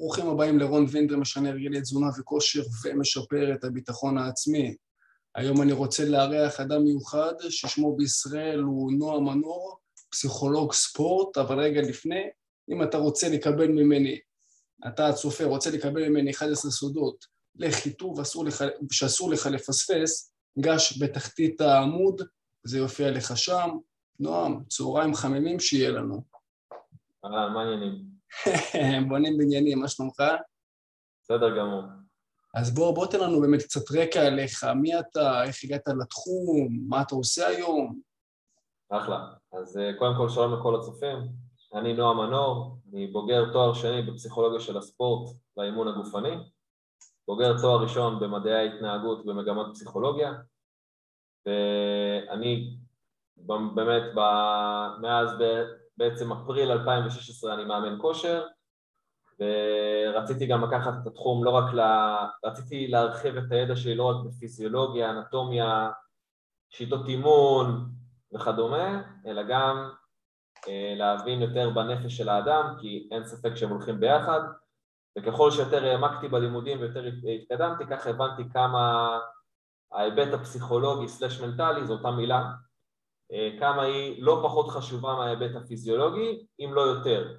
ברוכים 0.00 0.28
הבאים 0.28 0.58
לרון 0.58 0.86
וינדר, 0.88 1.16
משנה 1.16 1.48
הרגלי 1.48 1.80
תזונה 1.80 2.06
וכושר 2.18 2.62
ומשפר 2.84 3.54
את 3.54 3.64
הביטחון 3.64 4.18
העצמי. 4.18 4.76
היום 5.34 5.62
אני 5.62 5.72
רוצה 5.72 6.08
לארח 6.08 6.60
אדם 6.60 6.84
מיוחד 6.84 7.32
ששמו 7.48 7.96
בישראל 7.96 8.60
הוא 8.60 8.92
נועה 8.92 9.20
מנור, 9.20 9.78
פסיכולוג 10.10 10.72
ספורט, 10.72 11.38
אבל 11.38 11.60
רגע 11.60 11.80
לפני, 11.82 12.22
אם 12.70 12.82
אתה 12.82 12.98
רוצה 12.98 13.28
לקבל 13.28 13.68
ממני, 13.68 14.18
אתה 14.88 15.08
הצופה 15.08 15.44
רוצה 15.44 15.70
לקבל 15.70 16.08
ממני 16.08 16.30
11 16.30 16.70
סודות 16.70 17.24
לחיטוב 17.56 18.20
לך, 18.46 18.64
שאסור 18.92 19.30
לך 19.30 19.46
לפספס, 19.46 20.32
גש 20.58 21.02
בתחתית 21.02 21.60
העמוד, 21.60 22.22
זה 22.64 22.78
יופיע 22.78 23.10
לך 23.10 23.36
שם. 23.36 23.70
נועם, 24.20 24.64
צהריים 24.68 25.14
חממים 25.14 25.60
שיהיה 25.60 25.90
לנו. 25.90 26.22
אהלן, 27.24 27.52
מה 27.52 27.60
העניינים? 27.60 28.19
בונים 29.08 29.38
בניינים, 29.38 29.78
מה 29.78 29.88
שלומך? 29.88 30.22
בסדר 31.22 31.58
גמור. 31.58 31.82
אז 32.54 32.74
בוא, 32.74 32.94
בוא 32.94 33.06
תן 33.06 33.20
לנו 33.20 33.40
באמת 33.40 33.62
קצת 33.62 33.90
רקע 33.96 34.26
עליך, 34.26 34.64
מי 34.64 34.98
אתה, 34.98 35.44
איך 35.44 35.56
הגעת 35.64 35.88
לתחום, 35.88 36.68
מה 36.88 37.02
אתה 37.02 37.14
עושה 37.14 37.46
היום? 37.46 38.00
אחלה. 38.90 39.24
אז 39.52 39.78
אה, 39.78 39.90
קודם 39.98 40.16
כל 40.16 40.28
שלום 40.28 40.54
לכל 40.54 40.76
הצופים, 40.76 41.18
אני 41.74 41.92
נועה 41.92 42.14
מנור, 42.14 42.78
אני 42.88 43.06
בוגר 43.06 43.52
תואר 43.52 43.74
שני 43.74 44.02
בפסיכולוגיה 44.02 44.60
של 44.60 44.78
הספורט 44.78 45.36
והאימון 45.56 45.88
הגופני, 45.88 46.36
בוגר 47.28 47.60
תואר 47.60 47.82
ראשון 47.82 48.20
במדעי 48.20 48.54
ההתנהגות 48.54 49.26
במגמת 49.26 49.66
פסיכולוגיה, 49.74 50.32
ואני 51.46 52.76
באמת 53.74 54.02
מאז 55.00 55.30
בעצם 56.00 56.32
אפריל 56.32 56.70
2016 56.70 57.54
אני 57.54 57.64
מאמן 57.64 57.98
כושר 58.00 58.46
ורציתי 59.40 60.46
גם 60.46 60.64
לקחת 60.64 60.92
את 61.02 61.06
התחום 61.06 61.44
לא 61.44 61.50
רק 61.50 61.74
ל... 61.74 61.80
רציתי 62.44 62.88
להרחיב 62.88 63.36
את 63.36 63.52
הידע 63.52 63.76
שלי 63.76 63.94
לא 63.94 64.04
רק 64.04 64.16
בפיזיולוגיה, 64.26 65.10
אנטומיה, 65.10 65.90
שיטות 66.70 67.08
אימון 67.08 67.88
וכדומה, 68.34 69.02
אלא 69.26 69.42
גם 69.42 69.90
אה, 70.68 70.94
להבין 70.96 71.42
יותר 71.42 71.70
בנפש 71.70 72.16
של 72.16 72.28
האדם, 72.28 72.74
כי 72.80 73.08
אין 73.10 73.24
ספק 73.24 73.54
שהם 73.54 73.70
הולכים 73.70 74.00
ביחד, 74.00 74.40
וככל 75.18 75.50
שיותר 75.50 75.84
העמקתי 75.84 76.28
בלימודים 76.28 76.80
ויותר 76.80 77.04
התקדמתי, 77.42 77.86
ככה 77.86 78.10
הבנתי 78.10 78.42
כמה 78.52 79.18
ההיבט 79.92 80.34
הפסיכולוגי 80.34 81.08
סלש 81.08 81.40
מנטלי, 81.40 81.86
זו 81.86 81.92
אותה 81.92 82.10
מילה, 82.10 82.50
כמה 83.58 83.82
היא 83.82 84.22
לא 84.22 84.40
פחות 84.42 84.68
חשובה 84.68 85.14
מההיבט 85.14 85.56
הפיזיולוגי, 85.56 86.46
אם 86.60 86.70
לא 86.74 86.80
יותר. 86.80 87.34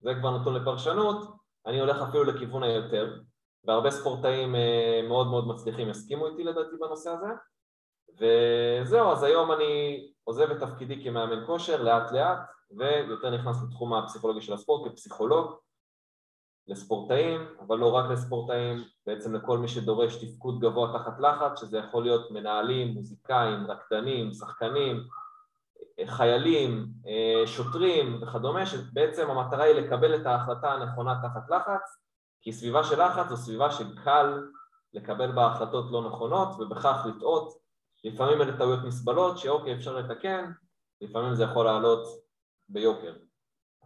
זה 0.00 0.14
כבר 0.20 0.38
נתון 0.38 0.54
לפרשנות, 0.54 1.28
אני 1.66 1.80
הולך 1.80 2.02
אפילו 2.02 2.24
לכיוון 2.24 2.62
היותר, 2.62 3.20
והרבה 3.64 3.90
ספורטאים 3.90 4.54
אה, 4.54 5.00
מאוד 5.08 5.26
מאוד 5.26 5.48
מצליחים 5.48 5.88
יסכימו 5.88 6.26
איתי 6.26 6.44
לדעתי 6.44 6.76
בנושא 6.80 7.10
הזה, 7.10 7.28
וזהו, 8.20 9.12
אז 9.12 9.22
היום 9.22 9.52
אני 9.52 10.02
עוזב 10.24 10.50
את 10.50 10.60
תפקידי 10.60 11.04
כמאמן 11.04 11.46
כושר 11.46 11.82
לאט 11.82 12.12
לאט, 12.12 12.38
ויותר 12.78 13.30
נכנס 13.30 13.56
לתחום 13.62 13.94
הפסיכולוגי 13.94 14.40
של 14.40 14.52
הספורט 14.52 14.92
כפסיכולוג 14.92 15.58
לספורטאים, 16.68 17.40
אבל 17.66 17.78
לא 17.78 17.94
רק 17.94 18.10
לספורטאים, 18.10 18.84
בעצם 19.06 19.34
לכל 19.34 19.58
מי 19.58 19.68
שדורש 19.68 20.24
תפקוד 20.24 20.60
גבוה 20.60 20.98
תחת 20.98 21.20
לחץ, 21.20 21.60
שזה 21.60 21.78
יכול 21.78 22.02
להיות 22.02 22.30
מנהלים, 22.30 22.88
מוזיקאים, 22.88 23.66
רקדנים, 23.66 24.32
שחקנים, 24.32 25.04
חיילים, 26.06 26.86
שוטרים 27.46 28.22
וכדומה, 28.22 28.66
שבעצם 28.66 29.30
המטרה 29.30 29.64
היא 29.64 29.74
לקבל 29.74 30.20
את 30.20 30.26
ההחלטה 30.26 30.72
הנכונה 30.72 31.20
תחת 31.22 31.50
לחץ, 31.50 31.98
כי 32.42 32.52
סביבה 32.52 32.84
של 32.84 33.02
לחץ 33.02 33.28
זו 33.28 33.36
סביבה 33.36 33.70
שקל 33.70 34.42
לקבל 34.92 35.32
בה 35.32 35.46
החלטות 35.46 35.90
לא 35.90 36.08
נכונות 36.08 36.48
ובכך 36.58 37.06
לטעות. 37.06 37.58
לפעמים 38.04 38.42
אלה 38.42 38.56
טעויות 38.56 38.84
נסבלות 38.84 39.38
שאוקיי 39.38 39.74
אפשר 39.74 39.96
לתקן, 39.96 40.50
לפעמים 41.00 41.34
זה 41.34 41.44
יכול 41.44 41.64
לעלות 41.64 42.06
ביוקר. 42.68 43.14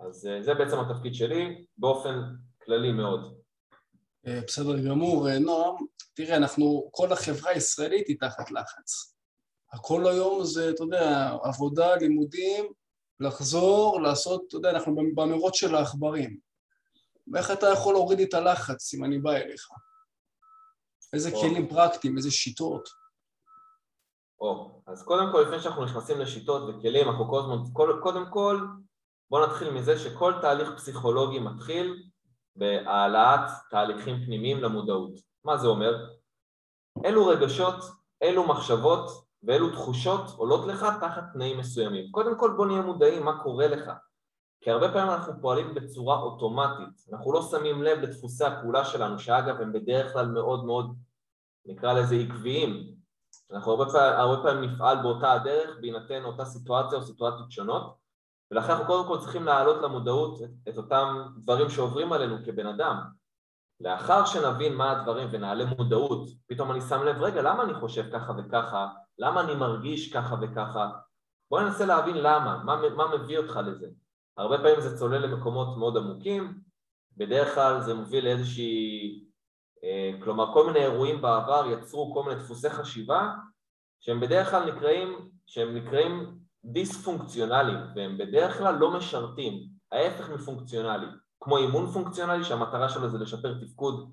אז 0.00 0.28
זה 0.40 0.54
בעצם 0.54 0.80
התפקיד 0.80 1.14
שלי 1.14 1.64
באופן 1.78 2.22
כללי 2.64 2.92
מאוד. 2.92 3.34
אה, 4.26 4.40
בסדר 4.46 4.88
גמור. 4.88 5.28
אה, 5.28 5.38
נועם, 5.38 5.76
תראה, 6.14 6.36
אנחנו, 6.36 6.88
כל 6.90 7.12
החברה 7.12 7.50
הישראלית 7.50 8.08
היא 8.08 8.16
תחת 8.20 8.50
לחץ. 8.50 9.14
הכל 9.72 10.06
היום 10.06 10.44
זה, 10.44 10.70
אתה 10.70 10.82
יודע, 10.82 11.30
עבודה, 11.42 11.96
לימודים, 11.96 12.72
לחזור, 13.20 14.00
לעשות, 14.00 14.44
אתה 14.48 14.56
יודע, 14.56 14.70
אנחנו 14.70 14.94
במרוץ 15.14 15.56
של 15.56 15.74
העכברים. 15.74 16.38
ואיך 17.32 17.50
אתה 17.50 17.66
יכול 17.66 17.94
להוריד 17.94 18.20
את 18.20 18.34
הלחץ 18.34 18.94
אם 18.94 19.04
אני 19.04 19.18
בא 19.18 19.32
אליך? 19.32 19.68
איזה 21.12 21.32
או. 21.32 21.40
כלים 21.40 21.68
פרקטיים, 21.68 22.16
איזה 22.16 22.30
שיטות? 22.30 22.88
או, 24.40 24.82
אז 24.86 25.02
קודם 25.02 25.32
כל, 25.32 25.42
לפני 25.42 25.60
שאנחנו 25.60 25.84
נכנסים 25.84 26.20
לשיטות 26.20 26.62
וכלים, 26.62 27.08
אנחנו 27.08 27.30
כל 27.30 27.40
הזמן, 27.40 27.72
קודם 28.02 28.30
כל, 28.30 28.66
בואו 29.30 29.46
נתחיל 29.46 29.70
מזה 29.70 29.98
שכל 29.98 30.34
תהליך 30.40 30.68
פסיכולוגי 30.76 31.38
מתחיל 31.38 32.02
בהעלאת 32.56 33.50
תהליכים 33.70 34.24
פנימיים 34.24 34.62
למודעות. 34.62 35.12
מה 35.44 35.56
זה 35.56 35.66
אומר? 35.66 36.06
אילו 37.04 37.26
רגשות, 37.26 37.84
אילו 38.22 38.46
מחשבות 38.46 39.10
ואילו 39.42 39.70
תחושות 39.70 40.20
עולות 40.36 40.66
לך 40.66 40.86
תחת 41.00 41.24
תנאים 41.32 41.58
מסוימים. 41.58 42.10
קודם 42.10 42.38
כל 42.38 42.54
בוא 42.56 42.66
נהיה 42.66 42.82
מודעים 42.82 43.24
מה 43.24 43.42
קורה 43.42 43.66
לך, 43.66 43.90
כי 44.60 44.70
הרבה 44.70 44.92
פעמים 44.92 45.12
אנחנו 45.12 45.32
פועלים 45.40 45.74
בצורה 45.74 46.20
אוטומטית, 46.20 47.08
אנחנו 47.12 47.32
לא 47.32 47.42
שמים 47.42 47.82
לב 47.82 47.98
לדפוסי 47.98 48.44
הפעולה 48.44 48.84
שלנו, 48.84 49.18
שאגב 49.18 49.60
הם 49.60 49.72
בדרך 49.72 50.12
כלל 50.12 50.26
מאוד 50.26 50.64
מאוד, 50.64 50.96
נקרא 51.66 51.92
לזה 51.92 52.14
עקביים, 52.14 52.94
אנחנו 53.50 53.72
הרבה 53.72 53.92
פעמים, 53.92 54.18
הרבה 54.18 54.42
פעמים 54.42 54.70
נפעל 54.70 55.02
באותה 55.02 55.32
הדרך 55.32 55.76
בהינתן 55.80 56.24
אותה 56.24 56.44
סיטואציה 56.44 56.98
או 56.98 57.02
סיטואציות 57.02 57.50
שונות, 57.50 57.94
ולכן 58.52 58.72
אנחנו 58.72 58.86
קודם 58.86 59.08
כל 59.08 59.18
צריכים 59.18 59.44
להעלות 59.44 59.82
למודעות 59.82 60.42
את, 60.42 60.50
את 60.68 60.76
אותם 60.76 61.22
דברים 61.36 61.70
שעוברים 61.70 62.12
עלינו 62.12 62.36
כבן 62.44 62.66
אדם. 62.66 62.96
לאחר 63.80 64.24
שנבין 64.24 64.74
מה 64.74 64.90
הדברים 64.90 65.28
ונעלה 65.30 65.64
מודעות, 65.78 66.28
פתאום 66.46 66.70
אני 66.70 66.80
שם 66.80 67.02
לב, 67.02 67.22
רגע, 67.22 67.42
למה 67.42 67.62
אני 67.62 67.74
חושב 67.74 68.04
ככה 68.12 68.32
וככה? 68.38 68.88
למה 69.18 69.40
אני 69.40 69.54
מרגיש 69.54 70.12
ככה 70.12 70.36
וככה? 70.42 70.90
בוא 71.50 71.60
ננסה 71.60 71.86
להבין 71.86 72.16
למה, 72.16 72.62
מה, 72.64 72.88
מה 72.96 73.16
מביא 73.16 73.38
אותך 73.38 73.60
לזה. 73.66 73.88
הרבה 74.36 74.58
פעמים 74.58 74.80
זה 74.80 74.98
צולל 74.98 75.18
למקומות 75.18 75.76
מאוד 75.78 75.96
עמוקים, 75.96 76.60
בדרך 77.16 77.54
כלל 77.54 77.80
זה 77.80 77.94
מוביל 77.94 78.24
לאיזושהי... 78.24 79.24
אה, 79.84 80.12
כלומר, 80.24 80.54
כל 80.54 80.66
מיני 80.66 80.78
אירועים 80.78 81.22
בעבר 81.22 81.66
יצרו 81.70 82.14
כל 82.14 82.22
מיני 82.22 82.40
דפוסי 82.40 82.70
חשיבה 82.70 83.34
שהם 84.00 84.20
בדרך 84.20 84.50
כלל 84.50 84.72
נקראים, 84.72 85.30
שהם 85.46 85.76
נקראים 85.76 86.41
דיספונקציונליים 86.64 87.78
והם 87.96 88.18
בדרך 88.18 88.58
כלל 88.58 88.74
לא 88.74 88.90
משרתים, 88.90 89.68
ההפך 89.92 90.30
מפונקציונלי, 90.30 91.06
כמו 91.40 91.58
אימון 91.58 91.86
פונקציונלי 91.86 92.44
שהמטרה 92.44 92.88
שלו 92.88 93.08
זה 93.08 93.18
לשפר 93.18 93.54
תפקוד 93.60 94.12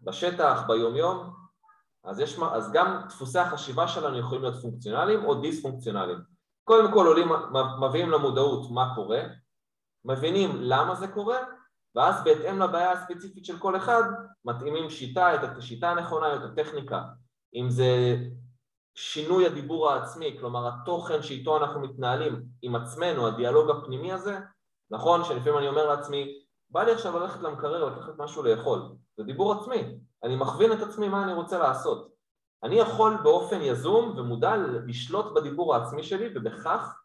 בשטח, 0.00 0.64
ביום 0.68 0.96
יום, 0.96 1.32
אז, 2.04 2.20
יש, 2.20 2.38
אז 2.52 2.72
גם 2.72 3.02
דפוסי 3.08 3.38
החשיבה 3.38 3.88
שלנו 3.88 4.18
יכולים 4.18 4.42
להיות 4.42 4.62
פונקציונליים 4.62 5.24
או 5.24 5.40
דיספונקציונליים. 5.40 6.18
קודם 6.64 6.92
כל 6.92 7.06
עולים, 7.06 7.28
מביאים 7.80 8.10
למודעות 8.10 8.70
מה 8.70 8.92
קורה, 8.94 9.20
מבינים 10.04 10.50
למה 10.60 10.94
זה 10.94 11.08
קורה, 11.08 11.38
ואז 11.94 12.24
בהתאם 12.24 12.58
לבעיה 12.58 12.92
הספציפית 12.92 13.44
של 13.44 13.58
כל 13.58 13.76
אחד, 13.76 14.02
מתאימים 14.44 14.90
שיטה, 14.90 15.34
את 15.34 15.56
השיטה 15.58 15.90
הנכונה, 15.90 16.36
את 16.36 16.40
הטכניקה. 16.42 17.02
אם 17.54 17.70
זה 17.70 18.16
שינוי 18.94 19.46
הדיבור 19.46 19.90
העצמי, 19.90 20.36
כלומר 20.40 20.68
התוכן 20.68 21.22
שאיתו 21.22 21.56
אנחנו 21.56 21.80
מתנהלים 21.80 22.44
עם 22.62 22.76
עצמנו, 22.76 23.26
הדיאלוג 23.26 23.70
הפנימי 23.70 24.12
הזה, 24.12 24.38
נכון 24.90 25.24
שלפעמים 25.24 25.58
אני 25.58 25.68
אומר 25.68 25.86
לעצמי, 25.86 26.44
בא 26.70 26.82
לי 26.82 26.92
עכשיו 26.92 27.18
ללכת 27.18 27.40
למקרר 27.40 27.84
לקחת 27.84 28.12
משהו 28.18 28.42
לאכול, 28.42 28.82
זה 29.16 29.24
דיבור 29.24 29.52
עצמי, 29.52 29.98
אני 30.24 30.36
מכווין 30.36 30.72
את 30.72 30.82
עצמי 30.82 31.08
מה 31.08 31.24
אני 31.24 31.32
רוצה 31.32 31.58
לעשות. 31.58 32.12
אני 32.62 32.74
יכול 32.74 33.16
באופן 33.22 33.60
יזום 33.60 34.18
ומודע 34.18 34.56
לשלוט 34.86 35.34
בדיבור 35.34 35.74
העצמי 35.74 36.02
שלי 36.02 36.28
ובכך 36.34 36.98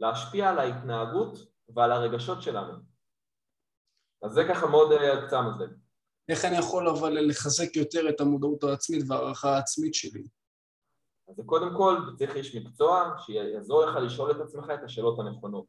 להשפיע 0.00 0.50
על 0.50 0.58
ההתנהגות 0.58 1.38
ועל 1.74 1.92
הרגשות 1.92 2.42
שלנו. 2.42 2.72
אז 4.22 4.32
זה 4.32 4.42
ככה 4.48 4.66
מאוד 4.66 4.92
על 4.92 5.26
קצה 5.26 5.38
המזלג. 5.38 5.70
איך 6.28 6.44
אני 6.44 6.56
יכול 6.56 6.88
אבל 6.88 7.12
לחזק 7.20 7.76
יותר 7.76 8.08
את 8.08 8.20
המודעות 8.20 8.64
העצמית 8.64 9.04
והערכה 9.08 9.54
העצמית 9.54 9.94
שלי? 9.94 10.24
אז 11.30 11.40
קודם 11.46 11.76
כל 11.76 11.96
צריך 12.14 12.36
איש 12.36 12.56
מקצוע 12.56 13.14
שיעזור 13.18 13.84
לך 13.84 13.96
לשאול 13.96 14.30
את 14.30 14.40
עצמך 14.40 14.70
את 14.74 14.84
השאלות 14.84 15.18
הנכונות. 15.18 15.66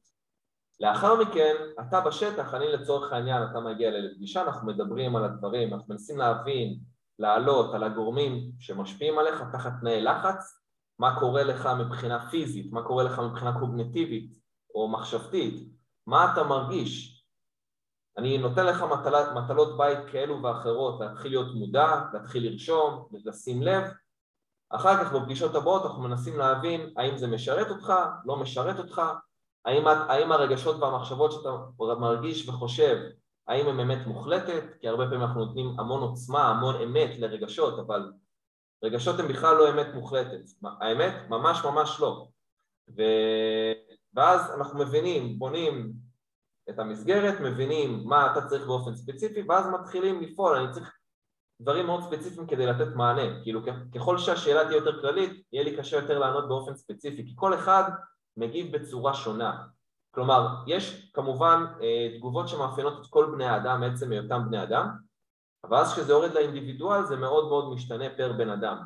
לאחר 0.80 1.22
מכן, 1.22 1.56
אתה 1.82 2.02
בשטח, 2.02 2.54
אני 2.54 2.68
לצורך 2.68 3.14
העניין, 3.14 3.44
אתה 3.52 3.60
מגיע 3.60 3.92
לפגישה, 3.92 4.42
אנחנו 4.42 4.68
מדברים 4.68 5.16
על 5.16 5.24
הדברים, 5.24 5.74
אנחנו 5.74 5.94
מנסים 5.94 6.18
להבין, 6.18 6.80
לעלות 7.20 7.74
על 7.74 7.84
הגורמים 7.84 8.52
שמשפיעים 8.60 9.20
עליך 9.20 9.44
תחת 9.52 9.72
תנאי 9.82 10.02
לחץ, 10.02 10.60
מה 11.00 11.20
קורה 11.20 11.44
לך 11.44 11.70
מבחינה 11.80 12.30
פיזית, 12.30 12.72
מה 12.72 12.84
קורה 12.84 13.04
לך 13.04 13.20
מבחינה 13.20 13.60
קוגנטיבית 13.60 14.34
או 14.76 14.88
מחשבתית, 14.88 15.70
מה 16.08 16.34
אתה 16.34 16.44
מרגיש, 16.44 17.22
אני 18.18 18.38
נותן 18.38 18.66
לך 18.66 18.82
מטלות, 18.82 19.28
מטלות 19.36 19.78
בית 19.78 20.00
כאלו 20.12 20.44
ואחרות, 20.44 21.00
להתחיל 21.00 21.32
להיות 21.32 21.56
מודע, 21.56 22.02
להתחיל 22.14 22.52
לרשום, 22.52 23.08
לשים 23.26 23.64
לב, 23.64 23.84
אחר 24.72 25.04
כך 25.04 25.14
בפגישות 25.14 25.56
הבאות 25.56 25.86
אנחנו 25.86 26.04
מנסים 26.04 26.38
להבין 26.38 26.94
האם 26.98 27.18
זה 27.18 27.28
משרת 27.28 27.70
אותך, 27.70 27.94
לא 28.26 28.38
משרת 28.38 28.80
אותך, 28.80 29.02
האם, 29.66 29.88
האם 29.88 30.32
הרגשות 30.32 30.76
והמחשבות 30.80 31.32
שאתה 31.32 31.50
מרגיש 32.00 32.50
וחושב, 32.50 32.98
האם 33.48 33.68
הן 33.68 33.80
אמת 33.80 34.08
מוחלטת, 34.08 34.64
כי 34.80 34.88
הרבה 34.88 35.06
פעמים 35.06 35.22
אנחנו 35.22 35.46
נותנים 35.46 35.80
המון 35.80 36.02
עוצמה, 36.02 36.50
המון 36.50 36.76
אמת 36.76 37.20
לרגשות, 37.20 37.80
אבל 37.80 38.12
רגשות 38.84 39.20
הן 39.20 39.28
בכלל 39.28 39.56
לא 39.58 39.70
אמת 39.70 39.88
מוחלטת, 39.94 40.42
האמת 40.82 41.14
ממש 41.30 41.66
ממש 41.66 42.00
לא. 42.00 42.28
ו... 42.98 43.02
ואז 44.14 44.52
אנחנו 44.58 44.80
מבינים, 44.80 45.40
בונים 45.40 45.94
את 46.70 46.80
המסגרת, 46.80 47.40
מבינים 47.40 48.02
מה 48.06 48.32
אתה 48.32 48.48
צריך 48.48 48.66
באופן 48.66 48.96
ספציפי, 48.96 49.42
ואז 49.50 49.66
מתחילים 49.68 50.22
לפעול, 50.22 50.56
אני 50.56 50.74
צריך 50.74 51.01
דברים 51.62 51.86
מאוד 51.86 52.04
ספציפיים 52.04 52.48
כדי 52.48 52.66
לתת 52.66 52.96
מענה, 52.96 53.44
כאילו 53.44 53.62
ככל 53.96 54.18
שהשאלה 54.18 54.66
תהיה 54.66 54.78
יותר 54.78 55.02
כללית, 55.02 55.44
יהיה 55.54 55.64
לי 55.64 55.78
קשה 55.78 55.98
יותר 55.98 56.20
לענות 56.20 56.48
באופן 56.48 56.76
ספציפי, 56.76 57.26
כי 57.26 57.32
כל 57.36 57.54
אחד 57.54 57.84
מגיב 58.38 58.78
בצורה 58.78 59.14
שונה. 59.14 59.64
כלומר, 60.12 60.48
יש 60.68 61.12
כמובן 61.14 61.66
אה, 61.82 62.18
תגובות 62.18 62.48
שמאפיינות 62.48 63.02
את 63.02 63.08
כל 63.10 63.32
בני 63.32 63.46
האדם 63.46 63.80
מעצם 63.80 64.12
היותם 64.12 64.42
בני 64.48 64.64
אדם, 64.64 64.90
אבל 65.64 65.78
אז 65.78 65.94
כשזה 65.94 66.12
יורד 66.12 66.34
לאינדיבידואל 66.34 67.06
זה 67.06 67.18
מאוד 67.18 67.48
מאוד 67.48 67.74
משתנה 67.74 68.06
פר 68.18 68.34
בן 68.34 68.50
אדם. 68.50 68.78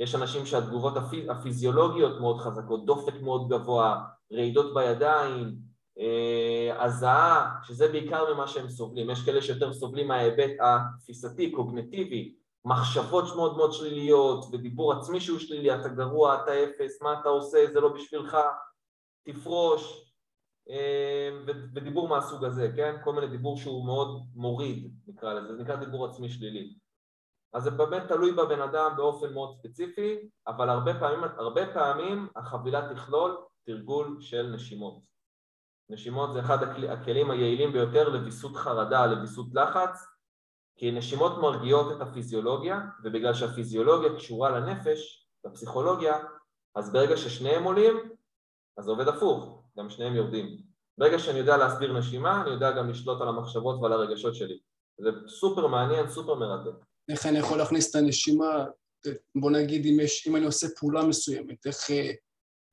יש 0.00 0.14
אנשים 0.14 0.46
שהתגובות 0.46 0.96
הפיז... 0.96 1.28
הפיזיולוגיות 1.30 2.20
מאוד 2.20 2.40
חזקות, 2.40 2.86
דופק 2.86 3.20
מאוד 3.20 3.48
גבוה, 3.48 4.04
רעידות 4.32 4.74
בידיים, 4.74 5.54
הזעה, 6.80 7.50
שזה 7.62 7.88
בעיקר 7.88 8.34
ממה 8.34 8.48
שהם 8.48 8.68
סובלים. 8.68 9.10
יש 9.10 9.24
כאלה 9.24 9.42
שיותר 9.42 9.72
סובלים 9.72 10.08
מההיבט 10.08 10.50
התפיסתי, 10.60 11.52
קוגנטיבי, 11.52 12.34
מחשבות 12.64 13.24
מאוד 13.36 13.56
מאוד 13.56 13.72
שליליות 13.72 14.44
ודיבור 14.52 14.92
עצמי 14.92 15.20
שהוא 15.20 15.38
שלילי, 15.38 15.74
אתה 15.74 15.88
גרוע, 15.88 16.42
אתה 16.42 16.64
אפס, 16.64 17.02
מה 17.02 17.20
אתה 17.20 17.28
עושה, 17.28 17.58
זה 17.72 17.80
לא 17.80 17.88
בשבילך, 17.88 18.36
תפרוש, 19.24 20.12
אה, 20.70 21.30
ודיבור 21.74 22.08
מהסוג 22.08 22.44
הזה, 22.44 22.72
כן? 22.76 22.96
כל 23.04 23.12
מיני 23.12 23.26
דיבור 23.26 23.56
שהוא 23.56 23.86
מאוד 23.86 24.22
מוריד, 24.34 24.94
נקרא 25.06 25.34
לזה, 25.34 25.56
זה 25.56 25.62
נקרא 25.62 25.76
דיבור 25.76 26.06
עצמי 26.06 26.28
שלילי. 26.28 26.74
אז 27.52 27.62
זה 27.62 27.70
באמת 27.70 28.02
תלוי 28.08 28.32
בבן 28.32 28.60
אדם 28.60 28.92
באופן 28.96 29.32
מאוד 29.32 29.54
ספציפי, 29.58 30.16
אבל 30.46 30.70
הרבה 30.70 31.00
פעמים, 31.00 31.24
הרבה 31.36 31.74
פעמים 31.74 32.28
החבילה 32.36 32.94
תכלול 32.94 33.36
תרגול 33.66 34.16
של 34.20 34.52
נשימות. 34.54 35.13
נשימות 35.90 36.30
זה 36.34 36.40
אחד 36.40 36.58
הכלים 36.88 37.30
היעילים 37.30 37.72
ביותר 37.72 38.08
לוויסות 38.08 38.56
חרדה, 38.56 39.06
לוויסות 39.06 39.46
לחץ, 39.54 40.06
כי 40.76 40.90
נשימות 40.90 41.38
מרגיעות 41.38 41.96
את 41.96 42.00
הפיזיולוגיה, 42.00 42.80
ובגלל 43.04 43.34
שהפיזיולוגיה 43.34 44.16
קשורה 44.16 44.50
לנפש, 44.50 45.28
לפסיכולוגיה, 45.44 46.18
אז 46.74 46.92
ברגע 46.92 47.16
ששניהם 47.16 47.64
עולים, 47.64 47.96
אז 48.76 48.84
זה 48.84 48.90
עובד 48.90 49.08
הפוך, 49.08 49.62
גם 49.78 49.90
שניהם 49.90 50.14
יורדים. 50.14 50.58
ברגע 50.98 51.18
שאני 51.18 51.38
יודע 51.38 51.56
להסביר 51.56 51.98
נשימה, 51.98 52.42
אני 52.42 52.50
יודע 52.50 52.70
גם 52.70 52.90
לשלוט 52.90 53.20
על 53.20 53.28
המחשבות 53.28 53.80
ועל 53.80 53.92
הרגשות 53.92 54.34
שלי. 54.34 54.58
זה 54.98 55.10
סופר 55.28 55.66
מעניין, 55.66 56.08
סופר 56.08 56.34
מרתק. 56.34 56.84
איך 57.08 57.26
אני 57.26 57.38
יכול 57.38 57.58
להכניס 57.58 57.90
את 57.90 57.94
הנשימה, 58.02 58.64
בוא 59.34 59.50
נגיד 59.50 59.86
אם, 59.86 60.00
יש, 60.00 60.26
אם 60.28 60.36
אני 60.36 60.44
עושה 60.46 60.66
פעולה 60.80 61.04
מסוימת, 61.04 61.66
איך 61.66 61.90
אה, 61.90 62.10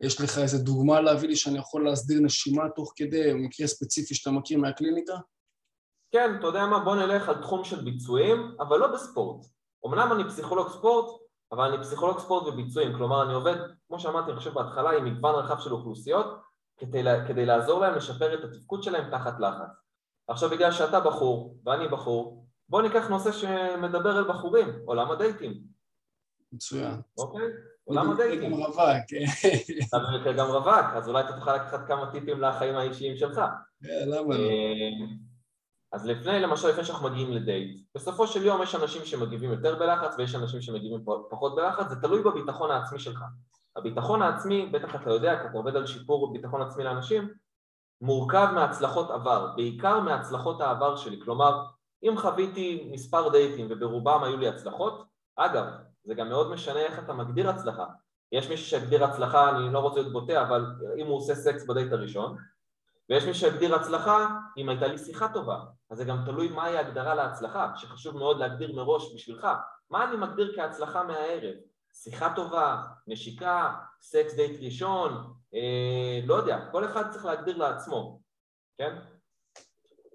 יש 0.02 0.22
לך 0.22 0.38
איזה 0.38 0.64
דוגמה 0.64 1.02
להביא 1.02 1.30
לי 1.30 1.36
שאני 1.36 1.58
יכול 1.58 1.86
להסדיר 1.86 2.20
נשימה 2.22 2.70
תוך 2.76 2.94
כדי, 2.96 3.34
מקרה 3.34 3.68
ספציפי 3.68 4.16
שאתה 4.16 4.32
מכיר 4.32 4.60
מהקליניקה? 4.60 5.14
כן, 6.12 6.36
אתה 6.40 6.48
יודע 6.48 6.66
מה, 6.66 6.80
בוא 6.80 6.96
נלך 6.96 7.30
על 7.30 7.42
תחום 7.42 7.64
של 7.64 7.84
ביצועים, 7.84 8.56
אבל 8.60 8.78
לא 8.78 8.88
בספורט. 8.88 9.46
אמנם 9.86 10.12
אני 10.12 10.24
פסיכולוג 10.24 10.70
ספורט, 10.70 11.22
אבל 11.52 11.72
אני 11.72 11.84
פסיכולוג 11.84 12.20
ספורט 12.20 12.48
וביצועים, 12.48 12.98
כלומר 12.98 13.24
אני 13.24 13.34
עובד, 13.34 13.56
כמו 13.88 14.00
שאמרתי, 14.00 14.32
אני 14.32 14.40
חושב 14.40 14.54
בהתחלה, 14.54 14.92
עם 14.92 15.06
מגוון 15.06 15.36
רחב 15.36 15.60
של 15.60 15.74
אוכלוסיות, 15.74 16.26
כדי, 16.78 17.04
כדי 17.28 17.46
לעזור 17.46 17.80
להם 17.80 17.96
לשפר 17.96 18.34
את 18.34 18.44
התפקוד 18.44 18.84
שלהם 18.84 19.12
תחת 19.12 19.34
לחץ. 19.40 19.82
עכשיו 20.28 20.50
בגלל 20.50 20.72
שאתה 20.72 21.00
בחור 21.00 21.58
ואני 21.66 21.88
בחור, 21.88 22.48
בוא 22.70 22.82
ניקח 22.82 23.08
נושא 23.10 23.32
שמדבר 23.32 24.18
על 24.18 24.30
בחורים, 24.30 24.68
עולם 24.86 25.12
הדייטים. 25.12 25.64
מצוין. 26.52 27.02
אוקיי? 27.18 27.48
עולם 27.84 28.12
הדייטים. 28.12 28.52
גם 28.52 28.60
רווק. 28.60 28.78
אתה 30.22 30.32
גם 30.32 30.48
רווק, 30.48 30.86
אז 30.96 31.10
אולי 31.10 31.24
אתה 31.24 31.34
תוכל 31.34 31.56
לקחת 31.56 31.88
כמה 31.88 32.12
טיפים 32.12 32.42
לחיים 32.42 32.76
האישיים 32.76 33.18
שלך. 33.18 33.42
כן, 33.84 34.10
למה 34.10 34.36
לא? 34.36 34.44
אה, 34.44 34.90
אז 35.94 36.06
לפני, 36.06 36.40
למשל, 36.40 36.70
לפני 36.70 36.84
שאנחנו 36.84 37.10
מגיעים 37.10 37.32
לדייט, 37.32 37.82
בסופו 37.96 38.28
של 38.28 38.46
יום 38.46 38.62
יש 38.62 38.76
אנשים 38.76 39.06
שמגיבים 39.06 39.52
יותר 39.52 39.80
בלחץ 39.80 40.16
ויש 40.18 40.36
אנשים 40.36 40.62
שמגיבים 40.62 41.06
פחות 41.30 41.56
בלחץ, 41.56 41.90
זה 41.90 42.02
תלוי 42.02 42.24
בביטחון 42.24 42.72
העצמי 42.72 43.00
שלך. 43.00 43.24
הביטחון 43.76 44.22
העצמי, 44.22 44.66
בטח 44.66 44.96
אתה 44.96 45.10
יודע, 45.10 45.42
כי 45.42 45.48
אתה 45.48 45.58
עובד 45.58 45.76
על 45.76 45.86
שיפור 45.86 46.34
ביטחון 46.34 46.62
עצמי 46.62 46.84
לאנשים, 46.84 47.30
מורכב 48.02 48.48
מהצלחות 48.54 49.12
עבר, 49.12 49.54
בעיקר 49.56 50.00
מהצלחות 50.00 50.62
העבר 50.62 50.96
שלי. 50.96 51.20
כלומר, 51.24 51.64
אם 52.04 52.14
חוויתי 52.18 52.90
מספר 52.92 53.30
דייטים 53.30 53.68
וברובם 53.70 54.24
היו 54.24 54.38
לי 54.38 54.48
הצלחות, 54.48 55.04
אגב, 55.36 55.66
זה 56.04 56.14
גם 56.14 56.30
מאוד 56.30 56.52
משנה 56.52 56.80
איך 56.80 57.00
אתה 57.00 57.14
מגדיר 57.14 57.50
הצלחה. 57.50 57.86
יש 58.32 58.50
מישהו 58.50 58.66
שהגדיר 58.66 59.06
הצלחה, 59.06 59.50
אני 59.50 59.74
לא 59.74 59.80
רוצה 59.80 60.00
להיות 60.00 60.14
בוטה, 60.14 60.42
אבל 60.42 60.66
אם 60.98 61.08
הוא 61.08 61.18
עושה 61.18 61.36
סקס 61.36 61.66
בדייט 61.66 61.92
הראשון, 61.92 62.38
ויש 63.10 63.26
מי 63.26 63.34
שהגדיר 63.34 63.76
הצלחה 63.76 64.28
אם 64.58 64.70
הייתה 64.70 64.88
לי 64.88 64.98
שיחה 64.98 65.34
טובה, 65.34 65.60
אז 65.90 65.98
זה 65.98 66.06
גם 66.06 66.26
תלוי 66.26 66.50
מהי 66.50 66.78
ההגדרה 66.78 67.16
להצלחה, 67.16 67.72
שחשוב 67.76 68.18
מאוד 68.18 68.40
להגדיר 68.40 68.76
מראש 68.76 69.16
בשבילך. 69.16 69.48
מה 69.90 70.04
אני 70.04 70.18
מגדיר 70.18 70.54
כהצלחה 70.56 71.04
מהערב? 71.04 71.56
שיחה 71.94 72.34
טובה, 72.36 72.82
נשיקה, 73.08 73.76
סקס 74.02 74.36
דייט 74.36 74.62
ראשון, 74.62 75.34
אה, 75.54 76.20
לא 76.26 76.36
יודע, 76.36 76.70
כל 76.72 76.86
אחד 76.86 77.12
צריך 77.12 77.26
להגדיר 77.26 77.58
לעצמו, 77.58 78.20
כן? 78.78 78.96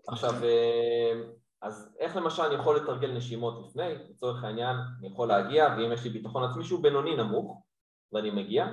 עכשיו, 0.09 0.33
אה, 0.45 1.13
אז 1.67 1.95
איך 1.99 2.17
למשל 2.17 2.43
אני 2.43 2.55
יכול 2.55 2.77
לתרגל 2.77 3.13
נשימות 3.13 3.67
לפני? 3.67 3.95
לצורך 4.11 4.45
העניין, 4.45 4.77
אני 4.99 5.07
יכול 5.07 5.29
להגיע, 5.29 5.75
ואם 5.79 5.93
יש 5.93 6.05
לי 6.05 6.11
ביטחון 6.11 6.45
עצמי 6.45 6.65
שהוא 6.65 6.83
בינוני 6.83 7.17
נמוך, 7.17 7.63
ואני 8.13 8.31
מגיע, 8.31 8.67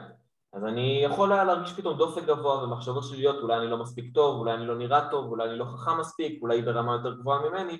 אז 0.54 0.64
אני 0.64 1.02
יכול 1.06 1.30
להרגיש 1.30 1.74
פתאום 1.74 1.98
דופק 1.98 2.24
גבוה 2.24 2.64
ומחשבות 2.64 3.04
שליליות, 3.04 3.36
אולי 3.44 3.58
אני 3.58 3.68
לא 3.68 3.78
מספיק 3.78 4.14
טוב, 4.14 4.40
אולי 4.40 4.54
אני 4.54 4.66
לא 4.66 4.76
נראה 4.76 5.10
טוב, 5.12 5.26
אולי 5.26 5.50
אני 5.50 5.58
לא 5.58 5.66
חכם 5.66 6.00
מספיק, 6.00 6.42
אולי 6.42 6.58
היא 6.58 6.64
ברמה 6.64 6.94
יותר 6.94 7.14
גבוהה 7.14 7.50
ממני. 7.50 7.78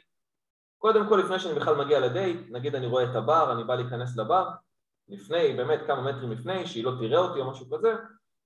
קודם 0.78 1.10
כל, 1.10 1.18
לפני 1.18 1.40
שאני 1.40 1.60
בכלל 1.60 1.76
מגיע 1.76 2.00
לדייט, 2.00 2.40
נגיד 2.52 2.76
אני 2.76 2.88
רואה 2.88 3.04
את 3.04 3.16
הבר, 3.16 3.52
אני 3.52 3.64
בא 3.64 3.76
להיכנס 3.76 4.18
לבר, 4.18 4.50
לפני, 5.08 5.54
באמת 5.54 5.80
כמה 5.88 6.02
מטרים 6.02 6.32
לפני, 6.32 6.68
שהיא 6.68 6.84
לא 6.84 6.92
תראה 7.00 7.20
אותי 7.20 7.40
או 7.40 7.52
משהו 7.52 7.66
כזה, 7.72 7.92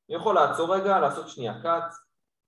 אני 0.10 0.16
יכול 0.18 0.36
לעצור 0.36 0.76
רגע, 0.76 1.00
לעשות 1.00 1.30
שנייה 1.30 1.62
קאט, 1.62 1.94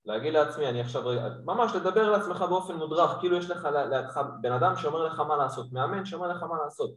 להגיד 0.04 0.32
לעצמי, 0.32 0.68
אני 0.68 0.80
עכשיו, 0.80 1.02
ממש 1.44 1.72
לדבר 1.74 2.10
לעצמך 2.10 2.42
באופן 2.42 2.76
מודרך, 2.76 3.10
כאילו 3.20 3.36
יש 3.36 3.50
לך 3.50 3.68
לידך 3.90 4.20
בן 4.40 4.52
אדם 4.52 4.76
שאומר 4.76 5.04
לך 5.04 5.20
מה 5.20 5.36
לעשות, 5.36 5.72
מאמן 5.72 6.04
שאומר 6.04 6.28
לך 6.28 6.42
מה 6.42 6.56
לעשות. 6.64 6.90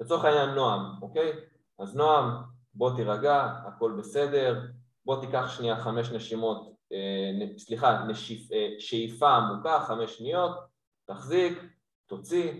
לצורך 0.00 0.24
העניין 0.24 0.50
נועם, 0.50 0.80
אוקיי? 1.02 1.32
אז 1.78 1.96
נועם, 1.96 2.42
בוא 2.74 2.96
תירגע, 2.96 3.42
הכל 3.66 3.92
בסדר, 3.98 4.60
בוא 5.04 5.20
תיקח 5.20 5.50
שנייה 5.50 5.76
חמש 5.76 6.10
נשימות, 6.10 6.74
אה, 6.92 7.46
סליחה, 7.58 8.04
נשיפ, 8.04 8.52
אה, 8.52 8.68
שאיפה 8.78 9.30
עמוקה, 9.30 9.80
חמש 9.80 10.18
שניות, 10.18 10.58
תחזיק, 11.06 11.58
תוציא, 12.06 12.52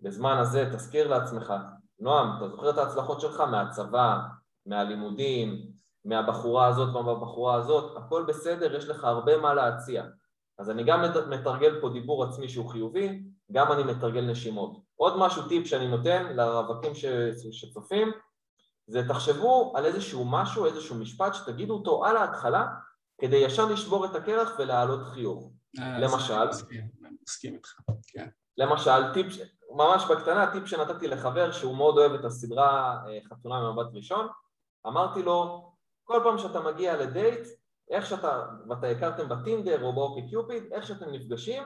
בזמן 0.00 0.36
הזה 0.36 0.70
תזכיר 0.72 1.08
לעצמך, 1.08 1.54
נועם, 2.00 2.36
אתה 2.36 2.48
זוכר 2.48 2.70
את 2.70 2.78
ההצלחות 2.78 3.20
שלך 3.20 3.40
מהצבא, 3.40 4.18
מהלימודים, 4.66 5.69
מהבחורה 6.04 6.66
הזאת 6.66 6.96
ומהבחורה 6.96 7.54
הזאת, 7.54 7.96
הכל 7.96 8.24
בסדר, 8.28 8.74
יש 8.74 8.88
לך 8.88 9.04
הרבה 9.04 9.38
מה 9.38 9.54
להציע. 9.54 10.04
אז 10.58 10.70
אני 10.70 10.84
גם 10.84 11.04
מתרגל 11.28 11.80
פה 11.80 11.88
דיבור 11.88 12.24
עצמי 12.24 12.48
שהוא 12.48 12.70
חיובי, 12.70 13.22
גם 13.52 13.72
אני 13.72 13.82
מתרגל 13.82 14.30
נשימות. 14.30 14.80
עוד 14.96 15.18
משהו, 15.18 15.48
טיפ 15.48 15.66
שאני 15.66 15.88
נותן 15.88 16.36
לרווקים 16.36 16.92
שצופים, 17.52 18.12
זה 18.86 19.08
תחשבו 19.08 19.72
על 19.76 19.84
איזשהו 19.84 20.24
משהו, 20.24 20.66
איזשהו 20.66 20.96
משפט 20.96 21.34
שתגידו 21.34 21.74
אותו 21.74 22.04
על 22.04 22.16
ההתחלה 22.16 22.66
כדי 23.20 23.36
ישר 23.36 23.64
לשבור 23.72 24.06
את 24.06 24.14
הקרח 24.14 24.52
ולהעלות 24.58 25.00
חיוך. 25.04 25.50
אה, 25.78 25.98
למשל, 25.98 26.48
מסכים 27.28 27.54
איתך, 27.54 27.74
כן. 28.06 28.28
למשל, 28.58 29.12
טיפ, 29.14 29.26
ממש 29.76 30.04
בקטנה, 30.10 30.52
טיפ 30.52 30.66
שנתתי 30.66 31.08
לחבר 31.08 31.52
שהוא 31.52 31.76
מאוד 31.76 31.98
אוהב 31.98 32.12
את 32.12 32.24
הסדרה 32.24 32.98
אה, 33.08 33.18
חתונה 33.28 33.60
ממבט 33.60 33.86
ראשון, 33.94 34.28
אמרתי 34.86 35.22
לו, 35.22 35.69
כל 36.10 36.20
פעם 36.24 36.38
שאתה 36.38 36.60
מגיע 36.60 36.96
לדייט, 36.96 37.48
איך 37.90 38.06
שאתה, 38.06 38.46
ואתה 38.68 38.86
הכרתם 38.86 39.28
בטינדר 39.28 39.82
או 39.82 39.92
באוקי 39.92 40.28
קיופיד, 40.28 40.72
איך 40.72 40.86
שאתם 40.86 41.10
נפגשים, 41.10 41.62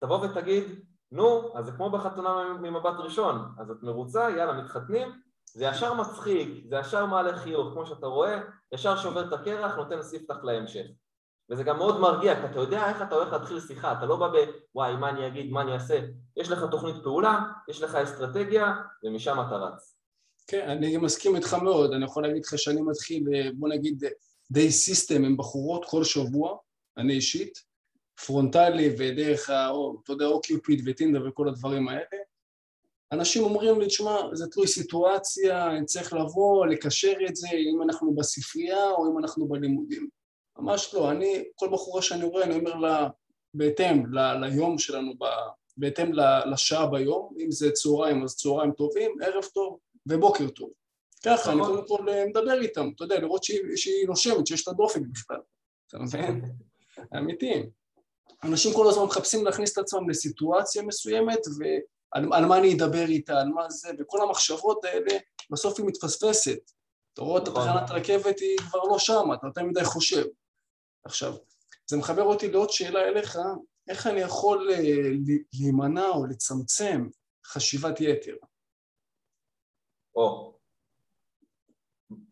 תבוא 0.00 0.16
ותגיד, 0.16 0.64
נו, 1.12 1.52
אז 1.58 1.64
זה 1.64 1.72
כמו 1.72 1.90
בחתונה 1.90 2.52
ממבט 2.60 2.94
ראשון, 2.98 3.52
אז 3.58 3.70
את 3.70 3.82
מרוצה, 3.82 4.30
יאללה, 4.30 4.62
מתחתנים, 4.62 5.20
זה 5.54 5.64
ישר 5.64 5.94
מצחיק, 5.94 6.64
זה 6.68 6.76
ישר 6.76 7.06
מעלה 7.06 7.36
חיוך, 7.36 7.72
כמו 7.72 7.86
שאתה 7.86 8.06
רואה, 8.06 8.40
ישר 8.72 8.96
שובר 8.96 9.28
את 9.28 9.32
הקרח, 9.32 9.76
נותן 9.76 10.02
ספתח 10.02 10.36
להמשך. 10.42 10.86
וזה 11.50 11.64
גם 11.64 11.78
מאוד 11.78 12.00
מרגיע, 12.00 12.40
כי 12.40 12.46
אתה 12.46 12.60
יודע 12.60 12.88
איך 12.88 13.02
אתה 13.02 13.14
הולך 13.14 13.32
להתחיל 13.32 13.60
שיחה, 13.60 13.92
אתה 13.92 14.06
לא 14.06 14.16
בא 14.16 14.28
ב... 14.28 14.36
וואי, 14.74 14.96
מה 14.96 15.08
אני 15.08 15.26
אגיד, 15.26 15.52
מה 15.52 15.62
אני 15.62 15.74
אעשה? 15.74 16.00
יש 16.36 16.50
לך 16.50 16.64
תוכנית 16.70 17.02
פעולה, 17.02 17.40
יש 17.68 17.82
לך 17.82 17.94
אסטרטגיה, 17.94 18.74
ומשם 19.04 19.40
אתה 19.46 19.56
רץ. 19.56 19.91
כן, 20.46 20.68
אני 20.68 20.96
מסכים 20.96 21.36
איתך 21.36 21.54
מאוד, 21.54 21.92
אני 21.92 22.04
יכול 22.04 22.22
להגיד 22.22 22.44
לך 22.44 22.58
שאני 22.58 22.80
מתחיל, 22.80 23.24
בוא 23.54 23.68
נגיד, 23.68 24.04
די 24.50 24.70
סיסטם 24.70 25.24
עם 25.24 25.36
בחורות 25.36 25.84
כל 25.84 26.04
שבוע, 26.04 26.56
אני 26.98 27.12
אישית, 27.12 27.58
פרונטלי 28.26 28.94
ודרך, 28.98 29.50
או, 29.50 30.00
אתה 30.02 30.12
יודע, 30.12 30.26
אוקיופיד 30.26 30.82
וטינדר 30.86 31.28
וכל 31.28 31.48
הדברים 31.48 31.88
האלה. 31.88 32.22
אנשים 33.12 33.42
אומרים 33.42 33.80
לי, 33.80 33.86
תשמע, 33.86 34.16
זה 34.32 34.46
תלוי 34.46 34.66
סיטואציה, 34.66 35.70
אני 35.70 35.84
צריך 35.84 36.12
לבוא, 36.12 36.66
לקשר 36.66 37.12
את 37.28 37.36
זה, 37.36 37.48
אם 37.52 37.82
אנחנו 37.82 38.14
בספרייה 38.14 38.90
או 38.90 39.12
אם 39.12 39.18
אנחנו 39.18 39.48
בלימודים. 39.48 40.08
ממש 40.58 40.94
לא, 40.94 41.10
אני, 41.10 41.44
כל 41.54 41.68
בחורה 41.72 42.02
שאני 42.02 42.24
רואה, 42.24 42.44
אני 42.44 42.54
אומר 42.54 42.74
לה, 42.74 43.08
בהתאם 43.54 44.14
ל, 44.14 44.46
ליום 44.46 44.78
שלנו, 44.78 45.12
ב, 45.18 45.24
בהתאם 45.76 46.12
לשעה 46.52 46.86
ביום, 46.86 47.34
אם 47.40 47.50
זה 47.50 47.70
צהריים 47.70 48.24
אז 48.24 48.36
צהריים 48.36 48.72
טובים, 48.72 49.10
ערב 49.22 49.44
טוב 49.44 49.78
ובוקר 50.06 50.48
טוב. 50.48 50.70
ככה, 51.24 51.52
אני 51.52 51.60
נכון. 51.60 51.74
קודם 51.74 51.88
כל 51.88 52.08
אה, 52.08 52.26
מדבר 52.26 52.60
איתם, 52.60 52.90
אתה 52.96 53.04
יודע, 53.04 53.20
לראות 53.20 53.44
שהיא, 53.44 53.60
שהיא 53.76 54.06
נושמת, 54.06 54.46
שיש 54.46 54.68
לה 54.68 54.74
דופק 54.74 55.00
בכלל, 55.12 55.40
אתה 55.88 55.98
מבין? 55.98 56.44
אמיתי. 57.18 57.62
אנשים 58.44 58.72
כל 58.74 58.88
הזמן 58.88 59.04
מחפשים 59.04 59.44
להכניס 59.44 59.72
את 59.72 59.78
עצמם 59.78 60.10
לסיטואציה 60.10 60.82
מסוימת 60.82 61.38
ועל 61.58 62.46
מה 62.46 62.58
אני 62.58 62.74
אדבר 62.74 63.04
איתה, 63.04 63.40
על 63.40 63.48
מה 63.48 63.70
זה, 63.70 63.88
וכל 63.98 64.22
המחשבות 64.22 64.84
האלה, 64.84 65.18
בסוף 65.50 65.78
היא 65.78 65.86
מתפספסת. 65.86 66.58
אתה 67.12 67.22
רואה 67.22 67.42
את 67.42 67.48
נכון. 67.48 67.68
התחנת 67.68 67.90
רכבת, 67.90 68.38
היא 68.40 68.58
כבר 68.58 68.82
לא 68.82 68.98
שם, 68.98 69.28
אתה 69.34 69.46
יותר 69.46 69.62
מדי 69.62 69.84
חושב. 69.84 70.24
עכשיו, 71.04 71.34
זה 71.90 71.96
מחבר 71.96 72.22
אותי 72.22 72.50
לעוד 72.50 72.70
שאלה 72.70 73.00
אליך, 73.00 73.38
איך 73.88 74.06
אני 74.06 74.20
יכול 74.20 74.70
אה, 74.72 74.78
להימנע 75.52 76.08
או 76.08 76.26
לצמצם 76.26 77.08
חשיבת 77.46 78.00
יתר? 78.00 78.36
או, 80.14 80.54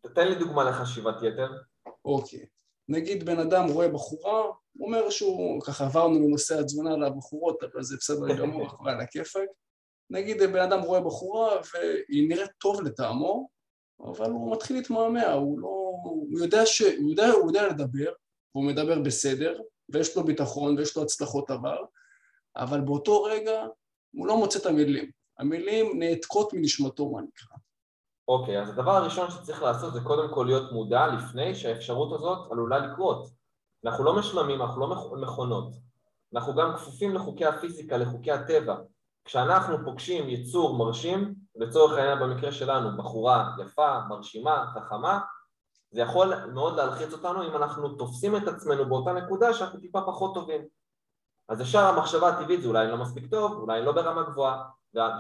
תתן 0.01 0.29
לי 0.29 0.35
דוגמה 0.35 0.65
לחשיבת 0.65 1.15
יתר. 1.23 1.49
אוקיי. 2.05 2.47
נגיד 2.89 3.25
בן 3.25 3.39
אדם 3.39 3.69
רואה 3.69 3.89
בחורה, 3.89 4.43
אומר 4.81 5.11
שהוא, 5.11 5.61
ככה 5.63 5.85
עברנו 5.85 6.21
מנושא 6.21 6.59
התזונה 6.59 6.97
לבחורות, 6.97 7.63
אבל 7.63 7.83
זה 7.83 7.97
בסדר 7.97 8.37
גמור, 8.39 8.69
על 8.89 9.01
הכיפאק. 9.01 9.49
נגיד 10.11 10.43
בן 10.43 10.63
אדם 10.63 10.81
רואה 10.81 11.01
בחורה 11.01 11.61
והיא 11.75 12.29
נראית 12.29 12.51
טוב 12.59 12.83
לטעמו, 12.83 13.49
אבל 14.01 14.31
הוא 14.31 14.53
מתחיל 14.53 14.77
להתמהמה, 14.77 15.33
הוא 15.33 15.61
לא... 15.61 15.69
הוא 16.05 16.41
יודע, 16.41 16.67
ש... 16.67 16.83
הוא 16.83 17.11
יודע, 17.11 17.29
הוא 17.29 17.47
יודע 17.47 17.69
לדבר, 17.69 18.13
והוא 18.55 18.65
מדבר 18.65 18.99
בסדר, 18.99 19.61
ויש 19.89 20.17
לו 20.17 20.25
ביטחון 20.25 20.79
ויש 20.79 20.97
לו 20.97 21.03
הצלחות 21.03 21.51
עבר, 21.51 21.85
אבל 22.57 22.81
באותו 22.81 23.23
רגע 23.23 23.67
הוא 24.15 24.27
לא 24.27 24.37
מוצא 24.37 24.59
את 24.59 24.67
המילים. 24.67 25.11
המילים 25.39 25.99
נעתקות 25.99 26.53
מנשמתו, 26.53 27.11
מה 27.11 27.21
נקרא. 27.23 27.50
אוקיי, 28.31 28.63
אז 28.63 28.69
הדבר 28.71 28.91
הראשון 28.91 29.31
שצריך 29.31 29.63
לעשות 29.63 29.93
זה 29.93 30.01
קודם 30.01 30.35
כל 30.35 30.45
להיות 30.45 30.73
מודע 30.73 31.07
לפני 31.07 31.55
שהאפשרות 31.55 32.13
הזאת 32.13 32.53
עלולה 32.53 32.79
לקרות. 32.79 33.31
אנחנו 33.85 34.05
לא 34.05 34.19
משלמים, 34.19 34.63
אנחנו 34.63 34.81
לא 34.81 35.17
מכונות. 35.17 35.73
אנחנו 36.35 36.55
גם 36.55 36.75
כפופים 36.77 37.15
לחוקי 37.15 37.47
הפיזיקה, 37.47 37.97
לחוקי 37.97 38.33
הטבע. 38.33 38.77
כשאנחנו 39.25 39.85
פוגשים 39.85 40.29
יצור 40.29 40.79
מרשים, 40.79 41.35
לצורך 41.57 41.99
העניין 41.99 42.19
במקרה 42.19 42.53
שלנו, 42.53 42.97
בחורה 42.97 43.51
יפה, 43.63 44.01
מרשימה, 44.09 44.65
חכמה, 44.75 45.21
זה 45.91 46.01
יכול 46.01 46.47
מאוד 46.47 46.77
להלחיץ 46.77 47.13
אותנו 47.13 47.43
אם 47.43 47.57
אנחנו 47.57 47.89
תופסים 47.95 48.37
את 48.37 48.49
עצמנו 48.49 48.89
באותה 48.89 49.13
נקודה 49.13 49.55
שאנחנו 49.55 49.81
טיפה 49.81 50.01
פחות 50.07 50.35
טובים. 50.35 50.61
אז 51.49 51.61
ישר 51.61 51.85
המחשבה 51.85 52.29
הטבעית 52.29 52.63
זה 52.63 52.69
אולי 52.69 52.89
לא 52.89 52.97
מספיק 52.97 53.31
טוב, 53.31 53.53
אולי 53.53 53.83
לא 53.83 53.93
ברמה 53.93 54.23
גבוהה, 54.23 54.63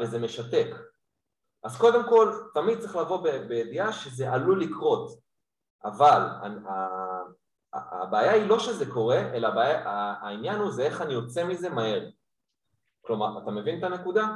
וזה 0.00 0.18
משתק. 0.18 0.89
אז 1.62 1.76
קודם 1.78 2.08
כל, 2.08 2.32
תמיד 2.54 2.78
צריך 2.78 2.96
לבוא 2.96 3.28
בידיעה 3.48 3.92
שזה 3.92 4.32
עלול 4.32 4.62
לקרות, 4.62 5.18
אבל 5.84 6.22
הבעיה 7.72 8.32
היא 8.32 8.48
לא 8.48 8.58
שזה 8.58 8.90
קורה, 8.92 9.18
אלא 9.18 9.48
הבעיה, 9.48 9.82
העניין 10.20 10.60
הוא 10.60 10.70
זה 10.70 10.82
איך 10.82 11.02
אני 11.02 11.12
יוצא 11.12 11.44
מזה 11.44 11.70
מהר. 11.70 12.08
כלומר, 13.00 13.42
אתה 13.42 13.50
מבין 13.50 13.78
את 13.78 13.84
הנקודה? 13.84 14.26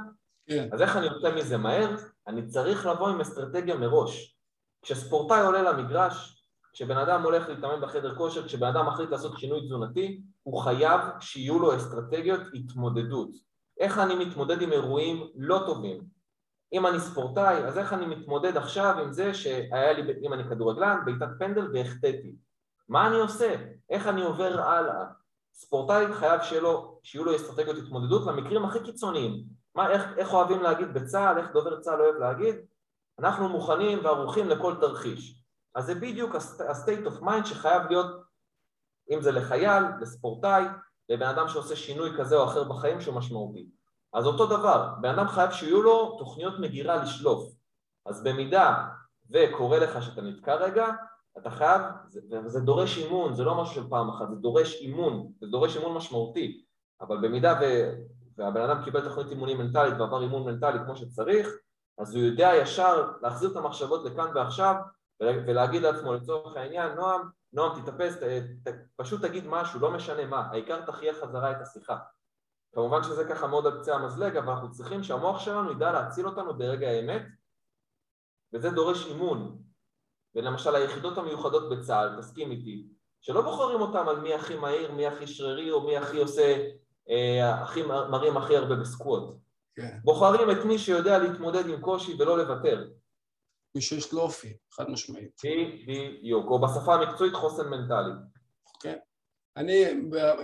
כן. 0.47 0.69
אז 0.73 0.83
איך 0.83 0.97
אני 0.97 1.07
יוצא 1.07 1.35
מזה 1.35 1.57
מהר? 1.57 1.97
אני 2.27 2.47
צריך 2.47 2.87
לבוא 2.87 3.09
עם 3.09 3.21
אסטרטגיה 3.21 3.77
מראש. 3.77 4.39
כשספורטאי 4.83 5.41
עולה 5.41 5.63
למגרש, 5.63 6.47
כשבן 6.73 6.97
אדם 6.97 7.23
הולך 7.23 7.49
להתאמן 7.49 7.81
בחדר 7.81 8.15
כושר, 8.15 8.47
כשבן 8.47 8.67
אדם 8.67 8.87
מחליט 8.87 9.11
לעשות 9.11 9.39
שינוי 9.39 9.61
תזונתי, 9.61 10.23
הוא 10.43 10.61
חייב 10.61 11.01
שיהיו 11.21 11.59
לו 11.59 11.77
אסטרטגיות 11.77 12.41
התמודדות. 12.55 13.31
איך 13.81 13.99
אני 13.99 14.15
מתמודד 14.15 14.63
עם 14.63 14.73
אירועים 14.73 15.31
לא 15.37 15.63
טובים? 15.67 16.14
אם 16.75 16.87
אני 16.87 17.01
ספורטאי, 17.01 17.65
אז 17.65 17.79
איך 17.79 17.93
אני 17.93 18.07
מתמודד 18.07 18.57
עכשיו 18.57 18.99
עם 19.03 19.13
זה 19.13 19.35
שהיה 19.35 19.93
לי, 19.93 20.13
אם 20.23 20.33
אני 20.33 20.45
כדורגלן, 20.45 20.99
בעיטת 21.05 21.29
פנדל 21.39 21.71
והחטאתי? 21.73 22.35
מה 22.89 23.07
אני 23.07 23.17
עושה? 23.17 23.55
איך 23.91 24.07
אני 24.07 24.23
עובר 24.23 24.61
הלאה? 24.61 25.05
ספורטאי 25.53 26.13
חייב 26.13 26.43
שיהיה 26.43 26.63
לו, 26.63 27.01
שיהיו 27.03 27.25
לו 27.25 27.37
אסטרטגיות 27.37 27.77
התמודדות 27.77 28.27
למקרים 28.27 28.65
הכי 28.65 28.81
קיצוניים. 28.81 29.45
מה, 29.75 29.91
איך, 29.91 30.03
איך 30.17 30.33
אוהבים 30.35 30.63
להגיד 30.63 30.95
בצה"ל, 30.95 31.39
איך 31.39 31.53
דובר 31.53 31.81
צה"ל 31.81 32.01
אוהב 32.01 32.17
להגיד? 32.17 32.57
אנחנו 33.19 33.49
מוכנים 33.49 34.05
וערוכים 34.05 34.49
לכל 34.49 34.75
תרחיש. 34.81 35.41
אז 35.75 35.87
זה 35.87 35.95
בדיוק 35.95 36.35
ה-state 36.35 37.07
of 37.07 37.23
mind 37.23 37.45
שחייב 37.45 37.83
להיות, 37.89 38.23
אם 39.11 39.21
זה 39.21 39.33
לחייל, 39.33 39.85
לספורטאי, 40.01 40.65
לבן 41.09 41.27
אדם 41.27 41.49
שעושה 41.49 41.77
שינוי 41.77 42.11
כזה 42.19 42.37
או 42.37 42.45
אחר 42.45 42.65
בחיים 42.65 43.01
שהוא 43.01 43.15
משמעותי. 43.15 43.67
אז 44.15 44.27
אותו 44.27 44.47
דבר, 44.47 44.89
בן 45.01 45.19
אדם 45.19 45.29
חייב 45.29 45.51
שיהיו 45.51 45.83
לו 45.83 46.17
תוכניות 46.19 46.55
מגירה 46.59 46.97
לשלוף. 46.97 47.53
אז 48.07 48.25
במידה 48.25 48.85
וקורה 49.31 49.79
לך 49.79 50.03
שאתה 50.03 50.23
נתקע 50.23 50.55
רגע, 50.55 50.87
אתה 51.39 51.51
חייב, 51.51 51.83
וזה 52.45 52.61
דורש 52.61 52.99
אימון, 52.99 53.35
זה 53.35 53.45
לא 53.45 53.63
משהו 53.63 53.75
של 53.75 53.91
פעם 53.91 54.09
אחת, 54.09 54.29
זה 54.31 54.37
דורש 54.37 54.75
אימון, 54.75 55.33
זה 55.41 55.47
דורש 55.47 55.77
אימון 55.77 55.97
משמעותי, 55.97 56.65
אבל 57.01 57.17
במידה 57.17 57.59
ו... 57.61 57.65
והבן 58.37 58.61
אדם 58.61 58.85
קיבל 58.85 59.09
תוכנית 59.09 59.31
אימונים 59.31 59.59
מנטלית 59.59 59.95
ועבר 59.99 60.23
אימון 60.23 60.45
מנטלי 60.45 60.79
כמו 60.85 60.97
שצריך, 60.97 61.49
אז 61.99 62.15
הוא 62.15 62.25
יודע 62.25 62.51
ישר 62.55 63.13
להחזיר 63.23 63.51
את 63.51 63.57
המחשבות 63.57 64.05
לכאן 64.05 64.31
ועכשיו 64.35 64.75
ולהגיד 65.21 65.83
לעצמו 65.83 66.15
לצורך 66.15 66.57
העניין, 66.57 66.93
נועם, 66.93 67.21
נועם 67.53 67.81
תתאפס, 67.81 68.17
ת, 68.17 68.23
ת, 68.69 68.75
פשוט 68.97 69.23
תגיד 69.23 69.45
משהו, 69.47 69.81
לא 69.81 69.91
משנה 69.91 70.27
מה, 70.27 70.49
העיקר 70.51 70.81
תחיה 70.87 71.15
חזרה 71.15 71.51
את 71.51 71.61
השיחה. 71.61 71.97
כמובן 72.75 73.03
שזה 73.03 73.25
ככה 73.25 73.47
מאוד 73.47 73.67
על 73.67 73.81
קצה 73.81 73.95
המזלג, 73.95 74.37
אבל 74.37 74.53
אנחנו 74.53 74.71
צריכים 74.71 75.03
שהמוח 75.03 75.41
שלנו 75.41 75.73
ידע 75.73 75.93
להציל 75.93 76.27
אותנו 76.27 76.59
ברגע 76.59 76.89
האמת, 76.89 77.23
וזה 78.53 78.71
דורש 78.71 79.07
אימון. 79.07 79.59
ולמשל 80.35 80.75
היחידות 80.75 81.19
המיוחדות 81.19 81.71
בצה"ל, 81.71 82.17
תסכים 82.19 82.51
איתי, 82.51 82.87
שלא 83.21 83.43
בוחרים 83.43 83.81
אותם 83.81 84.09
על 84.09 84.21
מי 84.21 84.35
הכי 84.35 84.57
מהיר, 84.57 84.93
מי 84.93 85.07
הכי 85.07 85.27
שרירי 85.27 85.71
או 85.71 85.87
מי 85.87 85.97
הכי 85.97 86.19
עושה, 86.19 86.71
אה, 87.11 87.63
הכי 87.63 87.83
מרים 87.83 88.37
הכי 88.37 88.57
הרבה 88.57 88.77
בסקווט. 88.77 89.35
כן. 89.75 89.99
בוחרים 90.05 90.51
את 90.51 90.65
מי 90.65 90.79
שיודע 90.79 91.19
להתמודד 91.19 91.69
עם 91.69 91.81
קושי 91.81 92.17
ולא 92.19 92.39
לוותר. 92.39 92.89
מי 93.75 93.81
שיש 93.81 94.13
לו 94.13 94.21
אופי, 94.21 94.57
חד 94.73 94.91
משמעית. 94.91 95.41
בדיוק, 95.87 96.47
או 96.47 96.61
בשפה 96.61 96.95
המקצועית 96.95 97.35
חוסן 97.35 97.69
מנטלי. 97.69 98.13
אני, 99.57 99.91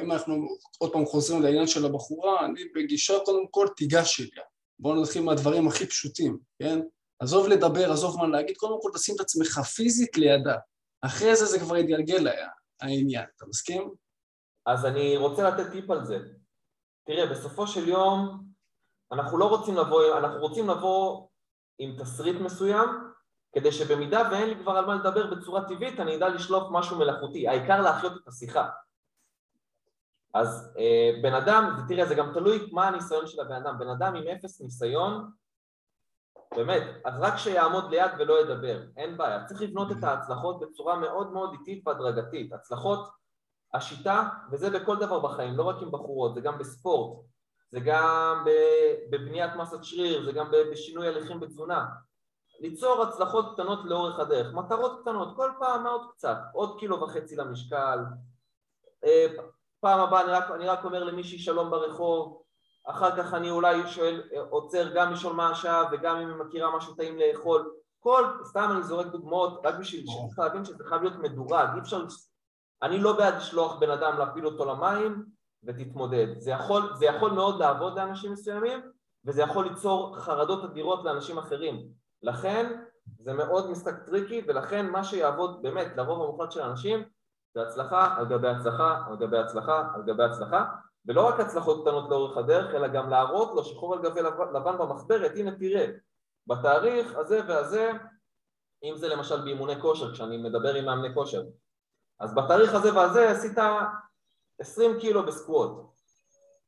אם 0.02 0.12
אנחנו 0.12 0.48
עוד 0.78 0.92
פעם 0.92 1.06
חוזרים 1.06 1.42
לעניין 1.42 1.66
של 1.66 1.86
הבחורה, 1.86 2.46
אני 2.46 2.64
בגישה 2.74 3.14
קודם 3.24 3.46
כל 3.50 3.66
תיגש 3.76 4.20
אליה. 4.20 4.44
בואו 4.78 5.02
נתחיל 5.02 5.22
מהדברים 5.22 5.68
הכי 5.68 5.86
פשוטים, 5.86 6.38
כן? 6.58 6.80
עזוב 7.18 7.48
לדבר, 7.48 7.92
עזוב 7.92 8.16
מה 8.16 8.26
להגיד, 8.26 8.56
קודם 8.56 8.82
כל 8.82 8.90
תשים 8.94 9.14
את 9.14 9.20
עצמך 9.20 9.58
פיזית 9.58 10.16
לידה. 10.16 10.56
אחרי 11.02 11.36
זה 11.36 11.44
זה 11.46 11.60
כבר 11.60 11.76
יתגלגל 11.76 12.28
העניין, 12.80 13.24
אתה 13.36 13.46
מסכים? 13.46 13.90
אז 14.66 14.86
אני 14.86 15.16
רוצה 15.16 15.50
לתת 15.50 15.72
טיפ 15.72 15.90
על 15.90 16.04
זה. 16.04 16.18
תראה, 17.06 17.26
בסופו 17.26 17.66
של 17.66 17.88
יום 17.88 18.44
אנחנו 19.12 19.38
לא 19.38 19.44
רוצים 19.44 19.76
לבוא, 19.76 20.18
אנחנו 20.18 20.40
רוצים 20.40 20.68
לבוא 20.68 21.26
עם 21.78 21.96
תסריט 21.98 22.36
מסוים, 22.40 22.88
כדי 23.52 23.72
שבמידה 23.72 24.28
ואין 24.32 24.48
לי 24.48 24.56
כבר 24.62 24.72
על 24.72 24.86
מה 24.86 24.94
לדבר 24.94 25.34
בצורה 25.34 25.68
טבעית, 25.68 26.00
אני 26.00 26.16
אדע 26.16 26.28
לשלוף 26.28 26.64
משהו 26.70 26.98
מלאכותי, 26.98 27.48
העיקר 27.48 27.80
להחיות 27.80 28.12
את 28.22 28.28
השיחה. 28.28 28.68
אז 30.34 30.74
אה, 30.78 31.10
בן 31.22 31.34
אדם, 31.34 31.76
תראה, 31.88 32.06
זה 32.06 32.14
גם 32.14 32.32
תלוי 32.34 32.68
מה 32.72 32.88
הניסיון 32.88 33.26
של 33.26 33.40
הבן 33.40 33.54
אדם, 33.54 33.78
בן 33.78 33.88
אדם 33.88 34.14
עם 34.14 34.28
אפס 34.28 34.60
ניסיון, 34.60 35.30
באמת, 36.56 36.82
אז 37.04 37.14
רק 37.20 37.36
שיעמוד 37.36 37.90
ליד 37.90 38.10
ולא 38.18 38.40
ידבר, 38.40 38.82
אין 38.96 39.16
בעיה, 39.16 39.44
צריך 39.44 39.62
לבנות 39.62 39.92
את 39.92 40.04
ההצלחות 40.04 40.60
בצורה 40.60 40.98
מאוד 40.98 41.32
מאוד 41.32 41.52
איטית 41.52 41.86
והדרגתית, 41.86 42.52
הצלחות, 42.52 43.08
השיטה, 43.74 44.28
וזה 44.52 44.70
בכל 44.70 44.96
דבר 44.96 45.20
בחיים, 45.20 45.56
לא 45.56 45.62
רק 45.62 45.82
עם 45.82 45.90
בחורות, 45.90 46.34
זה 46.34 46.40
גם 46.40 46.58
בספורט, 46.58 47.26
זה 47.68 47.80
גם 47.80 48.44
בבניית 49.10 49.54
מסת 49.56 49.84
שריר, 49.84 50.24
זה 50.24 50.32
גם 50.32 50.50
בשינוי 50.72 51.08
הליכים 51.08 51.40
בתזונה. 51.40 51.86
ליצור 52.60 53.02
הצלחות 53.02 53.54
קטנות 53.54 53.78
לאורך 53.84 54.18
הדרך, 54.18 54.54
מטרות 54.54 55.00
קטנות, 55.00 55.36
כל 55.36 55.50
פעם 55.58 55.86
עוד 55.86 56.10
קצת, 56.12 56.36
עוד 56.52 56.78
קילו 56.78 57.00
וחצי 57.00 57.36
למשקל, 57.36 57.98
אה, 59.04 59.26
פעם 59.80 60.00
הבאה 60.00 60.24
אני 60.24 60.32
רק, 60.32 60.50
אני 60.50 60.66
רק 60.66 60.84
אומר 60.84 61.04
למישהי 61.04 61.38
שלום 61.38 61.70
ברחוב, 61.70 62.42
אחר 62.86 63.16
כך 63.16 63.34
אני 63.34 63.50
אולי 63.50 63.88
שואל, 63.88 64.22
עוצר 64.50 64.94
גם 64.94 65.12
לשאול 65.12 65.32
מה 65.32 65.50
השעה 65.50 65.84
וגם 65.92 66.16
אם 66.16 66.28
היא 66.28 66.36
מכירה 66.36 66.76
משהו 66.76 66.94
טעים 66.94 67.18
לאכול, 67.18 67.72
כל, 68.00 68.24
סתם 68.44 68.68
אני 68.74 68.82
זורק 68.82 69.06
דוגמאות, 69.06 69.60
רק 69.66 69.74
בשביל 69.74 70.04
שצריך 70.06 70.38
להבין 70.38 70.64
שזה 70.64 70.84
חייב 70.84 71.02
להיות 71.02 71.16
מדורג, 71.18 71.68
אי 71.74 71.80
אפשר, 71.80 72.04
אני 72.82 72.98
לא 72.98 73.12
בעד 73.12 73.34
לשלוח 73.34 73.78
בן 73.78 73.90
אדם 73.90 74.18
להפיל 74.18 74.46
אותו 74.46 74.64
למים 74.64 75.24
ותתמודד, 75.64 76.26
זה 76.38 76.50
יכול, 76.50 76.82
זה 76.94 77.06
יכול 77.06 77.30
מאוד 77.30 77.60
לעבוד 77.60 77.98
לאנשים 77.98 78.32
מסוימים 78.32 78.80
וזה 79.24 79.42
יכול 79.42 79.68
ליצור 79.68 80.18
חרדות 80.18 80.64
אדירות 80.64 81.04
לאנשים 81.04 81.38
אחרים, 81.38 81.88
לכן 82.22 82.72
זה 83.18 83.32
מאוד 83.32 83.70
משחק 83.70 84.02
tricky 84.06 84.42
ולכן 84.46 84.86
מה 84.86 85.04
שיעבוד 85.04 85.62
באמת 85.62 85.96
לרוב 85.96 86.22
המוחלט 86.22 86.52
של 86.52 86.60
האנשים 86.60 87.04
זה 87.54 87.62
הצלחה 87.62 88.14
על 88.16 88.26
גבי 88.26 88.48
הצלחה 88.48 89.02
על 89.06 89.16
גבי 89.16 89.38
הצלחה 89.38 89.88
על 89.94 90.02
גבי 90.02 90.22
הצלחה. 90.22 90.64
ולא 91.06 91.28
רק 91.28 91.40
הצלחות 91.40 91.82
קטנות 91.82 92.10
לאורך 92.10 92.36
הדרך 92.36 92.74
אלא 92.74 92.88
גם 92.88 93.10
להראות 93.10 93.54
לו 93.54 93.64
שחור 93.64 93.94
על 93.94 94.02
גבי 94.02 94.22
לבן 94.54 94.78
במחברת 94.78 95.32
הנה 95.36 95.50
תראה 95.58 95.86
בתאריך 96.46 97.16
הזה 97.16 97.40
והזה 97.48 97.92
אם 98.84 98.96
זה 98.96 99.08
למשל 99.08 99.40
באימוני 99.40 99.80
כושר 99.80 100.12
כשאני 100.12 100.36
מדבר 100.36 100.74
עם 100.74 100.84
מאמני 100.84 101.14
כושר. 101.14 101.42
אז 102.20 102.34
בתאריך 102.34 102.74
הזה 102.74 102.94
והזה 102.94 103.30
עשית 103.30 103.58
20 104.60 105.00
קילו 105.00 105.26
בסקווט. 105.26 105.70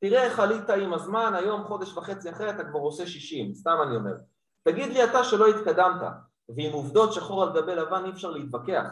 תראה 0.00 0.22
איך 0.22 0.38
עלית 0.38 0.70
עם 0.70 0.94
הזמן, 0.94 1.32
היום 1.34 1.64
חודש 1.64 1.96
וחצי 1.96 2.30
אחרי 2.30 2.50
אתה 2.50 2.64
כבר 2.64 2.78
עושה 2.78 3.06
60, 3.06 3.54
סתם 3.54 3.78
אני 3.82 3.96
אומר. 3.96 4.14
תגיד 4.62 4.92
לי 4.92 5.04
אתה 5.04 5.24
שלא 5.24 5.46
התקדמת 5.46 6.00
ועם 6.48 6.72
עובדות 6.72 7.12
שחור 7.12 7.42
על 7.42 7.52
גבי 7.52 7.74
לבן 7.74 8.04
אי 8.04 8.10
אפשר 8.10 8.30
להתווכח 8.30 8.84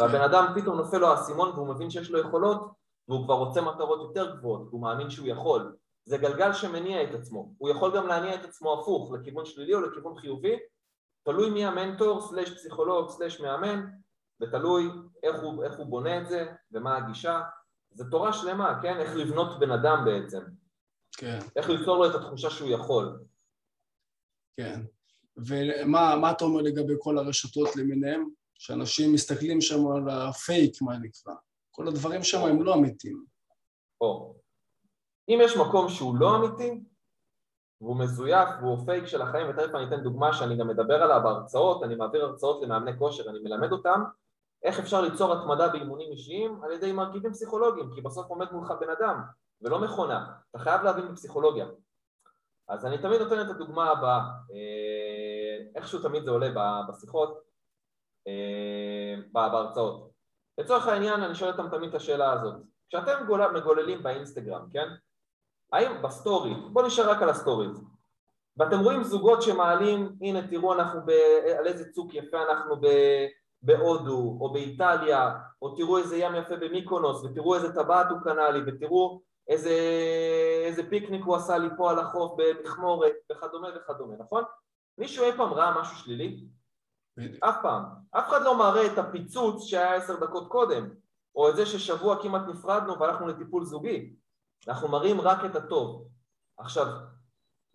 והבן 0.00 0.20
אדם 0.20 0.52
פתאום 0.54 0.76
נופל 0.76 0.98
לו 0.98 1.08
האסימון 1.08 1.50
והוא 1.50 1.68
מבין 1.68 1.90
שיש 1.90 2.10
לו 2.10 2.18
יכולות 2.18 2.72
והוא 3.08 3.24
כבר 3.24 3.34
רוצה 3.34 3.60
מטרות 3.60 4.00
יותר 4.00 4.36
גבוהות, 4.36 4.68
והוא 4.68 4.82
מאמין 4.82 5.10
שהוא 5.10 5.28
יכול. 5.28 5.76
זה 6.04 6.18
גלגל 6.18 6.52
שמניע 6.52 7.02
את 7.02 7.14
עצמו. 7.14 7.54
הוא 7.58 7.70
יכול 7.70 7.96
גם 7.96 8.06
להניע 8.06 8.34
את 8.34 8.44
עצמו 8.44 8.80
הפוך, 8.80 9.12
לכיוון 9.12 9.46
שלילי 9.46 9.74
או 9.74 9.80
לכיוון 9.80 10.18
חיובי, 10.18 10.56
תלוי 11.22 11.50
מי 11.50 11.64
המנטור, 11.64 12.28
סלש 12.28 12.50
פסיכולוג, 12.50 13.10
סלש 13.10 13.40
מאמן, 13.40 13.86
ותלוי 14.40 14.90
איך 15.22 15.42
הוא, 15.42 15.64
איך 15.64 15.76
הוא 15.78 15.86
בונה 15.86 16.20
את 16.22 16.28
זה 16.28 16.46
ומה 16.72 16.96
הגישה. 16.96 17.42
זה 17.90 18.04
תורה 18.10 18.32
שלמה, 18.32 18.78
כן? 18.82 18.96
איך 19.00 19.16
לבנות 19.16 19.60
בן 19.60 19.70
אדם 19.70 20.04
בעצם. 20.04 20.40
כן. 21.12 21.38
איך 21.56 21.68
ליצור 21.68 21.96
לו 21.96 22.10
את 22.10 22.14
התחושה 22.14 22.50
שהוא 22.50 22.70
יכול. 22.70 23.18
כן. 24.56 24.80
ומה 25.36 26.30
אתה 26.30 26.44
אומר 26.44 26.62
לגבי 26.62 26.94
כל 26.98 27.18
הרשתות 27.18 27.76
למיניהם? 27.76 28.28
שאנשים 28.58 29.12
מסתכלים 29.12 29.60
שם 29.60 29.86
על 29.86 30.08
הפייק, 30.08 30.82
מה 30.82 30.98
נקרא. 30.98 31.34
כל 31.70 31.88
הדברים 31.88 32.22
שם 32.22 32.38
הם 32.38 32.62
לא 32.62 32.74
אמיתיים. 32.74 33.24
או, 34.00 34.34
אם 35.28 35.38
יש 35.42 35.56
מקום 35.56 35.88
שהוא 35.88 36.16
לא 36.16 36.36
אמיתי, 36.36 36.80
והוא 37.80 37.96
מזויף 37.96 38.48
והוא 38.60 38.86
פייק 38.86 39.06
של 39.06 39.22
החיים, 39.22 39.46
ותכף 39.50 39.74
אני 39.74 39.84
אתן 39.88 40.02
דוגמה 40.02 40.32
שאני 40.32 40.56
גם 40.56 40.68
מדבר 40.68 41.02
עליה 41.02 41.18
בהרצאות, 41.18 41.82
אני 41.82 41.94
מעביר 41.94 42.24
הרצאות 42.24 42.62
למאמני 42.62 42.98
כושר, 42.98 43.30
אני 43.30 43.38
מלמד 43.38 43.72
אותם 43.72 44.02
איך 44.62 44.78
אפשר 44.78 45.00
ליצור 45.00 45.32
התמדה 45.32 45.68
באימונים 45.68 46.12
אישיים 46.12 46.60
על 46.62 46.72
ידי 46.72 46.92
מרכיבים 46.92 47.32
פסיכולוגיים, 47.32 47.90
כי 47.94 48.00
בסוף 48.00 48.26
עומד 48.26 48.52
מולך 48.52 48.72
בן 48.80 48.90
אדם, 48.90 49.22
ולא 49.62 49.78
מכונה, 49.78 50.26
אתה 50.50 50.58
חייב 50.58 50.82
להבין 50.82 51.08
בפסיכולוגיה. 51.08 51.66
אז 52.68 52.86
אני 52.86 52.98
תמיד 52.98 53.20
נותן 53.20 53.40
את 53.40 53.48
הדוגמה 53.50 53.90
הבאה, 53.90 54.20
אה, 54.52 55.66
איכשהו 55.74 56.02
תמיד 56.02 56.24
זה 56.24 56.30
עולה 56.30 56.48
בשיחות, 56.88 57.45
בהרצאות. 59.32 60.10
לצורך 60.58 60.86
העניין 60.86 61.22
אני 61.22 61.34
שואל 61.34 61.50
אותם 61.50 61.68
תמיד 61.70 61.88
את 61.88 61.94
השאלה 61.94 62.32
הזאת, 62.32 62.54
כשאתם 62.88 63.12
מגוללים 63.54 64.02
באינסטגרם, 64.02 64.66
כן? 64.72 64.88
האם 65.72 66.02
בסטורי, 66.02 66.54
בואו 66.72 66.86
נשאר 66.86 67.10
רק 67.10 67.22
על 67.22 67.28
הסטורי, 67.28 67.66
ואתם 68.56 68.80
רואים 68.80 69.02
זוגות 69.02 69.42
שמעלים, 69.42 70.16
הנה 70.20 70.48
תראו 70.48 70.74
אנחנו 70.74 71.00
ב... 71.06 71.10
על 71.58 71.66
איזה 71.66 71.92
צוק 71.92 72.14
יפה 72.14 72.42
אנחנו 72.42 72.76
ב... 72.80 72.86
בהודו 73.62 74.38
או 74.40 74.52
באיטליה, 74.52 75.34
או 75.62 75.74
תראו 75.74 75.98
איזה 75.98 76.16
ים 76.16 76.34
יפה 76.34 76.56
במיקונוס, 76.56 77.24
ותראו 77.24 77.54
איזה 77.54 77.74
טבעת 77.74 78.06
הוא 78.10 78.18
קנה 78.24 78.50
לי, 78.50 78.60
ותראו 78.66 79.20
איזה, 79.48 79.74
איזה 80.64 80.90
פיקניק 80.90 81.24
הוא 81.24 81.36
עשה 81.36 81.58
לי 81.58 81.68
פה 81.76 81.90
על 81.90 81.98
החוף 81.98 82.32
במכמורת, 82.36 83.12
וכדומה 83.32 83.68
וכדומה, 83.76 84.14
נכון? 84.18 84.44
מישהו 84.98 85.24
אי 85.24 85.32
פעם 85.36 85.52
ראה 85.52 85.80
משהו 85.80 85.96
שלילי? 85.96 86.44
אף 87.40 87.56
פעם. 87.62 87.84
אף 88.10 88.28
אחד 88.28 88.42
לא 88.42 88.58
מראה 88.58 88.86
את 88.86 88.98
הפיצוץ 88.98 89.64
שהיה 89.64 89.94
עשר 89.94 90.20
דקות 90.20 90.48
קודם, 90.48 90.88
או 91.34 91.50
את 91.50 91.56
זה 91.56 91.66
ששבוע 91.66 92.22
כמעט 92.22 92.42
נפרדנו 92.48 92.98
והלכנו 92.98 93.26
לטיפול 93.26 93.64
זוגי. 93.64 94.14
אנחנו 94.68 94.88
מראים 94.88 95.20
רק 95.20 95.44
את 95.44 95.56
הטוב. 95.56 96.08
עכשיו, 96.58 96.86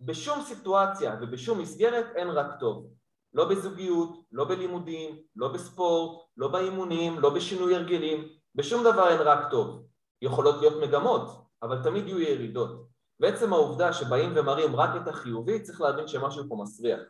בשום 0.00 0.40
סיטואציה 0.42 1.16
ובשום 1.20 1.58
מסגרת 1.58 2.06
אין 2.14 2.28
רק 2.28 2.60
טוב. 2.60 2.86
לא 3.34 3.48
בזוגיות, 3.48 4.18
לא 4.32 4.44
בלימודים, 4.44 5.22
לא 5.36 5.48
בספורט, 5.48 6.22
לא 6.36 6.48
באימונים, 6.48 7.20
לא 7.20 7.30
בשינוי 7.30 7.74
הרגלים, 7.74 8.28
בשום 8.54 8.84
דבר 8.84 9.08
אין 9.08 9.20
רק 9.20 9.50
טוב. 9.50 9.86
יכולות 10.22 10.60
להיות 10.60 10.82
מגמות, 10.82 11.46
אבל 11.62 11.82
תמיד 11.82 12.08
יהיו 12.08 12.20
ירידות. 12.20 12.86
ועצם 13.20 13.52
העובדה 13.52 13.92
שבאים 13.92 14.32
ומראים 14.36 14.76
רק 14.76 14.90
את 15.02 15.08
החיובי, 15.08 15.62
צריך 15.62 15.80
להבין 15.80 16.08
שמשהו 16.08 16.44
פה 16.48 16.56
מסריח. 16.62 17.00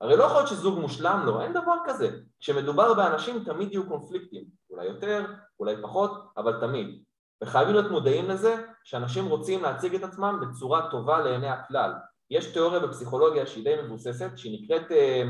הרי 0.00 0.16
לא 0.16 0.24
יכול 0.24 0.36
להיות 0.36 0.48
שזוג 0.48 0.78
מושלם 0.78 1.22
לא, 1.26 1.42
אין 1.42 1.52
דבר 1.52 1.76
כזה. 1.84 2.10
כשמדובר 2.40 2.94
באנשים 2.94 3.44
תמיד 3.44 3.72
יהיו 3.72 3.88
קונפליקטים, 3.88 4.44
אולי 4.70 4.86
יותר, 4.86 5.26
אולי 5.60 5.82
פחות, 5.82 6.28
אבל 6.36 6.60
תמיד. 6.60 7.02
וחייבים 7.42 7.74
להיות 7.74 7.90
מודעים 7.90 8.28
לזה 8.28 8.56
שאנשים 8.84 9.26
רוצים 9.26 9.62
להציג 9.62 9.94
את 9.94 10.02
עצמם 10.02 10.40
בצורה 10.40 10.90
טובה 10.90 11.20
לעיני 11.20 11.48
הכלל. 11.48 11.92
יש 12.30 12.46
תיאוריה 12.46 12.80
בפסיכולוגיה 12.80 13.46
שהיא 13.46 13.64
די 13.64 13.74
מבוססת, 13.82 14.30
שהיא 14.36 14.62
נקראת 14.62 14.92
אה, 14.92 15.22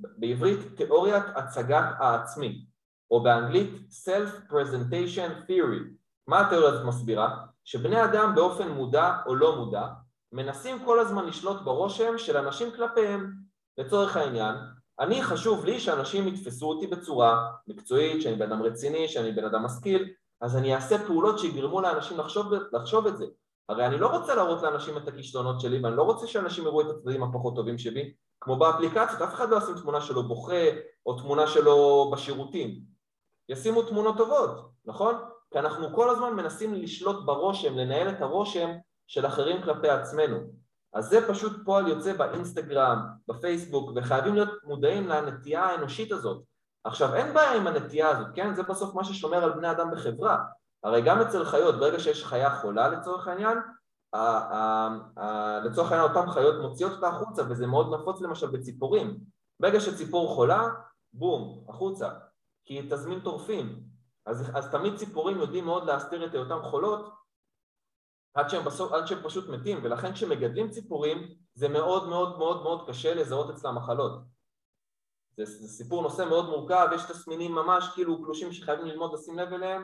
בעברית 0.00 0.76
תיאוריית 0.76 1.24
הצגת 1.34 1.84
העצמי, 1.98 2.64
או 3.10 3.22
באנגלית 3.22 3.70
Self-Presentation 4.04 5.48
Theory. 5.48 5.82
מה 6.28 6.46
התיאוריה 6.46 6.70
הזאת 6.70 6.86
מסבירה? 6.86 7.36
שבני 7.64 8.04
אדם 8.04 8.34
באופן 8.34 8.68
מודע 8.68 9.16
או 9.26 9.34
לא 9.34 9.56
מודע 9.56 9.86
מנסים 10.32 10.84
כל 10.84 11.00
הזמן 11.00 11.26
לשלוט 11.26 11.62
ברושם 11.62 12.18
של 12.18 12.36
אנשים 12.36 12.70
כלפיהם 12.76 13.45
לצורך 13.78 14.16
העניין, 14.16 14.54
אני 15.00 15.22
חשוב 15.22 15.64
לי 15.64 15.80
שאנשים 15.80 16.28
יתפסו 16.28 16.66
אותי 16.66 16.86
בצורה 16.86 17.50
מקצועית, 17.66 18.22
שאני 18.22 18.36
בן 18.36 18.52
אדם 18.52 18.62
רציני, 18.62 19.08
שאני 19.08 19.32
בן 19.32 19.44
אדם 19.44 19.64
משכיל, 19.64 20.08
אז 20.40 20.56
אני 20.56 20.74
אעשה 20.74 21.06
פעולות 21.06 21.38
שיגרמו 21.38 21.80
לאנשים 21.80 22.18
לחשוב, 22.18 22.46
לחשוב 22.72 23.06
את 23.06 23.16
זה. 23.16 23.26
הרי 23.68 23.86
אני 23.86 23.98
לא 23.98 24.06
רוצה 24.06 24.34
להראות 24.34 24.62
לאנשים 24.62 24.96
את 24.96 25.08
הכישלונות 25.08 25.60
שלי 25.60 25.78
ואני 25.82 25.96
לא 25.96 26.02
רוצה 26.02 26.26
שאנשים 26.26 26.64
יראו 26.64 26.80
את 26.80 26.86
הצדדים 26.86 27.22
הפחות 27.22 27.54
טובים 27.54 27.78
שלי, 27.78 28.14
כמו 28.40 28.56
באפליקציות, 28.56 29.22
אף 29.22 29.34
אחד 29.34 29.50
לא 29.50 29.56
ישים 29.56 29.74
תמונה 29.74 30.00
שלו 30.00 30.22
בוכה 30.28 30.64
או 31.06 31.20
תמונה 31.20 31.46
שלו 31.46 32.10
בשירותים. 32.12 32.80
ישימו 33.48 33.82
תמונות 33.82 34.16
טובות, 34.16 34.70
נכון? 34.84 35.14
כי 35.52 35.58
אנחנו 35.58 35.94
כל 35.94 36.10
הזמן 36.10 36.34
מנסים 36.34 36.74
לשלוט 36.74 37.24
ברושם, 37.24 37.78
לנהל 37.78 38.08
את 38.08 38.22
הרושם 38.22 38.70
של 39.06 39.26
אחרים 39.26 39.62
כלפי 39.62 39.88
עצמנו. 39.88 40.36
אז 40.96 41.08
זה 41.08 41.28
פשוט 41.28 41.52
פועל 41.64 41.88
יוצא 41.88 42.12
באינסטגרם, 42.12 43.06
בפייסבוק, 43.28 43.90
וחייבים 43.96 44.34
להיות 44.34 44.48
מודעים 44.64 45.08
לנטייה 45.08 45.64
האנושית 45.64 46.12
הזאת. 46.12 46.42
עכשיו, 46.84 47.14
אין 47.14 47.34
בעיה 47.34 47.52
עם 47.52 47.66
הנטייה 47.66 48.08
הזאת, 48.08 48.26
כן? 48.34 48.54
זה 48.54 48.62
בסוף 48.62 48.94
מה 48.94 49.04
ששומר 49.04 49.44
על 49.44 49.52
בני 49.52 49.70
אדם 49.70 49.90
בחברה. 49.90 50.38
הרי 50.84 51.02
גם 51.02 51.20
אצל 51.20 51.44
חיות, 51.44 51.74
ברגע 51.74 51.98
שיש 51.98 52.24
חיה 52.24 52.56
חולה 52.56 52.88
לצורך 52.88 53.28
העניין, 53.28 53.58
לצורך 55.64 55.92
העניין 55.92 56.10
אותן 56.10 56.30
חיות 56.30 56.62
מוציאות 56.62 56.92
אותה 56.92 57.08
החוצה, 57.08 57.42
וזה 57.48 57.66
מאוד 57.66 57.94
נפוץ 57.94 58.20
למשל 58.20 58.46
בציפורים. 58.46 59.18
ברגע 59.60 59.80
שציפור 59.80 60.34
חולה, 60.34 60.68
בום, 61.12 61.64
החוצה, 61.68 62.08
כי 62.64 62.88
תזמין 62.90 63.20
טורפים. 63.20 63.80
אז, 64.26 64.50
אז 64.54 64.70
תמיד 64.70 64.96
ציפורים 64.96 65.38
יודעים 65.38 65.64
מאוד 65.64 65.84
להסתיר 65.86 66.26
את 66.26 66.34
היותן 66.34 66.62
חולות, 66.62 67.10
עד 68.36 68.50
שהם, 68.50 68.64
בסוף, 68.64 68.92
עד 68.92 69.06
שהם 69.06 69.22
פשוט 69.22 69.48
מתים, 69.48 69.78
ולכן 69.82 70.12
כשמגדלים 70.12 70.70
ציפורים 70.70 71.28
זה 71.54 71.68
מאוד 71.68 72.08
מאוד 72.08 72.38
מאוד 72.38 72.62
מאוד 72.62 72.88
קשה 72.88 73.14
לזהות 73.14 73.50
אצלם 73.50 73.74
מחלות. 73.74 74.20
זה, 75.36 75.44
זה 75.44 75.68
סיפור 75.68 76.02
נושא 76.02 76.24
מאוד 76.28 76.48
מורכב, 76.48 76.88
יש 76.94 77.02
תסמינים 77.02 77.52
ממש 77.52 77.88
כאילו 77.94 78.24
קלושים 78.24 78.52
שחייבים 78.52 78.86
ללמוד 78.86 79.14
לשים 79.14 79.38
לב 79.38 79.52
אליהם, 79.52 79.82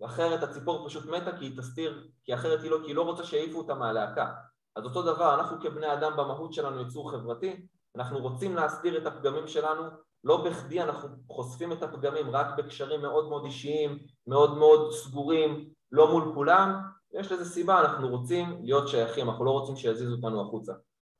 ואחרת 0.00 0.42
הציפור 0.42 0.88
פשוט 0.88 1.06
מתה 1.06 1.36
כי 1.36 1.44
היא 1.44 1.58
תסתיר, 1.58 2.08
כי 2.24 2.34
אחרת 2.34 2.62
היא 2.62 2.70
לא, 2.70 2.78
כי 2.82 2.86
היא 2.86 2.96
לא 2.96 3.02
רוצה 3.02 3.24
שיעיפו 3.24 3.58
אותה 3.58 3.74
מהלהקה. 3.74 4.32
אז 4.76 4.84
אותו 4.84 5.02
דבר, 5.02 5.34
אנחנו 5.34 5.60
כבני 5.60 5.92
אדם 5.92 6.12
במהות 6.16 6.52
שלנו 6.52 6.80
יצור 6.80 7.10
חברתי, 7.10 7.66
אנחנו 7.96 8.18
רוצים 8.18 8.56
להסתיר 8.56 8.98
את 8.98 9.06
הפגמים 9.06 9.46
שלנו, 9.46 9.82
לא 10.24 10.44
בכדי 10.44 10.82
אנחנו 10.82 11.08
חושפים 11.28 11.72
את 11.72 11.82
הפגמים 11.82 12.30
רק 12.30 12.46
בקשרים 12.58 13.02
מאוד 13.02 13.28
מאוד 13.28 13.44
אישיים, 13.44 13.98
מאוד 14.26 14.58
מאוד 14.58 14.92
סגורים, 14.92 15.70
לא 15.92 16.10
מול 16.10 16.34
כולם, 16.34 16.80
יש 17.12 17.32
לזה 17.32 17.44
סיבה, 17.44 17.80
אנחנו 17.80 18.08
רוצים 18.08 18.60
להיות 18.62 18.88
שייכים, 18.88 19.30
אנחנו 19.30 19.44
לא 19.44 19.50
רוצים 19.50 19.76
שיזיזו 19.76 20.14
אותנו 20.14 20.40
החוצה. 20.40 20.72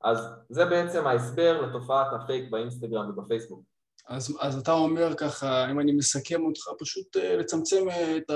אז 0.03 0.17
זה 0.49 0.65
בעצם 0.65 1.07
ההסבר 1.07 1.61
לתופעת 1.61 2.07
הפייק 2.13 2.51
באינסטגרם 2.51 3.09
ובפייסבוק. 3.09 3.63
אז, 4.07 4.37
אז 4.39 4.57
אתה 4.57 4.71
אומר 4.71 5.15
ככה, 5.17 5.71
אם 5.71 5.79
אני 5.79 5.91
מסכם 5.91 6.45
אותך, 6.45 6.61
פשוט 6.79 7.17
אה, 7.17 7.19
לצמצם 7.19 7.89
אה, 7.89 8.17
את 8.17 8.31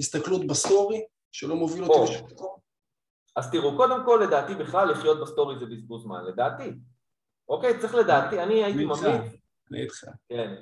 הסתכלות 0.00 0.46
בסטורי, 0.46 1.02
שלא 1.32 1.56
מוביל 1.56 1.84
אותי 1.84 2.12
לשום 2.12 2.26
מקום? 2.26 2.56
אז 3.36 3.50
תראו, 3.50 3.76
קודם 3.76 4.04
כל 4.06 4.20
לדעתי 4.26 4.54
בכלל 4.54 4.90
לחיות 4.90 5.20
בסטורי 5.20 5.58
זה 5.58 5.66
בזבוז 5.66 6.02
זמן, 6.02 6.24
לדעתי. 6.24 6.72
אוקיי, 7.48 7.80
צריך 7.80 7.94
לדעתי, 7.94 8.42
אני 8.42 8.64
הייתי 8.64 8.84
ממליץ... 8.84 9.22
אני 9.70 9.82
איתך. 9.82 10.04
כן. 10.28 10.54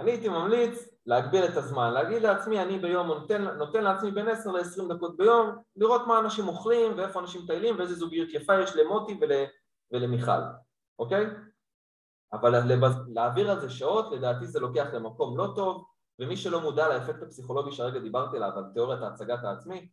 אני 0.00 0.10
הייתי 0.10 0.28
ממליץ 0.28 0.88
להגביל 1.06 1.44
את 1.44 1.56
הזמן, 1.56 1.92
להגיד 1.92 2.22
לעצמי, 2.22 2.62
אני 2.62 2.78
ביום 2.78 3.06
נותן, 3.06 3.44
נותן 3.44 3.84
לעצמי 3.84 4.10
בין 4.10 4.28
10 4.28 4.50
ל-20 4.50 4.94
דקות 4.94 5.16
ביום, 5.16 5.50
לראות 5.76 6.06
מה 6.06 6.18
אנשים 6.18 6.48
אוכלים 6.48 6.92
ואיפה 6.96 7.20
אנשים 7.20 7.42
מטיילים 7.44 7.78
ואיזה 7.78 7.94
זוגיות 7.94 8.28
יפה 8.32 8.60
יש 8.60 8.76
למוטי 8.76 9.18
ול, 9.20 9.30
ולמיכל, 9.92 10.40
אוקיי? 10.98 11.26
אבל 12.32 12.54
להעביר 13.08 13.50
על 13.50 13.60
זה 13.60 13.70
שעות, 13.70 14.12
לדעתי 14.12 14.46
זה 14.46 14.60
לוקח 14.60 14.86
למקום 14.92 15.38
לא 15.38 15.52
טוב, 15.54 15.84
ומי 16.18 16.36
שלא 16.36 16.60
מודע 16.60 16.88
לאפקט 16.88 17.22
הפסיכולוגי 17.22 17.72
שהרגע 17.72 17.98
דיברתי 17.98 18.36
עליו, 18.36 18.50
על 18.56 18.64
תיאוריית 18.74 19.02
ההצגת 19.02 19.44
העצמי, 19.44 19.88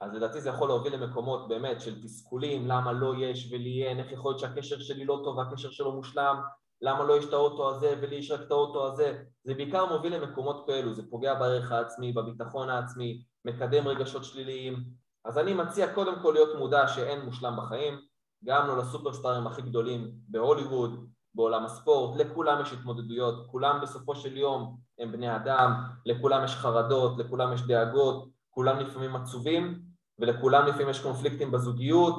אז 0.00 0.14
לדעתי 0.14 0.40
זה 0.40 0.48
יכול 0.48 0.68
להוביל 0.68 0.94
למקומות 0.94 1.48
באמת 1.48 1.80
של 1.80 2.02
תסכולים, 2.02 2.66
למה 2.66 2.92
לא 2.92 3.14
יש 3.18 3.52
ולי 3.52 3.86
אין, 3.86 3.98
איך 3.98 4.12
יכול 4.12 4.30
להיות 4.30 4.40
שהקשר 4.40 4.78
שלי 4.78 5.04
לא 5.04 5.20
טוב 5.24 5.36
והקשר 5.38 5.70
שלו 5.70 5.92
מושלם, 5.92 6.36
למה 6.82 7.04
לא 7.04 7.18
יש 7.18 7.24
את 7.24 7.32
האוטו 7.32 7.70
הזה 7.70 7.94
ולי 8.00 8.16
יש 8.16 8.30
רק 8.30 8.40
את 8.40 8.50
האוטו 8.50 8.86
הזה, 8.86 9.22
זה 9.44 9.54
בעיקר 9.54 9.92
מוביל 9.92 10.16
למקומות 10.16 10.66
כאלו, 10.66 10.94
זה 10.94 11.02
פוגע 11.10 11.34
בערך 11.34 11.72
העצמי, 11.72 12.12
בביטחון 12.12 12.70
העצמי, 12.70 13.22
מקדם 13.44 13.88
רגשות 13.88 14.24
שליליים, 14.24 14.84
אז 15.24 15.38
אני 15.38 15.54
מציע 15.54 15.94
קודם 15.94 16.14
כל 16.22 16.30
להיות 16.32 16.58
מודע 16.58 16.88
שאין 16.88 17.20
מושלם 17.20 17.56
בחיים, 17.56 17.98
גם 18.44 18.66
לא 18.66 18.78
לסופרסטארים 18.78 19.46
הכי 19.46 19.62
גדולים 19.62 20.10
בהוליווד, 20.28 21.06
בעולם 21.34 21.64
הספורט, 21.64 22.20
לכולם 22.20 22.62
יש 22.62 22.72
התמודדויות, 22.72 23.46
כולם 23.46 23.80
בסופו 23.82 24.16
של 24.16 24.36
יום 24.36 24.76
הם 24.98 25.12
בני 25.12 25.36
אדם, 25.36 25.72
לכולם 26.06 26.44
יש 26.44 26.54
חרדות, 26.54 27.18
לכולם 27.18 27.52
יש 27.52 27.62
דאגות, 27.62 28.28
כולם 28.50 28.78
לפעמים 28.78 29.16
עצובים 29.16 29.82
ולכולם 30.18 30.66
לפעמים 30.66 30.88
יש 30.88 31.02
קונפליקטים 31.02 31.50
בזוגיות 31.50 32.14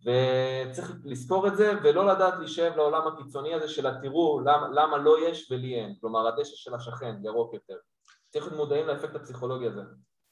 וצריך 0.00 0.92
לזכור 1.04 1.46
את 1.46 1.56
זה 1.56 1.72
ולא 1.82 2.06
לדעת 2.06 2.34
להישאב 2.38 2.76
לעולם 2.76 3.06
הקיצוני 3.06 3.54
הזה 3.54 3.68
של 3.68 3.86
התראו 3.86 4.40
למה, 4.40 4.68
למה 4.72 4.98
לא 4.98 5.28
יש 5.28 5.50
ולי 5.50 5.74
אין, 5.74 5.94
כלומר 6.00 6.28
הדשא 6.28 6.56
של 6.56 6.74
השכן, 6.74 7.16
ירוק 7.24 7.54
יותר. 7.54 7.76
צריך 8.28 8.44
להיות 8.44 8.56
מודעים 8.56 8.86
לאפקט 8.86 9.14
הפסיכולוגי 9.14 9.66
הזה. 9.66 9.82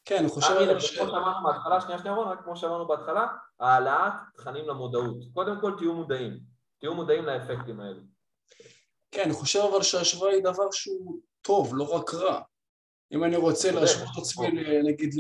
כן, 0.05 0.17
אני 0.17 0.29
חושב... 0.29 0.53
אבל 0.53 0.81
ש... 0.81 0.99
כמו 0.99 1.09
שאמרנו 1.09 1.47
בהתחלה, 1.47 1.81
שנייה 1.81 1.99
שנייה 1.99 2.15
רון, 2.15 2.29
רק 2.29 2.45
כמו 2.45 2.57
שאמרנו 2.57 2.87
בהתחלה, 2.89 3.27
העלאת 3.61 4.13
תכנים 4.37 4.69
למודעות. 4.69 5.17
קודם 5.35 5.61
כל 5.61 5.73
תהיו 5.79 5.95
מודעים, 5.95 6.39
תהיו 6.81 6.95
מודעים 6.95 7.25
לאפקטים 7.25 7.81
האלו. 7.81 8.01
כן, 9.11 9.23
אני 9.25 9.33
חושב 9.33 9.59
אבל 9.59 9.83
שההשוואה 9.83 10.33
היא 10.33 10.45
דבר 10.45 10.71
שהוא 10.73 11.19
טוב, 11.43 11.77
לא 11.77 11.95
רק 11.95 12.15
רע. 12.15 12.41
אם 13.13 13.25
אני 13.25 13.37
רוצה 13.37 13.73
להשוות 13.73 14.09
את 14.13 14.19
עצמי, 14.23 14.49
נגיד, 14.83 15.15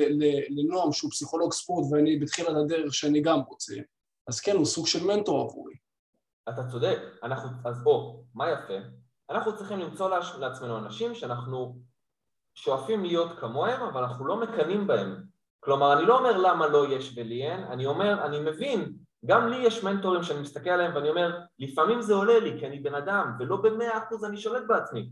לנועם 0.48 0.92
שהוא 0.92 1.11
פסיכולוג 1.11 1.52
ספורט 1.52 1.87
ואני 1.92 2.18
בתחילת 2.18 2.56
הדרך 2.64 2.94
שאני 2.94 3.20
גם 3.20 3.40
רוצה, 3.40 3.74
אז 4.28 4.40
כן, 4.40 4.56
הוא 4.56 4.66
סוג 4.66 4.86
של 4.86 5.06
מנטור 5.06 5.40
עבורי. 5.40 5.74
אתה 6.48 6.64
צודק, 6.70 6.98
אנחנו, 7.22 7.48
אז 7.64 7.82
בוא, 7.82 8.22
מה 8.34 8.50
יפה? 8.50 8.74
אנחנו 9.30 9.56
צריכים 9.56 9.78
למצוא 9.78 10.10
לעצמנו 10.38 10.78
אנשים 10.78 11.14
שאנחנו 11.14 11.78
שואפים 12.54 13.04
להיות 13.04 13.38
כמוהם, 13.38 13.82
אבל 13.82 14.02
אנחנו 14.02 14.26
לא 14.26 14.40
מקנאים 14.40 14.86
בהם. 14.86 15.22
כלומר, 15.60 15.98
אני 15.98 16.06
לא 16.06 16.18
אומר 16.18 16.38
למה 16.38 16.66
לא 16.66 16.92
יש 16.92 17.14
ולי 17.16 17.42
אין, 17.42 17.64
אני 17.64 17.86
אומר, 17.86 18.26
אני 18.26 18.40
מבין, 18.40 18.92
גם 19.26 19.48
לי 19.48 19.56
יש 19.56 19.84
מנטורים 19.84 20.22
שאני 20.22 20.40
מסתכל 20.40 20.70
עליהם 20.70 20.94
ואני 20.94 21.08
אומר, 21.08 21.40
לפעמים 21.58 22.02
זה 22.02 22.14
עולה 22.14 22.40
לי 22.40 22.58
כי 22.58 22.66
אני 22.66 22.78
בן 22.78 22.94
אדם, 22.94 23.32
ולא 23.38 23.56
במאה 23.56 23.98
אחוז 23.98 24.24
אני 24.24 24.36
שולט 24.36 24.62
בעצמי. 24.66 25.10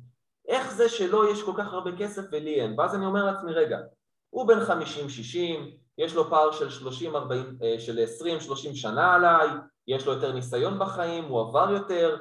איך 0.49 0.73
זה 0.73 0.89
שלא 0.89 1.31
יש 1.31 1.43
כל 1.43 1.53
כך 1.57 1.73
הרבה 1.73 1.97
כסף 1.99 2.23
ולי 2.33 2.61
אין? 2.61 2.81
ואז 2.81 2.95
אני 2.95 3.07
אומר 3.07 3.25
לעצמי, 3.25 3.53
רגע, 3.53 3.79
הוא 4.31 4.49
בן 4.49 4.59
50-60, 4.59 4.71
יש 5.99 6.15
לו 6.15 6.31
פער 6.31 6.53
של 6.53 6.71
30, 6.71 7.17
40, 7.17 7.59
אה, 7.63 7.77
20-30 8.05 8.75
שנה 8.75 9.15
עליי, 9.15 9.49
יש 9.89 10.07
לו 10.07 10.13
יותר 10.13 10.33
ניסיון 10.33 10.79
בחיים, 10.79 11.25
הוא 11.25 11.41
עבר 11.41 11.71
יותר, 11.71 12.17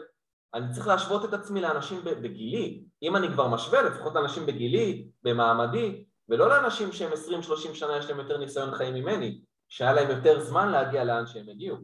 אני 0.54 0.66
צריך 0.74 0.88
להשוות 0.88 1.26
את 1.26 1.34
עצמי 1.34 1.62
לאנשים 1.62 2.04
בגילי, 2.04 2.84
אם 3.02 3.16
אני 3.16 3.28
כבר 3.34 3.48
משווה, 3.48 3.82
לפחות 3.82 4.16
לאנשים 4.16 4.46
בגילי, 4.46 5.08
במעמדי, 5.24 6.06
ולא 6.30 6.50
לאנשים 6.50 6.92
שהם 6.92 7.12
20-30 7.14 7.74
שנה 7.74 7.98
יש 7.98 8.10
להם 8.10 8.20
יותר 8.20 8.38
ניסיון 8.38 8.76
חיים 8.76 8.94
ממני, 8.94 9.42
שהיה 9.70 9.94
להם 9.94 10.10
יותר 10.10 10.40
זמן 10.40 10.72
להגיע 10.72 11.04
לאן 11.04 11.28
שהם 11.28 11.50
הגיעו. 11.50 11.78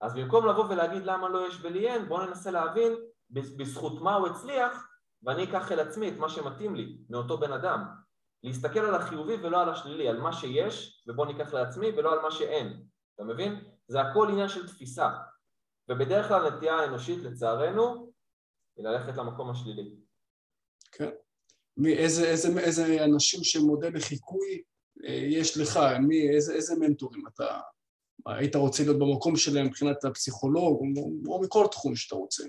אז 0.00 0.14
במקום 0.14 0.46
לבוא 0.46 0.64
ולהגיד 0.68 1.04
למה 1.04 1.28
לא 1.28 1.48
יש 1.48 1.58
ולי 1.62 1.88
אין, 1.88 2.08
בואו 2.08 2.26
ננסה 2.26 2.50
להבין 2.50 2.92
בזכות 3.30 4.00
מה 4.00 4.14
הוא 4.14 4.26
הצליח 4.26 4.88
ואני 5.22 5.44
אקח 5.44 5.72
אל 5.72 5.80
עצמי 5.80 6.08
את 6.08 6.18
מה 6.18 6.28
שמתאים 6.28 6.74
לי 6.74 6.96
מאותו 7.10 7.38
בן 7.38 7.52
אדם. 7.52 7.84
להסתכל 8.44 8.80
על 8.80 8.94
החיובי 8.94 9.34
ולא 9.34 9.62
על 9.62 9.68
השלילי, 9.68 10.08
על 10.08 10.20
מה 10.20 10.32
שיש 10.32 11.04
ובוא 11.06 11.26
ניקח 11.26 11.54
לעצמי 11.54 11.88
ולא 11.88 12.12
על 12.12 12.18
מה 12.18 12.30
שאין, 12.30 12.82
אתה 13.14 13.24
מבין? 13.24 13.64
זה 13.88 14.00
הכל 14.00 14.28
עניין 14.30 14.48
של 14.48 14.68
תפיסה 14.68 15.08
ובדרך 15.88 16.28
כלל 16.28 16.46
הנטייה 16.46 16.74
האנושית 16.74 17.18
לצערנו 17.18 18.12
היא 18.76 18.84
ללכת 18.84 19.16
למקום 19.16 19.50
השלילי. 19.50 19.96
כן. 20.92 21.10
איזה, 21.86 22.26
איזה, 22.26 22.58
איזה 22.58 23.04
אנשים 23.04 23.44
שמודל 23.44 23.96
לחיקוי 23.96 24.62
אה, 25.04 25.12
יש 25.12 25.58
לך? 25.58 25.78
מי, 26.00 26.30
איזה, 26.30 26.54
איזה 26.54 26.74
מנטורים 26.80 27.26
אתה 27.26 27.60
היית 28.26 28.56
רוצה 28.56 28.82
להיות 28.82 28.98
במקום 28.98 29.36
שלהם 29.36 29.66
מבחינת 29.66 30.04
הפסיכולוג 30.04 30.82
או, 30.96 31.10
או 31.26 31.42
מכל 31.42 31.66
תחום 31.70 31.96
שאתה 31.96 32.14
רוצה? 32.14 32.44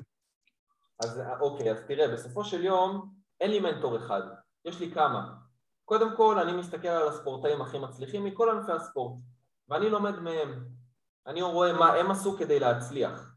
אז 1.04 1.20
אוקיי, 1.42 1.72
אז 1.72 1.80
תראה, 1.88 2.08
בסופו 2.08 2.46
של 2.46 2.64
יום 2.64 3.14
אין 3.42 3.52
לי 3.52 3.60
מנטור 3.60 3.98
אחד, 3.98 4.22
יש 4.66 4.80
לי 4.80 4.92
כמה. 4.92 5.45
קודם 5.86 6.16
כל 6.16 6.40
אני 6.40 6.54
מסתכל 6.54 6.88
על 6.88 7.08
הספורטאים 7.08 7.62
הכי 7.62 7.80
מצליחים 7.80 8.24
מכל 8.24 8.50
ענפי 8.50 8.72
הספורט 8.72 9.14
ואני 9.70 9.90
לומד 9.90 10.20
מהם, 10.20 10.66
אני 11.28 11.42
רואה 11.42 11.74
מה 11.74 11.94
הם 11.94 12.12
עשו 12.12 12.38
כדי 12.38 12.60
להצליח. 12.60 13.32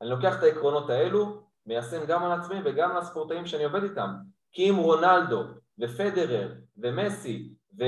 אני 0.00 0.10
לוקח 0.10 0.38
את 0.38 0.42
העקרונות 0.42 0.90
האלו, 0.90 1.42
מיישם 1.66 2.06
גם 2.06 2.24
על 2.24 2.40
עצמי 2.40 2.56
וגם 2.64 2.90
על 2.90 2.96
הספורטאים 2.96 3.46
שאני 3.46 3.64
עובד 3.64 3.82
איתם. 3.82 4.14
כי 4.52 4.70
אם 4.70 4.76
רונלדו 4.76 5.42
ופדרר 5.78 6.54
ומסי 6.76 7.54
ו... 7.78 7.84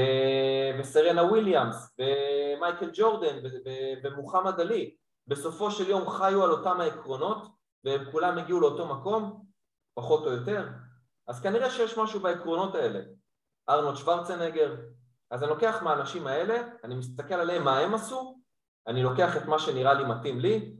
וסרנה 0.79 1.23
וויליאמס 1.23 1.97
ומייקל 1.99 2.91
ג'ורדן 2.95 3.37
ו... 3.45 3.49
ו... 3.65 3.71
ומוחמד 4.03 4.61
עלי 4.61 4.95
בסופו 5.27 5.71
של 5.71 5.89
יום 5.89 6.11
חיו 6.11 6.45
על 6.45 6.51
אותם 6.51 6.81
העקרונות 6.81 7.47
והם 7.85 8.11
כולם 8.11 8.39
הגיעו 8.39 8.61
לאותו 8.61 8.87
מקום, 8.87 9.45
פחות 9.95 10.27
או 10.27 10.33
יותר, 10.33 10.69
אז 11.27 11.41
כנראה 11.41 11.71
שיש 11.71 11.99
משהו 11.99 12.21
בעקרונות 12.21 12.75
האלה. 12.75 13.01
ארנולד 13.69 13.97
שוורצנגר, 13.97 14.77
אז 15.31 15.43
אני 15.43 15.51
לוקח 15.51 15.83
מהאנשים 15.83 16.27
האלה, 16.27 16.63
אני 16.85 16.95
מסתכל 16.95 17.35
עליהם 17.35 17.65
מה 17.65 17.79
הם 17.79 17.95
עשו, 17.95 18.39
אני 18.87 19.03
לוקח 19.03 19.37
את 19.37 19.47
מה 19.47 19.59
שנראה 19.59 19.95
לי 19.95 20.05
מתאים 20.05 20.41
לי, 20.41 20.77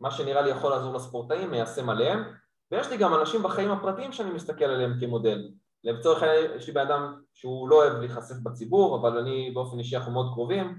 מה 0.00 0.10
שנראה 0.10 0.42
לי 0.42 0.50
יכול 0.50 0.70
לעזור 0.70 0.94
לספורטאים, 0.94 1.50
מיישם 1.50 1.90
עליהם, 1.90 2.24
ויש 2.70 2.90
לי 2.90 2.96
גם 2.96 3.14
אנשים 3.14 3.42
בחיים 3.42 3.70
הפרטיים 3.70 4.12
שאני 4.12 4.30
מסתכל 4.30 4.64
עליהם 4.64 5.00
כמודל. 5.00 5.48
לצורך 5.84 6.22
העניין 6.22 6.50
יש 6.56 6.66
לי 6.66 6.72
בן 6.72 6.80
אדם 6.80 7.22
שהוא 7.34 7.68
לא 7.68 7.76
אוהב 7.76 7.98
להיחשף 7.98 8.34
בציבור, 8.42 9.00
אבל 9.00 9.18
אני 9.18 9.50
באופן 9.54 9.78
אישי 9.78 9.96
אנחנו 9.96 10.12
מאוד 10.12 10.32
קרובים, 10.34 10.78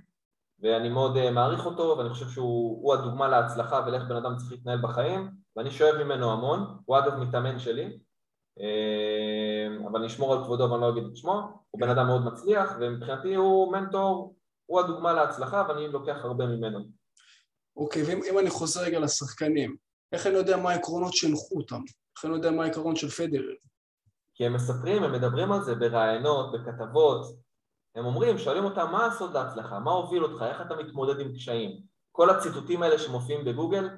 ואני 0.60 0.90
מאוד 0.90 1.18
אה, 1.18 1.32
מעריך 1.32 1.66
אותו, 1.66 1.96
ואני 1.98 2.10
חושב 2.10 2.30
שהוא 2.30 2.94
הדוגמה 2.94 3.28
להצלחה 3.28 3.84
ולאיך 3.86 4.04
בן 4.04 4.16
אדם 4.16 4.38
צריך 4.38 4.52
להתנהל 4.52 4.82
בחיים, 4.82 5.32
ואני 5.56 5.72
שואב 5.72 6.04
ממנו 6.04 6.32
המון, 6.32 6.78
הוא 6.86 6.98
אגב 6.98 7.16
מתאמן 7.16 7.60
שלי, 7.60 8.00
אבל 8.58 9.98
אני 9.98 10.08
אשמור 10.08 10.34
על 10.34 10.44
כבודו 10.44 10.72
ואני 10.72 10.82
לא 10.82 10.90
אגיד 10.90 11.04
את 11.04 11.18
שמו, 11.18 11.64
הוא 11.72 11.82
בן 11.82 11.90
אדם 11.90 12.08
מאוד 12.08 12.26
מצליח, 12.26 12.74
ומבחינתי 12.80 13.36
הוא 13.36 13.72
מנטור, 13.72 14.36
הוא 14.66 14.80
הדוגמה 14.80 15.14
להצלחה 15.14 15.66
ואני 15.70 15.88
לוקח 15.88 16.18
הרבה 16.24 16.46
ממנו. 16.46 16.80
אוקיי, 17.78 18.04
ואם 18.04 18.40
אני 18.40 18.50
חוזר 18.50 18.82
רגע 18.82 19.00
לשחקנים, 19.00 19.76
איך 20.12 20.28
אני 20.28 20.36
יודע 20.36 20.58
מה 20.58 20.72
העקרונות 20.72 21.14
שהנחו 21.14 21.56
אותם? 21.56 21.82
איך 22.16 22.26
אני 22.26 22.34
יודע 22.34 22.52
מה 22.52 22.64
העקרון 22.64 22.96
של 22.96 23.10
פדרר? 23.10 23.54
כי 24.36 24.46
הם 24.46 24.54
מספרים, 24.54 25.04
הם 25.04 25.12
מדברים 25.12 25.52
על 25.52 25.64
זה 25.64 25.76
בראיונות, 25.76 26.52
בכתבות, 26.52 27.36
הם 27.96 28.06
אומרים, 28.06 28.38
שואלים 28.38 28.64
אותם 28.64 28.92
מה 28.92 29.06
הסוד 29.06 29.34
להצלחה, 29.34 29.80
מה 29.80 29.92
הוביל 29.92 30.24
אותך, 30.24 30.42
איך 30.42 30.62
אתה 30.62 30.76
מתמודד 30.76 31.20
עם 31.20 31.34
קשיים. 31.34 31.82
כל 32.12 32.30
הציטוטים 32.30 32.84
האלה 32.84 33.00
שמופיעים 33.00 33.46
בגוגל, 33.46 33.90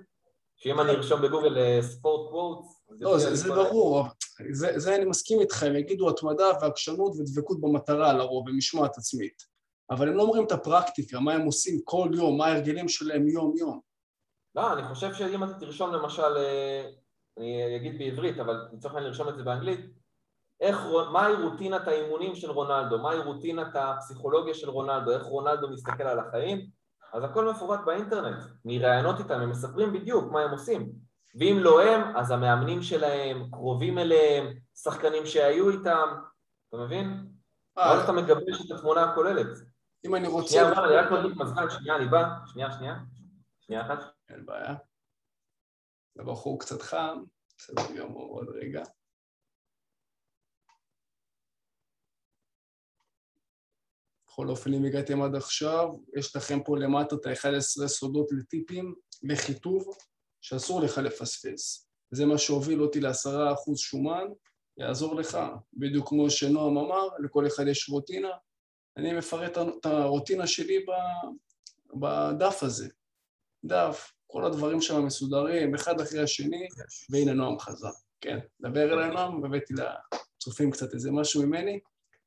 שאם 0.57 0.81
אני 0.81 0.91
ארשום 0.91 1.21
בגוגל 1.21 1.81
ספורט 1.81 2.29
קוורטס... 2.29 2.81
לא, 2.99 3.17
זה, 3.19 3.35
זה 3.35 3.49
ברור, 3.49 4.03
זה, 4.51 4.79
זה 4.79 4.95
אני 4.95 5.05
מסכים 5.05 5.39
איתך, 5.39 5.63
הם 5.63 5.75
יגידו 5.75 6.09
התמדה 6.09 6.45
ועקשנות 6.61 7.13
ודבקות 7.15 7.61
במטרה 7.61 8.13
לרוב, 8.13 8.47
ומשמעת 8.47 8.97
עצמית. 8.97 9.43
אבל 9.89 10.09
הם 10.09 10.17
לא 10.17 10.23
אומרים 10.23 10.45
את 10.45 10.51
הפרקטיקה, 10.51 11.19
מה 11.19 11.33
הם 11.33 11.41
עושים 11.41 11.81
כל 11.83 12.09
יום, 12.13 12.37
מה 12.37 12.45
ההרגלים 12.45 12.89
שלהם 12.89 13.27
יום-יום. 13.27 13.79
לא, 14.55 14.73
אני 14.73 14.83
חושב 14.83 15.13
שאם 15.13 15.43
אתה 15.43 15.53
תרשום 15.53 15.93
למשל, 15.93 16.37
אה, 16.37 16.89
אני 17.37 17.75
אגיד 17.75 17.97
בעברית, 17.97 18.39
אבל 18.39 18.67
לצורך 18.73 18.93
העניין 18.93 19.11
לרשום 19.11 19.29
את 19.29 19.35
זה 19.35 19.43
באנגלית, 19.43 19.79
איך, 20.61 20.77
מהי 21.11 21.33
רוטינת 21.33 21.87
האימונים 21.87 22.35
של 22.35 22.51
רונלדו, 22.51 22.99
מהי 22.99 23.19
רוטינת 23.19 23.75
הפסיכולוגיה 23.75 24.53
של 24.53 24.69
רונלדו, 24.69 25.11
איך 25.11 25.23
רונלדו 25.23 25.69
מסתכל 25.69 26.03
על 26.03 26.19
החיים, 26.19 26.69
אז 27.13 27.23
הכל 27.23 27.51
מפורט 27.51 27.79
באינטרנט, 27.85 28.43
מראיונות 28.65 29.19
איתם, 29.19 29.39
הם 29.39 29.49
מספרים 29.49 29.93
בדיוק 29.93 30.31
מה 30.31 30.41
הם 30.41 30.51
עושים. 30.51 30.91
ואם 31.39 31.57
לא 31.59 31.81
הם, 31.81 32.17
אז 32.17 32.31
המאמנים 32.31 32.81
שלהם, 32.81 33.51
קרובים 33.51 33.97
אליהם, 33.97 34.53
שחקנים 34.75 35.25
שהיו 35.25 35.69
איתם, 35.69 36.07
אתה 36.69 36.77
מבין? 36.77 37.27
אה, 37.77 37.89
ואז 37.89 38.03
אתה 38.03 38.11
מגבש 38.11 38.65
את 38.65 38.77
התמונה 38.77 39.03
הכוללת. 39.03 39.57
אם 40.05 40.15
אני 40.15 40.27
רוצה... 40.27 40.49
שנייה, 40.49 40.71
אבל 40.71 40.83
אני 40.83 40.95
רק 40.95 41.11
מדליק 41.11 41.37
מזגן, 41.37 41.69
שנייה, 41.69 41.95
אני 41.95 42.07
בא, 42.07 42.23
שנייה, 42.45 42.71
שנייה, 42.71 42.95
שנייה 43.59 43.81
אחת. 43.81 43.99
אין 44.29 44.45
בעיה. 44.45 44.75
הבחור 46.19 46.59
קצת 46.59 46.81
חם, 46.81 47.23
בסדר 47.57 47.95
גמור, 47.97 48.39
עוד 48.39 48.47
רגע. 48.49 48.83
בכל 54.35 54.49
אופן, 54.49 54.73
אם 54.73 54.85
הגעתם 54.85 55.21
עד 55.21 55.35
עכשיו, 55.35 55.89
יש 56.17 56.35
לכם 56.35 56.63
פה 56.63 56.77
למטה 56.77 57.15
את 57.15 57.25
ה-11 57.25 57.87
סודות 57.87 58.27
לטיפים 58.31 58.95
לחיטוב, 59.23 59.97
שאסור 60.41 60.81
לך 60.81 60.97
לפספס. 60.97 61.89
זה 62.11 62.25
מה 62.25 62.37
שהוביל 62.37 62.81
אותי 62.81 62.99
לעשרה 62.99 63.53
אחוז 63.53 63.79
שומן, 63.79 64.27
יעזור 64.77 65.15
לך. 65.15 65.37
בדיוק 65.73 66.09
כמו 66.09 66.29
שנועם 66.29 66.77
אמר, 66.77 67.07
לכל 67.19 67.47
אחד 67.47 67.67
יש 67.67 67.89
רוטינה. 67.89 68.29
אני 68.97 69.13
מפרט 69.13 69.57
את 69.57 69.85
הרוטינה 69.85 70.47
שלי 70.47 70.85
בדף 71.93 72.63
הזה. 72.63 72.87
דף, 73.65 74.13
כל 74.27 74.45
הדברים 74.45 74.81
שם 74.81 75.05
מסודרים, 75.05 75.75
אחד 75.75 76.01
אחרי 76.01 76.23
השני, 76.23 76.67
והנה 77.09 77.33
נועם 77.33 77.59
חזר. 77.59 77.91
כן, 78.21 78.39
דבר 78.61 78.93
אליי 78.93 79.11
נועם, 79.11 79.45
הבאתי 79.45 79.73
לצופים 79.73 80.71
קצת 80.71 80.93
איזה 80.93 81.11
משהו 81.11 81.43
ממני. 81.43 81.79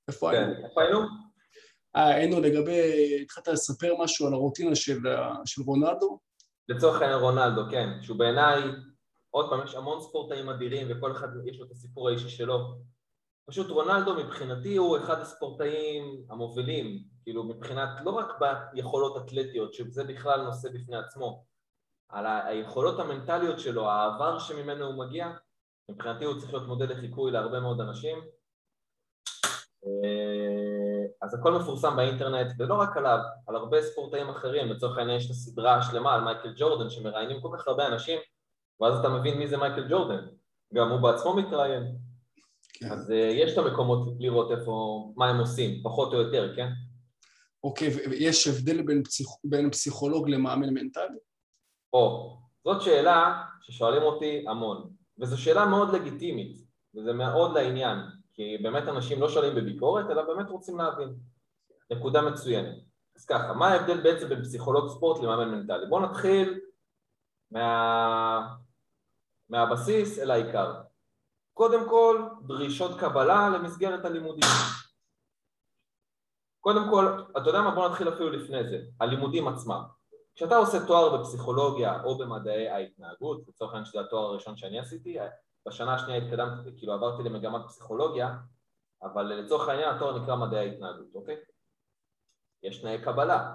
איפה 0.09 0.31
כן, 0.31 0.37
היינו? 0.37 0.67
איפה 0.69 0.83
היינו? 0.83 1.28
אה, 1.97 2.09
היינו 2.09 2.41
לגבי, 2.41 3.19
התחלת 3.23 3.49
לספר 3.49 3.95
משהו 3.99 4.27
על 4.27 4.33
הרוטינה 4.33 4.75
של, 4.75 4.99
של 5.45 5.63
רונלדו? 5.63 6.19
לצורך 6.69 7.03
העניין 7.03 7.21
רונלדו, 7.21 7.63
כן, 7.71 7.89
שהוא 8.03 8.19
בעיניי, 8.19 8.63
עוד 9.31 9.51
פעם, 9.51 9.65
יש 9.65 9.75
המון 9.75 10.01
ספורטאים 10.01 10.49
אדירים 10.49 10.87
וכל 10.91 11.13
אחד 11.13 11.29
יש 11.47 11.59
לו 11.59 11.67
את 11.67 11.71
הסיפור 11.71 12.09
האישי 12.09 12.29
שלו. 12.29 12.59
פשוט 13.49 13.71
רונלדו 13.71 14.15
מבחינתי 14.15 14.77
הוא 14.77 14.97
אחד 14.97 15.21
הספורטאים 15.21 16.25
המובילים, 16.31 17.03
כאילו 17.23 17.45
מבחינת, 17.45 17.89
לא 18.05 18.11
רק 18.11 18.27
ביכולות 18.41 19.17
אתלטיות, 19.17 19.75
שזה 19.75 20.05
בכלל 20.05 20.43
נושא 20.43 20.69
בפני 20.75 20.97
עצמו, 20.97 21.45
על 22.09 22.27
היכולות 22.27 23.01
המנטליות 23.01 23.59
שלו, 23.59 23.91
העבר 23.91 24.39
שממנו 24.39 24.87
הוא 24.87 25.05
מגיע, 25.07 25.31
מבחינתי 25.91 26.25
הוא 26.25 26.41
צריך 26.41 26.53
להיות 26.53 26.67
מודל 26.67 26.93
לחיקוי 26.93 27.31
להרבה 27.31 27.61
מאוד 27.61 27.81
אנשים. 27.81 28.19
אה, 31.09 31.27
אז 31.27 31.35
הכל 31.35 31.53
מפורסם 31.53 31.97
באינטרנט, 31.97 32.53
ולא 32.59 32.75
רק 32.75 32.97
עליו, 32.97 33.19
על 33.47 33.57
הרבה 33.57 33.83
ספורטאים 33.83 34.29
אחרים, 34.29 34.69
לצורך 34.69 34.99
העניין 34.99 35.19
יש 35.19 35.27
את 35.27 35.31
הסדרה 35.31 35.77
השלמה 35.77 36.15
על 36.15 36.21
מייקל 36.21 36.53
ג'ורדן 36.57 36.91
שמראיינים 36.91 37.41
כל 37.41 37.49
כך 37.59 37.69
הרבה 37.69 37.87
אנשים, 37.87 38.19
ואז 38.81 38.99
אתה 38.99 39.09
מבין 39.09 39.39
מי 39.39 39.49
זה 39.49 39.57
מייקל 39.57 39.89
ג'ורדן, 39.89 40.27
גם 40.75 40.91
הוא 40.91 41.01
בעצמו 41.01 41.37
מתראיין. 41.37 41.97
כן. 42.73 42.93
אז 42.93 43.11
uh, 43.11 43.15
יש 43.15 43.53
את 43.53 43.59
המקומות 43.59 44.09
לראות 44.19 44.51
איפה, 44.51 45.05
מה 45.17 45.31
הם 45.31 45.41
עושים, 45.41 45.83
פחות 45.83 46.13
או 46.13 46.19
יותר, 46.19 46.57
כן? 46.57 46.69
אוקיי, 47.65 47.89
ויש 47.89 48.47
הבדל 48.47 48.83
בין, 48.83 49.05
פסיכ... 49.05 49.29
בין 49.45 49.71
פסיכולוג 49.71 50.29
למאמן 50.29 50.75
מנטלי? 50.75 51.19
או, 51.93 52.37
זאת 52.65 52.83
שאלה 52.83 53.43
ששואלים 53.63 54.03
אותי 54.03 54.45
המון, 54.49 54.91
וזו 55.19 55.43
שאלה 55.43 55.67
מאוד 55.67 55.95
לגיטימית, 55.95 56.57
וזה 56.97 57.13
מאוד 57.13 57.55
לעניין, 57.55 57.99
כי 58.39 58.59
באמת 58.63 58.89
אנשים 58.89 59.21
לא 59.21 59.29
שואלים 59.29 59.55
בביקורת, 59.55 60.11
אלא 60.11 60.23
באמת 60.23 60.51
רוצים 60.51 60.79
להבין. 60.79 61.15
נקודה 61.91 62.23
מצוינת. 62.23 62.79
אז 63.17 63.25
ככה, 63.25 63.53
מה 63.53 63.69
ההבדל 63.69 64.01
בעצם 64.01 64.29
בין 64.29 64.43
פסיכולוג 64.43 64.89
ספורט 64.89 65.23
למאמן 65.23 65.51
מנטלי? 65.51 65.87
בואו 65.87 66.01
נתחיל 66.01 66.61
מה... 67.51 68.55
מהבסיס 69.49 70.19
אל 70.19 70.31
העיקר. 70.31 70.75
קודם 71.55 71.89
כל, 71.89 72.29
דרישות 72.47 73.01
קבלה 73.01 73.49
למסגרת 73.49 74.05
הלימודים. 74.05 74.49
קודם 76.61 76.91
כל, 76.91 77.23
אתה 77.31 77.49
יודע 77.51 77.61
מה? 77.61 77.75
בוא 77.75 77.89
נתחיל 77.89 78.09
אפילו 78.09 78.31
לפני 78.31 78.69
זה, 78.69 78.81
הלימודים 79.01 79.49
עצמם. 79.49 79.83
כשאתה 80.35 80.57
עושה 80.57 80.87
תואר 80.87 81.17
בפסיכולוגיה 81.17 82.03
או 82.03 82.19
במדעי 82.19 82.69
ההתנהגות, 82.69 83.49
לצורך 83.49 83.71
העניין 83.73 83.85
שזה 83.85 84.01
התואר 84.01 84.25
הראשון 84.25 84.57
שאני 84.57 84.79
עשיתי, 84.79 85.19
בשנה 85.69 85.95
השנייה 85.95 86.23
התקדמתי, 86.23 86.71
כאילו 86.77 86.93
עברתי 86.93 87.23
למגמת 87.23 87.67
פסיכולוגיה, 87.67 88.35
אבל 89.03 89.23
לצורך 89.23 89.69
העניין 89.69 89.95
התואר 89.95 90.19
נקרא 90.19 90.37
מדעי 90.37 90.59
ההתנהגות, 90.59 91.15
אוקיי? 91.15 91.37
יש 92.63 92.81
תנאי 92.81 93.03
קבלה, 93.03 93.55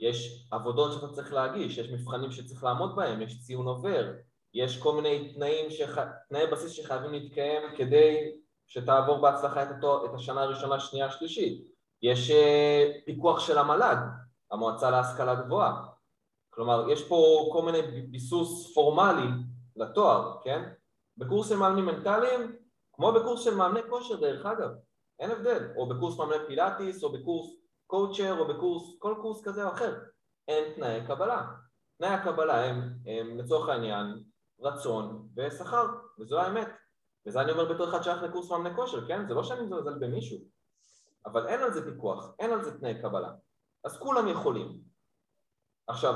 יש 0.00 0.48
עבודות 0.50 0.92
שאתה 0.92 1.12
צריך 1.12 1.32
להגיש, 1.32 1.78
יש 1.78 1.90
מבחנים 1.90 2.30
שצריך 2.30 2.64
לעמוד 2.64 2.96
בהם, 2.96 3.22
יש 3.22 3.40
ציון 3.40 3.66
עובר, 3.66 4.12
יש 4.54 4.82
כל 4.82 4.94
מיני 4.94 5.34
תנאים, 5.34 5.70
שח... 5.70 5.98
תנאי 6.28 6.46
בסיס 6.46 6.72
שחייבים 6.72 7.12
להתקיים 7.12 7.62
כדי 7.76 8.32
שתעבור 8.66 9.20
בהצלחה 9.20 9.62
את, 9.62 9.68
התואר, 9.70 10.06
את 10.06 10.14
השנה 10.14 10.42
הראשונה, 10.42 10.80
שנייה, 10.80 11.10
שלישית. 11.10 11.68
יש 12.02 12.30
אה, 12.30 12.92
פיקוח 13.04 13.40
של 13.40 13.58
המל"ג, 13.58 13.96
המועצה 14.50 14.90
להשכלה 14.90 15.34
גבוהה. 15.34 15.84
כלומר, 16.50 16.90
יש 16.90 17.08
פה 17.08 17.48
כל 17.52 17.62
מיני 17.62 17.82
ביסוס 17.82 18.74
פורמלי 18.74 19.28
לתואר, 19.76 20.36
כן? 20.44 20.68
בקורס 21.18 21.48
של 21.48 21.56
מאמנים 21.56 21.86
מנטליים, 21.86 22.56
כמו 22.92 23.12
בקורס 23.12 23.44
של 23.44 23.54
מאמני 23.54 23.80
כושר 23.90 24.20
דרך 24.20 24.46
אגב, 24.46 24.70
אין 25.18 25.30
הבדל, 25.30 25.72
או 25.76 25.88
בקורס 25.88 26.18
מאמני 26.18 26.46
פילאטיס, 26.46 27.04
או 27.04 27.12
בקורס 27.12 27.50
קואוצ'ר, 27.86 28.38
או 28.38 28.48
בקורס, 28.48 28.98
כל 28.98 29.14
קורס 29.22 29.44
כזה 29.44 29.64
או 29.64 29.72
אחר, 29.72 29.98
אין 30.48 30.74
תנאי 30.74 31.06
קבלה. 31.06 31.46
תנאי 31.98 32.10
הקבלה 32.10 32.64
הם, 32.64 32.94
הם 33.06 33.38
לצורך 33.38 33.68
העניין 33.68 34.22
רצון 34.60 35.28
ושכר, 35.36 35.86
וזו 36.20 36.40
האמת. 36.40 36.68
וזה 37.26 37.40
אני 37.40 37.52
אומר 37.52 37.74
בתור 37.74 37.88
אחד 37.88 38.02
שייך 38.02 38.22
לקורס 38.22 38.50
מאמני 38.50 38.74
כושר, 38.74 39.08
כן? 39.08 39.28
זה 39.28 39.34
לא 39.34 39.44
שאני 39.44 39.62
מזלזל 39.62 39.98
במישהו, 39.98 40.38
אבל 41.26 41.46
אין 41.46 41.60
על 41.60 41.72
זה 41.72 41.84
פיקוח, 41.84 42.34
אין 42.38 42.52
על 42.52 42.64
זה 42.64 42.78
תנאי 42.78 43.02
קבלה. 43.02 43.32
אז 43.84 43.98
כולם 43.98 44.28
יכולים. 44.28 44.80
עכשיו, 45.86 46.14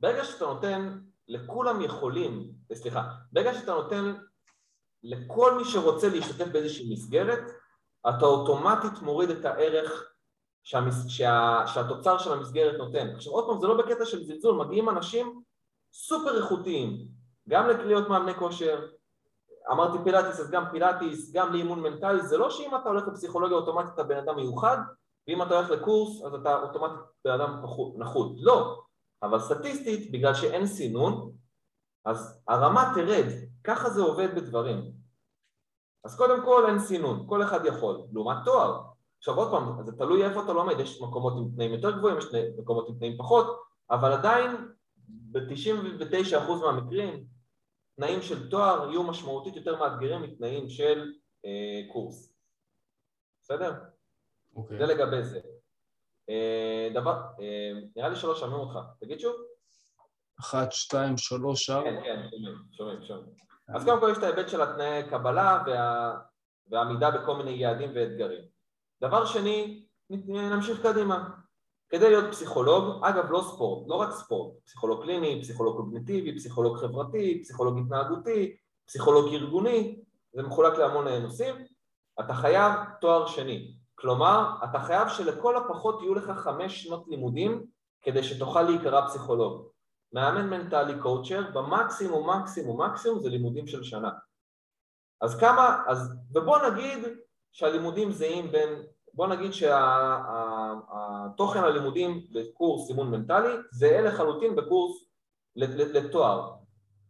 ברגע 0.00 0.24
שאתה 0.24 0.44
נותן 0.44 0.98
לכולם 1.28 1.80
יכולים, 1.80 2.52
סליחה, 2.72 3.08
ברגע 3.32 3.54
שאתה 3.54 3.72
נותן 3.72 4.14
לכל 5.02 5.58
מי 5.58 5.64
שרוצה 5.64 6.08
להשתתף 6.08 6.46
באיזושהי 6.52 6.92
מסגרת, 6.92 7.50
אתה 8.08 8.26
אוטומטית 8.26 9.02
מוריד 9.02 9.30
את 9.30 9.44
הערך 9.44 10.12
שהמס... 10.62 11.08
שה... 11.08 11.62
שהתוצר 11.66 12.18
של 12.18 12.32
המסגרת 12.32 12.78
נותן. 12.78 13.08
עכשיו 13.14 13.32
עוד 13.32 13.46
פעם, 13.46 13.60
זה 13.60 13.66
לא 13.66 13.76
בקטע 13.78 14.04
של 14.04 14.24
זלזול, 14.24 14.64
מגיעים 14.64 14.88
אנשים 14.88 15.42
סופר 15.92 16.36
איכותיים, 16.36 17.08
גם 17.48 17.68
לקריאות 17.68 18.08
מאמני 18.08 18.34
כושר, 18.34 18.86
אמרתי 19.72 19.98
פילאטיס 20.04 20.40
אז 20.40 20.50
גם 20.50 20.64
פילאטיס, 20.70 21.32
גם 21.32 21.52
לאימון 21.52 21.80
מנטלי, 21.80 22.22
זה 22.22 22.38
לא 22.38 22.50
שאם 22.50 22.70
אתה 22.74 22.88
הולך 22.88 23.08
לפסיכולוגיה 23.08 23.56
אוטומטית 23.56 23.94
אתה 23.94 24.02
בן 24.02 24.16
אדם 24.16 24.36
מיוחד, 24.36 24.78
ואם 25.28 25.42
אתה 25.42 25.56
הולך 25.56 25.70
לקורס 25.70 26.22
אז 26.22 26.34
אתה 26.34 26.62
אוטומטית 26.62 26.98
בן 27.24 27.30
אדם 27.30 27.62
נחות, 27.96 28.32
לא, 28.36 28.82
אבל 29.22 29.38
סטטיסטית, 29.38 30.12
בגלל 30.12 30.34
שאין 30.34 30.66
סינון, 30.66 31.32
אז 32.04 32.42
הרמה 32.48 32.92
תרד, 32.94 33.26
ככה 33.64 33.90
זה 33.90 34.02
עובד 34.02 34.34
בדברים. 34.34 34.92
אז 36.04 36.16
קודם 36.16 36.44
כל 36.44 36.66
אין 36.68 36.78
סינון, 36.78 37.26
כל 37.28 37.42
אחד 37.42 37.66
יכול, 37.66 38.02
לעומת 38.12 38.36
תואר. 38.44 38.82
עכשיו 39.18 39.34
עוד 39.34 39.50
פעם, 39.50 39.82
זה 39.84 39.92
תלוי 39.92 40.24
איפה 40.24 40.44
אתה 40.44 40.52
לומד, 40.52 40.80
יש 40.80 41.02
מקומות 41.02 41.34
עם 41.36 41.50
תנאים 41.54 41.72
יותר 41.72 41.98
גבוהים, 41.98 42.18
יש 42.18 42.24
מקומות 42.58 42.88
עם 42.88 42.94
תנאים 42.94 43.18
פחות, 43.18 43.60
אבל 43.90 44.12
עדיין 44.12 44.50
ב-99% 45.08 46.50
מהמקרים 46.62 47.24
תנאים 47.96 48.22
של 48.22 48.50
תואר 48.50 48.90
יהיו 48.90 49.02
משמעותית 49.02 49.56
יותר 49.56 49.76
מאתגרים 49.76 50.22
מתנאים 50.22 50.68
של 50.68 51.12
אה, 51.44 51.92
קורס. 51.92 52.34
בסדר? 53.42 53.74
אוקיי. 54.56 54.76
Okay. 54.76 54.80
זה 54.80 54.86
לגבי 54.86 55.24
זה. 55.24 55.40
אה, 56.28 56.88
דבר, 56.94 57.22
אה, 57.40 57.72
נראה 57.96 58.08
לי 58.08 58.16
שלא 58.16 58.34
שומעים 58.34 58.60
אותך, 58.60 58.78
תגיד 59.00 59.20
שוב. 59.20 59.49
אחת, 60.40 60.72
שתיים, 60.72 61.18
שלוש, 61.18 61.70
ארבע. 61.70 61.90
כן, 61.90 62.00
כן, 62.02 62.28
שומעים, 62.30 62.56
שומעים, 62.72 63.02
שומעים. 63.02 63.26
אז 63.74 63.84
קודם 63.84 64.00
כל 64.00 64.08
יש 64.12 64.18
את 64.18 64.22
ההיבט 64.22 64.48
של 64.48 64.62
התנאי 64.62 65.02
קבלה 65.10 65.62
וה... 65.66 66.16
ועמידה 66.70 67.10
בכל 67.10 67.36
מיני 67.36 67.50
יעדים 67.50 67.90
ואתגרים. 67.94 68.42
דבר 69.02 69.24
שני, 69.24 69.86
נמשיך 70.10 70.82
קדימה. 70.82 71.28
כדי 71.88 72.10
להיות 72.10 72.30
פסיכולוג, 72.30 73.04
אגב 73.04 73.30
לא 73.30 73.42
ספורט, 73.52 73.88
לא 73.88 73.94
רק 73.94 74.10
ספורט, 74.10 74.54
פסיכולוג 74.64 75.02
קליני, 75.02 75.42
פסיכולוג 75.42 75.76
קוגניטיבי, 75.76 76.36
פסיכולוג 76.36 76.76
חברתי, 76.76 77.42
פסיכולוג 77.42 77.78
התנהגותי, 77.78 78.56
פסיכולוג 78.86 79.34
ארגוני, 79.34 80.02
זה 80.32 80.42
מחולק 80.42 80.78
להמון 80.78 81.08
נושאים, 81.08 81.54
אתה 82.20 82.34
חייב 82.34 82.72
תואר 83.00 83.26
שני. 83.26 83.74
כלומר, 83.94 84.50
אתה 84.64 84.80
חייב 84.80 85.08
שלכל 85.08 85.56
הפחות 85.56 86.02
יהיו 86.02 86.14
לך 86.14 86.30
חמש 86.30 86.82
שנות 86.82 87.04
לימודים 87.08 87.66
כדי 88.02 88.22
שתוכל 88.22 88.62
להיקרא 88.62 89.06
פסיכולוג. 89.06 89.68
מאמן 90.12 90.50
מנטלי 90.50 91.00
קואוצ'ר, 91.02 91.50
במקסימום 91.54 92.30
מקסימום 92.30 92.82
מקסימום 92.82 93.20
זה 93.20 93.28
לימודים 93.28 93.66
של 93.66 93.82
שנה. 93.82 94.10
אז 95.20 95.40
כמה, 95.40 95.82
אז, 95.86 96.12
ובוא 96.34 96.58
נגיד 96.70 96.98
שהלימודים 97.52 98.12
זהים 98.12 98.52
בין, 98.52 98.82
בוא 99.14 99.26
נגיד 99.26 99.52
שהתוכן 99.52 99.70
שה, 101.60 101.66
הלימודים 101.66 102.26
בקורס 102.32 102.86
סימון 102.86 103.10
מנטלי 103.10 103.56
זהה 103.70 104.00
לחלוטין 104.00 104.56
בקורס 104.56 105.08
לתואר. 105.56 106.52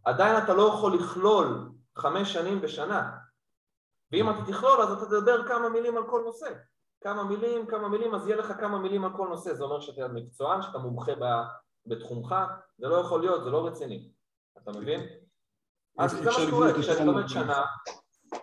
עדיין 0.04 0.44
אתה 0.44 0.54
לא 0.54 0.62
יכול 0.62 0.94
לכלול 0.94 1.70
חמש 1.96 2.32
שנים 2.32 2.60
בשנה, 2.60 3.10
ואם 4.12 4.30
אתה 4.30 4.38
תכלול 4.46 4.80
אז 4.82 4.92
אתה 4.92 5.06
תדבר 5.06 5.48
כמה 5.48 5.68
מילים 5.68 5.96
על 5.96 6.10
כל 6.10 6.22
נושא. 6.24 6.48
כמה 7.00 7.24
מילים, 7.24 7.66
כמה 7.66 7.88
מילים, 7.88 8.14
אז 8.14 8.26
יהיה 8.26 8.36
לך 8.36 8.52
כמה 8.60 8.78
מילים 8.78 9.04
על 9.04 9.16
כל 9.16 9.28
נושא, 9.28 9.54
זה 9.54 9.64
אומר 9.64 9.80
שאתה 9.80 10.08
מקצוען, 10.08 10.62
שאתה 10.62 10.78
מומחה 10.78 11.14
בתחומך, 11.86 12.34
זה 12.78 12.88
לא 12.88 12.96
יכול 12.96 13.20
להיות, 13.20 13.44
זה 13.44 13.50
לא 13.50 13.66
רציני, 13.66 14.08
אתה 14.62 14.72
מבין? 14.72 15.06
אז 15.98 16.10
זה 16.10 16.24
מה 16.24 16.32
שקורה, 16.32 16.72
כשאני 16.80 17.06
לומד 17.06 17.28
שנה, 17.28 17.64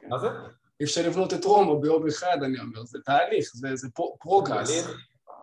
מה 0.08 0.19
זה? 0.19 0.30
אי 0.80 0.86
אפשר 0.86 1.02
לבנות 1.08 1.34
את 1.34 1.45
רומא 1.45 1.82
ביום 1.82 2.08
אחד, 2.08 2.38
אני 2.43 2.60
אומר, 2.60 2.84
זה 2.84 3.00
תהליך, 3.06 3.50
זה, 3.54 3.76
זה 3.76 3.88
progress. 4.19 4.88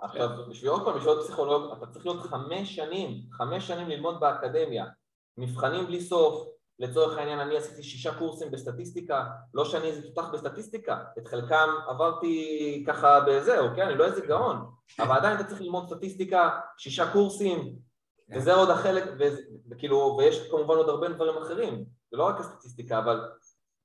עכשיו, 0.02 0.28
בשביל 0.50 0.70
עוד 0.70 0.85
פעם, 0.85 0.94
בשביל 0.94 1.09
עוד 1.09 1.24
פסיכולוג, 1.24 1.72
אתה 1.78 1.87
צריך 1.87 2.07
להיות 2.07 2.22
חמש 2.22 2.76
שנים, 2.76 3.20
חמש 3.33 3.66
שנים 3.66 3.88
ללמוד 3.88 4.20
באקדמיה, 4.20 4.85
מבחנים 5.38 5.87
בלי 5.87 6.00
סוף, 6.00 6.48
לצורך 6.78 7.18
העניין 7.18 7.38
אני 7.38 7.57
עשיתי 7.57 7.83
שישה 7.83 8.18
קורסים 8.18 8.50
בסטטיסטיקה, 8.50 9.24
לא 9.54 9.64
שאני 9.64 9.87
איזה 9.87 10.02
תותח 10.02 10.28
בסטטיסטיקה, 10.28 11.04
את 11.18 11.28
חלקם 11.28 11.68
עברתי 11.88 12.85
ככה 12.87 13.20
בזה, 13.20 13.61
אוקיי? 13.61 13.83
אני 13.83 13.98
לא 13.98 14.04
איזה 14.04 14.26
גאון, 14.26 14.70
אבל 14.98 15.16
עדיין 15.16 15.40
אתה 15.40 15.44
צריך 15.44 15.61
ללמוד 15.61 15.87
סטטיסטיקה, 15.87 16.50
שישה 16.78 17.12
קורסים, 17.12 17.76
וזה 18.28 18.54
עוד 18.54 18.70
החלק, 18.70 19.04
וכאילו, 19.70 20.16
ויש 20.18 20.50
כמובן 20.50 20.74
עוד 20.74 20.88
הרבה 20.88 21.08
דברים 21.08 21.42
אחרים, 21.42 21.84
זה 22.10 22.16
לא 22.16 22.24
רק 22.24 22.40
הסטטיסטיקה, 22.40 22.98
אבל... 22.98 23.30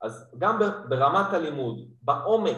אז 0.02 0.36
גם 0.38 0.60
ברמת 0.89 1.34
הלימוד, 1.34 1.91
בעומק 2.02 2.58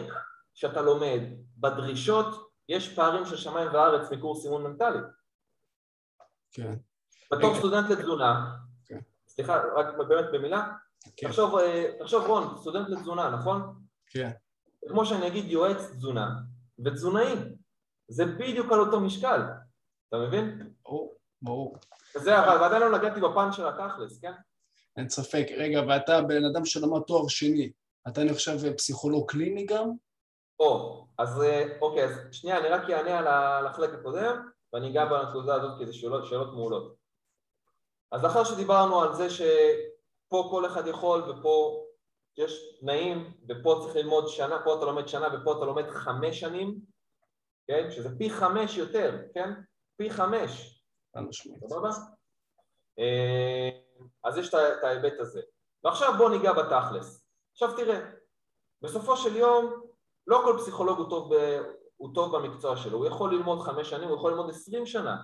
שאתה 0.54 0.82
לומד, 0.82 1.20
בדרישות, 1.56 2.52
יש 2.68 2.94
פערים 2.94 3.26
של 3.26 3.36
שמיים 3.36 3.68
וארץ 3.72 4.12
מקורס 4.12 4.44
אימון 4.44 4.62
מנטלי. 4.62 4.98
כן. 6.52 6.74
בתור 7.32 7.54
סטודנט 7.54 7.90
לתזונה, 7.90 8.56
כן. 8.84 9.00
סליחה, 9.28 9.62
רק 9.76 9.86
באמת 10.08 10.24
במילה, 10.32 10.72
כן. 11.16 11.28
תחשוב, 11.28 11.56
אה, 11.56 11.90
תחשוב 11.98 12.26
רון, 12.26 12.56
סטודנט 12.60 12.88
לתזונה, 12.88 13.30
נכון? 13.30 13.74
כן. 14.06 14.30
כמו 14.88 15.06
שאני 15.06 15.26
אגיד 15.26 15.44
יועץ 15.50 15.90
תזונה 15.90 16.30
ותזונאי, 16.84 17.34
זה 18.08 18.24
בדיוק 18.26 18.72
על 18.72 18.80
אותו 18.80 19.00
משקל, 19.00 19.40
אתה 20.08 20.16
מבין? 20.16 20.71
ברור. 21.42 21.76
זה, 22.14 22.38
אבל 22.38 22.60
ועדיין 22.60 22.82
לא 22.82 22.98
נגעתי 22.98 23.20
בפן 23.20 23.52
של 23.52 23.66
התכלס, 23.66 24.20
כן? 24.20 24.32
אין 24.96 25.08
ספק. 25.08 25.46
רגע, 25.56 25.80
ואתה 25.88 26.22
בן 26.22 26.44
אדם 26.44 26.64
שלמד 26.64 27.00
תואר 27.00 27.28
שני, 27.28 27.72
אתה 28.08 28.22
אני 28.22 28.34
חושב 28.34 28.76
פסיכולוג 28.76 29.30
קליני 29.30 29.66
גם? 29.66 29.90
או, 30.60 31.04
אז 31.18 31.42
אה, 31.42 31.64
אוקיי, 31.80 32.04
אז 32.04 32.12
שנייה, 32.32 32.58
אני 32.58 32.68
רק 32.68 32.90
אענה 32.90 33.18
על 33.58 33.66
החלק 33.66 33.90
הקודם 33.94 34.48
ואני 34.72 34.90
אגע 34.90 35.04
בנקודה 35.04 35.54
הזאת 35.54 35.78
כי 35.78 35.86
זה 35.86 35.92
שאלות, 35.92 36.26
שאלות 36.26 36.52
מעולות. 36.52 36.94
אז 38.12 38.24
לאחר 38.24 38.44
שדיברנו 38.44 39.00
על 39.00 39.14
זה 39.14 39.30
שפה 39.30 40.48
כל 40.50 40.66
אחד 40.66 40.86
יכול 40.86 41.30
ופה 41.30 41.84
יש 42.36 42.80
תנאים 42.80 43.32
ופה 43.48 43.80
צריך 43.82 43.96
ללמוד 43.96 44.28
שנה, 44.28 44.62
פה 44.64 44.74
אתה 44.76 44.84
לומד 44.84 45.08
שנה 45.08 45.28
ופה 45.34 45.52
אתה 45.52 45.64
לומד 45.64 45.90
חמש 45.90 46.40
שנים, 46.40 46.78
כן? 47.66 47.90
שזה 47.90 48.18
פי 48.18 48.30
חמש 48.30 48.76
יותר, 48.76 49.22
כן? 49.34 49.50
פי 49.96 50.10
חמש. 50.10 50.81
אה, 52.98 53.70
אז 54.24 54.38
יש 54.38 54.48
את 54.54 54.84
ההיבט 54.84 55.20
הזה. 55.20 55.40
ועכשיו 55.84 56.14
בוא 56.18 56.30
ניגע 56.30 56.52
בתכלס. 56.52 57.26
עכשיו 57.52 57.76
תראה, 57.76 58.00
בסופו 58.82 59.16
של 59.16 59.36
יום 59.36 59.82
לא 60.26 60.40
כל 60.44 60.56
פסיכולוג 60.58 60.98
הוא 60.98 61.10
טוב, 61.10 61.34
ב, 61.34 61.60
הוא 61.96 62.14
טוב 62.14 62.36
במקצוע 62.36 62.76
שלו, 62.76 62.98
הוא 62.98 63.06
יכול 63.06 63.34
ללמוד 63.34 63.60
חמש 63.60 63.90
שנים, 63.90 64.08
הוא 64.08 64.16
יכול 64.16 64.30
ללמוד 64.30 64.50
עשרים 64.50 64.86
שנה, 64.86 65.16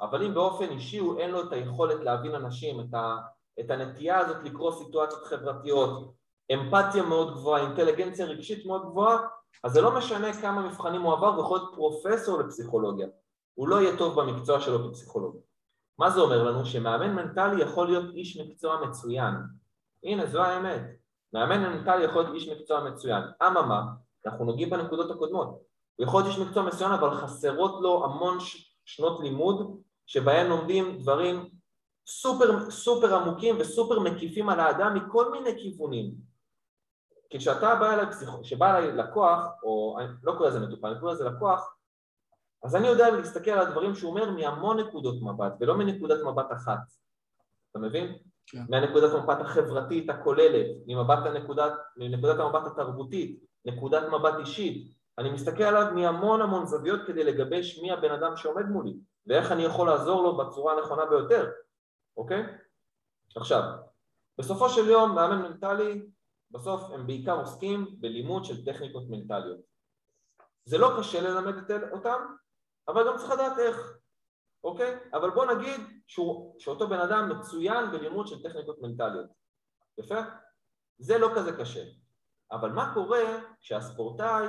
אבל 0.00 0.24
אם 0.24 0.34
באופן 0.34 0.68
אישי 0.68 0.98
הוא 0.98 1.18
אין 1.18 1.30
לו 1.30 1.42
את 1.42 1.52
היכולת 1.52 2.00
להבין 2.00 2.34
אנשים, 2.34 2.80
את, 2.80 2.94
ה, 2.94 3.16
את 3.60 3.70
הנטייה 3.70 4.18
הזאת 4.18 4.36
לקרוא 4.44 4.72
סיטואציות 4.72 5.24
חברתיות, 5.24 6.14
אמפתיה 6.52 7.02
מאוד 7.02 7.34
גבוהה, 7.34 7.62
אינטליגנציה 7.62 8.26
רגשית 8.26 8.66
מאוד 8.66 8.82
גבוהה, 8.82 9.18
אז 9.64 9.72
זה 9.72 9.80
לא 9.80 9.98
משנה 9.98 10.40
כמה 10.40 10.68
מבחנים 10.68 11.02
הוא 11.02 11.12
עבר, 11.12 11.34
הוא 11.34 11.44
יכול 11.44 11.58
להיות 11.58 11.74
פרופסור 11.74 12.38
לפסיכולוגיה, 12.38 13.08
הוא 13.60 13.68
לא 13.68 13.80
יהיה 13.80 13.96
טוב 13.98 14.20
במקצוע 14.20 14.60
שלו 14.60 14.88
כפסיכולוג. 14.88 15.36
מה 15.98 16.10
זה 16.10 16.20
אומר 16.20 16.42
לנו? 16.42 16.66
שמאמן 16.66 17.14
מנטלי 17.14 17.62
יכול 17.62 17.86
להיות 17.86 18.14
איש 18.14 18.40
מקצוע 18.40 18.86
מצוין. 18.86 19.34
הנה, 20.04 20.26
זו 20.26 20.42
האמת. 20.42 20.82
מאמן 21.32 21.62
מנטלי 21.62 22.04
יכול 22.04 22.22
להיות 22.22 22.34
איש 22.34 22.48
מקצוע 22.48 22.90
מצוין. 22.90 23.22
אממה, 23.42 23.82
אנחנו 24.26 24.44
נוגעים 24.44 24.70
בנקודות 24.70 25.10
הקודמות. 25.10 25.48
הוא 25.96 26.06
יכול 26.06 26.22
להיות 26.22 26.36
איש 26.36 26.46
מקצוע 26.46 26.62
מצוין, 26.62 26.92
אבל 26.92 27.10
חסרות 27.10 27.82
לו 27.82 28.04
המון 28.04 28.38
שנות 28.84 29.20
לימוד 29.20 29.80
שבהן 30.06 30.46
לומדים 30.46 30.98
דברים 30.98 31.50
סופר, 32.06 32.70
סופר 32.70 33.14
עמוקים 33.14 33.56
וסופר 33.58 34.00
מקיפים 34.00 34.48
על 34.48 34.60
האדם 34.60 34.94
מכל 34.94 35.32
מיני 35.32 35.50
כיוונים. 35.62 36.14
כי 37.30 37.38
כשאתה 37.38 37.74
בא 37.74 37.92
אליי, 37.92 38.06
כשבא 38.42 38.78
אליי 38.78 38.92
לקוח, 38.92 39.44
או 39.62 39.96
אני 39.98 40.08
לא 40.22 40.32
קורא 40.38 40.48
לזה 40.48 40.60
מטופל, 40.60 40.88
אני 40.88 41.00
קורא 41.00 41.12
לזה 41.12 41.24
לקוח, 41.24 41.79
אז 42.62 42.76
אני 42.76 42.88
יודע 42.88 43.10
להסתכל 43.10 43.50
על 43.50 43.66
הדברים 43.66 43.94
שהוא 43.94 44.10
אומר 44.10 44.30
מהמון 44.30 44.80
נקודות 44.80 45.22
מבט, 45.22 45.52
ולא 45.60 45.78
מנקודת 45.78 46.18
מבט 46.26 46.52
אחת. 46.52 46.78
אתה 47.70 47.78
מבין? 47.78 48.16
כן. 48.46 48.62
מהנקודת 48.68 49.14
המבט 49.14 49.40
החברתית 49.40 50.10
הכוללת, 50.10 50.66
ממבט 50.86 51.26
הנקודת, 51.26 51.72
מנקודת 51.96 52.38
המבט 52.38 52.66
התרבותית, 52.66 53.40
נקודת 53.64 54.02
מבט 54.12 54.34
אישית. 54.38 55.00
אני 55.18 55.30
מסתכל 55.30 55.62
עליו 55.62 55.94
מהמון 55.94 56.42
המון 56.42 56.66
זוויות 56.66 57.00
כדי 57.06 57.24
לגבש 57.24 57.78
מי 57.82 57.92
הבן 57.92 58.10
אדם 58.10 58.36
שעומד 58.36 58.66
מולי, 58.66 58.96
ואיך 59.26 59.52
אני 59.52 59.62
יכול 59.62 59.86
לעזור 59.86 60.22
לו 60.22 60.36
בצורה 60.36 60.74
הנכונה 60.74 61.06
ביותר, 61.06 61.50
אוקיי? 62.16 62.46
עכשיו, 63.36 63.62
בסופו 64.38 64.68
של 64.68 64.88
יום 64.88 65.14
מאמן 65.14 65.42
מנטלי, 65.42 66.02
בסוף 66.50 66.90
הם 66.90 67.06
בעיקר 67.06 67.40
עוסקים 67.40 67.86
בלימוד 68.00 68.44
של 68.44 68.64
טכניקות 68.64 69.02
מנטליות. 69.08 69.60
זה 70.64 70.78
לא 70.78 70.96
קשה 70.98 71.20
ללמד 71.20 71.54
אותם, 71.92 72.20
אבל 72.90 73.06
גם 73.06 73.16
צריך 73.18 73.30
לדעת 73.30 73.58
איך, 73.58 73.98
אוקיי? 74.64 74.98
אבל 75.12 75.30
בוא 75.30 75.46
נגיד 75.54 75.80
שהוא, 76.06 76.60
שאותו 76.60 76.88
בן 76.88 77.00
אדם 77.00 77.28
מצוין 77.28 77.90
בלימוד 77.90 78.26
של 78.26 78.42
טכניקות 78.42 78.82
מנטליות. 78.82 79.30
יפה? 79.98 80.20
זה 80.98 81.18
לא 81.18 81.30
כזה 81.36 81.56
קשה. 81.56 81.84
אבל 82.52 82.70
מה 82.70 82.94
קורה 82.94 83.22
כשהספורטאי 83.60 84.46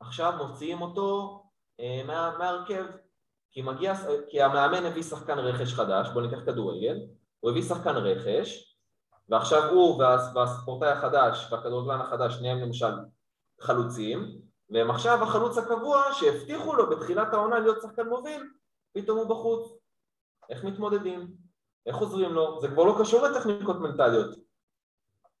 עכשיו 0.00 0.32
מוציאים 0.46 0.82
אותו 0.82 1.42
אה, 1.80 2.02
מה, 2.06 2.38
מהרכב? 2.38 2.84
כי, 3.50 3.62
מגיע, 3.62 3.94
כי 4.28 4.42
המאמן 4.42 4.84
הביא 4.84 5.02
שחקן 5.02 5.38
רכש 5.38 5.74
חדש, 5.74 6.08
בואו 6.08 6.26
ניקח 6.26 6.44
כדורגל, 6.46 7.00
הוא 7.40 7.50
הביא 7.50 7.62
שחקן 7.62 7.96
רכש 7.96 8.76
ועכשיו 9.28 9.70
הוא 9.70 10.02
והספורטאי 10.34 10.88
החדש 10.88 11.52
והכדורגלן 11.52 12.00
החדש 12.00 12.38
נהיים 12.40 12.58
למשל 12.58 12.92
חלוצים 13.60 14.40
והם 14.70 14.90
עכשיו 14.90 15.22
החלוץ 15.22 15.58
הקבוע 15.58 16.02
שהבטיחו 16.12 16.74
לו 16.74 16.90
בתחילת 16.90 17.34
העונה 17.34 17.58
להיות 17.58 17.82
שחקן 17.82 18.08
מוביל, 18.08 18.50
פתאום 18.92 19.18
הוא 19.18 19.28
בחוץ. 19.28 19.72
איך 20.50 20.64
מתמודדים? 20.64 21.34
איך 21.86 21.96
עוזרים 21.96 22.32
לו? 22.32 22.60
זה 22.60 22.68
כבר 22.68 22.84
לא 22.84 22.96
קשור 23.00 23.26
לטכניקות 23.26 23.76
מנטליות. 23.76 24.36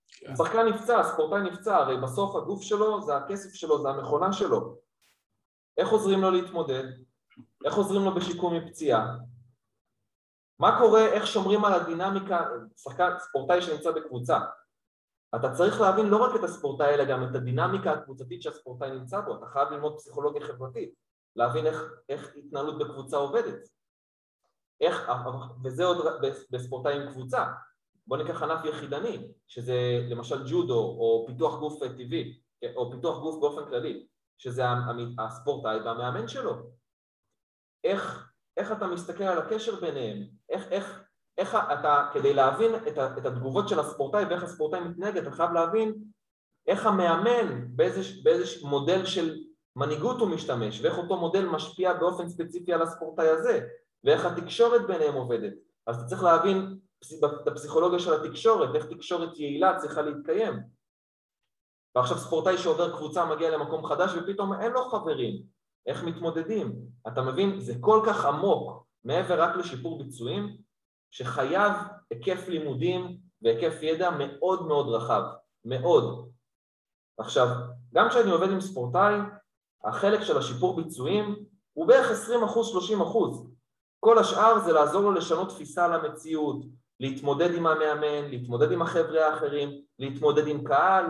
כן. 0.08 0.36
שחקן 0.36 0.66
נפצע, 0.68 1.02
ספורטאי 1.02 1.40
נפצע, 1.42 1.76
הרי 1.76 1.96
בסוף 1.96 2.36
הגוף 2.36 2.62
שלו 2.62 3.02
זה 3.02 3.16
הכסף 3.16 3.54
שלו, 3.54 3.82
זה 3.82 3.88
המכונה 3.88 4.32
שלו. 4.32 4.76
איך 5.78 5.88
עוזרים 5.88 6.20
לו 6.20 6.30
להתמודד? 6.30 6.84
איך 7.64 7.74
עוזרים 7.74 8.04
לו 8.04 8.14
בשיקום 8.14 8.54
מפציעה? 8.54 9.16
מה 10.58 10.78
קורה, 10.78 11.06
איך 11.06 11.26
שומרים 11.26 11.64
על 11.64 11.72
הדינמיקה, 11.72 12.44
שחקן, 12.76 13.10
ספורטאי 13.18 13.62
שנמצא 13.62 13.90
בקבוצה, 13.90 14.38
אתה 15.34 15.52
צריך 15.52 15.80
להבין 15.80 16.06
לא 16.06 16.16
רק 16.16 16.36
את 16.36 16.44
הספורטאי 16.44 16.94
אלא 16.94 17.04
גם 17.04 17.24
את 17.24 17.34
הדינמיקה 17.34 17.92
הקבוצתית 17.92 18.42
שהספורטאי 18.42 18.90
נמצא 18.90 19.20
בו, 19.20 19.36
אתה 19.36 19.46
חייב 19.46 19.68
ללמוד 19.68 19.96
פסיכולוגיה 19.96 20.46
חברתית, 20.46 20.94
להבין 21.36 21.66
איך, 21.66 21.82
איך 22.08 22.32
התנהלות 22.36 22.78
בקבוצה 22.78 23.16
עובדת, 23.16 23.68
איך, 24.80 25.10
וזה 25.64 25.84
עוד 25.84 26.06
בספורטאי 26.50 27.02
עם 27.02 27.12
קבוצה, 27.12 27.46
בוא 28.06 28.16
ניקח 28.16 28.42
ענף 28.42 28.64
יחידני, 28.64 29.28
שזה 29.48 30.06
למשל 30.10 30.48
ג'ודו 30.50 30.78
או 30.78 31.24
פיתוח 31.26 31.58
גוף 31.58 31.84
טבעי, 31.84 32.40
או 32.76 32.90
פיתוח 32.90 33.18
גוף 33.18 33.40
באופן 33.40 33.70
כללי, 33.70 34.06
שזה 34.38 34.62
הספורטאי 35.18 35.80
והמאמן 35.80 36.28
שלו, 36.28 36.70
איך, 37.84 38.32
איך 38.56 38.72
אתה 38.72 38.86
מסתכל 38.86 39.24
על 39.24 39.38
הקשר 39.38 39.80
ביניהם, 39.80 40.28
איך, 40.48 40.72
איך 40.72 41.05
איך 41.38 41.54
אתה, 41.72 42.08
כדי 42.12 42.34
להבין 42.34 42.74
את, 42.74 42.98
את 43.18 43.26
התגובות 43.26 43.68
של 43.68 43.80
הספורטאי 43.80 44.24
ואיך 44.24 44.42
הספורטאי 44.42 44.80
מתנהג, 44.80 45.16
אתה 45.16 45.30
חייב 45.30 45.52
להבין 45.52 45.94
איך 46.66 46.86
המאמן, 46.86 47.76
באיזה, 47.76 48.00
באיזה 48.22 48.66
מודל 48.66 49.06
של 49.06 49.38
מנהיגות 49.76 50.20
הוא 50.20 50.28
משתמש, 50.28 50.80
ואיך 50.80 50.98
אותו 50.98 51.16
מודל 51.16 51.46
משפיע 51.46 51.92
באופן 51.92 52.28
ספציפי 52.28 52.72
על 52.72 52.82
הספורטאי 52.82 53.28
הזה, 53.28 53.66
ואיך 54.04 54.24
התקשורת 54.24 54.86
ביניהם 54.86 55.14
עובדת. 55.14 55.52
אז 55.86 55.96
אתה 55.96 56.04
צריך 56.04 56.22
להבין 56.22 56.78
את 57.42 57.48
הפסיכולוגיה 57.48 57.98
של 57.98 58.14
התקשורת, 58.14 58.74
איך 58.74 58.86
תקשורת 58.86 59.38
יעילה 59.38 59.78
צריכה 59.78 60.02
להתקיים. 60.02 60.60
ועכשיו 61.96 62.18
ספורטאי 62.18 62.58
שעובר 62.58 62.96
קבוצה 62.96 63.24
מגיע 63.24 63.50
למקום 63.50 63.86
חדש 63.86 64.10
ופתאום 64.16 64.52
אין 64.60 64.72
לו 64.72 64.84
חברים, 64.84 65.42
איך 65.86 66.04
מתמודדים? 66.04 66.76
אתה 67.08 67.22
מבין? 67.22 67.60
זה 67.60 67.74
כל 67.80 68.02
כך 68.06 68.24
עמוק, 68.24 68.86
מעבר 69.04 69.42
רק 69.42 69.56
לשיפור 69.56 69.98
ביצועים, 69.98 70.56
שחייב 71.16 71.72
היקף 72.10 72.48
לימודים 72.48 73.16
והיקף 73.42 73.82
ידע 73.82 74.10
מאוד 74.18 74.66
מאוד 74.66 74.88
רחב, 74.88 75.22
מאוד. 75.64 76.30
עכשיו, 77.18 77.48
גם 77.94 78.08
כשאני 78.08 78.30
עובד 78.30 78.50
עם 78.50 78.60
ספורטאי, 78.60 79.14
החלק 79.84 80.22
של 80.22 80.38
השיפור 80.38 80.76
ביצועים 80.76 81.36
הוא 81.72 81.86
בערך 81.86 82.10
20 82.10 82.42
אחוז, 82.42 82.68
30 82.68 83.00
אחוז. 83.00 83.50
כל 84.00 84.18
השאר 84.18 84.60
זה 84.64 84.72
לעזור 84.72 85.02
לו 85.02 85.12
לשנות 85.12 85.48
תפיסה 85.48 85.84
על 85.84 85.92
המציאות, 85.92 86.64
להתמודד 87.00 87.54
עם 87.54 87.66
המאמן, 87.66 88.30
להתמודד 88.30 88.72
עם 88.72 88.82
החבר'ה 88.82 89.26
האחרים, 89.26 89.82
להתמודד 89.98 90.46
עם 90.46 90.64
קהל, 90.64 91.04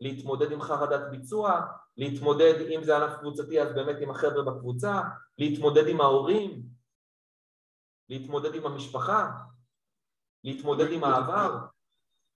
להתמודד 0.00 0.52
עם 0.52 0.62
חרדת 0.62 1.10
ביצוע, 1.10 1.60
להתמודד, 1.96 2.54
אם 2.70 2.84
זה 2.84 2.96
ענף 2.96 3.16
קבוצתי, 3.18 3.62
אז 3.62 3.74
באמת 3.74 3.96
עם 4.00 4.10
החבר'ה 4.10 4.42
בקבוצה, 4.42 5.00
להתמודד 5.38 5.88
עם 5.88 6.00
ההורים, 6.00 6.62
להתמודד 8.08 8.54
עם 8.54 8.66
המשפחה, 8.66 9.30
להתמודד 10.44 10.92
עם 10.92 11.04
העבר. 11.04 11.58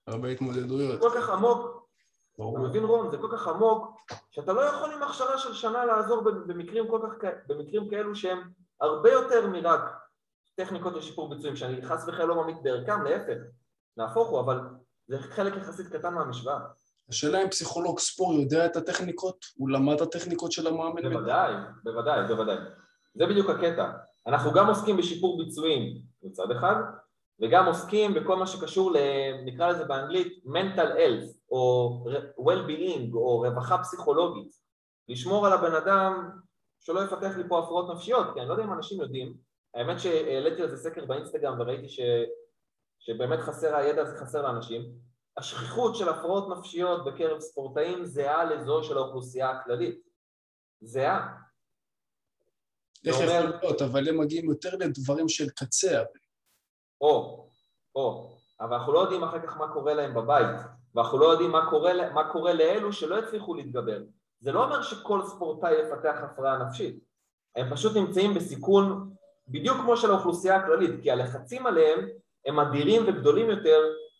הרבה 0.07 0.27
התמודדויות. 0.27 0.99
כל 0.99 1.09
כך 1.15 1.29
עמוק, 1.29 1.87
אתה 2.35 2.59
מבין 2.59 2.83
רון? 2.83 3.11
זה 3.11 3.17
כל 3.17 3.29
כך 3.31 3.47
עמוק, 3.47 3.95
שאתה 4.31 4.53
לא 4.53 4.61
יכול 4.61 4.91
עם 4.91 5.03
הכשרה 5.03 5.37
של 5.37 5.53
שנה 5.53 5.85
לעזור 5.85 6.21
במקרים, 6.21 6.87
כל 6.87 6.99
כך, 7.21 7.29
במקרים 7.47 7.89
כאלו 7.89 8.15
שהם 8.15 8.49
הרבה 8.81 9.11
יותר 9.11 9.47
מרק 9.47 9.81
טכניקות 10.55 10.93
לשיפור 10.93 11.29
ביצועים, 11.29 11.55
שאני 11.55 11.85
חס 11.85 12.03
וחלילה 12.07 12.25
לא 12.25 12.43
ממית 12.43 12.63
בערכם, 12.63 13.03
להפך, 13.03 13.37
נהפוך 13.97 14.29
הוא, 14.29 14.39
אבל 14.39 14.59
זה 15.07 15.19
חלק 15.19 15.57
יחסית 15.57 15.87
קטן 15.87 16.13
מהמשוואה. 16.13 16.59
השאלה 17.09 17.43
אם 17.43 17.49
פסיכולוג 17.49 17.99
ספור 17.99 18.33
יודע 18.33 18.65
את 18.65 18.75
הטכניקות? 18.75 19.45
הוא 19.57 19.69
למד 19.69 19.95
את 19.95 20.01
הטכניקות 20.01 20.51
של 20.51 20.67
המאמן? 20.67 21.01
בוודאי, 21.01 21.53
בוודאי, 21.83 22.27
בוודאי. 22.27 22.57
זה 23.15 23.25
בדיוק 23.25 23.49
הקטע. 23.49 23.91
אנחנו 24.27 24.53
גם 24.53 24.67
עוסקים 24.67 24.97
בשיפור 24.97 25.37
ביצועים 25.37 26.01
מצד 26.23 26.51
אחד, 26.51 26.75
וגם 27.41 27.65
עוסקים 27.65 28.13
בכל 28.13 28.35
מה 28.35 28.47
שקשור, 28.47 28.93
נקרא 29.45 29.67
לזה 29.71 29.85
באנגלית 29.85 30.43
mental 30.45 30.97
health, 30.97 31.37
או 31.51 31.89
well-being, 32.37 33.13
או 33.13 33.37
רווחה 33.37 33.77
פסיכולוגית. 33.77 34.51
לשמור 35.09 35.47
על 35.47 35.53
הבן 35.53 35.75
אדם 35.75 36.29
שלא 36.79 37.03
יפתח 37.03 37.37
לי 37.37 37.43
פה 37.49 37.59
הפרעות 37.59 37.95
נפשיות, 37.95 38.27
כי 38.33 38.39
אני 38.39 38.47
לא 38.47 38.53
יודע 38.53 38.63
אם 38.63 38.73
אנשים 38.73 39.01
יודעים, 39.01 39.37
האמת 39.73 39.99
שהעליתי 39.99 40.61
על 40.61 40.69
זה 40.69 40.77
סקר 40.77 41.05
באינסטגרם 41.05 41.59
וראיתי 41.59 41.89
ש... 41.89 41.99
שבאמת 42.99 43.39
חסר, 43.39 43.75
הידע 43.75 44.01
הזה 44.01 44.17
חסר 44.17 44.41
לאנשים, 44.41 44.91
השכיחות 45.37 45.95
של 45.95 46.09
הפרעות 46.09 46.57
נפשיות 46.57 47.05
בקרב 47.05 47.39
ספורטאים 47.39 48.05
זהה 48.05 48.45
לזו 48.45 48.83
של 48.83 48.97
האוכלוסייה 48.97 49.49
הכללית. 49.49 50.01
זהה. 50.81 51.27
יכול 53.03 53.25
להיות, 53.25 53.81
אבל 53.81 54.09
הם 54.09 54.19
מגיעים 54.19 54.49
יותר 54.49 54.75
לדברים 54.75 55.29
של 55.29 55.49
קצה. 55.49 56.03
או, 57.01 57.45
או, 57.95 58.31
אבל 58.61 58.73
אנחנו 58.73 58.93
לא 58.93 58.99
יודעים 58.99 59.23
אחר 59.23 59.39
כך 59.39 59.57
מה 59.57 59.73
קורה 59.73 59.93
להם 59.93 60.13
בבית, 60.13 60.57
ואנחנו 60.95 61.17
לא 61.17 61.25
יודעים 61.25 61.51
מה 61.51 61.69
קורה, 61.69 61.91
מה 62.13 62.31
קורה 62.31 62.53
לאלו 62.53 62.93
שלא 62.93 63.19
הצליחו 63.19 63.53
להתגבר. 63.53 64.01
זה 64.39 64.51
לא 64.51 64.63
אומר 64.63 64.81
שכל 64.81 65.21
ספורטאי 65.21 65.73
יפתח 65.73 66.15
הפרעה 66.23 66.57
נפשית, 66.57 66.99
הם 67.55 67.69
פשוט 67.69 67.97
נמצאים 67.97 68.33
בסיכון 68.33 69.13
בדיוק 69.47 69.77
כמו 69.77 69.97
של 69.97 70.11
האוכלוסייה 70.11 70.55
הכללית, 70.55 71.03
כי 71.03 71.11
הלחצים 71.11 71.65
עליהם 71.65 72.07
הם 72.45 72.59
אדירים 72.59 73.03
וגדולים 73.07 73.49
יותר 73.49 73.79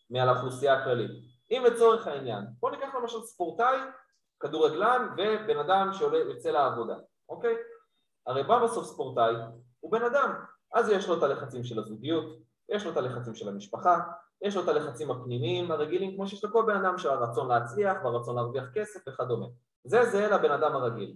מעל 0.10 0.30
האוכלוסייה 0.30 0.74
הכללית. 0.74 1.12
אם 1.52 1.64
לצורך 1.66 2.08
העניין, 2.08 2.44
בוא 2.60 2.72
ניקח 2.72 2.96
למשל 2.96 3.22
ספורטאי, 3.22 3.78
כדורגלן 4.40 5.08
ובן 5.14 5.58
אדם 5.60 5.90
שיוצא 5.94 6.50
לעבודה, 6.50 6.96
אוקיי? 7.30 7.56
הרי 8.28 8.44
בא 8.44 8.64
בסוף 8.64 8.86
ספורטאי 8.86 9.36
הוא 9.80 9.92
בן 9.92 10.04
אדם, 10.04 10.34
אז 10.74 10.90
יש 10.90 11.08
לו 11.08 11.18
את 11.18 11.24
הלחצים 11.24 11.64
של 11.64 11.80
הזוגיות, 11.80 12.26
יש 12.70 12.86
לו 12.86 12.92
את 12.92 12.98
הלחצים 12.98 13.36
של 13.36 13.50
המשפחה, 13.50 14.00
יש 14.42 14.56
לו 14.56 14.64
את 14.64 14.68
הלחצים 14.68 15.12
הפנימיים 15.12 15.72
הרגילים 15.72 16.16
כמו 16.16 16.28
שיש 16.28 16.44
לכל 16.44 16.64
בן 16.68 16.76
אדם 16.76 16.98
של 16.98 17.10
הרצון 17.10 17.48
להצליח 17.48 17.98
והרצון 18.04 18.36
להרוויח 18.36 18.66
כסף 18.74 19.00
וכדומה. 19.08 19.46
זה 19.84 20.06
זהה 20.06 20.28
לבן 20.28 20.52
אדם 20.52 20.76
הרגיל. 20.76 21.16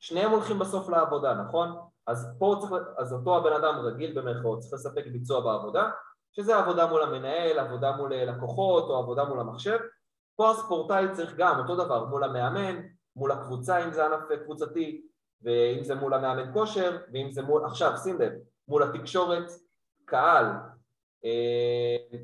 שניהם 0.00 0.30
הולכים 0.30 0.58
בסוף 0.58 0.88
לעבודה, 0.88 1.34
נכון? 1.34 1.76
אז 2.06 2.36
פה 2.38 2.56
צריך, 2.60 2.72
אז 2.98 3.12
אותו 3.12 3.36
הבן 3.36 3.52
אדם 3.52 3.78
רגיל 3.78 4.20
במרכאות 4.20 4.58
צריך 4.58 4.72
לספק 4.72 5.06
ביצוע 5.06 5.40
בעבודה, 5.40 5.90
שזה 6.32 6.56
עבודה 6.56 6.86
מול 6.86 7.02
המנהל, 7.02 7.58
עבודה 7.58 7.96
מול 7.96 8.14
לקוחות 8.14 8.84
או 8.84 8.96
עבודה 8.96 9.24
מול 9.24 9.40
המחשב. 9.40 9.78
פה 10.36 10.50
הספורטאי 10.50 11.06
צריך 11.12 11.34
גם 11.36 11.58
אותו 11.58 11.76
דבר 11.76 12.04
מול 12.04 12.24
המאמן, 12.24 12.80
מול 13.16 13.32
הקבוצה 13.32 13.84
אם 13.84 13.92
זה 13.92 14.06
ענף 14.06 14.20
קבוצתי, 14.44 15.06
ואם 15.42 15.84
זה 15.84 15.94
מול 15.94 16.14
המאמן 16.14 16.52
כושר, 16.52 16.98
ואם 17.12 17.30
זה 17.30 17.42
מול, 17.42 17.64
עכשיו 17.64 17.92
שים 18.02 18.20
לב, 18.20 18.32
מול 18.68 18.82
התקשורת, 18.82 19.50
קהל, 20.04 20.44
אה, 20.44 20.71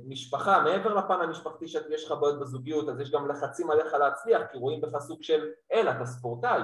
משפחה, 0.05 0.63
מעבר 0.63 0.95
לפן 0.95 1.21
המשפחתי 1.21 1.69
שיש 1.69 2.05
לך 2.05 2.13
בעיות 2.21 2.41
בזוגיות, 2.41 2.89
אז 2.89 3.01
יש 3.01 3.11
גם 3.11 3.29
לחצים 3.29 3.71
עליך 3.71 3.95
להצליח, 3.95 4.43
כי 4.53 4.59
רואים 4.59 4.81
בך 4.81 4.99
סוג 4.99 5.23
של 5.23 5.49
אל, 5.73 5.89
אתה 5.89 6.05
ספורטאי, 6.05 6.63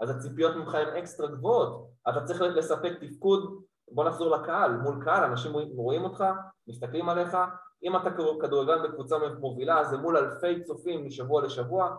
אז 0.00 0.10
הציפיות 0.10 0.56
ממך 0.56 0.74
הן 0.74 0.96
אקסטרה 0.96 1.26
גבוהות, 1.26 1.88
אתה 2.08 2.24
צריך 2.24 2.40
לספק 2.40 2.92
תפקוד, 3.00 3.62
בוא 3.90 4.04
נחזור 4.04 4.36
לקהל, 4.36 4.76
מול 4.76 5.04
קהל, 5.04 5.24
אנשים 5.24 5.52
רואים 5.52 6.04
אותך, 6.04 6.24
מסתכלים 6.68 7.08
עליך, 7.08 7.36
אם 7.82 7.96
אתה 7.96 8.10
כדורגלן 8.40 8.82
בקבוצה 8.82 9.16
מובילה, 9.38 9.84
זה 9.84 9.96
מול 9.96 10.16
אלפי 10.16 10.62
צופים 10.62 11.06
משבוע 11.06 11.42
לשבוע 11.42 11.96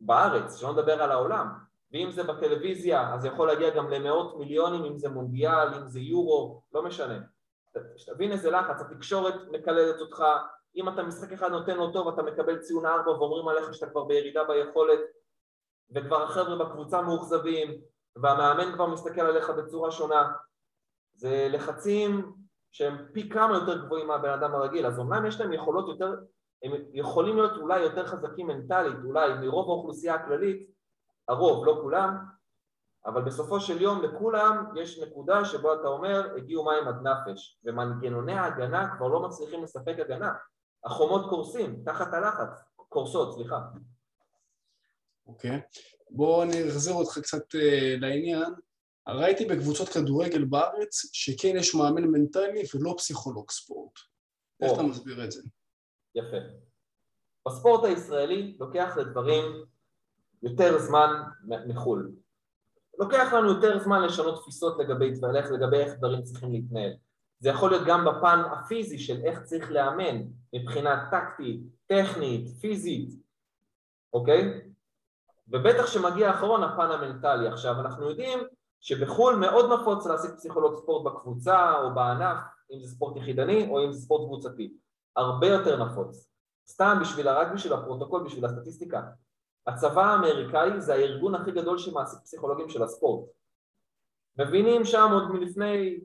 בארץ, 0.00 0.56
שלא 0.56 0.72
נדבר 0.72 1.02
על 1.02 1.10
העולם, 1.10 1.48
ואם 1.92 2.10
זה 2.10 2.22
בטלוויזיה, 2.22 3.14
אז 3.14 3.22
זה 3.22 3.28
יכול 3.28 3.46
להגיע 3.46 3.70
גם 3.70 3.90
למאות 3.90 4.38
מיליונים, 4.38 4.84
אם 4.84 4.98
זה 4.98 5.08
מונדיאל, 5.08 5.74
אם 5.74 5.88
זה 5.88 6.00
יורו, 6.00 6.62
לא 6.72 6.82
משנה. 6.82 7.18
שתבין 7.96 8.32
איזה 8.32 8.50
לחץ, 8.50 8.80
התקשורת 8.80 9.34
מקללת 9.50 10.00
אותך, 10.00 10.24
אם 10.76 10.88
אתה 10.88 11.02
משחק 11.02 11.32
אחד 11.32 11.50
נותן 11.50 11.76
לו 11.76 11.92
טוב, 11.92 12.08
אתה 12.08 12.22
מקבל 12.22 12.58
ציון 12.58 12.86
ארבע 12.86 13.10
ואומרים 13.10 13.48
עליך 13.48 13.74
שאתה 13.74 13.90
כבר 13.90 14.04
בירידה 14.04 14.44
ביכולת, 14.44 15.00
וכבר 15.94 16.22
החבר'ה 16.22 16.64
בקבוצה 16.64 17.02
מאוכזבים, 17.02 17.80
והמאמן 18.16 18.72
כבר 18.74 18.86
מסתכל 18.86 19.20
עליך 19.20 19.50
בצורה 19.50 19.90
שונה. 19.90 20.32
זה 21.14 21.48
לחצים 21.50 22.32
שהם 22.72 23.06
פי 23.12 23.28
כמה 23.28 23.54
יותר 23.54 23.84
גבוהים 23.84 24.06
מהבן 24.06 24.30
אדם 24.30 24.54
הרגיל, 24.54 24.86
אז 24.86 24.98
אומנם 24.98 25.26
יש 25.26 25.40
להם 25.40 25.52
יכולות 25.52 25.88
יותר, 25.88 26.14
הם 26.62 26.72
יכולים 26.92 27.36
להיות 27.36 27.56
אולי 27.56 27.80
יותר 27.80 28.06
חזקים 28.06 28.46
מנטלית, 28.46 28.96
אולי 29.04 29.34
מרוב 29.34 29.68
האוכלוסייה 29.68 30.14
הכללית, 30.14 30.70
הרוב, 31.28 31.66
לא 31.66 31.78
כולם, 31.82 32.16
אבל 33.06 33.22
בסופו 33.22 33.60
של 33.60 33.82
יום 33.82 34.02
לכולם 34.02 34.64
יש 34.76 34.98
נקודה 34.98 35.44
שבו 35.44 35.74
אתה 35.74 35.88
אומר 35.88 36.34
הגיעו 36.36 36.64
מים 36.64 36.88
עד 36.88 36.96
נפש 37.02 37.58
ומנגנוני 37.64 38.32
ההגנה 38.32 38.96
כבר 38.96 39.08
לא 39.08 39.22
מצליחים 39.22 39.64
לספק 39.64 39.96
הגנה. 39.98 40.32
החומות 40.84 41.30
קורסים 41.30 41.82
תחת 41.84 42.14
הלחץ, 42.14 42.62
קורסות, 42.76 43.34
סליחה. 43.34 43.60
אוקיי, 45.26 45.56
okay. 45.56 45.60
בואו 46.10 46.42
אני 46.42 46.68
אחזיר 46.68 46.94
אותך 46.94 47.18
קצת 47.18 47.54
uh, 47.54 48.00
לעניין. 48.00 48.54
ראיתי 49.08 49.44
בקבוצות 49.44 49.88
כדורגל 49.88 50.44
בארץ 50.44 51.10
שכן 51.12 51.56
יש 51.56 51.74
מאמן 51.74 52.04
מנטלי 52.04 52.62
ולא 52.74 52.94
פסיכולוג 52.98 53.50
ספורט. 53.50 53.98
oh. 53.98 54.64
איך 54.64 54.72
אתה 54.72 54.82
מסביר 54.82 55.24
את 55.24 55.32
זה? 55.32 55.42
יפה. 56.14 56.36
בספורט 57.48 57.84
הישראלי 57.84 58.56
לוקח 58.60 58.96
לדברים 58.96 59.64
יותר 60.42 60.78
זמן 60.78 61.22
מחו"ל 61.66 62.12
לוקח 62.98 63.32
לנו 63.32 63.48
יותר 63.48 63.78
זמן 63.78 64.02
לשנות 64.02 64.42
תפיסות 64.42 64.78
לגבי 64.78 65.12
לגבי 65.52 65.76
איך 65.76 65.94
דברים 65.98 66.22
צריכים 66.22 66.52
להתנהל. 66.52 66.92
זה 67.38 67.48
יכול 67.48 67.70
להיות 67.70 67.86
גם 67.86 68.04
בפן 68.04 68.40
הפיזי 68.52 68.98
של 68.98 69.20
איך 69.24 69.42
צריך 69.42 69.70
לאמן 69.70 70.22
מבחינה 70.52 71.08
טקטית, 71.10 71.60
טכנית, 71.86 72.48
פיזית, 72.60 73.10
אוקיי? 74.12 74.60
ובטח 75.48 75.86
שמגיע 75.86 76.30
האחרון 76.30 76.62
הפן 76.62 76.90
המנטלי. 76.90 77.48
עכשיו 77.48 77.80
אנחנו 77.80 78.10
יודעים 78.10 78.38
שבחו"ל 78.80 79.36
מאוד 79.36 79.80
נפוץ 79.80 80.06
להשיג 80.06 80.30
פסיכולוג 80.30 80.76
ספורט 80.82 81.04
בקבוצה 81.04 81.74
או 81.78 81.94
בענף, 81.94 82.38
אם 82.72 82.80
זה 82.80 82.88
ספורט 82.88 83.16
יחידני 83.16 83.68
או 83.70 83.84
אם 83.84 83.92
זה 83.92 84.00
ספורט 84.00 84.26
קבוצתי. 84.26 84.72
הרבה 85.16 85.46
יותר 85.46 85.84
נפוץ. 85.84 86.28
סתם 86.68 86.98
בשביל, 87.00 87.28
רק 87.28 87.48
בשביל 87.54 87.72
הפרוטוקול, 87.72 88.24
בשביל 88.24 88.44
הסטטיסטיקה. 88.44 89.02
הצבא 89.66 90.02
האמריקאי 90.02 90.80
זה 90.80 90.94
הארגון 90.94 91.34
הכי 91.34 91.50
גדול 91.50 91.78
שמעסיק 91.78 92.20
פסיכולוגים 92.20 92.68
של 92.68 92.82
הספורט. 92.82 93.30
מבינים 94.38 94.84
שם 94.84 95.08
עוד 95.12 95.30
מלפני 95.30 96.00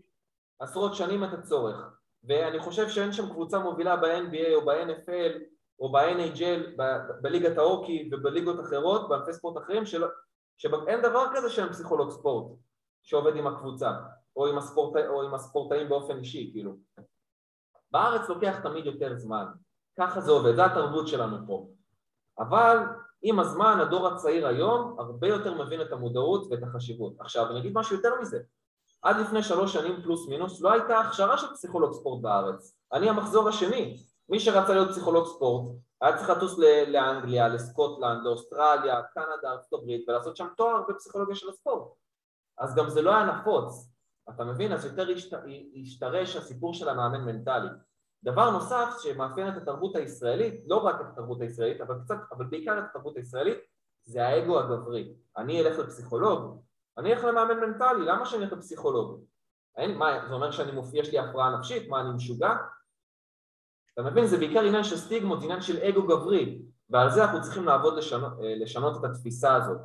עשרות 0.59 0.95
שנים 0.95 1.23
את 1.23 1.33
הצורך, 1.33 1.75
ואני 2.23 2.59
חושב 2.59 2.89
שאין 2.89 3.11
שם 3.11 3.29
קבוצה 3.29 3.59
מובילה 3.59 3.95
ב-NBA 3.95 4.53
או 4.55 4.65
ב-NFL 4.65 5.39
או 5.79 5.91
ב-NHL, 5.91 6.81
בליגת 7.21 7.57
ההוקי 7.57 8.09
ובליגות 8.11 8.59
אחרות, 8.59 9.09
בענפי 9.09 9.33
ספורט 9.33 9.63
אחרים, 9.63 9.83
שאין 10.57 11.01
דבר 11.01 11.25
כזה 11.35 11.49
שאין 11.49 11.69
פסיכולוג 11.69 12.09
ספורט 12.11 12.57
שעובד 13.03 13.35
עם 13.35 13.47
הקבוצה, 13.47 13.91
או 14.35 14.47
עם, 14.47 14.57
הספורט, 14.57 15.05
או 15.07 15.23
עם 15.23 15.33
הספורטאים 15.33 15.89
באופן 15.89 16.17
אישי, 16.17 16.49
כאילו. 16.53 16.75
בארץ 17.91 18.29
לוקח 18.29 18.59
תמיד 18.59 18.85
יותר 18.85 19.15
זמן, 19.15 19.45
ככה 19.99 20.21
זה 20.21 20.31
עובד, 20.31 20.55
זו 20.55 20.65
התרבות 20.65 21.07
שלנו 21.07 21.37
פה. 21.47 21.67
אבל 22.39 22.77
עם 23.21 23.39
הזמן 23.39 23.79
הדור 23.81 24.07
הצעיר 24.07 24.47
היום 24.47 24.95
הרבה 24.99 25.27
יותר 25.27 25.53
מבין 25.53 25.81
את 25.81 25.91
המודעות 25.91 26.47
ואת 26.51 26.63
החשיבות. 26.63 27.13
עכשיו 27.19 27.51
אני 27.51 27.59
אגיד 27.59 27.71
משהו 27.75 27.95
יותר 27.95 28.11
מזה, 28.21 28.39
עד 29.01 29.17
לפני 29.17 29.43
שלוש 29.43 29.73
שנים 29.73 30.01
פלוס 30.01 30.29
מינוס 30.29 30.61
לא 30.61 30.71
הייתה 30.71 30.99
הכשרה 30.99 31.37
של 31.37 31.47
פסיכולוג 31.47 31.93
ספורט 31.93 32.21
בארץ, 32.21 32.77
אני 32.93 33.09
המחזור 33.09 33.49
השני, 33.49 34.03
מי 34.29 34.39
שרצה 34.39 34.73
להיות 34.73 34.89
פסיכולוג 34.89 35.27
ספורט 35.27 35.75
היה 36.01 36.17
צריך 36.17 36.29
לטוס 36.29 36.59
לאנגליה, 36.87 37.47
לסקוטלנד, 37.47 38.23
לאוסטרליה, 38.23 39.01
קנדה, 39.13 39.51
ארצות 39.51 39.79
הברית 39.79 40.09
ולעשות 40.09 40.37
שם 40.37 40.47
תואר 40.57 40.83
בפסיכולוגיה 40.89 41.35
של 41.35 41.49
הספורט. 41.49 41.87
אז 42.57 42.75
גם 42.75 42.89
זה 42.89 43.01
לא 43.01 43.11
היה 43.11 43.25
נפוץ, 43.25 43.89
אתה 44.29 44.43
מבין? 44.43 44.73
אז 44.73 44.85
יותר 44.85 45.07
השתרש 45.81 46.35
הסיפור 46.35 46.73
של 46.73 46.89
המאמן 46.89 47.25
מנטלי 47.25 47.67
דבר 48.27 48.51
נוסף 48.51 48.89
שמאפיין 48.99 49.47
את 49.47 49.57
התרבות 49.57 49.95
הישראלית, 49.95 50.63
לא 50.67 50.75
רק 50.75 51.01
את 51.01 51.05
התרבות 51.11 51.41
הישראלית, 51.41 51.81
אבל 51.81 51.95
קצת, 52.03 52.17
אבל 52.31 52.45
בעיקר 52.45 52.79
את 52.79 52.83
התרבות 52.89 53.17
הישראלית, 53.17 53.57
זה 54.03 54.27
האגו 54.27 54.59
הגברי. 54.59 55.13
אני 55.37 55.61
אלך 55.61 55.79
לפסיכולוג, 55.79 56.61
אני 56.97 57.13
אלך 57.13 57.23
למאמן 57.23 57.59
מנטלי, 57.59 58.05
למה 58.05 58.25
שאני 58.25 58.43
אלך 58.43 58.53
לפסיכולוג? 58.53 59.23
אין, 59.77 59.97
מה, 59.97 60.27
זה 60.27 60.33
אומר 60.33 60.51
שאני 60.51 60.71
מופיע, 60.71 61.01
יש 61.01 61.11
לי 61.11 61.19
הפרעה 61.19 61.57
נפשית, 61.57 61.89
מה, 61.89 62.01
אני 62.01 62.09
משוגע? 62.15 62.55
אתה 63.93 64.01
מבין? 64.01 64.27
זה 64.27 64.37
בעיקר 64.37 64.59
עניין 64.59 64.83
של 64.83 64.97
סטיגמות, 64.97 65.43
עניין 65.43 65.61
של 65.61 65.77
אגו 65.77 66.07
גברי, 66.07 66.61
ועל 66.89 67.09
זה 67.09 67.23
אנחנו 67.23 67.41
צריכים 67.41 67.65
לעבוד 67.65 67.97
לשנות, 67.97 68.33
אה, 68.43 68.55
לשנות 68.55 68.97
את 68.99 69.09
התפיסה 69.09 69.55
הזאת. 69.55 69.77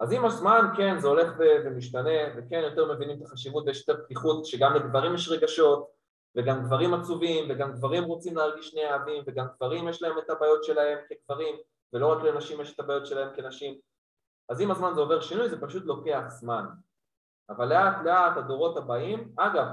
אז 0.00 0.12
עם 0.12 0.24
הזמן, 0.24 0.66
כן, 0.76 0.98
זה 0.98 1.08
הולך 1.08 1.32
ומשתנה, 1.38 2.10
וכן, 2.36 2.62
יותר 2.64 2.94
מבינים 2.94 3.18
את 3.18 3.26
החשיבות 3.26 3.66
ויש 3.66 3.88
יותר 3.88 4.02
פתיחות, 4.04 4.46
שגם 4.46 4.74
לגברים 4.74 5.14
יש 5.14 5.28
רגשות, 5.28 5.99
וגם 6.36 6.62
גברים 6.62 6.94
עצובים, 6.94 7.50
וגם 7.50 7.72
גברים 7.72 8.04
רוצים 8.04 8.36
להרגיש 8.36 8.74
נאהבים, 8.74 9.22
וגם 9.26 9.46
גברים 9.56 9.88
יש 9.88 10.02
להם 10.02 10.18
את 10.18 10.30
הבעיות 10.30 10.64
שלהם 10.64 10.98
כגברים, 11.08 11.54
ולא 11.92 12.12
רק 12.12 12.22
לנשים 12.22 12.60
יש 12.60 12.74
את 12.74 12.80
הבעיות 12.80 13.06
שלהם 13.06 13.28
כנשים. 13.36 13.74
אז 14.48 14.60
עם 14.60 14.70
הזמן 14.70 14.94
זה 14.94 15.00
עובר 15.00 15.20
שינוי, 15.20 15.48
זה 15.48 15.60
פשוט 15.60 15.84
לוקח 15.84 16.24
זמן. 16.28 16.64
אבל 17.50 17.68
לאט 17.68 18.04
לאט 18.04 18.36
הדורות 18.36 18.76
הבאים, 18.76 19.32
אגב, 19.36 19.66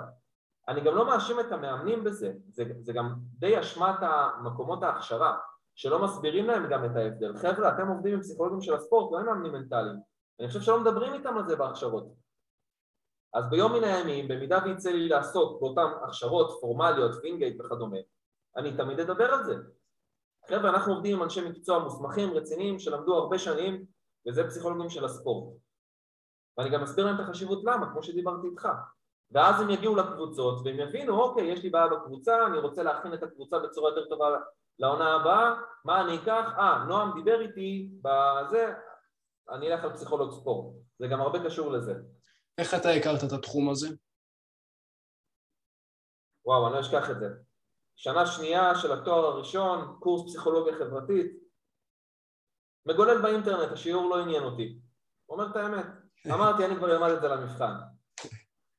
אני 0.67 0.81
גם 0.81 0.95
לא 0.95 1.05
מאשים 1.05 1.39
את 1.39 1.51
המאמנים 1.51 2.03
בזה, 2.03 2.33
זה, 2.49 2.63
זה 2.81 2.93
גם 2.93 3.15
די 3.39 3.59
אשמת 3.59 3.95
המקומות 4.01 4.83
ההכשרה, 4.83 5.37
שלא 5.75 6.03
מסבירים 6.03 6.47
להם 6.47 6.69
גם 6.69 6.85
את 6.85 6.95
ההבדל. 6.95 7.37
חבר'ה, 7.37 7.69
אתם 7.69 7.87
עובדים 7.87 8.13
עם 8.13 8.21
פסיכולוגים 8.21 8.61
של 8.61 8.73
הספורט, 8.73 9.11
לא 9.11 9.19
עם 9.19 9.25
מאמנים 9.25 9.51
מנטליים. 9.51 9.99
אני 10.39 10.47
חושב 10.47 10.61
שלא 10.61 10.79
מדברים 10.79 11.13
איתם 11.13 11.37
על 11.37 11.47
זה 11.47 11.55
בהכשרות. 11.55 12.26
אז 13.37 13.49
ביום 13.49 13.73
מן 13.73 13.83
הימים, 13.83 14.27
במידה 14.27 14.59
ויצא 14.65 14.89
לי 14.89 15.09
לעסוק 15.09 15.61
באותן 15.61 15.81
הכשרות 16.03 16.57
פורמליות, 16.61 17.11
וינגייט 17.23 17.61
וכדומה, 17.61 17.97
אני 18.57 18.77
תמיד 18.77 18.99
אדבר 18.99 19.33
על 19.33 19.43
זה. 19.43 19.55
חבר'ה, 20.49 20.69
אנחנו 20.69 20.93
עובדים 20.93 21.15
עם 21.15 21.23
אנשי 21.23 21.49
מקצוע 21.49 21.79
מוסמכים, 21.79 22.33
רציניים, 22.33 22.79
שלמדו 22.79 23.15
הרבה 23.15 23.39
שנים, 23.39 23.85
וזה 24.27 24.47
פסיכולוגים 24.47 24.89
של 24.89 25.05
הספורט. 25.05 25.53
ואני 26.57 26.69
גם 26.69 26.83
אסביר 26.83 27.05
להם 27.05 27.15
את 27.15 27.19
החשיבות 27.19 27.63
למה, 27.63 27.91
כמו 27.91 28.03
שדיברתי 28.03 28.47
איתך. 28.47 28.67
ואז 29.31 29.61
הם 29.61 29.69
יגיעו 29.69 29.95
לקבוצות 29.95 30.61
והם 30.65 30.79
יבינו, 30.79 31.21
אוקיי, 31.21 31.45
יש 31.47 31.63
לי 31.63 31.69
בעיה 31.69 31.87
בקבוצה, 31.87 32.45
אני 32.45 32.57
רוצה 32.57 32.83
להכין 32.83 33.13
את 33.13 33.23
הקבוצה 33.23 33.59
בצורה 33.59 33.89
יותר 33.89 34.09
טובה 34.09 34.37
לעונה 34.79 35.15
הבאה, 35.15 35.53
מה 35.85 36.01
אני 36.01 36.17
אקח? 36.17 36.53
אה, 36.57 36.83
נועם 36.87 37.11
דיבר 37.13 37.41
איתי 37.41 37.91
בזה, 38.01 38.73
אני 39.49 39.73
אלך 39.73 39.83
על 39.83 39.93
פסיכולוג 39.93 40.31
ספורט. 40.31 40.75
זה 40.99 41.07
גם 41.07 41.21
הרבה 41.21 41.45
קשור 41.45 41.71
לזה. 41.71 41.93
איך 42.57 42.73
אתה 42.73 42.89
הכרת 42.89 43.23
את 43.23 43.31
התחום 43.31 43.69
הזה? 43.69 43.87
וואו, 46.45 46.67
אני 46.67 46.73
לא 46.73 46.79
אשכח 46.79 47.09
את 47.09 47.19
זה. 47.19 47.27
שנה 47.95 48.25
שנייה 48.25 48.75
של 48.75 48.91
התואר 48.91 49.25
הראשון, 49.25 49.97
קורס 49.99 50.29
פסיכולוגיה 50.29 50.73
חברתית, 50.79 51.31
מגולל 52.85 53.21
באינטרנט, 53.21 53.71
השיעור 53.71 54.09
לא 54.09 54.21
עניין 54.21 54.43
אותי. 54.43 54.79
אומר 55.29 55.51
את 55.51 55.55
האמת. 55.55 55.85
אמרתי, 56.33 56.65
אני 56.65 56.75
כבר 56.75 56.91
אלמד 56.91 57.09
את 57.09 57.21
זה 57.21 57.27
למבחן. 57.27 57.73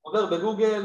עובר 0.00 0.26
בגוגל, 0.26 0.82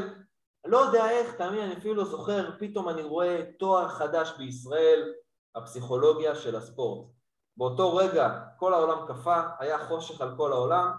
לא 0.65 0.77
יודע 0.77 1.09
איך, 1.09 1.35
תאמין, 1.35 1.59
אני 1.59 1.77
אפילו 1.77 1.95
לא 1.95 2.05
זוכר, 2.05 2.57
פתאום 2.59 2.89
אני 2.89 3.03
רואה 3.03 3.41
תואר 3.59 3.89
חדש 3.89 4.31
בישראל, 4.37 5.13
הפסיכולוגיה 5.55 6.35
של 6.35 6.55
הספורט. 6.55 7.09
באותו 7.57 7.95
רגע 7.95 8.39
כל 8.57 8.73
העולם 8.73 9.07
קפא, 9.07 9.41
היה 9.59 9.87
חושך 9.87 10.21
על 10.21 10.37
כל 10.37 10.51
העולם, 10.51 10.91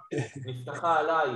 נפתחה 0.47 1.01
עליי 1.01 1.31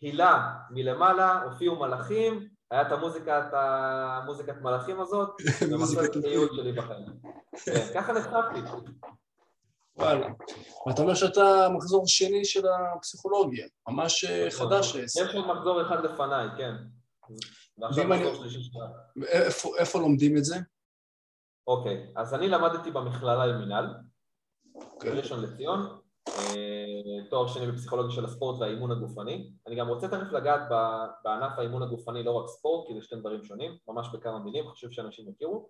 הילה 0.00 0.54
מלמעלה, 0.70 1.42
הופיעו 1.42 1.76
מלאכים, 1.76 2.48
היה 2.70 2.82
את 2.82 2.92
המוזיקת, 2.92 3.44
המוזיקת 3.52 4.56
מלאכים 4.62 5.00
הזאת, 5.00 5.30
ומסורת 5.70 6.24
הייעוד 6.24 6.50
שלי 6.56 6.72
בחיים. 6.72 7.06
כן, 7.64 7.86
ככה 7.94 8.12
נחשפתי. 8.12 8.60
וואלה. 9.96 10.28
ואתה 10.86 11.02
אומר 11.02 11.14
שאתה 11.14 11.68
מחזור 11.76 12.06
שני 12.06 12.44
של 12.44 12.62
הפסיכולוגיה, 12.68 13.66
ממש 13.88 14.24
אה, 14.24 14.50
חדש. 14.50 14.94
יש 14.94 15.34
עוד 15.34 15.46
מחזור 15.46 15.82
אחד 15.82 16.04
לפניי, 16.04 16.48
כן. 16.56 16.74
ועכשיו 17.78 18.08
מחזור 18.08 18.34
שלישי 18.34 18.62
שלך. 18.62 18.74
איפה 19.78 20.00
לומדים 20.00 20.36
את 20.36 20.44
זה? 20.44 20.56
אוקיי, 21.66 22.06
אז 22.16 22.34
אני 22.34 22.48
למדתי 22.48 22.90
במכללה 22.90 23.46
למינהל, 23.46 23.94
אוקיי. 24.74 25.10
בראשון 25.10 25.42
לציון, 25.42 25.80
אה, 25.80 25.96
תואר 27.30 27.46
שני 27.46 27.66
בפסיכולוגיה 27.66 28.10
של 28.10 28.24
הספורט 28.24 28.60
והאימון 28.60 28.90
הגופני. 28.90 29.50
אני 29.66 29.76
גם 29.76 29.88
רוצה 29.88 30.08
תכף 30.08 30.32
לגעת 30.32 30.60
בענף 31.24 31.58
האימון 31.58 31.82
הגופני, 31.82 32.22
לא 32.22 32.30
רק 32.30 32.48
ספורט, 32.48 32.88
כי 32.88 32.94
זה 32.94 33.02
שתי 33.02 33.16
דברים 33.16 33.44
שונים, 33.44 33.76
ממש 33.88 34.08
בכמה 34.12 34.38
מילים, 34.38 34.68
חשוב 34.68 34.92
שאנשים 34.92 35.28
יכירו. 35.28 35.68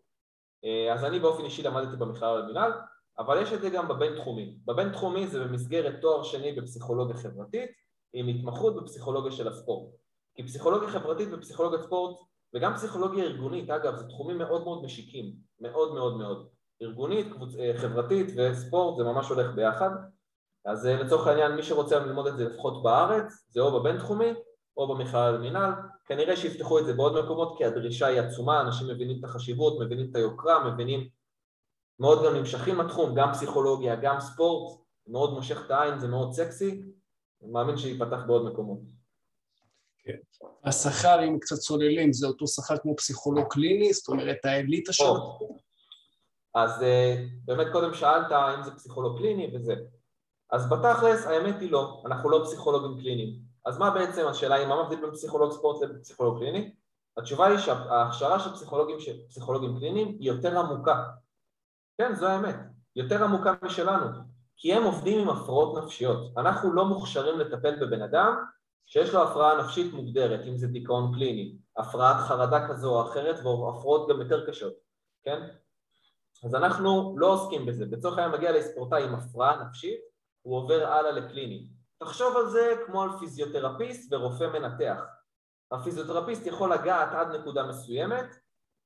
אה, 0.64 0.94
אז 0.94 1.04
אני 1.04 1.20
באופן 1.20 1.44
אישי 1.44 1.62
למדתי 1.62 1.96
במכללה 1.96 2.38
למינהל, 2.38 2.72
אבל 3.18 3.42
יש 3.42 3.52
את 3.52 3.60
זה 3.60 3.70
גם 3.70 3.88
בבינתחומי. 3.88 4.58
בבינתחומי 4.64 5.26
זה 5.26 5.44
במסגרת 5.44 6.00
תואר 6.00 6.22
שני 6.22 6.52
בפסיכולוגיה 6.52 7.16
חברתית 7.16 7.70
עם 8.12 8.28
התמחות 8.28 8.76
בפסיכולוגיה 8.76 9.32
של 9.32 9.48
הספורט. 9.48 9.94
כי 10.34 10.42
פסיכולוגיה 10.42 10.88
חברתית 10.88 11.28
ופסיכולוגיית 11.32 11.82
ספורט 11.82 12.18
וגם 12.54 12.74
פסיכולוגיה 12.74 13.24
ארגונית, 13.24 13.70
אגב, 13.70 13.96
זה 13.96 14.08
תחומים 14.08 14.38
מאוד 14.38 14.64
מאוד 14.64 14.84
משיקים, 14.84 15.32
מאוד 15.60 15.94
מאוד 15.94 16.16
מאוד. 16.16 16.48
ארגונית. 16.82 17.26
אה, 17.58 17.72
חברתית 17.76 18.26
וספורט 18.36 18.96
זה 18.96 19.04
ממש 19.04 19.28
הולך 19.28 19.54
ביחד. 19.54 19.90
אז 20.64 20.86
אה, 20.86 21.02
לצורך 21.02 21.26
העניין 21.26 21.52
מי 21.52 21.62
שרוצה 21.62 21.98
ללמוד 21.98 22.26
את 22.26 22.36
זה 22.36 22.44
לפחות 22.44 22.82
בארץ, 22.82 23.44
זה 23.48 23.60
או 23.60 23.80
בבינתחומי 23.80 24.30
או 24.76 24.94
במכלל 24.94 25.34
למינהל, 25.34 25.72
כנראה 26.06 26.36
שיפתחו 26.36 26.78
את 26.78 26.86
זה 26.86 26.94
בעוד 26.94 27.24
מקומות 27.24 27.58
כי 27.58 27.64
הדרישה 27.64 28.06
היא 28.06 28.20
עצומה, 28.20 28.60
אנשים 28.60 28.88
מבינים 28.88 29.18
את 29.18 29.24
החשיבות, 29.24 29.80
מבינים 29.80 30.10
את 30.10 30.16
היוקרה, 30.16 30.72
מבינים 30.72 31.08
מאוד 32.00 32.24
גם 32.24 32.34
נמשכים 32.34 32.80
לתחום, 32.80 33.14
גם 33.14 33.32
פסיכולוגיה, 33.32 33.96
גם 33.96 34.20
ספורט, 34.20 34.80
מאוד 35.06 35.32
מושך 35.32 35.62
את 35.66 35.70
העין, 35.70 35.98
זה 35.98 36.08
מאוד 36.08 36.32
סקסי, 36.32 36.82
אני 37.42 37.50
מאמין 37.50 37.76
שייפתח 37.76 38.20
בעוד 38.26 38.52
מקומות. 38.52 38.80
כן. 39.98 40.16
השכר, 40.64 41.24
אם 41.24 41.38
קצת 41.38 41.56
צוללים, 41.56 42.12
זה 42.12 42.26
אותו 42.26 42.46
שכר 42.46 42.76
כמו 42.76 42.96
פסיכולוג 42.96 43.46
קליני, 43.50 43.92
זאת 43.92 44.08
אומרת 44.08 44.44
האליטה 44.44 44.92
שלו? 44.92 45.38
אז 46.54 46.82
אה, 46.82 47.24
באמת 47.44 47.66
קודם 47.72 47.94
שאלת 47.94 48.30
האם 48.30 48.62
זה 48.62 48.70
פסיכולוג 48.70 49.18
קליני 49.18 49.56
וזה. 49.56 49.74
אז 50.52 50.68
בתכלס 50.70 51.26
האמת 51.26 51.60
היא 51.60 51.72
לא, 51.72 52.02
אנחנו 52.06 52.30
לא 52.30 52.40
פסיכולוגים 52.44 53.00
קליניים. 53.00 53.34
אז 53.64 53.78
מה 53.78 53.90
בעצם 53.90 54.26
השאלה 54.26 54.54
היא 54.54 54.66
מה 54.66 54.82
מבדיל 54.82 55.00
בין 55.00 55.10
פסיכולוג 55.10 55.52
ספורט 55.52 55.82
לפסיכולוג 55.82 56.38
קליני? 56.38 56.74
התשובה 57.16 57.46
היא 57.46 57.58
שההכשרה 57.58 58.40
של 58.40 58.50
פסיכולוגים, 58.50 58.96
פסיכולוגים 59.28 59.78
קליניים 59.78 60.08
היא 60.08 60.28
יותר 60.28 60.58
עמוקה. 60.58 61.04
כן, 61.98 62.14
זו 62.14 62.26
האמת. 62.26 62.56
יותר 62.96 63.24
עמוקה 63.24 63.52
משלנו. 63.62 64.06
כי 64.56 64.74
הם 64.74 64.82
עובדים 64.82 65.20
עם 65.20 65.28
הפרעות 65.28 65.84
נפשיות. 65.84 66.32
אנחנו 66.36 66.72
לא 66.72 66.84
מוכשרים 66.84 67.38
לטפל 67.38 67.86
בבן 67.86 68.02
אדם 68.02 68.44
שיש 68.86 69.14
לו 69.14 69.22
הפרעה 69.22 69.62
נפשית 69.64 69.92
מוגדרת, 69.92 70.40
אם 70.46 70.56
זה 70.56 70.66
דיכאון 70.66 71.14
קליני, 71.14 71.56
הפרעת 71.76 72.16
חרדה 72.16 72.68
כזו 72.68 72.90
או 72.90 73.02
אחרת, 73.02 73.36
והפרעות 73.36 74.08
גם 74.08 74.20
יותר 74.20 74.46
קשות, 74.46 74.72
כן? 75.22 75.48
אז 76.44 76.54
אנחנו 76.54 77.14
לא 77.18 77.32
עוסקים 77.32 77.66
בזה. 77.66 77.84
לצורך 77.90 78.18
העניין 78.18 78.38
מגיע 78.38 78.52
לספורטאי 78.52 79.04
עם 79.04 79.14
הפרעה 79.14 79.64
נפשית, 79.64 80.00
הוא 80.48 80.56
עובר 80.56 80.86
הלאה 80.86 81.12
לקליני. 81.12 81.68
תחשוב 81.98 82.36
על 82.36 82.48
זה 82.48 82.74
כמו 82.86 83.02
על 83.02 83.08
פיזיותרפיסט 83.18 84.12
ורופא 84.12 84.44
מנתח. 84.44 85.02
הפיזיותרפיסט 85.72 86.46
יכול 86.46 86.72
לגעת 86.72 87.12
עד 87.12 87.36
נקודה 87.36 87.66
מסוימת, 87.66 88.24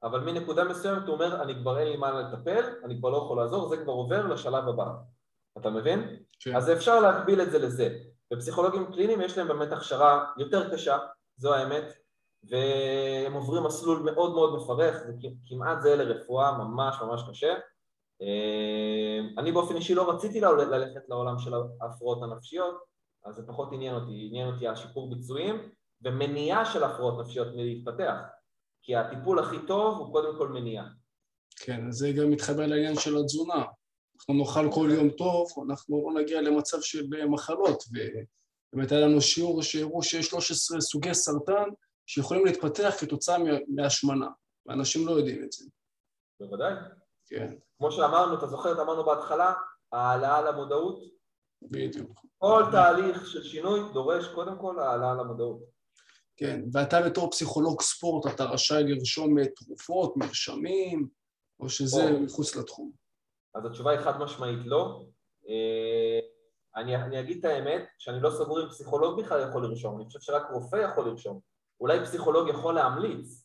אבל 0.02 0.20
מנקודה 0.20 0.64
מסוימת 0.64 1.06
הוא 1.06 1.14
אומר, 1.14 1.42
אני 1.42 1.54
כבר 1.54 1.78
אין 1.78 1.88
לי 1.88 1.96
מה 1.96 2.10
לטפל, 2.10 2.64
אני 2.84 2.98
כבר 2.98 3.10
לא 3.10 3.16
יכול 3.16 3.36
לעזור, 3.36 3.68
זה 3.68 3.76
כבר 3.76 3.92
עובר 3.92 4.26
לשלב 4.26 4.68
הבא. 4.68 4.86
אתה 5.58 5.70
מבין? 5.70 6.16
כן. 6.40 6.56
אז 6.56 6.70
אפשר 6.70 7.00
להקביל 7.00 7.42
את 7.42 7.50
זה 7.50 7.58
לזה. 7.58 7.98
ופסיכולוגים 8.32 8.92
קליניים 8.92 9.20
יש 9.20 9.38
להם 9.38 9.48
באמת 9.48 9.72
הכשרה 9.72 10.24
יותר 10.38 10.74
קשה, 10.74 10.98
זו 11.36 11.54
האמת, 11.54 11.92
והם 12.50 13.32
עוברים 13.32 13.62
מסלול 13.62 13.98
מאוד 13.98 14.34
מאוד 14.34 14.62
מפרך, 14.62 14.96
זה 14.96 15.12
כמעט 15.48 15.80
זהה 15.80 15.96
לרפואה, 15.96 16.58
ממש 16.58 16.96
ממש 17.02 17.22
קשה. 17.30 17.54
אה, 18.22 19.18
אני 19.38 19.52
באופן 19.52 19.76
אישי 19.76 19.94
לא 19.94 20.10
רציתי 20.10 20.40
ללכת 20.40 21.00
לעולם 21.08 21.38
של 21.38 21.52
ההפרעות 21.80 22.22
הנפשיות, 22.22 22.74
אז 23.24 23.34
זה 23.34 23.42
פחות 23.46 23.68
עניין 23.72 23.94
אותי, 23.94 24.26
עניין 24.28 24.48
אותי 24.48 24.68
השיפור 24.68 25.14
ביצועים 25.14 25.72
ומניעה 26.02 26.64
של 26.64 26.84
הפרעות 26.84 27.26
נפשיות 27.26 27.48
מלהתפתח, 27.54 28.14
כי 28.82 28.96
הטיפול 28.96 29.38
הכי 29.38 29.56
טוב 29.66 29.98
הוא 29.98 30.12
קודם 30.12 30.38
כל 30.38 30.48
מניעה. 30.48 30.88
כן, 31.56 31.90
זה 31.90 32.12
גם 32.12 32.30
מתחבר 32.30 32.66
לעניין 32.66 32.94
של 32.94 33.16
התזונה. 33.16 33.64
אנחנו 34.16 34.34
נאכל 34.34 34.68
כל 34.74 34.88
יום 34.92 35.10
טוב, 35.10 35.46
אנחנו 35.70 36.10
לא 36.14 36.20
נגיע 36.20 36.40
למצב 36.40 36.80
של 36.80 37.06
מחלות, 37.28 37.84
ובאמת 37.88 38.92
היה 38.92 39.00
לנו 39.00 39.20
שיעור 39.20 39.62
שהראו 39.62 40.02
שיש 40.02 40.26
13 40.26 40.80
סוגי 40.80 41.14
סרטן 41.14 41.68
שיכולים 42.06 42.44
להתפתח 42.44 42.94
כתוצאה 43.00 43.36
מהשמנה, 43.68 44.28
ואנשים 44.66 45.06
לא 45.06 45.12
יודעים 45.12 45.44
את 45.44 45.52
זה. 45.52 45.64
בוודאי. 46.40 46.72
כן. 47.32 47.54
כמו 47.78 47.92
שאמרנו, 47.92 48.38
אתה 48.38 48.46
זוכר, 48.46 48.82
אמרנו 48.82 49.04
בהתחלה, 49.04 49.52
העלאה 49.92 50.42
למודעות. 50.42 51.02
בדיוק. 51.62 52.20
כל 52.38 52.62
תהליך 52.72 53.26
של 53.26 53.42
שינוי 53.42 53.80
דורש 53.92 54.28
קודם 54.28 54.58
כל 54.58 54.78
העלאה 54.78 55.14
למודעות. 55.14 55.60
כן, 56.36 56.60
ואתה 56.72 57.02
בתור 57.02 57.30
פסיכולוג 57.30 57.82
ספורט, 57.82 58.34
אתה 58.34 58.44
רשאי 58.44 58.82
לרשום 58.84 59.44
תרופות, 59.44 60.16
מרשמים, 60.16 61.08
או 61.60 61.68
שזה 61.68 62.10
או. 62.10 62.20
מחוץ 62.20 62.56
לתחום? 62.56 62.92
אז 63.54 63.66
התשובה 63.66 63.90
היא 63.90 64.00
חד 64.00 64.18
משמעית 64.20 64.66
לא. 64.66 65.04
אה, 65.48 66.20
אני, 66.76 66.96
אני 66.96 67.20
אגיד 67.20 67.38
את 67.38 67.44
האמת, 67.44 67.82
שאני 67.98 68.20
לא 68.20 68.30
סגור 68.30 68.62
אם 68.62 68.68
פסיכולוג 68.68 69.20
בכלל 69.20 69.48
יכול 69.48 69.66
לרשום, 69.66 69.96
אני 69.96 70.06
חושב 70.06 70.20
שרק 70.20 70.42
רופא 70.50 70.76
יכול 70.76 71.08
לרשום. 71.08 71.40
אולי 71.80 72.00
פסיכולוג 72.00 72.48
יכול 72.48 72.74
להמליץ, 72.74 73.41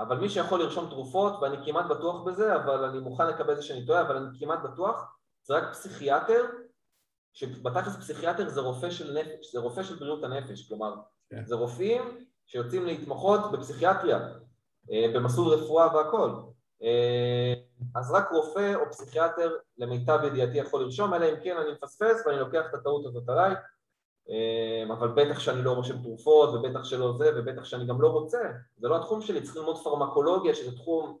אבל 0.00 0.18
מי 0.18 0.28
שיכול 0.28 0.60
לרשום 0.60 0.90
תרופות, 0.90 1.32
ואני 1.42 1.56
כמעט 1.64 1.86
בטוח 1.86 2.22
בזה, 2.22 2.56
אבל 2.56 2.84
אני 2.84 2.98
מוכן 2.98 3.26
לקבל 3.26 3.52
את 3.52 3.56
זה 3.56 3.62
שאני 3.62 3.86
טועה, 3.86 4.00
אבל 4.00 4.16
אני 4.16 4.38
כמעט 4.38 4.58
בטוח, 4.62 5.16
זה 5.42 5.54
רק 5.54 5.72
פסיכיאטר, 5.72 6.44
שבתכלס 7.32 7.96
פסיכיאטר 7.96 8.48
זה 8.48 8.60
רופא 8.60 8.90
של 8.90 9.18
נפש, 9.18 9.52
זה 9.52 9.60
רופא 9.60 9.82
של 9.82 9.94
בריאות 9.94 10.24
הנפש, 10.24 10.68
כלומר. 10.68 10.94
כן. 11.30 11.44
זה 11.46 11.54
רופאים 11.54 12.26
שיוצאים 12.46 12.86
להתמחות 12.86 13.52
בפסיכיאטריה, 13.52 14.18
אה, 14.92 15.06
במסלול 15.14 15.54
רפואה 15.54 15.96
והכל. 15.96 16.30
אה, 16.82 17.54
אז 17.94 18.10
רק 18.10 18.30
רופא 18.32 18.74
או 18.74 18.90
פסיכיאטר 18.90 19.56
למיטב 19.78 20.18
ידיעתי 20.24 20.58
יכול 20.58 20.82
לרשום, 20.82 21.14
אלא 21.14 21.26
אם 21.26 21.34
כן 21.42 21.56
אני 21.56 21.72
מפספס 21.72 22.26
ואני 22.26 22.38
לוקח 22.38 22.62
את 22.70 22.74
הטעות 22.74 23.06
הזאת 23.06 23.28
עליי, 23.28 23.54
אבל 24.92 25.08
בטח 25.08 25.38
שאני 25.38 25.62
לא 25.62 25.72
רושם 25.72 26.02
תרופות, 26.02 26.54
ובטח 26.54 26.84
שלא 26.84 27.14
זה, 27.18 27.30
ובטח 27.36 27.64
שאני 27.64 27.86
גם 27.86 28.00
לא 28.00 28.08
רוצה, 28.08 28.38
זה 28.76 28.88
לא 28.88 28.96
התחום 28.96 29.20
שלי, 29.20 29.42
צריך 29.42 29.56
ללמוד 29.56 29.84
פרמקולוגיה, 29.84 30.54
שזה 30.54 30.76
תחום 30.76 31.18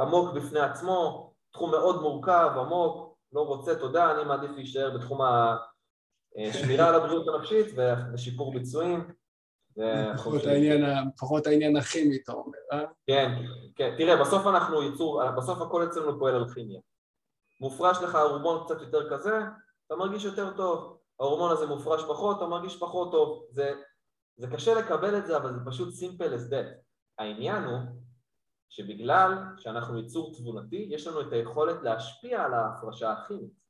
עמוק 0.00 0.34
בפני 0.34 0.60
עצמו, 0.60 1.32
תחום 1.52 1.70
מאוד 1.70 2.02
מורכב, 2.02 2.50
עמוק, 2.56 3.16
לא 3.32 3.40
רוצה, 3.40 3.74
תודה, 3.74 4.12
אני 4.12 4.24
מעדיף 4.24 4.50
להישאר 4.50 4.90
בתחום 4.90 5.20
השמירה 5.22 6.86
על 6.88 6.94
הבריאות 6.94 7.28
הנפשית 7.28 7.66
ושיפור 8.12 8.52
ביצועים. 8.52 9.10
פחות 11.16 11.46
העניין 11.46 11.76
הכימי, 11.76 12.16
אתה 12.24 12.32
אומר, 12.32 12.58
אה? 12.72 12.84
כן, 13.06 13.34
כן. 13.76 13.94
תראה, 13.98 14.20
בסוף 14.20 14.46
אנחנו 14.46 14.82
ייצור, 14.82 15.30
בסוף 15.30 15.60
הכל 15.60 15.84
אצלנו 15.84 16.18
פועל 16.18 16.34
על 16.34 16.48
כימיה. 16.54 16.80
מופרש 17.60 17.98
לך 18.02 18.14
הורמון 18.14 18.64
קצת 18.64 18.80
יותר 18.80 19.10
כזה, 19.10 19.38
אתה 19.86 19.96
מרגיש 19.96 20.24
יותר 20.24 20.56
טוב. 20.56 20.99
ההורמון 21.20 21.52
הזה 21.52 21.66
מופרש 21.66 22.02
פחות, 22.08 22.36
אתה 22.36 22.46
מרגיש 22.46 22.76
פחות 22.76 23.10
טוב. 23.10 23.46
זה, 23.50 23.72
זה 24.36 24.46
קשה 24.46 24.74
לקבל 24.74 25.18
את 25.18 25.26
זה, 25.26 25.36
אבל 25.36 25.54
זה 25.54 25.60
פשוט 25.66 25.94
simple 25.94 26.34
as 26.34 26.50
that. 26.52 26.80
העניין 27.18 27.64
הוא 27.64 27.78
שבגלל 28.68 29.34
שאנחנו 29.56 29.98
ייצור 29.98 30.34
תבונתי, 30.34 30.88
יש 30.90 31.06
לנו 31.06 31.20
את 31.20 31.32
היכולת 31.32 31.82
להשפיע 31.82 32.44
על 32.44 32.54
ההפרשה 32.54 33.12
הכימית. 33.12 33.60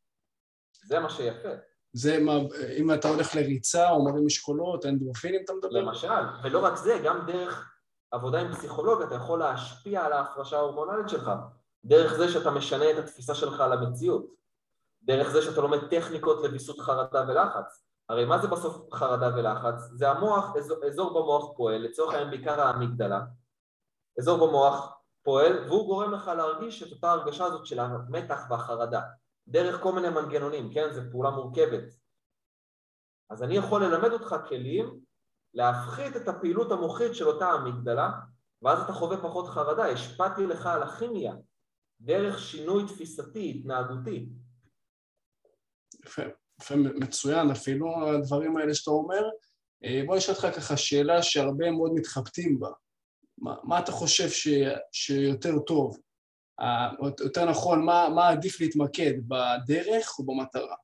זה 0.84 1.00
מה 1.00 1.10
שיפה. 1.10 1.48
זה 1.92 2.18
מה, 2.20 2.32
אם 2.78 2.94
אתה 2.94 3.08
הולך 3.08 3.34
לריצה 3.34 3.90
או 3.90 4.04
מרים 4.04 4.26
משקולות, 4.26 4.86
אנדרופינים 4.86 5.40
אתה 5.44 5.52
מדבר? 5.52 5.70
למשל, 5.70 6.08
ולא 6.42 6.64
רק 6.64 6.76
זה, 6.76 7.00
גם 7.04 7.26
דרך 7.26 7.72
עבודה 8.10 8.40
עם 8.40 8.52
פסיכולוג 8.52 9.02
אתה 9.02 9.14
יכול 9.14 9.38
להשפיע 9.38 10.04
על 10.04 10.12
ההפרשה 10.12 10.56
ההורמונלית 10.56 11.08
שלך, 11.08 11.30
דרך 11.84 12.12
זה 12.12 12.28
שאתה 12.28 12.50
משנה 12.50 12.90
את 12.90 12.98
התפיסה 12.98 13.34
שלך 13.34 13.60
על 13.60 13.72
המציאות, 13.72 14.26
דרך 15.02 15.28
זה 15.30 15.42
שאתה 15.42 15.60
לומד 15.60 15.78
טכניקות 15.90 16.42
לוויסות 16.42 16.78
חרדה 16.78 17.24
ולחץ. 17.28 17.84
הרי 18.08 18.24
מה 18.24 18.38
זה 18.38 18.48
בסוף 18.48 18.94
חרדה 18.94 19.36
ולחץ? 19.36 19.80
זה 19.92 20.10
המוח, 20.10 20.56
אזור, 20.56 20.84
אזור 20.84 21.10
במוח 21.10 21.56
פועל, 21.56 21.82
לצורך 21.82 22.14
העניין 22.14 22.30
בעיקר 22.30 22.60
האמיגדלה, 22.60 23.20
אזור 24.18 24.46
במוח 24.46 25.00
פועל 25.22 25.64
והוא 25.68 25.86
גורם 25.86 26.12
לך 26.12 26.28
להרגיש 26.28 26.82
את 26.82 26.92
אותה 26.92 27.10
הרגשה 27.10 27.44
הזאת 27.44 27.66
של 27.66 27.78
המתח 27.78 28.40
והחרדה. 28.50 29.00
דרך 29.48 29.82
כל 29.82 29.92
מיני 29.92 30.08
מנגנונים, 30.08 30.74
כן? 30.74 30.92
זו 30.92 31.00
פעולה 31.10 31.30
מורכבת. 31.30 31.84
אז 33.30 33.42
אני 33.42 33.56
יכול 33.56 33.84
ללמד 33.84 34.12
אותך 34.12 34.36
כלים 34.48 35.00
להפחית 35.54 36.16
את 36.16 36.28
הפעילות 36.28 36.72
המוחית 36.72 37.14
של 37.14 37.28
אותה 37.28 37.50
המגדלה, 37.50 38.10
ואז 38.62 38.82
אתה 38.82 38.92
חווה 38.92 39.16
פחות 39.22 39.48
חרדה, 39.48 39.86
השפעתי 39.86 40.46
לך 40.46 40.66
על 40.66 40.82
הכימיה, 40.82 41.34
דרך 42.00 42.38
שינוי 42.38 42.84
תפיסתי, 42.86 43.54
התנהגותי. 43.56 44.28
יפה, 46.06 46.22
מצוין, 46.76 47.50
אפילו 47.50 48.08
הדברים 48.08 48.56
האלה 48.56 48.74
שאתה 48.74 48.90
אומר. 48.90 49.28
אה, 49.84 50.02
בוא 50.06 50.16
נשאל 50.16 50.34
אותך 50.34 50.56
ככה 50.56 50.76
שאלה 50.76 51.22
שהרבה 51.22 51.70
מאוד 51.70 51.92
מתחבטים 51.94 52.60
בה. 52.60 52.68
מה, 53.38 53.54
מה 53.62 53.78
אתה 53.78 53.92
חושב 53.92 54.28
ש, 54.28 54.48
שיותר 54.92 55.58
טוב? 55.58 55.98
יותר 57.20 57.44
נכון, 57.44 57.84
מה, 57.84 58.08
מה 58.14 58.28
עדיף 58.28 58.60
להתמקד, 58.60 59.12
בדרך 59.28 60.18
או 60.18 60.26
במטרה? 60.26 60.74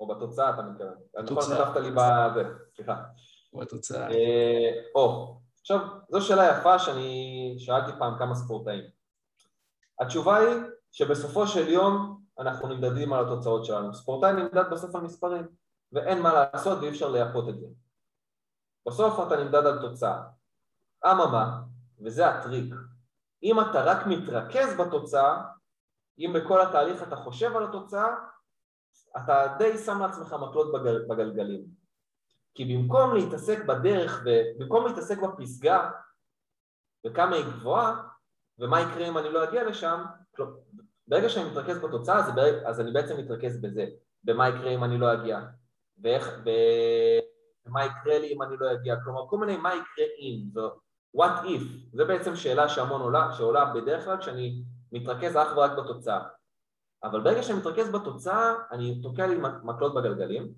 או 0.00 0.06
בתוצאה, 0.08 0.50
אתה 0.50 0.62
מתכוון. 0.62 0.94
נכון, 1.22 1.54
כתבת 1.54 1.76
לי 1.76 1.90
בזה, 1.90 2.42
סליחה. 2.76 3.02
או 3.52 3.58
בתוצאה. 3.58 4.10
אה, 4.10 4.70
או, 4.94 5.36
עכשיו, 5.60 5.78
זו 6.10 6.20
שאלה 6.20 6.58
יפה 6.58 6.78
שאני 6.78 7.54
שאלתי 7.58 7.92
פעם 7.98 8.18
כמה 8.18 8.34
ספורטאים. 8.34 8.84
התשובה 10.00 10.36
היא 10.36 10.56
שבסופו 10.92 11.46
של 11.46 11.68
יום 11.68 12.23
אנחנו 12.38 12.68
נמדדים 12.68 13.12
על 13.12 13.24
התוצאות 13.24 13.64
שלנו. 13.64 13.94
ספורטאי 13.94 14.32
נמדד 14.32 14.70
בסוף 14.70 14.94
על 14.94 15.00
מספרים, 15.00 15.46
ואין 15.92 16.22
מה 16.22 16.32
לעשות 16.32 16.78
ואי 16.78 16.88
אפשר 16.88 17.10
לייפות 17.10 17.48
את 17.48 17.60
זה. 17.60 17.66
בסוף 18.88 19.26
אתה 19.26 19.36
נמדד 19.36 19.66
על 19.66 19.80
תוצאה. 19.80 20.22
אממה, 21.06 21.60
וזה 22.04 22.28
הטריק, 22.28 22.74
אם 23.42 23.60
אתה 23.60 23.84
רק 23.84 24.06
מתרכז 24.06 24.76
בתוצאה, 24.80 25.42
אם 26.18 26.32
בכל 26.34 26.62
התהליך 26.62 27.02
אתה 27.02 27.16
חושב 27.16 27.56
על 27.56 27.64
התוצאה, 27.64 28.14
אתה 29.16 29.54
די 29.58 29.78
שם 29.78 29.98
לעצמך 30.02 30.32
מקלות 30.32 30.72
בגל, 30.72 31.04
בגלגלים. 31.08 31.64
כי 32.54 32.64
במקום 32.64 33.14
להתעסק 33.14 33.64
בדרך, 33.64 34.24
במקום 34.58 34.86
להתעסק 34.86 35.18
בפסגה 35.18 35.90
וכמה 37.06 37.36
היא 37.36 37.44
גבוהה, 37.44 38.02
ומה 38.58 38.80
יקרה 38.80 39.08
אם 39.08 39.18
אני 39.18 39.32
לא 39.32 39.44
אגיע 39.44 39.64
לשם, 39.64 40.04
ברגע 41.08 41.28
שאני 41.28 41.50
מתרכז 41.50 41.78
בתוצאה, 41.78 42.18
אז, 42.18 42.30
אז 42.64 42.80
אני 42.80 42.90
בעצם 42.90 43.16
מתרכז 43.16 43.60
בזה, 43.60 43.86
במה 44.24 44.48
יקרה 44.48 44.70
אם 44.70 44.84
אני 44.84 44.98
לא 44.98 45.12
אגיע, 45.12 45.40
ואיך, 46.02 46.40
ומה 47.66 47.84
יקרה 47.84 48.18
לי 48.18 48.32
אם 48.32 48.42
אני 48.42 48.56
לא 48.60 48.72
אגיע, 48.72 48.96
כלומר 49.04 49.28
כל 49.28 49.38
מיני 49.38 49.56
מה 49.56 49.74
יקרה 49.74 50.04
אם, 50.18 50.50
זו 50.52 50.74
what 51.16 51.44
if, 51.44 51.62
זה 51.92 52.04
בעצם 52.04 52.36
שאלה 52.36 52.68
שהמון 52.68 53.00
עולה, 53.00 53.32
שעולה 53.32 53.64
בדרך 53.74 54.04
כלל 54.04 54.18
כשאני 54.18 54.62
מתרכז 54.92 55.36
אך 55.36 55.56
ורק 55.56 55.70
בתוצאה. 55.78 56.24
אבל 57.04 57.20
ברגע 57.20 57.42
שאני 57.42 57.58
מתרכז 57.58 57.90
בתוצאה, 57.90 58.54
אני 58.72 59.02
תוקע 59.02 59.26
לי 59.26 59.36
מקלות 59.62 59.94
בגלגלים, 59.94 60.52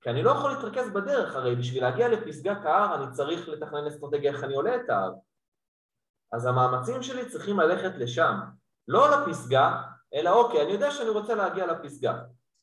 כי 0.00 0.10
אני 0.10 0.22
לא 0.22 0.30
יכול 0.30 0.50
להתרכז 0.50 0.90
בדרך, 0.90 1.36
הרי 1.36 1.56
בשביל 1.56 1.82
להגיע 1.82 2.08
לפסגת 2.08 2.64
ההר 2.64 2.94
אני 2.94 3.12
צריך 3.12 3.48
לתכנן 3.48 3.86
אסטרטגיה 3.86 4.32
איך 4.32 4.44
אני 4.44 4.54
עולה 4.54 4.76
את 4.76 4.90
ההר. 4.90 5.12
אז 6.32 6.46
המאמצים 6.46 7.02
שלי 7.02 7.28
צריכים 7.28 7.60
ללכת 7.60 7.98
לשם, 7.98 8.34
לא 8.88 9.10
לפסגה, 9.10 9.82
אלא 10.14 10.30
אוקיי, 10.30 10.62
אני 10.62 10.72
יודע 10.72 10.90
שאני 10.90 11.08
רוצה 11.08 11.34
להגיע 11.34 11.66
לפסגה, 11.66 12.18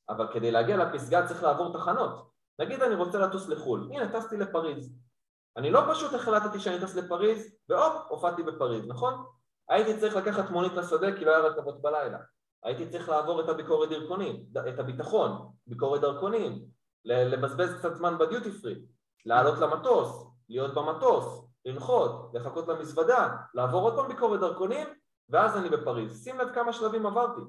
אבל 0.10 0.28
כדי 0.34 0.52
להגיע 0.52 0.78
לפסגה 0.78 1.28
צריך 1.28 1.44
לעבור 1.44 1.74
תחנות. 1.74 2.30
נגיד 2.60 2.82
אני 2.82 2.96
רוצה 2.96 3.20
לטוס 3.20 3.48
לחו"ל, 3.48 3.90
הנה 3.92 4.12
טסתי 4.12 4.38
לפריז, 4.38 4.96
אני 5.58 5.72
לא 5.72 5.82
פשוט 5.92 6.14
החלטתי 6.14 6.60
שאני 6.60 6.80
טס 6.80 6.96
לפריז, 6.96 7.56
והופ, 7.70 7.94
הופעתי 8.10 8.44
בפריז, 8.44 8.88
נכון? 8.88 9.26
הייתי 9.70 10.00
צריך 10.00 10.16
לקחת 10.16 10.50
מונית 10.50 10.74
לשדה 10.74 11.18
כי 11.18 11.26
לא 11.26 11.32
היה 11.32 11.40
רכבות 11.40 11.82
בלילה. 11.82 12.18
הייתי 12.64 12.90
צריך 12.90 13.10
לעבור 13.10 13.42
את 13.42 13.50
הביקורת 13.50 13.90
דרכונים, 13.90 14.46
את 14.70 14.80
הביטחון, 14.80 15.52
ביקורת 15.68 16.02
דרכונים, 16.02 16.66
לבזבז 17.06 17.74
קצת 17.80 17.96
זמן 17.96 18.18
בדיוטי 18.18 18.52
פרי, 18.52 18.86
לעלות 19.26 19.60
למטוס, 19.60 20.28
להיות 20.50 20.74
במטוס, 20.74 21.46
לנחות, 21.66 22.32
לחכות 22.34 22.68
למזוודה, 22.68 23.36
לעבור 23.54 23.82
עוד 23.82 23.96
פעם 23.96 24.08
ביקורת 24.08 24.40
דרכונים, 24.40 24.88
ואז 25.30 25.58
אני 25.58 25.70
בפריז. 25.70 26.24
שים 26.24 26.38
לב 26.38 26.48
כמה 26.56 26.74
שלבים 26.74 27.06
עברתי. 27.06 27.42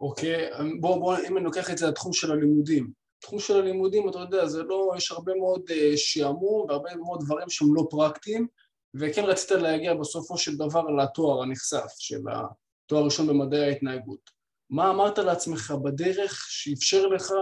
אוקיי, 0.00 0.50
בוא, 0.80 0.98
בוא, 0.98 1.16
אם 1.28 1.36
אני 1.36 1.44
לוקח 1.44 1.70
את 1.70 1.78
זה 1.78 1.86
לתחום 1.86 2.12
של 2.12 2.32
הלימודים, 2.32 2.92
תחום 3.20 3.38
של 3.38 3.56
הלימודים, 3.56 4.08
אתה 4.08 4.18
יודע, 4.18 4.46
זה 4.46 4.62
לא, 4.62 4.92
יש 4.96 5.12
הרבה 5.12 5.34
מאוד 5.34 5.62
אה, 5.70 5.92
שעמום 5.96 6.66
והרבה 6.68 6.96
מאוד 6.96 7.20
דברים 7.24 7.50
שהם 7.50 7.74
לא 7.74 7.86
פרקטיים, 7.90 8.46
וכן 8.94 9.24
רצית 9.24 9.50
להגיע 9.50 9.94
בסופו 9.94 10.38
של 10.38 10.56
דבר 10.56 10.82
לתואר 10.82 11.42
הנכסף 11.42 11.86
של 11.98 12.20
התואר 12.28 13.00
הראשון 13.00 13.26
במדעי 13.26 13.64
ההתנהגות. 13.64 14.30
מה 14.70 14.90
אמרת 14.90 15.18
לעצמך 15.18 15.74
בדרך 15.82 16.46
שאפשר 16.48 17.06
לך 17.06 17.32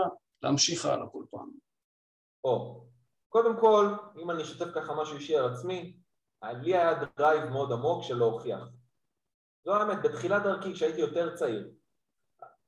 להמשיך 0.43 0.87
הלאה 0.87 1.07
כל 1.07 1.25
פעם? 1.31 1.51
או, 2.45 2.85
קודם 3.29 3.61
כל, 3.61 3.95
אם 4.23 4.31
אני 4.31 4.43
אשתף 4.43 4.67
ככה 4.75 4.95
משהו 4.95 5.17
אישי 5.17 5.37
על 5.37 5.53
עצמי, 5.53 5.97
לי 6.63 6.77
היה 6.77 7.05
drive 7.17 7.45
מאוד 7.45 7.73
עמוק 7.73 8.03
של 8.05 8.17
להוכיח. 8.17 8.61
זו 9.67 9.75
האמת, 9.75 10.03
בתחילת 10.03 10.43
דרכי, 10.43 10.75
כשהייתי 10.75 11.01
יותר 11.01 11.35
צעיר, 11.35 11.69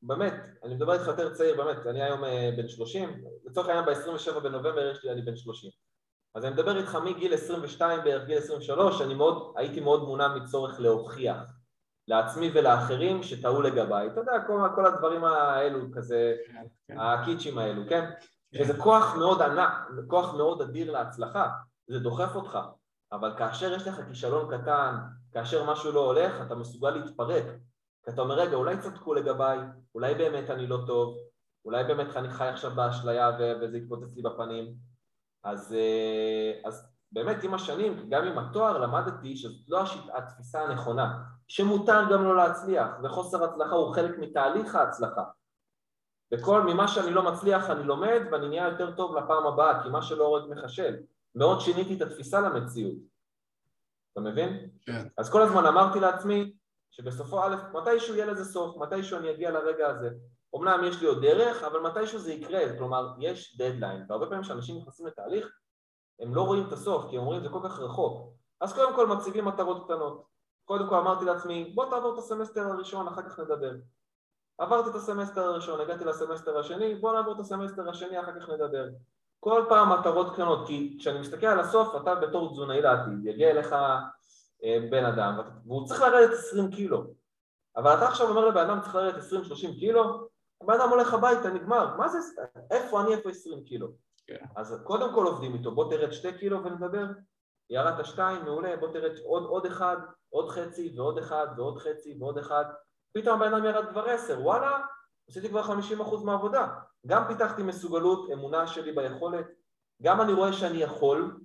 באמת, 0.02 0.34
אני 0.64 0.74
מדבר 0.74 0.92
איתך 0.92 1.06
יותר 1.06 1.34
צעיר, 1.34 1.56
באמת, 1.56 1.86
אני 1.86 2.02
היום 2.02 2.24
אה, 2.24 2.50
בן 2.56 2.68
30, 2.68 3.24
לצורך 3.44 3.68
העניין 3.68 3.84
ב-27 3.84 4.40
בנובמבר 4.40 4.90
יש 4.90 5.04
לי, 5.04 5.10
אני 5.12 5.22
בן 5.22 5.36
30. 5.36 5.70
אז 6.34 6.44
אני 6.44 6.52
מדבר 6.52 6.78
איתך 6.78 6.98
מגיל 7.04 7.34
22 7.34 8.04
בערך 8.04 8.26
גיל 8.26 8.38
23, 8.38 9.02
אני 9.02 9.14
מאוד, 9.14 9.52
הייתי 9.56 9.80
מאוד 9.80 10.02
מונע 10.02 10.28
מצורך 10.28 10.80
להוכיח. 10.80 11.52
לעצמי 12.08 12.50
ולאחרים 12.54 13.22
שטעו 13.22 13.62
לגביי. 13.62 14.06
אתה 14.06 14.20
יודע, 14.20 14.32
כל, 14.46 14.60
כל 14.74 14.86
הדברים 14.86 15.24
האלו, 15.24 15.80
כזה, 15.92 16.36
כן, 16.46 16.64
כן. 16.88 16.98
הקיצ'ים 16.98 17.58
האלו, 17.58 17.82
כן? 17.88 18.04
כן? 18.52 18.64
שזה 18.64 18.78
כוח 18.82 19.16
מאוד 19.16 19.42
ענק, 19.42 19.72
כוח 20.06 20.34
מאוד 20.34 20.62
אדיר 20.62 20.92
להצלחה, 20.92 21.48
זה 21.86 21.98
דוחף 21.98 22.34
אותך. 22.34 22.58
אבל 23.12 23.34
כאשר 23.38 23.72
יש 23.72 23.86
לך 23.88 24.00
כישלון 24.08 24.58
קטן, 24.58 24.94
כאשר 25.32 25.70
משהו 25.70 25.92
לא 25.92 26.06
הולך, 26.06 26.32
אתה 26.46 26.54
מסוגל 26.54 26.90
להתפרק. 26.90 27.44
כי 28.04 28.10
אתה 28.10 28.22
אומר, 28.22 28.34
רגע, 28.34 28.56
אולי 28.56 28.78
צדקו 28.78 29.14
לגביי, 29.14 29.58
אולי 29.94 30.14
באמת 30.14 30.50
אני 30.50 30.66
לא 30.66 30.78
טוב, 30.86 31.16
אולי 31.64 31.84
באמת 31.84 32.16
אני 32.16 32.30
חי 32.30 32.48
עכשיו 32.48 32.70
באשליה 32.74 33.30
וזה 33.60 33.78
יתפוצץ 33.78 34.16
לי 34.16 34.22
בפנים. 34.22 34.74
אז, 35.44 35.72
אה, 35.72 36.68
אז 36.68 36.88
באמת 37.12 37.44
עם 37.44 37.54
השנים, 37.54 38.10
גם 38.10 38.24
עם 38.24 38.38
התואר, 38.38 38.78
למדתי 38.78 39.36
שזאת 39.36 39.68
לא 39.68 39.82
התפיסה 40.14 40.62
הנכונה, 40.62 41.18
שמותר 41.48 42.00
גם 42.12 42.24
לא 42.24 42.36
להצליח, 42.36 42.88
וחוסר 43.02 43.44
הצלחה 43.44 43.74
הוא 43.74 43.94
חלק 43.94 44.18
מתהליך 44.18 44.74
ההצלחה. 44.74 45.24
וכל, 46.34 46.62
ממה 46.62 46.88
שאני 46.88 47.10
לא 47.10 47.22
מצליח 47.22 47.70
אני 47.70 47.82
לומד 47.82 48.20
ואני 48.32 48.48
נהיה 48.48 48.68
יותר 48.68 48.96
טוב 48.96 49.16
לפעם 49.16 49.46
הבאה, 49.46 49.82
כי 49.82 49.88
מה 49.88 50.02
שלא 50.02 50.24
הורג 50.24 50.50
מחשל. 50.50 50.96
מאוד 51.34 51.60
שיניתי 51.60 51.96
את 51.96 52.02
התפיסה 52.02 52.40
למציאות. 52.40 52.98
אתה 54.12 54.20
מבין? 54.20 54.70
כן. 54.86 55.06
אז 55.18 55.30
כל 55.30 55.42
הזמן 55.42 55.66
אמרתי 55.66 56.00
לעצמי 56.00 56.52
שבסופו 56.90 57.42
א', 57.42 57.56
מתישהו 57.72 58.14
יהיה 58.14 58.26
לזה 58.26 58.44
סוף, 58.44 58.76
מתישהו 58.76 59.18
אני 59.18 59.30
אגיע 59.30 59.50
לרגע 59.50 59.88
הזה. 59.88 60.10
אמנם 60.56 60.84
יש 60.84 61.00
לי 61.00 61.06
עוד 61.06 61.22
דרך, 61.22 61.62
אבל 61.62 61.80
מתישהו 61.80 62.18
זה 62.18 62.32
יקרה, 62.32 62.78
כלומר, 62.78 63.14
יש 63.18 63.58
דדליין. 63.58 64.04
והרבה 64.08 64.26
פעמים 64.26 64.42
כשאנשים 64.42 64.78
נכנסים 64.78 65.06
לתהליך, 65.06 65.48
הם 66.20 66.34
לא 66.34 66.42
רואים 66.42 66.66
את 66.68 66.72
הסוף, 66.72 67.10
כי 67.10 67.16
הם 67.16 67.22
אומרים 67.22 67.42
זה 67.42 67.48
כל 67.48 67.60
כך 67.64 67.78
רחוק. 67.78 68.32
אז 68.60 68.72
קודם 68.72 68.94
כל 68.94 69.06
מציבים 69.06 69.44
מטרות 69.44 69.84
קטנות. 69.84 70.24
קודם 70.64 70.88
כל 70.88 70.94
אמרתי 70.96 71.24
לעצמי, 71.24 71.72
בוא 71.74 71.90
תעבור 71.90 72.14
את 72.14 72.18
הסמסטר 72.18 72.60
הראשון, 72.60 73.08
אחר 73.08 73.22
כך 73.22 73.38
נדבר. 73.38 73.72
עברתי 74.58 74.90
את 74.90 74.94
הסמסטר 74.94 75.40
הראשון, 75.40 75.80
הגעתי 75.80 76.04
לסמסטר 76.04 76.58
השני, 76.58 76.94
בוא 76.94 77.12
נעבור 77.12 77.34
את 77.34 77.40
הסמסטר 77.40 77.88
השני, 77.88 78.20
אחר 78.20 78.40
כך 78.40 78.48
נדבר. 78.48 78.88
כל 79.40 79.64
פעם 79.68 79.92
מטרות 79.92 80.34
קטנות, 80.34 80.66
כי 80.66 80.96
כשאני 80.98 81.20
מסתכל 81.20 81.46
על 81.46 81.60
הסוף, 81.60 81.96
אתה 82.02 82.14
בתור 82.14 82.52
תזונאי 82.52 82.82
לעתיד, 82.82 83.24
יגיע 83.24 83.50
אליך 83.50 83.72
אה, 84.64 84.78
בן 84.90 85.04
אדם, 85.04 85.40
והוא 85.66 85.86
צריך 85.86 86.00
לרדת 86.00 86.32
20 86.32 86.70
קילו. 86.70 87.04
אבל 87.76 87.94
אתה 87.94 88.08
עכשיו 88.08 88.28
אומר 88.28 88.48
לבן 88.48 88.70
אדם 88.70 88.80
צריך 88.80 88.94
לרדת 88.94 89.22
20-30 89.22 89.78
קילו, 89.78 90.28
הבן 90.60 90.74
אדם 90.74 90.88
הולך 90.88 91.14
הביתה, 91.14 91.50
נגמר, 91.50 91.96
מה 91.96 92.08
זה, 92.08 92.18
איפה 92.70 93.00
אני, 93.00 93.14
איפה 93.14 93.30
20 93.30 93.64
קילו? 93.64 93.88
כן. 94.26 94.44
אז 94.56 94.80
קודם 94.84 95.14
כל 95.14 95.26
עובדים 95.26 95.54
איתו, 95.54 95.74
בוא 95.74 95.90
תרד 95.90 96.12
2 96.12 96.36
קילו 96.36 96.64
ונדבר, 96.64 97.06
ירדת 97.70 98.06
2, 98.06 98.44
מעולה, 98.44 98.76
בוא 98.76 98.88
תרד 98.92 99.18
עוד, 99.24 99.44
עוד 99.44 99.66
אחד, 99.66 99.96
עוד 100.30 100.48
חצי 100.50 100.94
ועוד 100.96 101.18
אחד 101.18 101.46
ועוד 101.56 101.78
חצי 101.78 102.16
ועוד 102.20 102.38
אחד, 102.38 102.64
פתאום 103.12 103.42
הבן 103.42 103.54
אדם 103.54 103.64
ירד 103.64 103.88
כבר 103.90 104.10
10, 104.10 104.40
וואלה, 104.40 104.78
עשיתי 105.28 105.48
כבר 105.48 105.62
50% 105.62 106.24
מהעבודה. 106.24 106.68
גם 107.06 107.24
פיתחתי 107.28 107.62
מסוגלות, 107.62 108.30
אמונה 108.32 108.66
שלי 108.66 108.92
ביכולת, 108.92 109.46
גם 110.02 110.20
אני 110.20 110.32
רואה 110.32 110.52
שאני 110.52 110.78
יכול, 110.78 111.40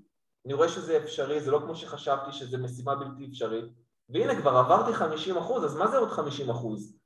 אני 0.45 0.53
רואה 0.53 0.69
שזה 0.69 0.97
אפשרי, 0.97 1.41
זה 1.41 1.51
לא 1.51 1.59
כמו 1.59 1.75
שחשבתי 1.75 2.31
שזה 2.31 2.57
משימה 2.57 2.95
בלתי 2.95 3.25
אפשרית, 3.25 3.65
והנה 4.09 4.41
כבר 4.41 4.51
עברתי 4.51 4.93
50 4.93 5.37
אחוז, 5.37 5.65
אז 5.65 5.75
מה 5.75 5.87
זה 5.87 5.97
עוד 5.97 6.09
50 6.09 6.49
אחוז? 6.49 6.97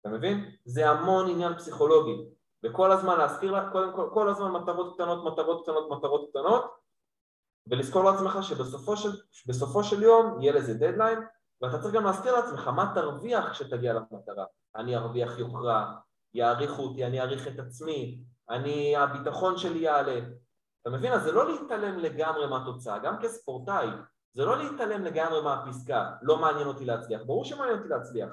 אתה 0.00 0.08
מבין? 0.08 0.50
זה 0.64 0.90
המון 0.90 1.30
עניין 1.30 1.56
פסיכולוגי, 1.56 2.24
וכל 2.64 2.92
הזמן 2.92 3.18
להזכיר 3.18 3.52
לה, 3.52 3.70
קודם 3.70 3.96
כל, 3.96 4.08
כל 4.14 4.28
הזמן 4.28 4.50
מטרות 4.52 4.94
קטנות, 4.94 5.32
מטרות 5.32 5.62
קטנות, 5.62 5.90
מטרות 5.90 6.30
קטנות, 6.30 6.64
ולזכור 7.66 8.04
לעצמך 8.04 8.38
שבסופו 8.42 8.96
של, 8.96 9.10
של 9.82 10.02
יום 10.02 10.40
יהיה 10.40 10.52
לזה 10.52 10.74
דדליין, 10.74 11.18
ואתה 11.62 11.78
צריך 11.82 11.94
גם 11.94 12.04
להזכיר 12.04 12.32
לעצמך 12.32 12.68
מה 12.68 12.92
תרוויח 12.94 13.50
כשתגיע 13.50 13.92
למטרה. 13.92 14.44
אני 14.76 14.96
ארוויח 14.96 15.38
יוקרה, 15.38 15.92
יעריכו 16.34 16.82
אותי, 16.82 17.06
אני 17.06 17.20
אעריך 17.20 17.48
את 17.48 17.58
עצמי, 17.58 18.20
אני, 18.50 18.96
הביטחון 18.96 19.58
שלי 19.58 19.78
יעלה. 19.78 20.20
אתה 20.82 20.90
מבין? 20.90 21.12
אז 21.12 21.22
זה 21.22 21.32
לא 21.32 21.52
להתעלם 21.52 21.98
לגמרי 21.98 22.46
מהתוצאה, 22.46 22.98
גם 22.98 23.16
כספורטאי, 23.22 23.88
זה 24.32 24.44
לא 24.44 24.58
להתעלם 24.58 25.04
לגמרי 25.04 25.42
מהפסקה, 25.42 26.10
לא 26.22 26.36
מעניין 26.36 26.66
אותי 26.66 26.84
להצליח, 26.84 27.20
ברור 27.26 27.44
שמעניין 27.44 27.78
אותי 27.78 27.88
להצליח, 27.88 28.30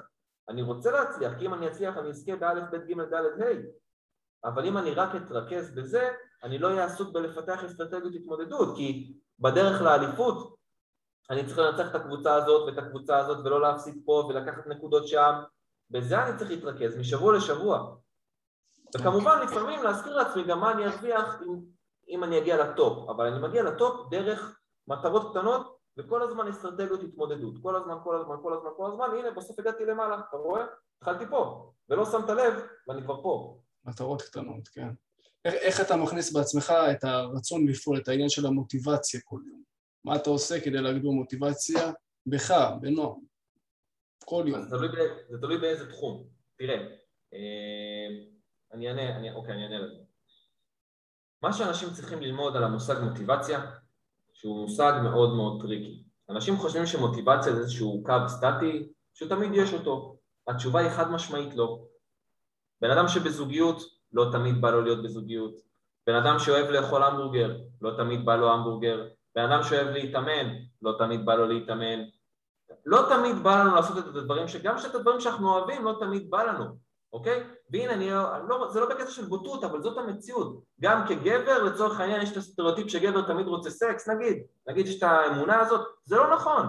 אני 0.48 0.62
רוצה 0.62 0.90
להצליח, 0.90 1.38
כי 1.38 1.46
אם 1.46 1.54
אני 1.54 1.68
אצליח 1.68 1.96
אני 1.96 2.08
אזכה 2.08 2.36
באלף, 2.36 2.70
בית, 2.70 2.84
גימל, 2.84 3.04
דלת, 3.04 3.40
ה', 3.40 4.48
אבל 4.48 4.66
אם 4.66 4.78
אני 4.78 4.94
רק 4.94 5.10
אתרכז 5.16 5.74
בזה, 5.74 6.10
אני 6.42 6.58
לא 6.58 6.68
אהיה 6.68 6.84
עסוק 6.84 7.12
בלפתח 7.12 7.64
אסטרטגיות 7.64 8.14
התמודדות, 8.14 8.76
כי 8.76 9.14
בדרך 9.38 9.82
לאליפות 9.82 10.58
אני 11.30 11.46
צריך 11.46 11.58
לנצח 11.58 11.90
את 11.90 11.94
הקבוצה 11.94 12.34
הזאת 12.34 12.68
ואת 12.68 12.78
הקבוצה 12.78 13.18
הזאת 13.18 13.46
ולא 13.46 13.60
להפסיד 13.60 14.02
פה 14.04 14.28
ולקחת 14.28 14.66
נקודות 14.66 15.08
שם, 15.08 15.34
בזה 15.90 16.24
אני 16.24 16.38
צריך 16.38 16.50
להתרכז 16.50 16.96
משבוע 16.96 17.36
לשבוע. 17.36 17.96
וכמובן 18.96 19.38
לפעמים 19.42 19.82
להזכיר 19.82 20.16
לעצמי 20.16 20.44
גם 20.44 20.60
מה 20.60 20.72
אני 20.72 20.86
ארוויח 20.86 21.40
אם, 21.42 21.60
אם 22.08 22.24
אני 22.24 22.38
אגיע 22.38 22.64
לטופ, 22.64 23.08
אבל 23.10 23.26
אני 23.26 23.48
מגיע 23.48 23.62
לטופ 23.62 24.10
דרך 24.10 24.58
מטרות 24.88 25.30
קטנות 25.30 25.78
וכל 25.98 26.22
הזמן 26.22 26.48
אסטרטגיות 26.48 27.02
התמודדות, 27.02 27.54
כל 27.62 27.76
הזמן, 27.76 27.94
כל 28.04 28.16
הזמן, 28.20 28.36
כל 28.42 28.52
הזמן, 28.52 28.70
כל 28.76 28.90
הזמן, 28.90 29.06
הנה 29.18 29.30
בסוף 29.30 29.58
הגעתי 29.58 29.84
למעלה, 29.84 30.20
אתה 30.28 30.36
רואה? 30.36 30.64
התחלתי 30.98 31.24
פה, 31.30 31.72
ולא 31.88 32.04
שמת 32.04 32.28
לב 32.28 32.54
ואני 32.88 33.02
כבר 33.02 33.22
פה. 33.22 33.58
מטרות 33.84 34.22
קטנות, 34.22 34.68
כן. 34.68 34.88
איך, 35.44 35.54
איך 35.54 35.80
אתה 35.80 35.96
מכניס 35.96 36.32
בעצמך 36.32 36.72
את 36.90 37.04
הרצון 37.04 37.66
לפעול, 37.68 37.98
את 37.98 38.08
העניין 38.08 38.28
של 38.28 38.46
המוטיבציה 38.46 39.20
כל 39.24 39.40
יום? 39.46 39.62
מה 40.04 40.16
אתה 40.16 40.30
עושה 40.30 40.60
כדי 40.60 40.78
להגביר 40.78 41.10
מוטיבציה 41.10 41.92
בך, 42.26 42.54
בנועם, 42.80 43.20
כל 44.24 44.44
יום? 44.46 44.62
זה 44.62 44.76
תלוי, 44.76 44.88
זה 45.28 45.38
תלוי 45.38 45.58
באיזה 45.58 45.90
תחום. 45.90 46.24
תראה, 46.56 46.76
אה, 47.34 48.08
אני 48.72 48.88
אענה, 48.88 49.16
אני, 49.16 49.32
אוקיי, 49.32 49.54
אני 49.54 49.64
אענה 49.64 49.78
לזה. 49.78 50.02
מה 51.42 51.52
שאנשים 51.52 51.88
צריכים 51.90 52.20
ללמוד 52.20 52.56
על 52.56 52.64
המושג 52.64 52.96
מוטיבציה, 53.02 53.70
שהוא 54.32 54.62
מושג 54.62 54.92
מאוד 55.02 55.34
מאוד 55.34 55.62
tricky. 55.62 56.02
אנשים 56.30 56.56
חושבים 56.56 56.86
שמוטיבציה 56.86 57.52
זה 57.52 57.60
איזשהו 57.60 58.02
קו 58.06 58.28
סטטי, 58.28 58.88
שתמיד 59.14 59.50
יש 59.54 59.74
אותו. 59.74 60.16
התשובה 60.48 60.80
היא 60.80 60.90
חד 60.90 61.10
משמעית 61.10 61.54
לא. 61.54 61.84
בן 62.80 62.90
אדם 62.90 63.08
שבזוגיות, 63.08 63.82
לא 64.12 64.28
תמיד 64.32 64.60
בא 64.60 64.70
לו 64.70 64.80
להיות 64.82 65.02
בזוגיות. 65.02 65.54
בן 66.06 66.14
אדם 66.14 66.38
שאוהב 66.38 66.70
לאכול 66.70 67.02
המבורגר, 67.02 67.56
לא 67.82 67.96
תמיד 67.96 68.24
בא 68.24 68.36
לו 68.36 68.52
המבורגר. 68.52 69.08
בן 69.34 69.42
אדם 69.42 69.62
שאוהב 69.62 69.88
להתאמן, 69.88 70.54
לא 70.82 70.94
תמיד 70.98 71.26
בא 71.26 71.34
לו 71.34 71.46
להתאמן. 71.46 71.98
לא 72.88 73.06
תמיד 73.08 73.42
בא 73.42 73.60
לנו 73.60 73.74
לעשות 73.74 73.98
את 73.98 74.16
הדברים, 74.16 74.48
שגם 74.48 74.76
את 74.90 74.94
הדברים 74.94 75.20
שאנחנו 75.20 75.50
אוהבים, 75.50 75.84
לא 75.84 75.96
תמיד 76.00 76.30
בא 76.30 76.42
לנו, 76.42 76.64
אוקיי? 77.12 77.44
והנה, 77.70 77.92
אני, 77.92 78.10
לא, 78.48 78.68
זה 78.72 78.80
לא 78.80 78.88
בקטע 78.88 79.10
של 79.10 79.24
בוטות, 79.24 79.64
אבל 79.64 79.82
זאת 79.82 79.98
המציאות. 79.98 80.62
גם 80.80 81.04
כגבר, 81.08 81.62
לצורך 81.62 82.00
העניין, 82.00 82.22
יש 82.22 82.32
את 82.32 82.36
הסטריאוטיפ 82.36 82.88
שגבר 82.88 83.26
תמיד 83.26 83.46
רוצה 83.46 83.70
סקס, 83.70 84.08
נגיד, 84.08 84.42
נגיד 84.68 84.86
יש 84.86 84.98
את 84.98 85.02
האמונה 85.02 85.60
הזאת, 85.60 85.86
זה 86.04 86.16
לא 86.16 86.34
נכון. 86.34 86.66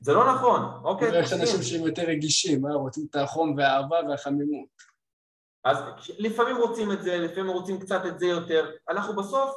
זה 0.00 0.12
לא 0.12 0.34
נכון, 0.34 0.60
אוקיי? 0.84 1.20
יש 1.20 1.32
אנשים 1.32 1.62
שהם 1.62 1.86
יותר 1.86 2.02
רגישים, 2.02 2.66
אה? 2.66 2.74
רוצים 2.74 3.06
את 3.10 3.16
החום 3.16 3.54
והאהבה 3.56 3.96
והחמימות. 4.08 4.68
אז 5.64 5.76
לפעמים 6.18 6.56
רוצים 6.56 6.92
את 6.92 7.02
זה, 7.02 7.18
לפעמים 7.18 7.50
רוצים 7.50 7.80
קצת 7.80 8.00
את 8.06 8.18
זה 8.18 8.26
יותר. 8.26 8.70
אנחנו 8.88 9.16
בסוף, 9.16 9.56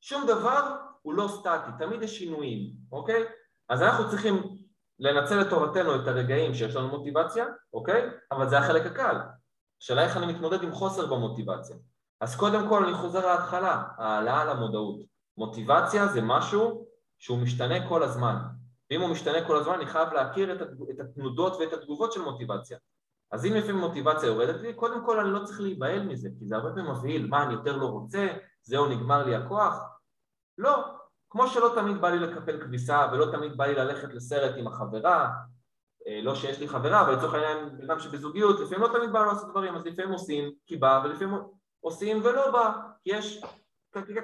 שום 0.00 0.26
דבר 0.26 0.76
הוא 1.02 1.14
לא 1.14 1.28
סטטי, 1.28 1.70
תמיד 1.78 2.02
יש 2.02 2.18
שינויים, 2.18 2.72
אוקיי? 2.92 3.24
אז 3.70 3.82
אנחנו 3.82 4.10
צריכים 4.10 4.56
לנצל 4.98 5.40
לטובתנו 5.40 5.94
את 5.94 6.08
הרגעים 6.08 6.54
שיש 6.54 6.76
לנו 6.76 6.88
מוטיבציה, 6.88 7.46
אוקיי? 7.72 8.10
אבל 8.32 8.48
זה 8.48 8.58
החלק 8.58 8.86
הקל. 8.86 9.16
השאלה 9.82 10.04
איך 10.04 10.16
אני 10.16 10.26
מתמודד 10.32 10.62
עם 10.62 10.72
חוסר 10.72 11.06
במוטיבציה. 11.06 11.76
אז 12.20 12.36
קודם 12.36 12.68
כל 12.68 12.84
אני 12.84 12.94
חוזר 12.94 13.26
להתחלה, 13.26 13.82
העלאה 13.98 14.44
למודעות. 14.44 15.00
מוטיבציה 15.36 16.06
זה 16.06 16.20
משהו 16.22 16.86
שהוא 17.18 17.38
משתנה 17.38 17.88
כל 17.88 18.02
הזמן. 18.02 18.36
ואם 18.90 19.00
הוא 19.00 19.10
משתנה 19.10 19.46
כל 19.46 19.56
הזמן 19.56 19.74
אני 19.74 19.86
חייב 19.86 20.12
להכיר 20.12 20.62
את 20.90 21.00
התנודות 21.00 21.56
ואת 21.60 21.72
התגובות 21.72 22.12
של 22.12 22.20
מוטיבציה. 22.20 22.78
אז 23.32 23.46
אם 23.46 23.54
לפעמים 23.54 23.80
מוטיבציה 23.80 24.26
יורדת 24.26 24.60
לי, 24.60 24.74
קודם 24.74 25.06
כל 25.06 25.20
אני 25.20 25.30
לא 25.30 25.44
צריך 25.44 25.60
להיבהל 25.60 26.02
מזה, 26.02 26.28
כי 26.38 26.46
זה 26.46 26.56
הרבה 26.56 26.70
פעמים 26.70 26.90
מבהיל, 26.90 27.26
מה 27.26 27.42
אני 27.42 27.52
יותר 27.52 27.76
לא 27.76 27.86
רוצה, 27.86 28.28
זהו 28.62 28.86
נגמר 28.86 29.24
לי 29.24 29.34
הכוח? 29.34 29.74
לא, 30.58 30.99
כמו 31.30 31.46
שלא 31.46 31.72
תמיד 31.74 32.00
בא 32.00 32.10
לי 32.10 32.18
לקפל 32.18 32.60
כביסה 32.60 33.06
ולא 33.12 33.26
תמיד 33.32 33.56
בא 33.56 33.66
לי 33.66 33.74
ללכת 33.74 34.14
לסרט 34.14 34.54
עם 34.56 34.66
החברה, 34.66 35.30
אה, 36.06 36.20
לא 36.22 36.34
שיש 36.34 36.60
לי 36.60 36.68
חברה, 36.68 37.00
אבל 37.00 37.12
לצורך 37.12 37.34
העניין 37.34 37.80
אדם 37.84 37.98
שבזוגיות, 37.98 38.60
לפעמים 38.60 38.80
לא 38.80 38.98
תמיד 38.98 39.12
בא 39.12 39.18
לו 39.18 39.26
לעשות 39.26 39.50
דברים, 39.50 39.74
אז 39.74 39.86
לפעמים 39.86 40.12
עושים 40.12 40.50
כי 40.66 40.76
בא 40.76 41.02
ולפעמים 41.04 41.34
עושים 41.80 42.20
ולא 42.24 42.50
בא, 42.50 42.72
כי 43.02 43.10
יש, 43.10 43.42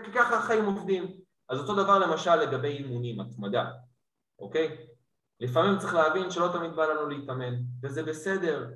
כי 0.04 0.12
ככה 0.14 0.36
החיים 0.36 0.64
עובדים. 0.64 1.04
אז 1.48 1.59
אותו 1.59 1.74
דבר 1.74 1.98
למשל 1.98 2.36
לגבי 2.36 2.68
אימונים, 2.68 3.20
התמדה, 3.20 3.70
אוקיי? 4.38 4.76
לפעמים 5.40 5.78
צריך 5.78 5.94
להבין 5.94 6.30
שלא 6.30 6.48
תמיד 6.52 6.76
בא 6.76 6.86
לנו 6.86 7.09
להתאמן, 7.09 7.54
וזה 7.82 8.02
בסדר. 8.02 8.70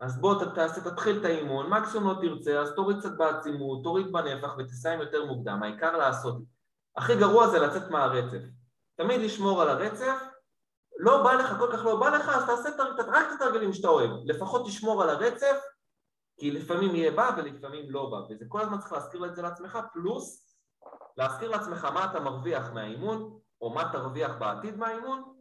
אז 0.00 0.20
בוא 0.20 0.44
תעשה, 0.54 0.90
תתחיל 0.90 1.20
את 1.20 1.24
האימון, 1.24 1.70
מקסימום 1.70 2.08
לא 2.08 2.20
תרצה, 2.20 2.60
אז 2.60 2.72
תוריד 2.74 2.98
קצת 2.98 3.16
בעצימות, 3.16 3.84
תוריד 3.84 4.12
בנפח 4.12 4.54
ותסיים 4.58 5.00
יותר 5.00 5.24
מוקדם, 5.24 5.62
העיקר 5.62 5.96
לעשות. 5.96 6.42
הכי 6.96 7.16
גרוע 7.16 7.48
זה 7.48 7.58
לצאת 7.58 7.90
מהרצף. 7.90 8.42
תמיד 8.96 9.20
לשמור 9.20 9.62
על 9.62 9.68
הרצף, 9.68 10.16
לא 10.98 11.22
בא 11.22 11.32
לך, 11.32 11.58
כל 11.58 11.72
כך 11.72 11.84
לא 11.84 12.00
בא 12.00 12.08
לך, 12.08 12.28
אז 12.28 12.46
תעשה 12.46 12.68
רק 12.98 13.26
את 13.28 13.40
התרגלים 13.40 13.72
שאתה 13.72 13.88
אוהב. 13.88 14.10
לפחות 14.24 14.66
תשמור 14.66 15.02
על 15.02 15.10
הרצף, 15.10 15.56
כי 16.40 16.50
לפעמים 16.50 16.94
יהיה 16.94 17.10
בא 17.10 17.30
ולפעמים 17.36 17.90
לא 17.90 18.10
בא. 18.10 18.16
וזה 18.16 18.44
כל 18.48 18.60
הזמן 18.60 18.78
צריך 18.78 18.92
להזכיר 18.92 19.24
את 19.24 19.34
זה 19.34 19.42
לעצמך, 19.42 19.78
פלוס 19.92 20.56
להזכיר 21.16 21.50
לעצמך 21.50 21.84
מה 21.84 22.04
אתה 22.10 22.20
מרוויח 22.20 22.70
מהאימון, 22.72 23.38
או 23.60 23.70
מה 23.70 23.92
תרוויח 23.92 24.36
בעתיד 24.38 24.76
מהאימון, 24.76 25.34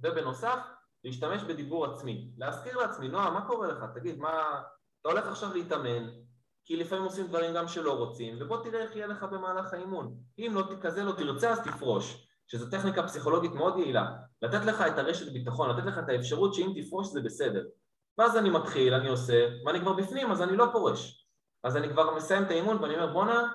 ובנוסף, 0.00 0.58
להשתמש 1.04 1.42
בדיבור 1.42 1.86
עצמי. 1.86 2.30
להזכיר 2.36 2.76
לעצמי, 2.76 3.08
נועה, 3.08 3.30
מה 3.30 3.46
קורה 3.46 3.68
לך? 3.68 3.84
תגיד, 3.94 4.18
מה... 4.18 4.62
אתה 5.00 5.08
הולך 5.08 5.26
עכשיו 5.26 5.54
להתאמן, 5.54 6.10
כי 6.68 6.76
לפעמים 6.76 7.04
עושים 7.04 7.26
דברים 7.26 7.54
גם 7.54 7.68
שלא 7.68 7.92
רוצים, 7.92 8.36
ובוא 8.40 8.62
תראה 8.62 8.80
איך 8.80 8.96
יהיה 8.96 9.06
לך 9.06 9.22
במהלך 9.22 9.72
האימון. 9.72 10.14
אם 10.38 10.52
לא 10.54 10.62
כזה 10.80 11.04
לא 11.04 11.12
תרצה, 11.12 11.50
אז 11.50 11.60
תפרוש. 11.60 12.28
שזו 12.46 12.70
טכניקה 12.70 13.02
פסיכולוגית 13.02 13.52
מאוד 13.52 13.78
יעילה. 13.78 14.06
לתת 14.42 14.64
לך 14.64 14.80
את 14.80 14.98
הרשת 14.98 15.32
ביטחון, 15.32 15.70
לתת 15.70 15.86
לך 15.86 15.98
את 15.98 16.08
האפשרות 16.08 16.54
שאם 16.54 16.72
תפרוש 16.76 17.08
זה 17.08 17.20
בסדר. 17.20 17.64
ואז 18.18 18.36
אני 18.36 18.50
מתחיל, 18.50 18.94
אני 18.94 19.08
עושה, 19.08 19.48
ואני 19.66 19.80
כבר 19.80 19.92
בפנים, 19.92 20.30
אז 20.30 20.42
אני 20.42 20.56
לא 20.56 20.66
פורש. 20.72 21.28
אז 21.64 21.76
אני 21.76 21.88
כבר 21.88 22.14
מסיים 22.14 22.42
את 22.42 22.50
האימון 22.50 22.82
ואני 22.82 22.94
אומר, 22.94 23.12
בואנה, 23.12 23.52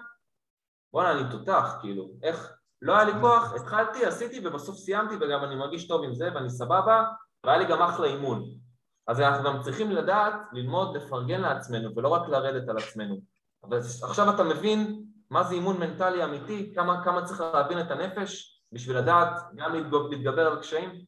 בואנה, 0.94 1.12
אני 1.12 1.32
תותח, 1.32 1.76
כאילו, 1.82 2.12
איך, 2.24 2.54
לא 2.82 2.96
היה 2.96 3.04
לי 3.04 3.12
כוח, 3.22 3.54
התחלתי, 3.54 4.06
עשיתי 4.06 4.48
ובסוף 4.48 4.76
סיימתי 4.76 5.16
וגם 5.16 5.44
אני 5.44 5.56
מרגיש 5.56 5.88
טוב 5.88 6.04
עם 6.04 6.14
זה 6.14 6.30
ואני 6.36 6.50
סבבה, 6.50 7.06
והיה 7.46 7.58
לי 7.58 7.66
גם 7.66 7.82
אחלה 7.82 8.08
אימון. 8.08 8.63
אז 9.08 9.20
אנחנו 9.20 9.44
גם 9.44 9.62
צריכים 9.62 9.92
לדעת, 9.92 10.34
ללמוד, 10.54 10.98
לפרגן 10.98 11.42
לעצמנו 11.42 11.96
ולא 11.96 12.10
רק 12.10 12.30
לרדת 12.30 12.70
על 12.70 12.78
עצמנו. 12.78 13.22
אבל 13.64 13.78
עכשיו 14.04 14.36
אתה 14.36 14.44
מבין 14.44 15.04
מה 15.30 15.44
זה 15.44 15.56
אימון 15.56 15.80
מנטלי 15.80 16.24
אמיתי, 16.24 16.72
כמה, 16.76 17.04
כמה 17.04 17.26
צריך 17.26 17.42
להבין 17.42 17.80
את 17.80 17.92
הנפש 17.92 18.62
בשביל 18.72 18.98
לדעת 18.98 19.34
גם 19.56 19.74
להתגבר 20.10 20.48
על 20.48 20.60
קשיים? 20.60 21.06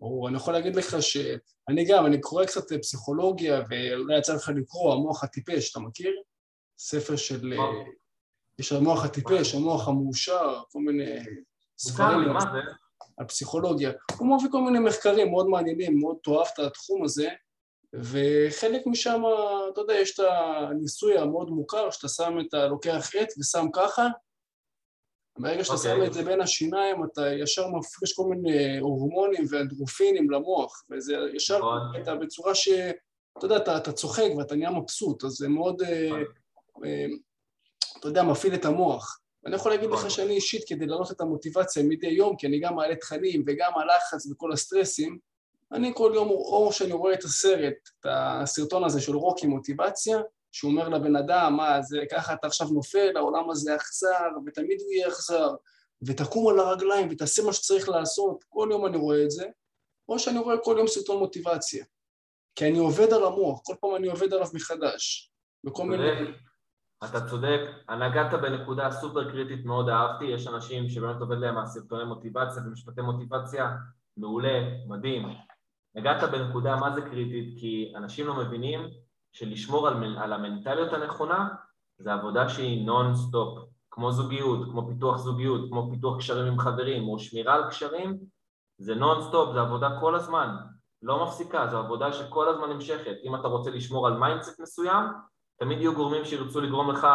או 0.00 0.28
אני 0.28 0.36
יכול 0.36 0.52
להגיד 0.52 0.76
לך 0.76 0.96
שאני 1.02 1.84
גם, 1.88 2.06
אני 2.06 2.20
קורא 2.20 2.44
קצת 2.44 2.72
פסיכולוגיה 2.72 3.62
ואולי 3.68 4.18
יצא 4.18 4.34
לך 4.34 4.48
לקרוא 4.56 4.94
המוח 4.94 5.24
הטיפש, 5.24 5.70
אתה 5.70 5.80
מכיר? 5.80 6.12
ספר 6.78 7.16
של... 7.16 7.52
יש 8.58 8.72
המוח 8.72 9.04
הטיפש, 9.04 9.54
המוח 9.54 9.88
המאושר, 9.88 10.62
כל 10.72 10.78
מיני 10.78 11.18
ספרים. 11.78 12.28
מה 12.28 12.40
זה? 12.40 12.87
על 13.18 13.26
פסיכולוגיה. 13.26 13.92
הוא 14.18 14.36
מביא 14.36 14.48
כל 14.50 14.60
מיני 14.60 14.78
מחקרים 14.78 15.30
מאוד 15.30 15.48
מעניינים, 15.48 15.98
מאוד 15.98 16.16
תאהב 16.22 16.46
את 16.54 16.58
התחום 16.58 17.04
הזה, 17.04 17.28
וחלק 17.94 18.82
משם, 18.86 19.22
אתה 19.72 19.80
יודע, 19.80 19.94
יש 19.94 20.20
את 20.20 20.24
הניסוי 20.24 21.18
המאוד 21.18 21.50
מוכר, 21.50 21.90
שאתה 21.90 22.08
שם 22.08 22.38
את 22.40 22.54
ה... 22.54 22.66
לוקח 22.66 23.10
עט 23.14 23.28
ושם 23.38 23.66
ככה, 23.72 24.06
ברגע 25.38 25.64
שאתה 25.64 25.76
okay. 25.76 25.82
שם 25.82 26.02
את 26.06 26.12
זה 26.12 26.24
בין 26.24 26.40
השיניים, 26.40 27.04
אתה 27.04 27.32
ישר 27.32 27.68
מפריש 27.68 28.12
כל 28.12 28.24
מיני 28.24 28.78
הורמונים 28.78 29.44
ואנדרופינים 29.50 30.30
למוח, 30.30 30.84
וזה 30.90 31.14
ישר 31.34 31.60
okay. 31.60 32.02
אתה 32.02 32.14
בצורה 32.14 32.54
ש... 32.54 32.68
אתה 33.38 33.46
יודע, 33.46 33.56
אתה, 33.56 33.76
אתה 33.76 33.92
צוחק 33.92 34.28
ואתה 34.38 34.54
נהיה 34.54 34.70
מבסוט, 34.70 35.24
אז 35.24 35.32
זה 35.32 35.48
מאוד, 35.48 35.82
okay. 35.82 35.84
אה, 35.84 36.22
אה, 36.84 37.06
אתה 37.98 38.08
יודע, 38.08 38.22
מפעיל 38.22 38.54
את 38.54 38.64
המוח. 38.64 39.20
ואני 39.44 39.56
יכול 39.56 39.72
להגיד 39.72 39.90
לך 39.90 40.10
שאני 40.10 40.34
אישית, 40.34 40.68
כדי 40.68 40.86
להעלות 40.86 41.10
את 41.10 41.20
המוטיבציה 41.20 41.82
מדי 41.82 42.06
יום, 42.06 42.36
כי 42.36 42.46
אני 42.46 42.60
גם 42.60 42.74
מעלה 42.74 42.96
תכנים 42.96 43.44
וגם 43.46 43.72
הלחץ 43.78 44.26
וכל 44.30 44.52
הסטרסים, 44.52 45.18
אני 45.72 45.92
כל 45.94 46.12
יום, 46.14 46.28
או 46.28 46.72
שאני 46.72 46.92
רואה 46.92 47.14
את 47.14 47.24
הסרט, 47.24 47.74
את 48.00 48.06
הסרטון 48.10 48.84
הזה 48.84 49.00
של 49.00 49.16
רוקי 49.16 49.46
מוטיבציה, 49.46 50.18
שהוא 50.52 50.70
אומר 50.70 50.88
לבן 50.88 51.16
אדם, 51.16 51.56
מה, 51.56 51.82
זה 51.82 51.98
ככה 52.10 52.32
אתה 52.32 52.46
עכשיו 52.46 52.68
נופל, 52.68 53.16
העולם 53.16 53.50
הזה 53.50 53.76
אכזר, 53.76 54.28
ותמיד 54.46 54.80
הוא 54.80 54.92
יהיה 54.92 55.08
אכזר, 55.08 55.54
ותקום 56.06 56.48
על 56.48 56.60
הרגליים 56.60 57.08
ותעשה 57.10 57.42
מה 57.42 57.52
שצריך 57.52 57.88
לעשות, 57.88 58.44
כל 58.48 58.68
יום 58.70 58.86
אני 58.86 58.96
רואה 58.96 59.24
את 59.24 59.30
זה, 59.30 59.46
או 60.08 60.18
שאני 60.18 60.38
רואה 60.38 60.58
כל 60.58 60.74
יום 60.78 60.86
סרטון 60.86 61.18
מוטיבציה. 61.18 61.84
כי 62.54 62.68
אני 62.68 62.78
עובד 62.78 63.12
על 63.12 63.24
המוח, 63.24 63.60
כל 63.64 63.74
פעם 63.80 63.96
אני 63.96 64.08
עובד 64.08 64.34
עליו 64.34 64.46
מחדש, 64.54 65.32
בכל 65.64 65.84
מיני... 65.84 66.04
אתה 67.04 67.28
צודק, 67.28 67.60
נגעת 67.90 68.34
בנקודה 68.34 68.90
סופר 68.90 69.30
קריטית 69.30 69.66
מאוד 69.66 69.88
אהבתי, 69.88 70.24
יש 70.24 70.46
אנשים 70.46 70.88
שבאמת 70.88 71.20
עובד 71.20 71.38
להם 71.38 71.54
מהסרטוני 71.54 72.04
מוטיבציה 72.04 72.62
ומשפטי 72.66 73.00
מוטיבציה, 73.00 73.76
מעולה, 74.16 74.60
מדהים. 74.86 75.28
נגעת 75.94 76.30
בנקודה 76.30 76.76
מה 76.76 76.94
זה 76.94 77.02
קריטית, 77.02 77.58
כי 77.60 77.92
אנשים 77.96 78.26
לא 78.26 78.34
מבינים 78.34 78.80
שלשמור 79.32 79.88
על, 79.88 80.18
על 80.18 80.32
המנטליות 80.32 80.92
הנכונה 80.92 81.48
זה 81.98 82.12
עבודה 82.12 82.48
שהיא 82.48 82.86
נונסטופ, 82.86 83.58
כמו 83.90 84.12
זוגיות, 84.12 84.64
כמו 84.70 84.88
פיתוח 84.88 85.16
זוגיות, 85.16 85.70
כמו 85.70 85.90
פיתוח 85.90 86.18
קשרים 86.18 86.46
עם 86.46 86.58
חברים, 86.58 87.08
או 87.08 87.18
שמירה 87.18 87.54
על 87.54 87.68
קשרים, 87.68 88.18
זה 88.78 88.94
נונסטופ, 88.94 89.52
זה 89.52 89.60
עבודה 89.60 90.00
כל 90.00 90.14
הזמן, 90.14 90.56
לא 91.02 91.24
מפסיקה, 91.24 91.66
זו 91.66 91.78
עבודה 91.78 92.12
שכל 92.12 92.48
הזמן 92.48 92.70
נמשכת. 92.70 93.16
אם 93.24 93.34
אתה 93.34 93.48
רוצה 93.48 93.70
לשמור 93.70 94.06
על 94.06 94.18
מיינדסט 94.18 94.60
מסוים, 94.60 95.04
תמיד 95.58 95.78
יהיו 95.78 95.94
גורמים 95.94 96.24
שירצו 96.24 96.60
לגרום 96.60 96.90
לך 96.90 97.06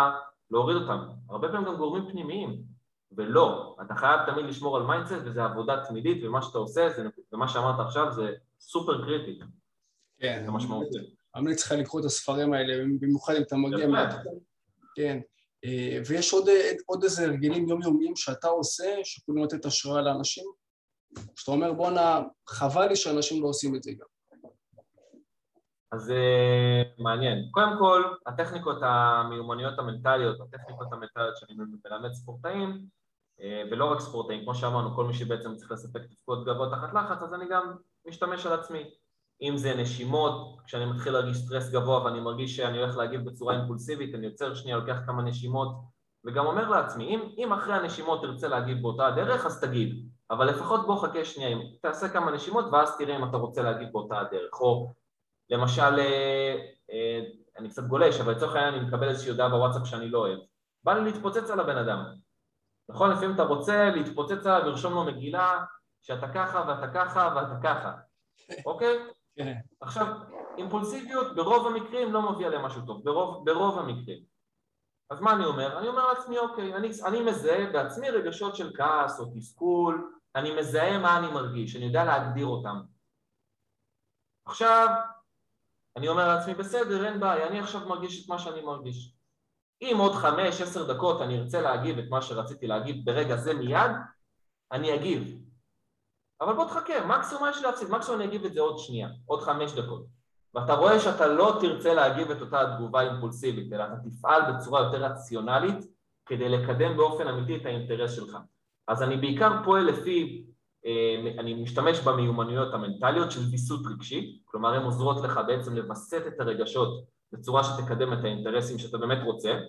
להוריד 0.52 0.78
אותם. 0.78 1.00
הרבה 1.30 1.48
פעמים 1.48 1.66
גם 1.66 1.76
גורמים 1.76 2.12
פנימיים, 2.12 2.64
ולא, 3.18 3.76
אתה 3.86 3.96
חייב 3.96 4.20
תמיד 4.26 4.46
לשמור 4.46 4.78
על 4.78 4.84
מיינדסט 4.84 5.22
וזה 5.26 5.44
עבודה 5.44 5.84
תמידית 5.88 6.24
ומה 6.24 6.42
שאתה 6.42 6.58
עושה, 6.58 6.90
זה, 6.90 7.04
ומה 7.34 7.48
שאמרת 7.48 7.80
עכשיו 7.80 8.12
זה 8.12 8.32
סופר 8.60 9.06
קריטי. 9.06 9.40
כן. 10.20 10.44
זה 10.46 10.52
משמעותי. 10.52 11.16
ממליץ 11.36 11.66
לך 11.66 11.72
לקרוא 11.72 12.02
את 12.02 12.06
הספרים 12.06 12.54
האלה, 12.54 12.84
במיוחד 13.00 13.34
אם 13.36 13.42
אתה 13.42 13.56
מגיע 13.56 13.88
מה... 13.88 14.24
כן. 14.96 15.20
אה, 15.66 16.00
ויש 16.08 16.34
עוד, 16.34 16.50
עוד 16.86 17.04
איזה 17.04 17.26
הרגלים 17.26 17.70
יומיומיים 17.70 18.16
שאתה 18.16 18.48
עושה, 18.48 18.96
שיכולים 19.04 19.44
לתת 19.44 19.66
השראה 19.66 20.02
לאנשים? 20.02 20.44
שאתה 21.36 21.52
אומר 21.52 21.74
בואנה, 21.74 22.22
חבל 22.50 22.88
לי 22.88 22.96
שאנשים 22.96 23.44
לא 23.44 23.48
עושים 23.48 23.76
את 23.76 23.84
זה 23.84 23.92
גם. 23.92 24.13
אז 25.94 26.02
זה 26.02 26.16
אה, 26.16 27.04
מעניין. 27.04 27.48
קודם 27.52 27.78
כל, 27.80 28.04
הטכניקות 28.26 28.78
המיומנויות 28.82 29.80
המנטליות, 29.80 30.42
הטכניקות 30.42 30.94
המנטליות 30.94 31.38
שאני 31.38 31.54
מלמד 31.86 32.14
ספורטאים, 32.14 32.86
אה, 33.42 33.64
ולא 33.72 33.92
רק 33.92 34.00
ספורטאים, 34.00 34.44
כמו 34.44 34.56
שאמרנו, 34.56 34.96
כל 34.96 35.06
מי 35.06 35.14
שבעצם 35.14 35.56
צריך 35.56 35.72
לספק 35.72 36.02
תפקוד 36.10 36.46
גבוה 36.46 36.70
תחת 36.70 36.94
לחץ, 36.94 37.22
אז 37.24 37.34
אני 37.34 37.46
גם 37.50 37.74
משתמש 38.08 38.46
על 38.46 38.54
עצמי. 38.54 38.84
אם 39.42 39.58
זה 39.58 39.76
נשימות, 39.76 40.58
כשאני 40.66 40.86
מתחיל 40.86 41.14
להרגיש 41.14 41.38
סטרס 41.38 41.72
גבוה 41.72 42.04
ואני 42.04 42.20
מרגיש 42.20 42.58
שאני 42.58 42.78
הולך 42.78 42.98
להגיב 42.98 43.30
בצורה 43.30 43.56
אימפולסיבית, 43.56 44.16
אני 44.16 44.26
יוצר 44.26 44.54
שנייה, 44.54 44.78
לוקח 44.78 44.98
כמה 45.06 45.24
נשימות, 45.24 45.76
וגם 46.26 46.46
אומר 46.46 46.70
לעצמי, 46.70 47.16
אם, 47.16 47.20
אם 47.38 47.54
אחרי 47.54 47.74
הנשימות 47.74 48.22
תרצה 48.22 48.48
להגיב 48.48 48.82
באותה 48.82 49.08
הדרך, 49.08 49.46
אז 49.46 49.62
תגיד, 49.62 50.10
אבל 50.32 50.46
לפחות 50.46 50.88
בוא 50.88 51.02
חכה 51.02 51.26
שנייה, 51.26 51.58
תעשה 51.82 52.10
כמה 52.10 52.32
נשימות 52.32 52.66
ואז 52.72 52.98
תראה 52.98 53.16
אם 53.18 53.24
אתה 53.24 53.38
רוצה 53.38 53.62
להגיב 53.62 53.90
באותה 53.92 54.20
הדרך, 54.20 54.62
או 54.62 54.94
למשל, 55.54 56.00
אה, 56.00 56.56
אה, 56.92 57.20
אני 57.58 57.70
קצת 57.70 57.84
גולש, 57.84 58.20
אבל 58.20 58.34
לצורך 58.34 58.56
העניין 58.56 58.74
אני 58.74 58.88
מקבל 58.88 59.10
איזושהי 59.10 59.32
הודעה 59.32 59.50
בוואטסאפ 59.50 59.88
שאני 59.88 60.10
לא 60.10 60.20
אוהב. 60.20 60.40
בא 60.84 60.94
לי 60.94 61.12
להתפוצץ 61.12 61.50
על 61.50 61.60
הבן 61.60 61.78
אדם. 61.78 62.06
נכון? 62.90 63.12
לפעמים 63.12 63.36
אתה 63.36 63.44
רוצה 63.44 63.90
להתפוצץ 63.90 64.46
עליו 64.46 64.62
ולרשום 64.66 64.94
לו 64.94 65.04
מגילה 65.04 65.66
שאתה 66.02 66.28
ככה 66.34 66.66
ואתה 66.68 66.94
ככה 66.94 67.34
ואתה 67.36 67.56
ככה, 67.64 67.94
אוקיי? 68.66 69.00
כן. 69.36 69.54
עכשיו, 69.82 70.08
אימפולסיביות 70.58 71.36
ברוב 71.36 71.68
המקרים 71.68 72.14
לא 72.14 72.32
מביאה 72.32 72.50
למשהו 72.50 72.82
טוב, 72.86 73.04
ברוב, 73.04 73.46
ברוב 73.46 73.80
המקרים. 73.80 74.24
אז 75.10 75.22
מה 75.22 75.34
אני 75.34 75.46
אומר? 75.46 75.80
אני 75.80 75.88
אומר 75.88 76.14
לעצמי, 76.14 76.38
אוקיי, 76.38 76.76
אני, 76.76 76.90
אני 77.06 77.22
מזהה 77.22 77.72
בעצמי 77.72 78.10
רגשות 78.10 78.56
של 78.56 78.72
כעס 78.76 79.20
או 79.20 79.26
תסכול, 79.36 80.20
אני 80.36 80.56
מזהה 80.56 80.98
מה 80.98 81.20
אני 81.20 81.28
מרגיש, 81.28 81.76
אני 81.76 81.86
יודע 81.86 82.04
להגדיר 82.04 82.46
אותם. 82.46 82.82
עכשיו, 84.46 84.88
אני 85.98 86.08
אומר 86.08 86.28
לעצמי, 86.28 86.54
בסדר, 86.54 87.06
אין 87.06 87.20
בעיה, 87.20 87.48
אני 87.48 87.60
עכשיו 87.60 87.88
מרגיש 87.88 88.24
את 88.24 88.30
מה 88.30 88.40
שאני 88.40 88.62
מרגיש. 88.62 89.16
אם 89.82 89.96
עוד 90.00 90.14
חמש, 90.16 90.62
עשר 90.62 90.94
דקות 90.94 91.22
אני 91.22 91.40
ארצה 91.40 91.62
להגיב 91.62 91.98
את 91.98 92.10
מה 92.10 92.22
שרציתי 92.22 92.68
להגיב 92.68 93.06
ברגע 93.06 93.38
זה 93.38 93.54
מיד, 93.54 93.92
אני 94.72 94.96
אגיב. 94.96 95.38
אבל 96.42 96.54
בוא 96.54 96.66
תחכה, 96.66 97.06
מקסימום 97.06 97.50
יש 97.50 97.62
להפסיד, 97.62 97.90
מקסימום 97.90 98.22
אני 98.22 98.30
אגיב 98.30 98.46
את 98.46 98.54
זה 98.54 98.62
עוד 98.62 98.78
שנייה, 98.78 99.10
עוד 99.26 99.42
חמש 99.42 99.72
דקות. 99.72 100.06
ואתה 100.54 100.74
רואה 100.74 101.00
שאתה 101.00 101.28
לא 101.28 101.58
תרצה 101.62 101.94
להגיב 101.94 102.32
את 102.32 102.42
אותה 102.42 102.76
תגובה 102.78 103.02
אימפולסיבית, 103.02 103.74
אלא 103.74 103.84
אתה 103.84 104.10
תפעל 104.10 104.42
בצורה 104.52 104.82
יותר 104.82 105.06
רציונלית 105.06 105.86
כדי 106.26 106.50
לקדם 106.50 106.98
באופן 106.98 107.28
אמיתי 107.28 107.56
את 107.56 107.66
האינטרס 107.66 108.12
שלך. 108.12 108.38
אז 108.88 109.04
אני 109.04 109.18
בעיקר 109.18 109.64
פועל 109.64 109.84
לפי 109.84 110.46
אני 111.40 111.54
משתמש 111.54 112.00
במיומנויות 112.00 112.74
המנטליות 112.74 113.32
של 113.32 113.40
ויסות 113.52 113.82
רגשי, 113.86 114.40
כלומר 114.46 114.74
הן 114.74 114.84
עוזרות 114.84 115.24
לך 115.24 115.40
בעצם 115.48 115.76
לווסת 115.76 116.24
את 116.28 116.40
הרגשות 116.40 117.04
בצורה 117.32 117.64
שתקדם 117.64 118.14
את 118.14 118.24
האינטרסים 118.24 118.80
שאתה 118.80 118.98
באמת 118.98 119.18
רוצה, 119.24 119.60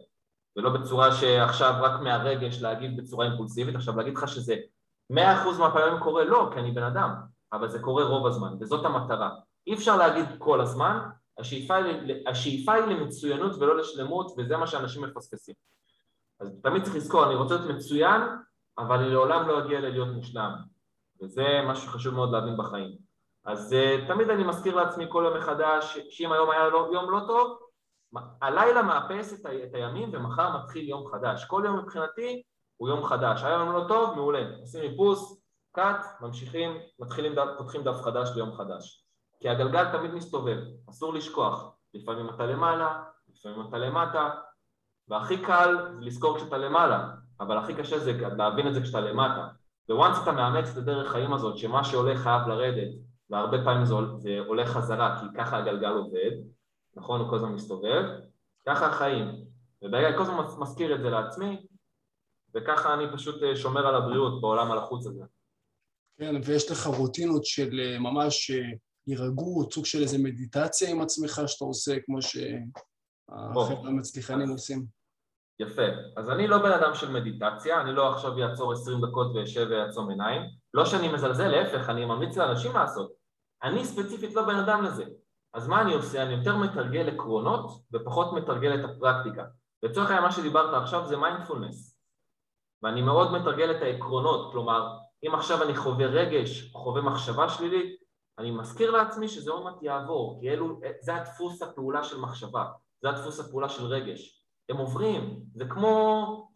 ולא 0.57 0.71
בצורה 0.71 1.13
שעכשיו 1.13 1.75
רק 1.81 2.01
מהרגש 2.01 2.63
להגיב 2.63 3.01
בצורה 3.01 3.27
אימפולסיבית, 3.27 3.75
עכשיו 3.75 3.97
להגיד 3.97 4.17
לך 4.17 4.29
שזה 4.29 4.57
מאה 5.11 5.43
אחוז 5.43 5.59
מהפעמים 5.59 6.01
קורה 6.01 6.25
לא, 6.25 6.51
כי 6.55 6.61
אני 6.61 6.71
בן 6.71 6.83
אדם, 6.83 7.15
אבל 7.53 7.69
זה 7.69 7.79
קורה 7.79 8.05
רוב 8.05 8.27
הזמן, 8.27 8.55
וזאת 8.61 8.85
המטרה. 8.85 9.31
אי 9.67 9.75
אפשר 9.75 9.97
להגיד 9.97 10.25
כל 10.39 10.61
הזמן, 10.61 10.99
השאיפה 11.39 11.75
היא, 11.75 12.15
השאיפה 12.27 12.73
היא 12.73 12.85
למצוינות 12.85 13.55
ולא 13.55 13.77
לשלמות, 13.77 14.35
וזה 14.39 14.57
מה 14.57 14.67
שאנשים 14.67 15.05
מפספסים. 15.05 15.55
אז 16.41 16.53
תמיד 16.63 16.83
צריך 16.83 16.97
לזכור, 16.97 17.27
אני 17.27 17.35
רוצה 17.35 17.55
להיות 17.55 17.77
מצוין, 17.77 18.21
אבל 18.79 18.99
אני 18.99 19.11
לעולם 19.11 19.49
לא 19.49 19.65
אגיע 19.65 19.81
ללהיות 19.81 20.09
מושלם. 20.09 20.74
וזה 21.25 21.61
משהו 21.67 21.85
שחשוב 21.85 22.15
מאוד 22.15 22.33
להבין 22.33 22.57
בחיים. 22.57 22.97
אז 23.45 23.73
uh, 23.73 24.09
תמיד 24.09 24.31
אני 24.31 24.45
מזכיר 24.45 24.77
לעצמי 24.77 25.05
כל 25.09 25.25
יום 25.27 25.37
מחדש 25.37 25.99
שאם 26.11 26.33
היום 26.33 26.51
היה 26.51 26.69
לו 26.69 26.93
יום 26.93 27.11
לא 27.11 27.21
טוב, 27.27 27.59
הלילה 28.43 28.83
מאפס 28.83 29.41
את, 29.41 29.47
ה, 29.47 29.65
את 29.65 29.75
הימים 29.75 30.11
ומחר 30.13 30.59
מתחיל 30.59 30.89
יום 30.89 31.07
חדש. 31.13 31.45
כל 31.45 31.63
יום 31.65 31.79
מבחינתי 31.79 32.43
הוא 32.77 32.89
יום 32.89 33.05
חדש. 33.05 33.43
היום 33.43 33.61
יום 33.61 33.73
לא 33.73 33.89
טוב, 33.89 34.15
מעולה. 34.15 34.43
עושים 34.61 34.83
איפוס, 34.83 35.43
קאט, 35.73 36.07
ממשיכים, 36.21 36.77
מתחילים, 36.99 37.35
פותחים 37.59 37.83
דף 37.83 38.03
חדש 38.03 38.31
ליום 38.35 38.53
חדש. 38.53 39.05
כי 39.41 39.49
הגלגל 39.49 39.93
תמיד 39.93 40.15
מסתובב, 40.15 40.57
אסור 40.91 41.15
לשכוח. 41.15 41.75
לפעמים 41.95 42.29
אתה 42.29 42.47
למעלה, 42.47 43.03
לפעמים 43.29 43.69
אתה 43.69 43.79
למטה, 43.79 44.31
והכי 45.09 45.43
קל 45.43 45.77
זה 45.93 46.01
לזכור 46.01 46.37
כשאתה 46.37 46.59
למעלה, 46.59 47.09
אבל 47.41 47.59
הכי 47.59 47.75
קשה 47.75 47.99
זה 47.99 48.13
להבין 48.37 48.69
את 48.69 48.75
זה 48.75 48.83
כשאתה 48.83 49.01
למטה. 49.01 49.49
וואנס 49.89 50.19
אתה 50.23 50.33
מאמץ 50.33 50.69
את 50.69 50.77
הדרך 50.77 51.13
חיים 51.13 51.33
הזאת, 51.33 51.59
שמה 51.59 51.85
שעולה 51.85 52.17
חייב 52.17 52.49
לרדת, 52.49 52.89
והרבה 53.31 53.65
פעמים 53.65 53.85
זה, 53.85 53.95
זה 54.19 54.39
עולה 54.47 54.67
חזרה, 54.67 55.21
כי 55.21 55.27
ככה 55.39 55.59
הגלגל 55.59 55.93
עובד, 55.93 56.31
נכון? 56.97 57.21
הוא 57.21 57.31
כל 57.31 57.37
הזמן 57.37 57.53
מסתובב, 57.53 58.05
ככה 58.67 58.87
החיים. 58.87 59.45
וברגע 59.83 60.17
כל 60.17 60.23
הזמן 60.23 60.45
מזכיר 60.59 60.95
את 60.95 61.01
זה 61.03 61.11
לעצמי, 61.11 61.67
וככה 62.55 62.95
אני 62.95 63.05
פשוט 63.13 63.43
אה, 63.43 63.57
שומר 63.57 63.87
על 63.87 63.95
הבריאות 63.95 64.41
בעולם 64.41 64.73
הלחוץ 64.73 65.07
הזה. 65.07 65.25
כן, 66.19 66.35
ויש 66.45 66.71
לך 66.71 66.87
רוטינות 66.87 67.45
של 67.45 67.81
אה, 67.81 67.99
ממש 67.99 68.51
הירגעות, 69.07 69.73
סוג 69.73 69.87
של 69.87 70.03
איזה 70.03 70.19
מדיטציה 70.19 70.91
עם 70.91 71.01
עצמך 71.01 71.41
שאתה 71.47 71.65
עושה, 71.65 71.97
כמו 72.07 72.23
שהחבר'ה 72.23 73.89
המצליחנים 73.89 74.49
עושים. 74.49 74.87
יפה. 75.61 75.83
אז 76.17 76.31
אני 76.31 76.47
לא 76.49 76.59
בן 76.59 76.73
אדם 76.73 76.95
של 76.95 77.11
מדיטציה, 77.11 77.81
אני 77.81 77.93
לא 77.93 78.13
עכשיו 78.13 78.43
אעצור 78.43 78.73
עשרים 78.73 79.01
דקות 79.01 79.27
ואשב 79.35 79.67
ואעצום 79.71 80.11
עיניים. 80.11 80.43
לא 80.75 80.85
שאני 80.85 81.09
מזלזל, 81.09 81.49
להפך, 81.49 81.91
אני 81.91 82.05
ממליץ 82.05 82.37
לאנשים 82.37 82.73
לעשות. 82.75 83.13
אני 83.63 83.85
ספציפית 83.85 84.35
לא 84.35 84.43
בן 84.43 84.57
אדם 84.57 84.85
לזה. 84.85 85.05
אז 85.55 85.69
מה 85.69 85.83
אני 85.83 85.95
עושה? 85.95 86.23
אני 86.23 86.35
יותר 86.35 86.57
מתרגל 86.57 87.09
עקרונות 87.09 87.71
ופחות 87.93 88.33
מתרגל 88.33 88.75
את 88.75 88.85
הפרקטיקה. 88.85 89.45
לצורך 89.83 90.07
העניין 90.07 90.25
מה 90.25 90.33
שדיברת 90.33 90.75
עכשיו 90.83 91.07
זה 91.07 91.17
מיינדפולנס. 91.17 91.99
ואני 92.83 93.03
מאוד 93.03 93.33
מתרגל 93.33 93.71
את 93.71 93.83
העקרונות, 93.83 94.53
כלומר, 94.53 94.97
אם 95.27 95.35
עכשיו 95.35 95.63
אני 95.63 95.77
חווה 95.77 96.07
רגש 96.07 96.73
חווה 96.73 97.03
מחשבה 97.03 97.49
שלילית, 97.49 97.97
אני 98.39 98.51
מזכיר 98.51 98.91
לעצמי 98.91 99.29
שזה 99.29 99.51
עוד 99.51 99.65
מעט 99.65 99.83
יעבור, 99.83 100.39
כי 100.41 100.51
אלו, 100.51 100.81
זה 101.01 101.15
הדפוס 101.15 101.63
הפעולה 101.63 102.05
של 102.05 102.21
מחשבה, 102.21 102.65
זה 103.03 103.09
הדפוס 103.09 103.41
הפעולה 103.41 103.69
של 103.69 103.85
רגש. 103.85 104.44
הם 104.69 104.77
עוברים, 104.77 105.41
זה 105.55 105.65
כמו, 105.65 106.51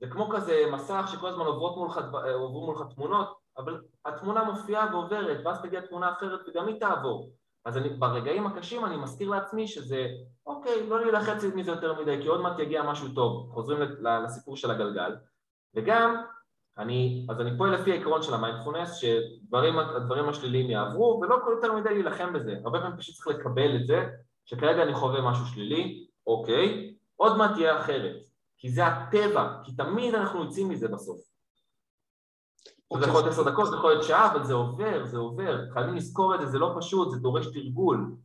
זה 0.00 0.06
כמו 0.10 0.28
כזה 0.28 0.64
מסך 0.72 1.08
שכל 1.12 1.28
הזמן 1.28 1.46
עוברות 1.46 1.76
מולך, 1.76 2.00
עוברו 2.34 2.66
מולך 2.66 2.82
תמונות, 2.94 3.38
אבל 3.58 3.80
התמונה 4.04 4.44
מופיעה 4.44 4.88
ועוברת, 4.92 5.40
ואז 5.44 5.62
תגיע 5.62 5.80
תמונה 5.80 6.12
אחרת 6.12 6.40
וגם 6.48 6.68
היא 6.68 6.80
תעבור. 6.80 7.30
אז 7.64 7.76
אני, 7.76 7.88
ברגעים 7.88 8.46
הקשים 8.46 8.84
אני 8.84 8.96
מזכיר 8.96 9.30
לעצמי 9.30 9.68
שזה, 9.68 10.06
אוקיי, 10.46 10.88
לא 10.88 11.00
להילחץ 11.00 11.44
מזה 11.54 11.70
יותר 11.70 12.00
מדי, 12.00 12.18
כי 12.22 12.28
עוד 12.28 12.40
מעט 12.40 12.58
יגיע 12.58 12.82
משהו 12.82 13.08
טוב, 13.14 13.50
חוזרים 13.52 13.78
לסיפור 14.24 14.56
של 14.56 14.70
הגלגל, 14.70 15.16
וגם, 15.76 16.22
אני, 16.78 17.26
אז 17.30 17.40
אני 17.40 17.58
פועל 17.58 17.74
לפי 17.74 17.92
העקרון 17.92 18.22
של 18.22 18.34
המיינדפולנס, 18.34 18.96
שהדברים 18.96 20.28
השליליים 20.28 20.70
יעברו, 20.70 21.20
ולא 21.22 21.36
כל 21.44 21.50
יותר 21.56 21.72
מדי 21.72 21.88
להילחם 21.88 22.32
בזה, 22.32 22.56
הרבה 22.64 22.80
פעמים 22.80 22.96
פשוט 22.96 23.14
צריך 23.14 23.26
לקבל 23.26 23.76
את 23.76 23.86
זה, 23.86 24.06
שכרגע 24.44 24.82
אני 24.82 24.94
חווה 24.94 25.30
משהו 25.30 25.46
שלילי, 25.46 26.06
אוקיי, 26.26 26.93
עוד 27.16 27.36
מעט 27.36 27.50
תהיה 27.54 27.80
אחרת, 27.80 28.16
כי 28.58 28.70
זה 28.70 28.86
הטבע, 28.86 29.58
כי 29.64 29.72
תמיד 29.72 30.14
אנחנו 30.14 30.44
יוצאים 30.44 30.68
מזה 30.68 30.88
בסוף. 30.88 31.20
Okay. 32.94 32.98
זה 32.98 33.06
יכול 33.06 33.20
להיות 33.20 33.32
עשר 33.32 33.50
דקות, 33.50 33.70
זה 33.70 33.76
יכול 33.76 33.90
להיות 33.90 34.04
שעה, 34.04 34.32
אבל 34.32 34.44
זה 34.44 34.54
עובר, 34.54 35.04
זה 35.06 35.18
עובר, 35.18 35.70
חייבים 35.72 35.94
לזכור 35.94 36.34
את 36.34 36.40
זה, 36.40 36.46
זה 36.46 36.58
לא 36.58 36.74
פשוט, 36.78 37.10
זה 37.10 37.18
דורש 37.18 37.46
תרגול. 37.46 38.16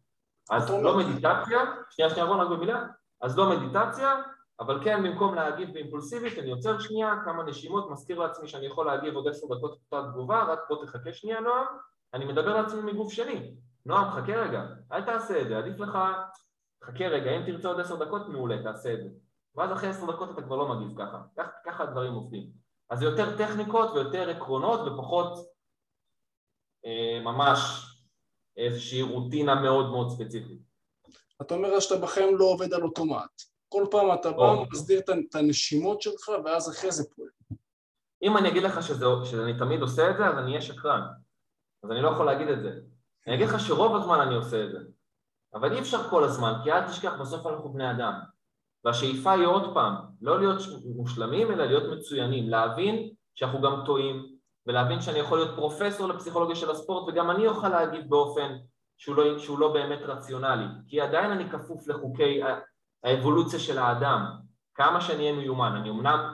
אז 0.49 0.71
לא 0.71 0.97
מדיטציה, 0.97 1.59
שנייה 1.89 2.09
שנייה 2.09 2.25
בוא 2.25 2.35
רק 2.35 2.49
במילה, 2.49 2.85
אז 3.21 3.37
לא 3.37 3.49
מדיטציה, 3.49 4.15
אבל 4.59 4.83
כן 4.83 5.03
במקום 5.03 5.35
להגיב 5.35 5.73
באימפולסיבית 5.73 6.39
אני 6.39 6.51
עוצר 6.51 6.79
שנייה, 6.79 7.15
כמה 7.25 7.43
נשימות, 7.43 7.91
מזכיר 7.91 8.19
לעצמי 8.19 8.47
שאני 8.47 8.65
יכול 8.65 8.85
להגיב 8.85 9.15
עוד 9.15 9.27
עשר 9.27 9.47
דקות 9.55 9.79
אותה 9.91 10.11
תגובה, 10.11 10.43
רק 10.43 10.59
בוא 10.69 10.85
תחכה 10.85 11.13
שנייה 11.13 11.39
נועם, 11.39 11.65
אני 12.13 12.25
מדבר 12.25 12.61
לעצמי 12.61 12.91
מגוף 12.91 13.11
שני, 13.11 13.55
נועם 13.85 14.11
חכה 14.11 14.35
רגע, 14.35 14.65
אל 14.91 15.01
תעשה 15.01 15.41
את 15.41 15.47
זה, 15.47 15.57
עדיף 15.57 15.79
לך 15.79 15.97
חכה 16.83 17.07
רגע, 17.07 17.31
אם 17.31 17.41
תרצה 17.45 17.67
עוד 17.67 17.79
עשר 17.79 18.05
דקות, 18.05 18.29
מעולה, 18.29 18.63
תעשה 18.63 18.93
את 18.93 19.03
זה. 19.03 19.09
ואז 19.55 19.71
אחרי 19.71 19.89
עשר 19.89 20.11
דקות 20.11 20.29
אתה 20.31 20.41
כבר 20.41 20.55
לא 20.55 20.75
מגיב 20.75 20.97
ככה. 20.97 21.21
כך, 21.37 21.47
ככה 21.65 21.83
הדברים 21.83 22.13
עובדים. 22.13 22.49
אז 22.89 22.99
זה 22.99 23.05
יותר 23.05 23.37
טכניקות 23.37 23.89
ויותר 23.91 24.29
עקרונות 24.29 24.79
ופחות 24.87 25.49
אה, 26.85 27.19
ממש 27.23 27.85
איזושהי 28.57 29.01
רוטינה 29.01 29.55
מאוד 29.55 29.89
מאוד 29.91 30.09
ספציפית. 30.09 30.59
אתה 31.41 31.53
אומר 31.53 31.79
שאתה 31.79 32.01
בחיים 32.01 32.37
לא 32.37 32.45
עובד 32.45 32.73
על 32.73 32.83
אוטומט. 32.83 33.41
כל 33.69 33.85
פעם 33.91 34.13
אתה 34.13 34.31
בא 34.31 34.41
ומסדיר 34.41 34.99
את 34.99 35.35
הנשימות 35.35 36.01
שלך 36.01 36.29
ואז 36.45 36.69
אחרי 36.69 36.91
זה 36.91 37.03
פועל. 37.15 37.29
אם 38.23 38.37
אני 38.37 38.49
אגיד 38.49 38.63
לך 38.63 38.83
שזה, 38.83 39.05
שאני 39.23 39.57
תמיד 39.57 39.81
עושה 39.81 40.11
את 40.11 40.17
זה, 40.17 40.27
אז 40.27 40.37
אני 40.37 40.49
אהיה 40.49 40.61
שקרן. 40.61 41.01
אז 41.83 41.91
אני 41.91 42.01
לא 42.01 42.09
יכול 42.09 42.25
להגיד 42.25 42.47
את 42.47 42.61
זה. 42.61 42.79
אני 43.27 43.35
אגיד 43.35 43.47
לך 43.47 43.59
שרוב 43.59 43.95
הזמן 43.95 44.19
אני 44.19 44.35
עושה 44.35 44.65
את 44.65 44.71
זה. 44.71 44.77
אבל 45.53 45.73
אי 45.73 45.79
אפשר 45.79 46.09
כל 46.09 46.23
הזמן, 46.23 46.53
כי 46.63 46.71
אל 46.71 46.87
תשכח, 46.87 47.13
בסוף 47.19 47.47
אנחנו 47.47 47.73
בני 47.73 47.91
אדם. 47.91 48.13
והשאיפה 48.85 49.31
היא 49.31 49.45
עוד 49.45 49.73
פעם, 49.73 49.95
לא 50.21 50.39
להיות 50.39 50.57
מושלמים, 50.95 51.51
אלא 51.51 51.65
להיות 51.65 51.97
מצוינים, 51.97 52.49
להבין 52.49 53.09
שאנחנו 53.35 53.61
גם 53.61 53.81
טועים, 53.85 54.25
ולהבין 54.67 55.01
שאני 55.01 55.19
יכול 55.19 55.37
להיות 55.37 55.55
פרופסור 55.55 56.07
לפסיכולוגיה 56.07 56.55
של 56.55 56.71
הספורט, 56.71 57.09
וגם 57.09 57.31
אני 57.31 57.47
אוכל 57.47 57.69
להגיב 57.69 58.09
באופן 58.09 58.55
שהוא 58.97 59.15
לא, 59.15 59.39
שהוא 59.39 59.59
לא 59.59 59.73
באמת 59.73 59.99
רציונלי, 60.01 60.65
כי 60.87 61.01
עדיין 61.01 61.31
אני 61.31 61.49
כפוף 61.49 61.87
לחוקי 61.87 62.41
האבולוציה 63.03 63.59
של 63.59 63.77
האדם, 63.77 64.25
כמה 64.75 65.01
שאני 65.01 65.19
אהיה 65.19 65.33
מיומן, 65.33 65.75
אני 65.75 65.89
אמנם 65.89 66.33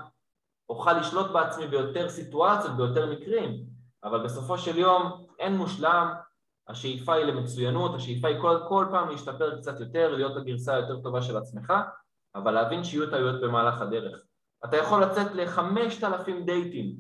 אוכל 0.70 0.94
לשלוט 0.94 1.32
בעצמי 1.32 1.68
ביותר 1.68 2.10
סיטואציות, 2.10 2.78
ביותר 2.78 3.12
מקרים, 3.12 3.66
אבל 4.04 4.24
בסופו 4.24 4.58
של 4.58 4.78
יום 4.78 5.26
אין 5.40 5.58
מושלם, 5.58 6.14
השאיפה 6.68 7.14
היא 7.14 7.26
למצוינות, 7.26 7.96
השאיפה 7.96 8.28
היא 8.28 8.42
כל, 8.42 8.58
כל 8.68 8.86
פעם 8.92 9.10
להשתפר 9.10 9.58
קצת 9.58 9.80
יותר, 9.80 10.16
להיות 10.16 10.38
הגרסה 10.38 10.76
היותר 10.76 11.02
טובה 11.02 11.22
של 11.22 11.38
עצמך, 11.38 11.74
אבל 12.36 12.52
להבין 12.52 12.84
שיהיו 12.84 13.10
טעויות 13.10 13.42
במהלך 13.42 13.82
הדרך. 13.82 14.20
אתה 14.66 14.78
יכול 14.78 15.04
לצאת 15.04 15.32
לחמשת 15.36 16.04
אלפים 16.04 16.46
דייטים, 16.46 16.96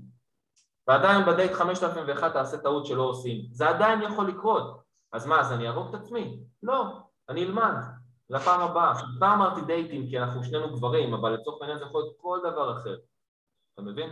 ועדיין 0.88 1.26
בדייט 1.26 1.52
חמשת 1.52 1.84
אלפים 1.84 2.04
ואחת 2.08 2.34
תעשה 2.34 2.58
טעות 2.58 2.86
שלא 2.86 3.04
עושים. 3.04 3.46
זה 3.52 3.70
עדיין 3.70 4.02
יכול 4.02 4.28
לקרות. 4.28 4.82
אז 5.12 5.26
מה, 5.26 5.40
אז 5.40 5.52
אני 5.52 5.68
אהרוג 5.68 5.96
את 5.96 6.02
עצמי? 6.02 6.40
לא, 6.64 7.00
אני 7.30 7.44
אלמד. 7.44 7.74
לפעם 8.30 8.62
הבאה. 8.62 8.94
פעם 9.20 9.42
אמרתי 9.42 9.62
דייטים 9.62 10.08
כי 10.10 10.20
אנחנו 10.20 10.44
שנינו 10.44 10.76
גברים, 10.76 11.14
אבל 11.14 11.34
לצורך 11.34 11.62
העניין 11.62 11.80
זה 11.80 11.86
יכול 11.86 12.02
להיות 12.02 12.16
כל 12.18 12.40
דבר 12.44 12.78
אחר. 12.78 12.98
אתה 13.74 13.82
מבין? 13.82 14.10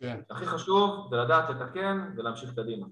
כן. 0.00 0.20
הכי 0.30 0.46
חשוב 0.46 1.08
זה 1.10 1.16
לדעת 1.16 1.50
לתקן 1.50 2.14
ולהמשיך 2.16 2.54
קדימה. 2.54 2.86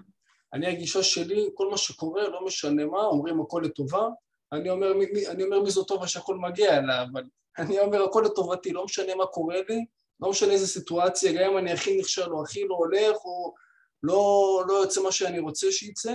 אני 0.52 0.66
הגישה 0.66 1.02
שלי, 1.02 1.48
כל 1.54 1.70
מה 1.70 1.76
שקורה, 1.76 2.28
לא 2.28 2.44
משנה 2.44 2.84
מה, 2.84 3.02
אומרים 3.02 3.40
הכל 3.40 3.62
לטובה, 3.64 4.08
אני 4.52 4.70
אומר, 4.70 4.92
אני 5.30 5.44
אומר 5.44 5.60
מי 5.60 5.70
זו 5.70 5.84
טובה 5.84 6.08
שהכל 6.08 6.36
מגיע 6.36 6.78
אליה, 6.78 7.02
אבל 7.02 7.22
אני 7.58 7.80
אומר 7.80 8.02
הכל 8.02 8.22
לטובתי, 8.26 8.72
לא 8.72 8.84
משנה 8.84 9.14
מה 9.14 9.26
קורה 9.26 9.56
לי, 9.68 9.84
לא 10.20 10.30
משנה 10.30 10.52
איזה 10.52 10.66
סיטואציה, 10.66 11.32
גם 11.32 11.50
אם 11.50 11.58
אני 11.58 11.72
הכי 11.72 11.98
נכשל 12.00 12.32
או 12.32 12.42
הכי 12.42 12.64
לא 12.64 12.74
הולך, 12.74 13.16
או 13.24 13.54
לא, 14.02 14.62
לא 14.68 14.72
יוצא 14.72 15.02
מה 15.02 15.12
שאני 15.12 15.38
רוצה 15.38 15.72
שיצא, 15.72 16.14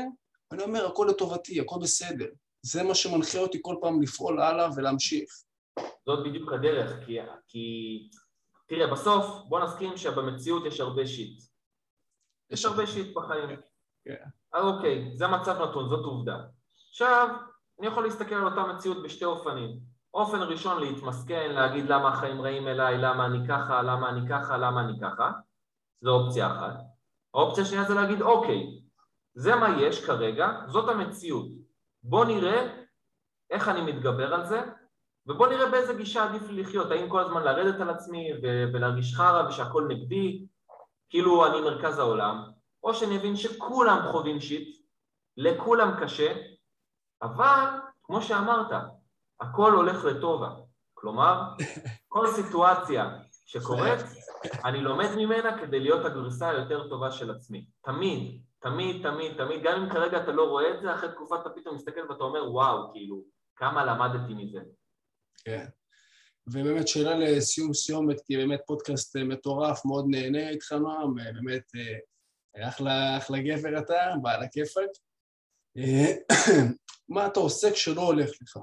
אני 0.52 0.64
אומר 0.64 0.88
הכל 0.88 1.08
לטובתי, 1.10 1.60
הכל 1.60 1.76
בסדר. 1.82 2.28
זה 2.62 2.84
מה 2.84 2.96
שמנחה 2.96 3.38
אותי 3.38 3.60
כל 3.62 3.76
פעם 3.82 4.02
לפעול 4.02 4.42
הלאה 4.42 4.70
ולהמשיך. 4.76 5.30
זאת 6.06 6.28
בדיוק 6.28 6.54
הדרך, 6.54 7.06
כי, 7.06 7.20
כי 7.48 7.64
תראה, 8.68 8.88
בסוף 8.92 9.26
בוא 9.48 9.60
נסכים 9.60 9.98
שבמציאות 9.98 10.66
יש 10.66 10.80
הרבה 10.80 11.08
שיט. 11.08 11.42
יש 12.50 12.66
הרבה 12.66 12.88
שיט 12.88 13.16
בחיים. 13.16 13.75
כן. 14.06 14.26
אוקיי, 14.54 15.12
זה 15.16 15.28
מצב 15.28 15.62
נתון, 15.62 15.90
זאת 15.90 16.06
עובדה. 16.06 16.40
עכשיו, 16.90 17.30
אני 17.80 17.88
יכול 17.88 18.04
להסתכל 18.04 18.36
על 18.36 18.46
אותה 18.46 18.64
מציאות 18.64 19.04
בשתי 19.04 19.26
אופנים. 19.26 19.80
אופן 20.14 20.42
ראשון 20.42 20.82
להתמסכן, 20.82 21.52
להגיד 21.52 21.86
למה 21.86 22.10
החיים 22.10 22.42
רעים 22.42 22.68
אליי, 22.68 22.98
למה 22.98 23.26
אני 23.26 23.48
ככה, 23.48 23.82
למה 23.82 24.10
אני 24.10 24.30
ככה, 24.30 24.58
למה 24.58 24.82
אני 24.82 25.00
ככה. 25.02 25.32
זו 26.02 26.12
אופציה 26.12 26.52
אחת. 26.52 26.74
האופציה 27.34 27.64
השנייה 27.64 27.84
זה 27.84 27.94
להגיד, 27.94 28.22
אוקיי, 28.22 28.64
זה 29.34 29.56
מה 29.56 29.82
יש 29.82 30.06
כרגע, 30.06 30.50
זאת 30.68 30.90
המציאות. 30.90 31.46
בוא 32.04 32.26
נראה 32.26 32.86
איך 33.50 33.70
אני 33.70 33.82
מתגבר 33.82 34.34
על 34.34 34.46
זה, 34.46 34.62
ובוא 35.28 35.48
נראה 35.48 35.70
באיזה 35.70 35.94
גישה 35.94 36.24
עדיף 36.24 36.50
לי 36.50 36.62
לחיות, 36.62 36.92
האם 36.92 37.10
כל 37.10 37.20
הזמן 37.20 37.44
לרדת 37.44 37.82
על 37.82 37.90
עצמי 37.90 38.32
ולהרגיש 38.74 39.16
חרא 39.16 39.48
ושהכול 39.48 39.88
נגדי, 39.88 40.46
כאילו 41.10 41.46
אני 41.46 41.62
מרכז 41.62 42.00
העולם, 42.00 42.52
או 42.86 42.94
שאני 42.94 43.18
אבין 43.18 43.36
שכולם 43.36 44.00
חווים 44.12 44.40
שיט, 44.40 44.78
לכולם 45.38 45.92
קשה, 46.02 46.34
אבל 47.22 47.66
כמו 48.04 48.22
שאמרת, 48.22 48.72
הכל 49.42 49.72
הולך 49.72 50.06
לטובה. 50.06 50.50
כלומר, 50.94 51.42
כל 52.14 52.28
סיטואציה 52.28 53.18
שקורית, 53.46 54.00
אני 54.66 54.82
לומד 54.82 55.10
ממנה 55.18 55.60
כדי 55.62 55.80
להיות 55.80 56.06
הגרסה 56.06 56.50
היותר 56.50 56.90
טובה 56.90 57.12
של 57.12 57.32
עצמי. 57.32 57.66
תמיד, 57.84 58.42
תמיד, 58.60 59.10
תמיד, 59.10 59.38
תמיד, 59.38 59.64
גם 59.64 59.82
אם 59.82 59.90
כרגע 59.90 60.24
אתה 60.24 60.32
לא 60.32 60.50
רואה 60.50 60.74
את 60.74 60.82
זה, 60.82 60.96
אחרי 60.96 61.12
תקופה 61.12 61.36
אתה 61.42 61.50
פתאום 61.50 61.76
מסתכל 61.76 62.02
ואתה 62.10 62.24
אומר, 62.24 62.52
וואו, 62.52 62.92
כאילו, 62.94 63.24
כמה 63.56 63.86
למדתי 63.86 64.34
מזה. 64.34 64.60
כן. 65.46 65.66
ובאמת 66.48 66.88
שאלה 66.88 67.16
לסיום 67.16 67.74
סיומת, 67.74 68.22
כי 68.26 68.38
באמת 68.38 68.62
פודקאסט 68.68 69.18
מטורף, 69.18 69.86
מאוד 69.86 70.06
נהנה 70.10 70.50
איתך 70.50 70.72
נועם, 70.72 71.16
באמת 71.16 71.72
אחלה, 72.64 73.18
אחלה 73.18 73.38
גבר 73.42 73.80
אתה, 73.80 74.14
בעל 74.22 74.44
הכיפק. 74.44 74.90
מה 77.10 77.28
אתה 77.28 77.40
עושה 77.40 77.72
כשלא 77.72 78.02
הולך 78.02 78.30
לך? 78.42 78.60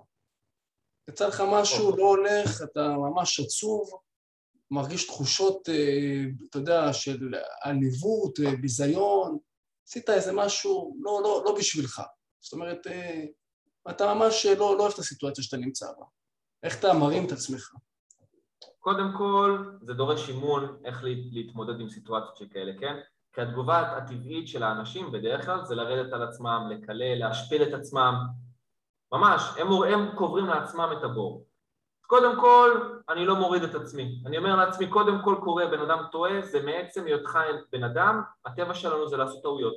יצא 1.11 1.29
לך 1.29 1.43
משהו, 1.53 1.97
לא 1.97 2.05
הולך, 2.05 2.63
אתה 2.63 2.89
ממש 2.89 3.41
עצוב, 3.41 3.91
מרגיש 4.71 5.07
תחושות, 5.07 5.69
אה, 5.69 6.25
אתה 6.51 6.59
יודע, 6.59 6.93
של 6.93 7.35
עליבות, 7.63 8.41
אה, 8.41 8.57
ביזיון, 8.57 9.39
עשית 9.89 10.11
איזה 10.11 10.33
משהו 10.33 10.97
לא, 11.01 11.21
לא, 11.25 11.43
לא 11.45 11.55
בשבילך. 11.59 12.03
זאת 12.41 12.53
אומרת, 12.53 12.87
אה, 12.87 13.25
אתה 13.91 14.15
ממש 14.15 14.47
לא, 14.47 14.77
לא 14.77 14.83
אוהב 14.83 14.93
את 14.93 14.99
הסיטואציה 14.99 15.45
שאתה 15.45 15.57
נמצא 15.57 15.87
בה. 15.87 16.05
איך 16.63 16.79
אתה 16.79 16.93
מרים 16.93 17.27
את 17.27 17.33
עצמך? 17.33 17.73
קודם 18.79 19.13
כל, 19.19 19.79
זה 19.83 19.93
דורש 19.93 20.29
אימון 20.29 20.83
איך 20.85 21.01
להתמודד 21.33 21.81
עם 21.81 21.89
סיטואציות 21.89 22.37
שכאלה, 22.37 22.73
כן? 22.81 22.95
כי 23.33 23.41
התגובה 23.41 23.81
הטבעית 23.81 24.49
של 24.49 24.63
האנשים 24.63 25.13
בדרך 25.13 25.45
כלל 25.45 25.65
זה 25.65 25.75
לרדת 25.75 26.13
על 26.13 26.23
עצמם, 26.23 26.67
לקלל, 26.71 27.19
להשפיל 27.19 27.63
את 27.63 27.75
עצמם, 27.75 28.15
ממש, 29.13 29.43
הם, 29.59 29.73
הם 29.73 30.17
קוברים 30.17 30.47
לעצמם 30.47 30.89
את 30.99 31.05
הבור. 31.05 31.47
קודם 32.07 32.41
כל, 32.41 32.99
אני 33.09 33.27
לא 33.27 33.37
מוריד 33.37 33.63
את 33.63 33.75
עצמי. 33.75 34.23
אני 34.27 34.39
אומר 34.39 34.57
לעצמי, 34.57 34.87
קודם 34.87 35.23
כל 35.25 35.37
קורה, 35.45 35.67
בן 35.67 35.81
אדם 35.81 36.05
טועה, 36.13 36.43
זה 36.43 36.63
מעצם 36.63 37.05
היותך 37.05 37.39
בן 37.73 37.85
אדם, 37.85 38.23
הטבע 38.45 38.75
שלנו 38.75 39.09
זה 39.09 39.17
לעשות 39.17 39.43
טעויות. 39.43 39.75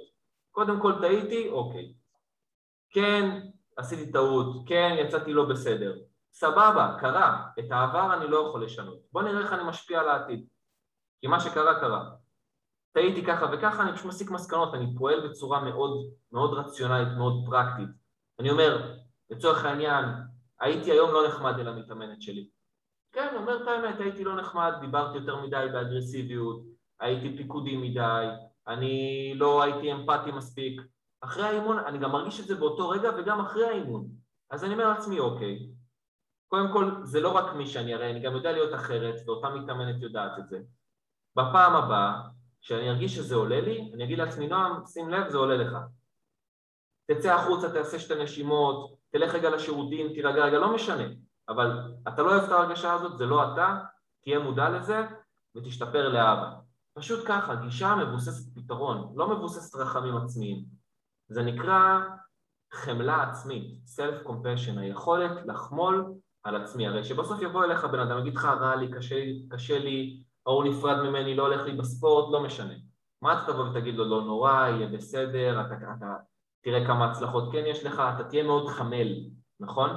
קודם 0.51 0.81
כל 0.81 0.93
טעיתי, 1.01 1.49
אוקיי. 1.49 1.93
כן, 2.89 3.39
עשיתי 3.77 4.11
טעות, 4.11 4.47
כן, 4.67 4.95
יצאתי 4.99 5.33
לא 5.33 5.45
בסדר. 5.45 5.95
סבבה, 6.33 6.97
קרה, 6.99 7.43
את 7.59 7.71
העבר 7.71 8.13
אני 8.13 8.27
לא 8.27 8.47
יכול 8.47 8.63
לשנות. 8.63 8.99
בוא 9.11 9.21
נראה 9.21 9.41
איך 9.41 9.53
אני 9.53 9.63
משפיע 9.63 9.99
על 9.99 10.09
העתיד. 10.09 10.47
כי 11.21 11.27
מה 11.27 11.39
שקרה, 11.39 11.79
קרה. 11.79 12.09
טעיתי 12.95 13.25
ככה 13.25 13.45
וככה, 13.53 13.83
אני 13.83 13.93
פשוט 13.93 14.05
מסיק 14.05 14.31
מסקנות, 14.31 14.73
אני 14.73 14.95
פועל 14.97 15.27
בצורה 15.27 15.63
מאוד, 15.63 16.09
מאוד 16.31 16.53
רציונלית, 16.53 17.07
מאוד 17.17 17.43
פרקטית. 17.45 17.89
אני 18.39 18.49
אומר, 18.49 18.93
לצורך 19.29 19.65
העניין, 19.65 20.05
הייתי 20.59 20.91
היום 20.91 21.11
לא 21.11 21.27
נחמד 21.27 21.59
אל 21.59 21.67
המתאמנת 21.67 22.21
שלי. 22.21 22.47
כן, 23.11 23.35
אומר 23.35 23.63
את 23.63 23.67
האמת, 23.67 23.99
הייתי 23.99 24.23
לא 24.23 24.35
נחמד, 24.35 24.73
דיברתי 24.81 25.17
יותר 25.17 25.41
מדי 25.41 25.65
באגרסיביות, 25.73 26.63
הייתי 26.99 27.37
פיקודי 27.37 27.77
מדי, 27.77 28.27
אני 28.67 29.33
לא 29.35 29.63
הייתי 29.63 29.93
אמפתי 29.93 30.31
מספיק. 30.31 30.81
אחרי 31.21 31.43
האימון, 31.43 31.79
אני 31.79 31.97
גם 31.97 32.11
מרגיש 32.11 32.39
את 32.39 32.45
זה 32.45 32.55
באותו 32.55 32.89
רגע 32.89 33.09
וגם 33.17 33.39
אחרי 33.39 33.65
האימון. 33.65 34.07
אז 34.49 34.63
אני 34.63 34.73
אומר 34.73 34.89
לעצמי, 34.89 35.19
אוקיי, 35.19 35.69
קודם 36.47 36.73
כל, 36.73 36.91
זה 37.03 37.21
לא 37.21 37.35
רק 37.35 37.53
מי 37.55 37.67
שאני, 37.67 37.93
הרי 37.93 38.11
אני 38.11 38.19
גם 38.19 38.33
יודע 38.33 38.51
להיות 38.51 38.73
אחרת, 38.73 39.15
ואותה 39.25 39.49
מתאמנת 39.49 40.01
יודעת 40.01 40.39
את 40.39 40.49
זה. 40.49 40.59
בפעם 41.35 41.75
הבאה, 41.75 42.21
כשאני 42.65 42.89
ארגיש 42.89 43.15
שזה 43.15 43.35
עולה 43.35 43.61
לי, 43.61 43.91
אני 43.93 44.03
אגיד 44.03 44.17
לעצמי, 44.17 44.47
נועם, 44.47 44.85
שים 44.85 45.09
לב, 45.09 45.29
זה 45.29 45.37
עולה 45.37 45.57
לך. 45.57 45.77
תצא 47.11 47.33
החוצה, 47.33 47.69
תעשה 47.69 47.99
שתי 47.99 48.23
נשימות, 48.23 48.97
תלך 49.11 49.35
רגע 49.35 49.49
לשירותים, 49.49 50.13
תירגע 50.13 50.45
רגע, 50.45 50.59
לא 50.59 50.75
משנה, 50.75 51.03
אבל 51.49 51.93
אתה 52.07 52.21
לא 52.21 52.31
אוהב 52.31 52.43
את 52.43 52.51
ההרגשה 52.51 52.93
הזאת, 52.93 53.17
זה 53.17 53.25
לא 53.25 53.53
אתה, 53.53 53.79
תהיה 54.23 54.39
מודע 54.39 54.69
לזה 54.69 55.05
ותשתפר 55.57 56.09
לאבא. 56.09 56.51
פשוט 56.93 57.27
ככה, 57.27 57.55
גישה 57.55 57.95
מבוססת 57.95 58.55
פתרון, 58.55 59.13
לא 59.15 59.29
מבוססת 59.35 59.75
רחמים 59.75 60.17
עצמיים. 60.17 60.65
זה 61.27 61.43
נקרא 61.43 61.99
חמלה 62.73 63.23
עצמית, 63.23 63.79
self-compassion, 63.95 64.79
היכולת 64.79 65.45
לחמול 65.45 66.13
על 66.43 66.55
עצמי. 66.55 66.87
הרי 66.87 67.03
שבסוף 67.03 67.41
יבוא 67.41 67.63
אליך 67.63 67.85
בן 67.85 67.99
אדם, 67.99 68.19
יגיד 68.19 68.35
לך, 68.35 68.45
רע 68.45 68.75
לי, 68.75 68.91
קשה 68.91 69.15
קשה 69.49 69.79
לי, 69.79 70.23
ההוא 70.45 70.63
נפרד 70.63 71.01
ממני, 71.01 71.35
לא 71.35 71.43
הולך 71.43 71.65
לי 71.65 71.71
בספורט, 71.71 72.31
לא 72.31 72.43
משנה. 72.43 72.73
מה 73.21 73.33
אתה 73.33 73.53
תבוא 73.53 73.63
ותגיד 73.63 73.95
לו, 73.95 74.05
לא 74.05 74.21
נורא, 74.21 74.67
יהיה 74.67 74.87
בסדר, 74.87 75.61
אתה, 75.61 75.73
אתה 75.97 76.15
תראה 76.61 76.87
כמה 76.87 77.11
הצלחות 77.11 77.51
כן 77.51 77.63
יש 77.65 77.83
לך, 77.83 78.03
אתה 78.15 78.23
תהיה 78.23 78.43
מאוד 78.43 78.67
חמל, 78.67 79.07
נכון? 79.59 79.89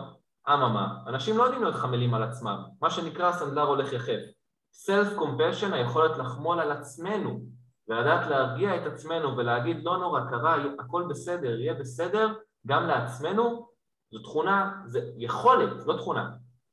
אממה, 0.48 1.02
אנשים 1.06 1.38
לא 1.38 1.42
יודעים 1.42 1.62
להיות 1.62 1.74
חמלים 1.74 2.14
על 2.14 2.22
עצמם, 2.22 2.62
מה 2.82 2.90
שנקרא 2.90 3.32
סנדלר 3.32 3.62
הולך 3.62 3.92
יחף. 3.92 4.20
self 4.72 5.16
compassion, 5.16 5.72
היכולת 5.72 6.18
לחמול 6.18 6.60
על 6.60 6.72
עצמנו, 6.72 7.40
ולדעת 7.88 8.26
להרגיע 8.26 8.76
את 8.76 8.92
עצמנו 8.92 9.36
ולהגיד 9.36 9.84
לא 9.84 9.96
נורא, 9.96 10.20
קרה, 10.30 10.56
הכל 10.78 11.06
בסדר, 11.08 11.60
יהיה 11.60 11.74
בסדר, 11.74 12.34
גם 12.66 12.86
לעצמנו, 12.86 13.68
זו 14.10 14.18
תכונה, 14.22 14.82
זו 14.86 14.98
יכולת, 15.16 15.86
לא 15.86 15.96
תכונה, 15.96 16.30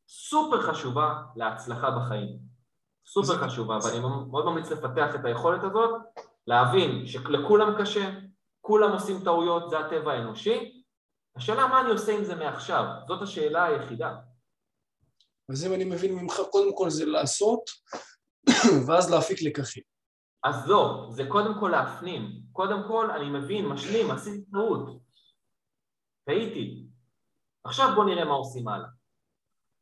סופר 0.07 0.61
חשובה 0.61 1.21
להצלחה 1.35 1.91
בחיים. 1.91 2.44
סופר 3.07 3.37
חשובה, 3.37 3.77
ואני 3.83 3.99
מאוד 4.31 4.45
ממליץ 4.45 4.71
לפתח 4.71 5.15
את 5.15 5.25
היכולת 5.25 5.63
הזאת, 5.63 6.01
להבין 6.47 7.07
שלכולם 7.07 7.81
קשה, 7.81 8.11
כולם 8.61 8.91
עושים 8.91 9.23
טעויות, 9.23 9.69
זה 9.69 9.79
הטבע 9.79 10.13
האנושי. 10.13 10.83
השאלה 11.35 11.67
מה 11.67 11.81
אני 11.81 11.91
עושה 11.91 12.17
עם 12.17 12.23
זה 12.23 12.35
מעכשיו, 12.35 12.85
זאת 13.07 13.21
השאלה 13.21 13.65
היחידה. 13.65 14.15
אז 15.51 15.65
אם 15.65 15.73
אני 15.73 15.83
מבין 15.83 16.15
ממך, 16.15 16.33
קודם 16.51 16.75
כל 16.77 16.89
זה 16.89 17.05
לעשות, 17.05 17.61
ואז 18.87 19.11
להפיק 19.11 19.41
לקחים. 19.41 19.83
אז 20.43 20.67
לא, 20.67 21.07
זה 21.11 21.23
קודם 21.29 21.59
כל 21.59 21.67
להפנים. 21.67 22.41
קודם 22.51 22.83
כל 22.87 23.11
אני 23.11 23.29
מבין, 23.29 23.65
משלים, 23.65 24.11
עשיתי 24.11 24.51
טעות. 24.51 25.01
טעיתי. 26.25 26.85
עכשיו 27.63 27.95
בוא 27.95 28.05
נראה 28.05 28.25
מה 28.25 28.33
עושים 28.33 28.67
הלאה. 28.67 28.87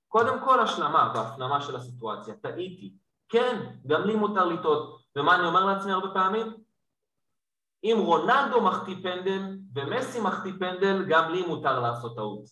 קודם 0.07 0.45
כל 0.45 0.59
השלמה 0.59 1.13
והפנמה 1.15 1.61
של 1.61 1.75
הסיטואציה, 1.75 2.35
טעיתי. 2.35 2.93
כן, 3.33 3.75
גם 3.87 4.03
לי 4.03 4.15
מותר 4.15 4.45
לטעות. 4.45 5.03
ומה 5.15 5.35
אני 5.35 5.47
אומר 5.47 5.65
לעצמי 5.65 5.91
הרבה 5.91 6.13
פעמים? 6.13 6.53
אם 7.83 7.97
רונלדו 8.05 8.61
מחטיא 8.61 8.95
פנדל 9.03 9.57
ומסי 9.75 10.19
מחטיא 10.19 10.53
פנדל, 10.59 11.05
גם 11.09 11.31
לי 11.31 11.45
מותר 11.47 11.79
לעשות 11.79 12.15
טעות. 12.15 12.43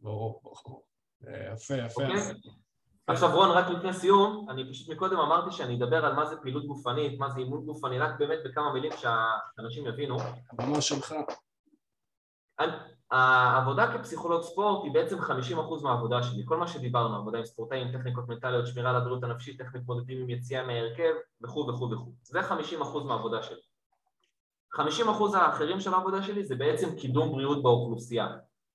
ברור, 0.00 0.54
יפה, 1.52 1.74
יפה. 1.74 2.02
אוקיי? 2.02 2.20
עכשיו 3.06 3.36
רון, 3.36 3.50
רק 3.50 3.68
לפני 3.68 3.92
סיום, 3.92 4.46
אני 4.50 4.70
פשוט 4.70 4.88
מקודם 4.88 5.18
אמרתי 5.18 5.56
שאני 5.56 5.76
אדבר 5.76 6.04
על 6.04 6.14
מה 6.14 6.26
זה 6.26 6.36
פעילות 6.36 6.66
גופנית, 6.66 7.18
מה 7.18 7.30
זה 7.30 7.40
אימון 7.40 7.64
גופני, 7.66 7.98
רק 7.98 8.18
באמת 8.18 8.38
בכמה 8.44 8.72
מילים 8.72 8.92
שהאנשים 8.92 9.86
יבינו. 9.86 10.16
הבמה 10.50 10.80
שלך. 10.80 11.14
העבודה 13.12 13.98
כפסיכולוג 13.98 14.42
ספורט 14.42 14.84
היא 14.84 14.92
בעצם 14.92 15.18
50% 15.18 15.82
מהעבודה 15.82 16.22
שלי, 16.22 16.42
כל 16.44 16.56
מה 16.56 16.68
שדיברנו, 16.68 17.16
עבודה 17.16 17.38
עם 17.38 17.44
ספורטאים, 17.44 17.92
טכניקות 17.92 18.28
מנטליות, 18.28 18.66
שמירה 18.66 18.90
על 18.90 18.96
הבריאות 18.96 19.24
הנפשית, 19.24 19.60
איך 19.60 19.74
מתמודדים 19.74 20.22
עם 20.22 20.30
יציאה 20.30 20.66
מההרכב 20.66 21.12
וכו' 21.42 21.66
וכו' 21.68 21.90
וכו'. 21.90 22.12
זה 22.22 22.40
50% 22.40 22.54
מהעבודה 23.04 23.42
שלי. 23.42 23.60
50% 24.76 25.36
האחרים 25.36 25.80
של 25.80 25.94
העבודה 25.94 26.22
שלי 26.22 26.44
זה 26.44 26.56
בעצם 26.56 26.96
קידום 26.96 27.32
בריאות 27.32 27.62
באוכלוסייה, 27.62 28.28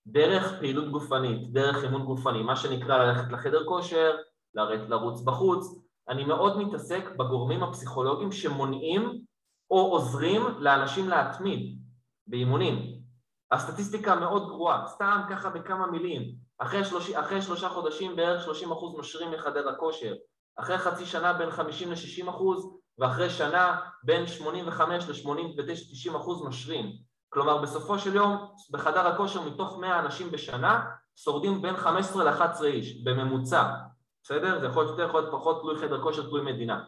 דרך 0.08 0.60
פעילות 0.60 0.92
גופנית, 0.92 1.54
דרך 1.54 1.84
אימון 1.84 2.06
גופני, 2.06 2.44
מה 2.44 2.56
שנקרא 2.56 2.98
ללכת 2.98 3.32
לחדר 3.32 3.66
כושר, 3.66 4.16
לרוץ 4.54 5.22
בחוץ, 5.22 5.80
אני 6.10 6.26
מאוד 6.26 6.58
מתעסק 6.58 7.10
בגורמים 7.18 7.64
הפסיכולוגיים 7.64 8.32
שמונעים 8.32 9.22
או 9.72 9.80
עוזרים 9.80 10.42
לאנשים 10.60 11.10
להתמיד 11.10 11.80
באימונים. 12.28 12.97
הסטטיסטיקה 13.52 14.16
מאוד 14.16 14.48
גרועה, 14.48 14.88
סתם 14.88 15.22
ככה 15.30 15.50
בכמה 15.50 15.88
מילים, 15.88 16.36
אחרי, 16.60 16.86
שלוש, 16.86 17.10
אחרי 17.12 17.42
שלושה 17.42 17.70
חודשים 17.70 18.16
בערך 18.16 18.48
30% 18.48 18.98
נושרים 18.98 19.32
מחדר 19.32 19.70
הכושר, 19.70 20.14
אחרי 20.60 20.78
חצי 20.78 21.06
שנה 21.06 21.34
בין 21.34 21.52
50 21.52 21.92
ל-60% 21.92 22.42
ואחרי 23.00 23.30
שנה 23.30 23.80
בין 24.04 24.28
85 24.28 25.26
ל-89-90 25.26 26.18
אחוז 26.18 26.44
נושרים. 26.44 26.92
כלומר 27.30 27.58
בסופו 27.58 28.00
של 28.00 28.16
יום 28.16 28.38
בחדר 28.72 29.08
הכושר 29.08 29.42
מתוך 29.42 29.78
100 29.80 30.00
אנשים 30.00 30.32
בשנה 30.32 30.86
שורדים 31.16 31.62
בין 31.62 31.78
15 31.78 32.24
ל-11 32.24 32.64
איש 32.64 33.04
בממוצע, 33.04 33.74
בסדר? 34.24 34.60
זה 34.60 34.66
יכול 34.66 34.84
להיות 34.84 34.92
יותר, 34.92 35.10
יכול 35.10 35.22
להיות 35.22 35.34
פחות, 35.34 35.62
תלוי 35.62 35.78
חדר 35.78 36.02
כושר, 36.02 36.30
תלוי 36.30 36.42
מדינה. 36.42 36.84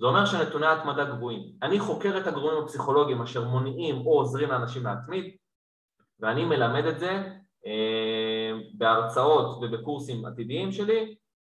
זה 0.00 0.06
אומר 0.06 0.26
שנתוני 0.26 0.66
ההתמדה 0.66 1.04
גבוהים. 1.04 1.42
אני 1.62 1.80
חוקר 1.80 2.18
את 2.18 2.26
הגורמים 2.26 2.62
הפסיכולוגיים 2.62 3.22
אשר 3.22 3.44
מונעים 3.44 4.06
או 4.06 4.18
עוזרים 4.18 4.50
לאנשים 4.50 4.84
להתמיד 4.84 5.36
ואני 6.20 6.44
מלמד 6.44 6.84
את 6.84 6.98
זה 6.98 7.22
אה, 7.66 8.52
בהרצאות 8.74 9.58
ובקורסים 9.62 10.24
עתידיים 10.24 10.72
שלי 10.72 11.14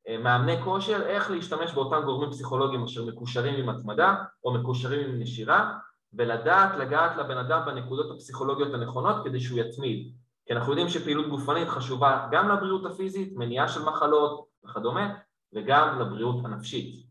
אה, 0.09 0.19
מאמני 0.19 0.63
כושר, 0.65 1.07
איך 1.07 1.31
להשתמש 1.31 1.73
באותם 1.73 2.03
גורמים 2.05 2.31
פסיכולוגיים 2.31 2.85
אשר 2.85 3.05
מקושרים 3.05 3.55
עם 3.55 3.69
התמדה 3.69 4.15
או 4.45 4.55
מקושרים 4.55 5.11
עם 5.11 5.21
נשירה 5.21 5.79
ולדעת 6.13 6.79
לגעת 6.79 7.17
לבן 7.17 7.37
אדם 7.37 7.63
בנקודות 7.67 8.11
הפסיכולוגיות 8.17 8.75
הנכונות 8.75 9.17
כדי 9.25 9.41
שהוא 9.41 9.59
יתמיד 9.59 10.13
כי 10.47 10.55
אנחנו 10.55 10.73
יודעים 10.73 10.89
שפעילות 10.89 11.29
גופנית 11.29 11.69
חשובה 11.69 12.29
גם 12.31 12.49
לבריאות 12.49 12.87
הפיזית, 12.87 13.33
מניעה 13.37 13.69
של 13.69 13.83
מחלות 13.83 14.47
וכדומה 14.65 15.15
וגם 15.55 16.01
לבריאות 16.01 16.45
הנפשית 16.45 17.07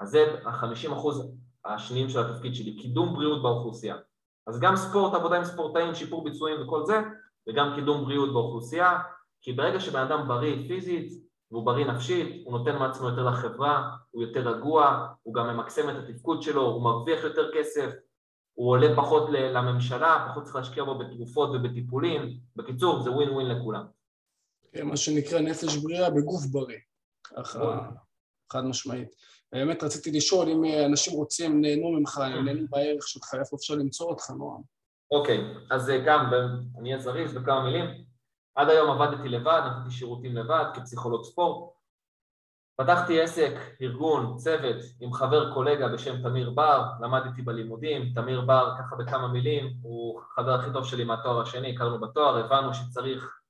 אז 0.00 0.10
זה 0.10 0.40
החמישים 0.44 0.92
אחוז 0.92 1.32
השניים 1.64 2.08
של 2.08 2.18
התפקיד 2.18 2.54
שלי, 2.54 2.76
קידום 2.76 3.14
בריאות 3.14 3.42
באוכלוסייה. 3.42 3.96
אז 4.46 4.60
גם 4.60 4.76
ספורט, 4.76 5.14
עבודה 5.14 5.36
עם 5.36 5.44
ספורטאים, 5.44 5.94
שיפור 5.94 6.24
ביצועים 6.24 6.62
וכל 6.62 6.86
זה, 6.86 7.00
וגם 7.48 7.72
קידום 7.74 8.04
בריאות 8.04 8.32
באוכלוסייה, 8.32 8.98
כי 9.42 9.52
ברגע 9.52 9.80
שבן 9.80 10.00
אדם 10.00 10.28
בריא 10.28 10.68
פיזית 10.68 11.12
והוא 11.50 11.66
בריא 11.66 11.86
נפשית, 11.86 12.42
הוא 12.44 12.58
נותן 12.58 12.78
מעצמו 12.78 13.08
יותר 13.08 13.22
לחברה, 13.22 13.90
הוא 14.10 14.22
יותר 14.22 14.48
רגוע, 14.48 15.06
הוא 15.22 15.34
גם 15.34 15.46
ממקסם 15.46 15.90
את 15.90 15.94
התפקוד 15.94 16.42
שלו, 16.42 16.62
הוא 16.62 16.82
מרוויח 16.82 17.24
יותר 17.24 17.50
כסף, 17.54 17.90
הוא 18.54 18.70
עולה 18.70 18.96
פחות 18.96 19.30
לממשלה, 19.30 20.26
פחות 20.30 20.44
צריך 20.44 20.56
להשקיע 20.56 20.84
בו 20.84 20.98
בתרופות 20.98 21.50
ובטיפולים, 21.50 22.38
בקיצור 22.56 23.02
זה 23.02 23.10
ווין 23.10 23.30
ווין 23.30 23.48
לכולם. 23.48 23.84
כן, 24.72 24.86
מה 24.86 24.96
שנקרא 24.96 25.40
נפש 25.40 25.76
בריאה 25.76 26.10
בגוף 26.10 26.46
בריא, 26.46 26.78
ככה 27.24 27.90
חד 28.52 28.64
משמעית. 28.64 29.08
באמת 29.52 29.82
רציתי 29.82 30.10
לשאול 30.10 30.48
אם 30.48 30.64
אנשים 30.86 31.14
רוצים, 31.14 31.60
נהנו 31.60 31.92
ממך, 31.92 32.18
נהנו 32.44 32.66
בערך 32.70 33.08
שלך, 33.08 33.34
איפה 33.40 33.56
אפשר 33.56 33.74
למצוא 33.74 34.10
אותך, 34.10 34.30
נועם? 34.30 34.62
אוקיי, 35.10 35.44
אז 35.70 35.92
גם, 36.06 36.30
אני 36.78 36.92
אהיה 36.92 37.02
זריז 37.02 37.34
בכמה 37.34 37.64
מילים. 37.64 38.04
עד 38.54 38.68
היום 38.68 38.90
עבדתי 38.90 39.28
לבד, 39.28 39.62
נתתי 39.66 39.90
שירותים 39.90 40.36
לבד 40.36 40.64
כפסיכולוג 40.74 41.24
ספורט. 41.24 41.70
פתחתי 42.76 43.20
עסק, 43.20 43.52
ארגון, 43.82 44.36
צוות 44.36 44.76
עם 45.00 45.12
חבר 45.12 45.54
קולגה 45.54 45.88
בשם 45.88 46.22
תמיר 46.22 46.50
בר, 46.50 46.84
למדתי 47.00 47.42
בלימודים, 47.42 48.12
תמיר 48.14 48.40
בר 48.40 48.74
ככה 48.78 48.96
בכמה 48.96 49.28
מילים, 49.28 49.72
הוא 49.82 50.20
חבר 50.34 50.54
הכי 50.54 50.72
טוב 50.72 50.84
שלי 50.84 51.04
מהתואר 51.04 51.40
השני, 51.40 51.74
הכרנו 51.74 52.00
בתואר, 52.00 52.36
הבנו 52.36 52.74
שצריך 52.74 53.40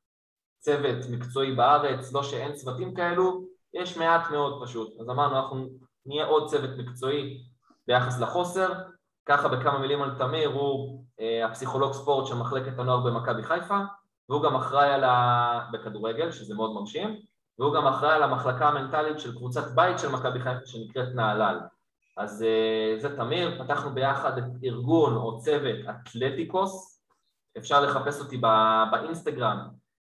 צוות 0.59 0.97
מקצועי 1.11 1.55
בארץ, 1.55 2.13
לא 2.13 2.23
שאין 2.23 2.53
צוותים 2.53 2.95
כאלו, 2.95 3.45
יש 3.75 3.97
מעט 3.97 4.31
מאוד 4.31 4.63
פשוט, 4.63 5.01
אז 5.01 5.11
אמרנו 5.11 5.37
אנחנו 5.37 5.69
נהיה 6.07 6.27
עוד 6.27 6.49
צוות 6.49 6.71
מקצועי 6.79 7.45
ביחס 7.87 8.21
לחוסר, 8.21 8.73
ככה 9.27 9.49
בכמה 9.49 9.79
מילים 9.79 10.03
על 10.03 10.19
תמיר, 10.19 10.49
הוא 10.49 11.05
אה, 11.21 11.47
הפסיכולוג 11.47 11.93
ספורט 11.93 12.27
של 12.27 12.35
מחלקת 12.35 12.79
הנוער 12.79 13.01
במכבי 13.01 13.43
חיפה, 13.43 13.79
והוא 14.29 14.43
גם 14.43 14.57
אחראי 14.57 14.89
על 14.89 15.05
ה... 15.05 15.69
בכדורגל, 15.73 16.33
שזה 16.33 16.55
מאוד 16.55 16.75
מרשים, 16.75 17.17
והוא 17.59 17.75
גם 17.75 17.87
אחראי 17.87 18.13
על 18.13 18.23
המחלקה 18.23 18.69
המנטלית 18.69 19.21
של 19.21 19.37
קבוצת 19.37 19.71
בית 19.75 19.99
של 19.99 20.09
מכבי 20.09 20.41
חיפה 20.41 20.67
שנקראת 20.67 21.09
נהלל. 21.15 21.61
אז 22.17 22.43
uh, 22.43 23.01
זה 23.01 23.17
תמיר, 23.17 23.65
פתחנו 23.65 23.95
ביחד 23.95 24.39
את 24.39 24.45
ארגון 24.65 25.17
או 25.17 25.39
צוות 25.39 25.77
אתלטיקוס, 25.91 27.03
אפשר 27.59 27.81
לחפש 27.81 28.21
אותי 28.21 28.37
בא, 28.37 28.85
באינסטגרם, 28.91 29.59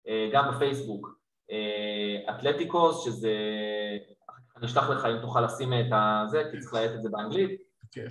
uh, 0.08 0.10
גם 0.34 0.52
בפייסבוק, 0.52 1.16
uh, 1.52 2.32
אתלטיקוס, 2.32 3.06
שזה... 3.06 3.34
אני 4.62 4.70
אשלח 4.70 4.90
לך 4.90 5.06
אם 5.06 5.22
תוכל 5.22 5.42
לשים 5.42 5.74
את 5.74 5.86
הזה, 5.92 6.44
כי 6.52 6.60
צריך 6.60 6.74
לאיית 6.74 6.92
את 6.96 7.02
זה 7.02 7.10
באנגלית. 7.10 7.62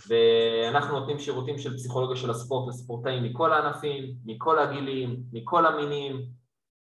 ואנחנו 0.09 0.99
נותנים 0.99 1.19
שירותים 1.19 1.59
של 1.59 1.75
פסיכולוגיה 1.77 2.17
של 2.17 2.31
הספורט 2.31 2.69
לספורטאים 2.69 3.25
מכל 3.25 3.53
הענפים, 3.53 4.15
מכל 4.25 4.59
הגילים, 4.59 5.23
מכל 5.33 5.67
המינים, 5.67 6.27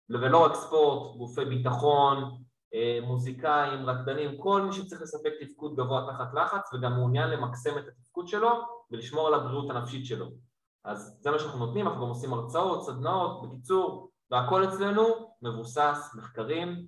ולא 0.10 0.46
רק 0.46 0.56
ספורט, 0.56 1.18
גופי 1.18 1.46
ביטחון, 1.46 2.38
אה, 2.74 3.00
מוזיקאים, 3.04 3.86
רקדנים, 3.86 4.38
כל 4.38 4.62
מי 4.62 4.74
שצריך 4.74 5.02
לספק 5.02 5.32
תפקוד 5.40 5.76
גבוה 5.76 6.06
תחת 6.12 6.34
לחץ 6.34 6.74
וגם 6.74 6.94
מעוניין 6.94 7.30
למקסם 7.30 7.78
את 7.78 7.88
התפקוד 7.88 8.28
שלו 8.28 8.50
ולשמור 8.92 9.28
על 9.28 9.34
הבריאות 9.34 9.70
הנפשית 9.70 10.06
שלו. 10.06 10.26
אז 10.86 11.18
זה 11.20 11.32
מה 11.32 11.40
שאנחנו 11.40 11.66
נותנים, 11.66 11.88
אנחנו 11.88 12.02
גם 12.02 12.10
עושים 12.10 12.34
הרצאות, 12.34 12.84
סדנאות, 12.84 13.42
בקיצור, 13.42 14.10
והכל 14.32 14.64
אצלנו 14.64 15.04
מבוסס 15.42 16.16
מחקרים, 16.18 16.86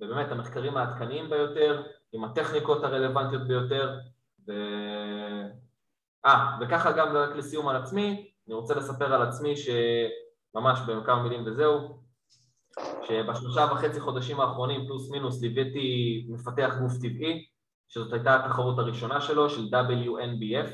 ובאמת 0.00 0.32
המחקרים 0.32 0.76
העדכניים 0.76 1.30
ביותר, 1.30 1.82
עם 2.12 2.24
הטכניקות 2.24 2.84
הרלוונטיות 2.84 3.42
ביותר, 3.46 3.98
ו... 4.48 4.52
אה, 6.26 6.56
וככה 6.60 6.92
גם 6.92 7.16
רק 7.16 7.36
לסיום 7.36 7.68
על 7.68 7.76
עצמי, 7.76 8.30
אני 8.46 8.54
רוצה 8.54 8.74
לספר 8.74 9.14
על 9.14 9.22
עצמי 9.22 9.54
שממש 9.56 10.80
בכמה 10.80 11.22
מילים 11.22 11.46
וזהו, 11.46 12.02
שבשלושה 13.02 13.66
וחצי 13.72 14.00
חודשים 14.00 14.40
האחרונים 14.40 14.86
פלוס 14.86 15.10
מינוס 15.10 15.42
ליוויתי 15.42 16.26
מפתח 16.28 16.74
גוף 16.80 16.92
טבעי, 16.96 17.46
שזאת 17.88 18.12
הייתה 18.12 18.34
התחרות 18.34 18.78
הראשונה 18.78 19.20
שלו, 19.20 19.50
של 19.50 19.62
WNBF, 19.62 20.70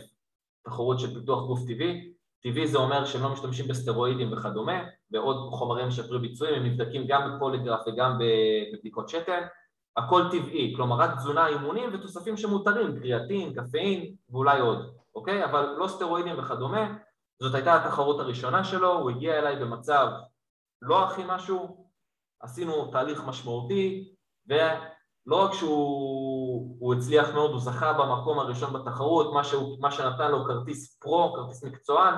תחרות 0.65 1.01
של 1.01 1.15
פיתוח 1.15 1.47
גוף 1.47 1.61
טבעי. 1.67 2.13
טבעי 2.43 2.67
זה 2.67 2.79
אומר 2.79 3.05
שהם 3.05 3.23
לא 3.23 3.33
משתמשים 3.33 3.69
בסטרואידים 3.69 4.33
וכדומה, 4.33 4.83
ועוד 5.13 5.53
חומרים 5.53 5.89
משפרי 5.89 6.19
ביצועים, 6.19 6.55
הם 6.55 6.67
נבדקים 6.67 7.07
גם 7.07 7.37
בפוליגרף 7.37 7.81
וגם 7.87 8.19
בבדיקות 8.19 9.09
שתן. 9.09 9.43
הכל 9.97 10.23
טבעי, 10.31 10.73
כלומר 10.77 10.97
רק 10.97 11.17
תזונה, 11.17 11.47
אימונים 11.47 11.91
ותוספים 11.93 12.37
שמותרים, 12.37 12.99
קריאטין, 12.99 13.55
קפאין 13.55 14.15
ואולי 14.31 14.61
עוד, 14.61 14.95
אוקיי? 15.15 15.45
אבל 15.45 15.75
לא 15.79 15.89
סטרואידים 15.89 16.39
וכדומה. 16.39 16.95
זאת 17.43 17.55
הייתה 17.55 17.77
התחרות 17.77 18.21
הראשונה 18.21 18.65
שלו, 18.65 18.93
הוא 18.93 19.11
הגיע 19.11 19.39
אליי 19.39 19.57
במצב 19.57 20.09
לא 20.83 21.05
הכי 21.05 21.23
משהו, 21.27 21.89
עשינו 22.41 22.91
תהליך 22.91 23.25
משמעותי, 23.25 24.15
ולא 24.47 25.45
רק 25.45 25.55
שהוא 25.55 26.95
הצליח 26.95 27.35
מאוד, 27.35 27.51
הוא 27.51 27.61
זכה 27.61 27.93
במקום 27.93 28.39
הראשון 28.39 28.73
בתחרות, 28.73 29.35
מה, 29.35 29.45
שהוא, 29.45 29.81
מה 29.81 29.91
שנתן 29.91 30.31
לו 30.31 30.45
כרטיס 30.45 30.99
פרו, 31.01 31.33
כרטיס 31.35 31.65
מקצוען, 31.65 32.15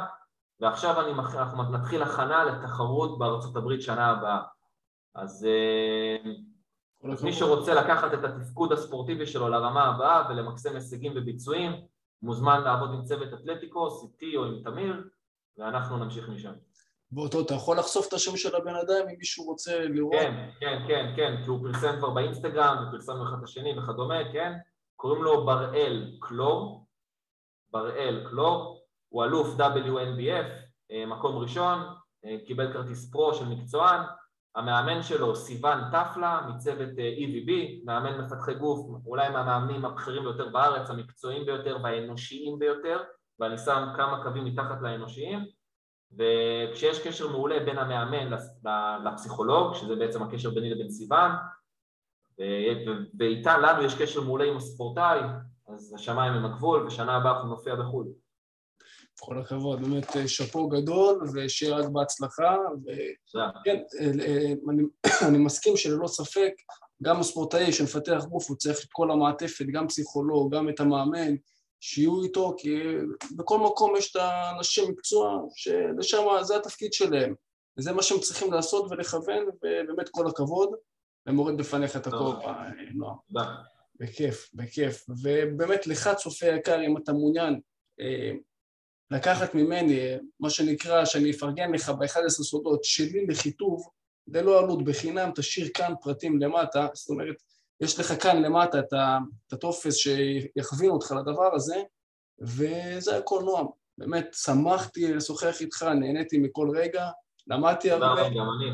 ועכשיו 0.60 1.00
אני, 1.00 1.12
אנחנו 1.12 1.62
נתחיל 1.62 2.02
הכנה 2.02 2.44
לתחרות 2.44 3.18
בארצות 3.18 3.56
הברית 3.56 3.82
שנה 3.82 4.10
הבאה. 4.10 4.40
אז 5.14 5.46
אז 7.12 7.24
מי 7.24 7.32
שרוצה 7.32 7.74
לקחת 7.74 8.14
את 8.14 8.24
התפקוד 8.24 8.72
הספורטיבי 8.72 9.26
שלו 9.26 9.48
לרמה 9.48 9.84
הבאה 9.84 10.30
ולמקסם 10.30 10.74
הישגים 10.74 11.12
וביצועים, 11.16 11.72
מוזמן 12.22 12.60
לעבוד 12.64 12.90
עם 12.94 13.02
צוות 13.02 13.28
אתלטיקוס, 13.34 14.02
איתי 14.04 14.36
או 14.36 14.44
עם 14.44 14.62
תמיר, 14.62 15.08
ואנחנו 15.58 15.96
נמשיך 15.96 16.28
משם. 16.28 16.52
ואותו, 17.12 17.40
אתה 17.40 17.54
יכול 17.54 17.78
לחשוף 17.78 18.08
את 18.08 18.12
השם 18.12 18.36
של 18.36 18.56
הבן 18.56 18.74
אדם 18.74 19.08
אם 19.10 19.18
מישהו 19.18 19.44
רוצה 19.44 19.80
לראות? 19.80 20.12
כן, 20.12 20.50
כן, 20.60 20.84
כן, 20.88 21.12
כן, 21.16 21.42
כי 21.44 21.50
הוא 21.50 21.60
פרסם 21.62 21.96
כבר 21.98 22.10
באינסטגרם, 22.10 22.84
ופרסמנו 22.88 23.24
אחד 23.24 23.36
את 23.38 23.44
השני 23.44 23.78
וכדומה, 23.78 24.32
כן? 24.32 24.52
קוראים 24.96 25.22
לו 25.22 25.46
בראל 25.46 26.16
קלור, 26.20 26.86
בראל 27.70 28.26
קלור, 28.30 28.69
הוא 29.10 29.24
אלוף 29.24 29.56
WNBF, 29.56 30.46
אה, 30.92 31.06
מקום 31.06 31.36
ראשון, 31.36 31.78
אה, 32.24 32.36
קיבל 32.46 32.72
כרטיס 32.72 33.10
פרו 33.10 33.34
של 33.34 33.48
מקצוען, 33.48 34.00
המאמן 34.54 35.02
שלו 35.02 35.36
סיוון 35.36 35.78
טפלה 35.92 36.40
מצוות 36.48 36.98
אה, 36.98 37.14
EVB, 37.18 37.50
מאמן 37.84 38.20
מפתחי 38.20 38.54
גוף, 38.54 38.86
אולי 39.06 39.28
מהמאמנים 39.28 39.84
הבכירים 39.84 40.22
ביותר 40.22 40.48
בארץ, 40.48 40.90
המקצועיים 40.90 41.46
ביותר 41.46 41.78
והאנושיים 41.82 42.58
ביותר, 42.58 43.02
ואני 43.40 43.58
שם 43.58 43.88
כמה 43.96 44.22
קווים 44.22 44.44
מתחת 44.44 44.82
לאנושיים, 44.82 45.46
וכשיש 46.12 47.06
קשר 47.06 47.28
מעולה 47.28 47.60
בין 47.64 47.78
המאמן 47.78 48.36
לפסיכולוג, 49.04 49.74
שזה 49.74 49.96
בעצם 49.96 50.22
הקשר 50.22 50.50
ביני 50.50 50.70
לבין 50.70 50.90
סיוון, 50.90 51.30
ואיתה 53.18 53.58
לנו 53.58 53.82
יש 53.82 54.02
קשר 54.02 54.20
מעולה 54.20 54.44
עם 54.44 54.56
הספורטאי, 54.56 55.20
אז 55.68 55.94
השמיים 55.94 56.32
הם 56.32 56.44
הגבול, 56.44 56.86
ושנה 56.86 57.16
הבאה 57.16 57.32
אנחנו 57.32 57.48
נופיע 57.48 57.74
בחו"ל. 57.74 58.06
כל 59.20 59.38
הכבוד, 59.38 59.80
באמת 59.80 60.16
אה, 60.16 60.28
שאפו 60.28 60.68
גדול, 60.68 61.24
ושיהיה 61.34 61.76
רק 61.76 61.88
בהצלחה. 61.88 62.56
וכן, 62.82 63.82
אה, 64.00 64.10
אה, 64.26 64.52
אני, 64.70 64.82
אני 65.28 65.38
מסכים 65.38 65.76
שללא 65.76 66.06
ספק, 66.06 66.52
גם 67.02 67.20
הספורטאי 67.20 67.72
שמפתח 67.72 68.24
גוף, 68.28 68.48
הוא 68.48 68.56
צריך 68.56 68.84
את 68.84 68.88
כל 68.92 69.10
המעטפת, 69.10 69.64
גם 69.72 69.88
פסיכולוג, 69.88 70.54
גם 70.54 70.68
את 70.68 70.80
המאמן, 70.80 71.34
שיהיו 71.80 72.22
איתו, 72.22 72.54
כי 72.58 72.78
בכל 73.36 73.58
מקום 73.58 73.96
יש 73.96 74.10
את 74.10 74.16
האנשי 74.16 74.90
מקצוע 74.90 75.42
שלשם 75.54 76.22
זה 76.42 76.56
התפקיד 76.56 76.92
שלהם, 76.92 77.34
וזה 77.78 77.92
מה 77.92 78.02
שהם 78.02 78.20
צריכים 78.20 78.52
לעשות 78.52 78.90
ולכוון, 78.90 79.44
ובאמת 79.48 80.08
כל 80.08 80.26
הכבוד, 80.26 80.70
ומוריד 81.26 81.56
בפניך 81.56 81.96
את 81.96 82.06
הכובע, 82.06 82.54
נועם. 82.94 83.16
בכיף, 84.00 84.50
בכיף. 84.54 85.04
ובאמת 85.22 85.86
לך, 85.86 86.10
צופה 86.16 86.46
יקר, 86.46 86.80
אם 86.86 86.96
אתה 86.96 87.12
מעוניין 87.12 87.60
לקחת 89.10 89.54
ממני, 89.54 90.00
מה 90.40 90.50
שנקרא, 90.50 91.04
שאני 91.04 91.30
אפרגן 91.30 91.72
לך 91.72 91.90
ב-11 91.90 92.28
סודות 92.28 92.84
שלי 92.84 93.26
לכיתוב, 93.26 93.88
ללא 94.28 94.58
עלות 94.58 94.84
בחינם, 94.84 95.30
תשאיר 95.34 95.68
כאן 95.74 95.94
פרטים 96.02 96.38
למטה, 96.38 96.86
זאת 96.94 97.10
אומרת, 97.10 97.36
יש 97.80 98.00
לך 98.00 98.22
כאן 98.22 98.42
למטה 98.42 98.78
את 98.78 99.52
הטופס 99.52 99.94
שיכווין 99.94 100.90
אותך 100.90 101.14
לדבר 101.18 101.54
הזה, 101.54 101.82
וזה 102.40 103.16
הכל 103.16 103.42
נועם. 103.44 103.66
באמת, 103.98 104.28
שמחתי 104.34 105.14
לשוחח 105.14 105.60
איתך, 105.60 105.82
נהניתי 105.82 106.38
מכל 106.38 106.70
רגע, 106.76 107.08
למדתי 107.46 107.90
הרבה. 107.90 108.06
גם 108.06 108.18
אני. 108.18 108.70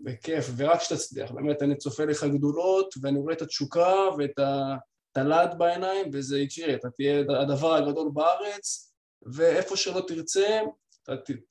בכיף, 0.00 0.50
ורק 0.56 0.80
שתצליח. 0.80 1.30
באמת, 1.30 1.62
אני 1.62 1.76
צופה 1.76 2.04
לך 2.04 2.24
גדולות, 2.24 2.94
ואני 3.02 3.18
רואה 3.18 3.34
את 3.34 3.42
התשוקה 3.42 3.94
ואת 4.18 4.40
הלהט 5.16 5.54
בעיניים, 5.54 6.10
וזה 6.12 6.38
יקרה. 6.38 6.74
אתה 6.74 6.90
תהיה 6.90 7.24
הדבר 7.42 7.74
הגדול 7.74 8.10
בארץ, 8.12 8.94
ואיפה 9.22 9.76
שלא 9.76 10.00
תרצה, 10.08 10.60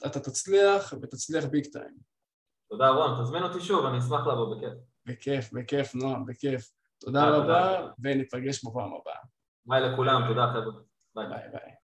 אתה, 0.05 0.19
תצליח, 0.19 0.93
ותצליח 1.01 1.45
big 1.45 1.65
time. 1.65 1.97
תודה 2.69 2.89
רון, 2.89 3.23
תזמין 3.23 3.43
אותי 3.43 3.61
שוב, 3.61 3.85
אני 3.85 3.97
אשמח 3.97 4.27
לבוא 4.27 4.55
בכיף. 4.55 4.73
בכיף, 5.05 5.53
בכיף, 5.53 5.95
נועם, 5.95 6.25
בכיף. 6.25 6.71
תודה 6.99 7.29
רבה, 7.29 7.87
וניפגש 8.03 8.65
בפעם 8.65 8.93
הבאה. 8.93 9.19
ביי 9.65 9.81
לכולם, 9.81 10.21
תודה 10.27 10.47
חבר'ה. 10.53 10.81
ביי 11.15 11.27
ביי. 11.51 11.71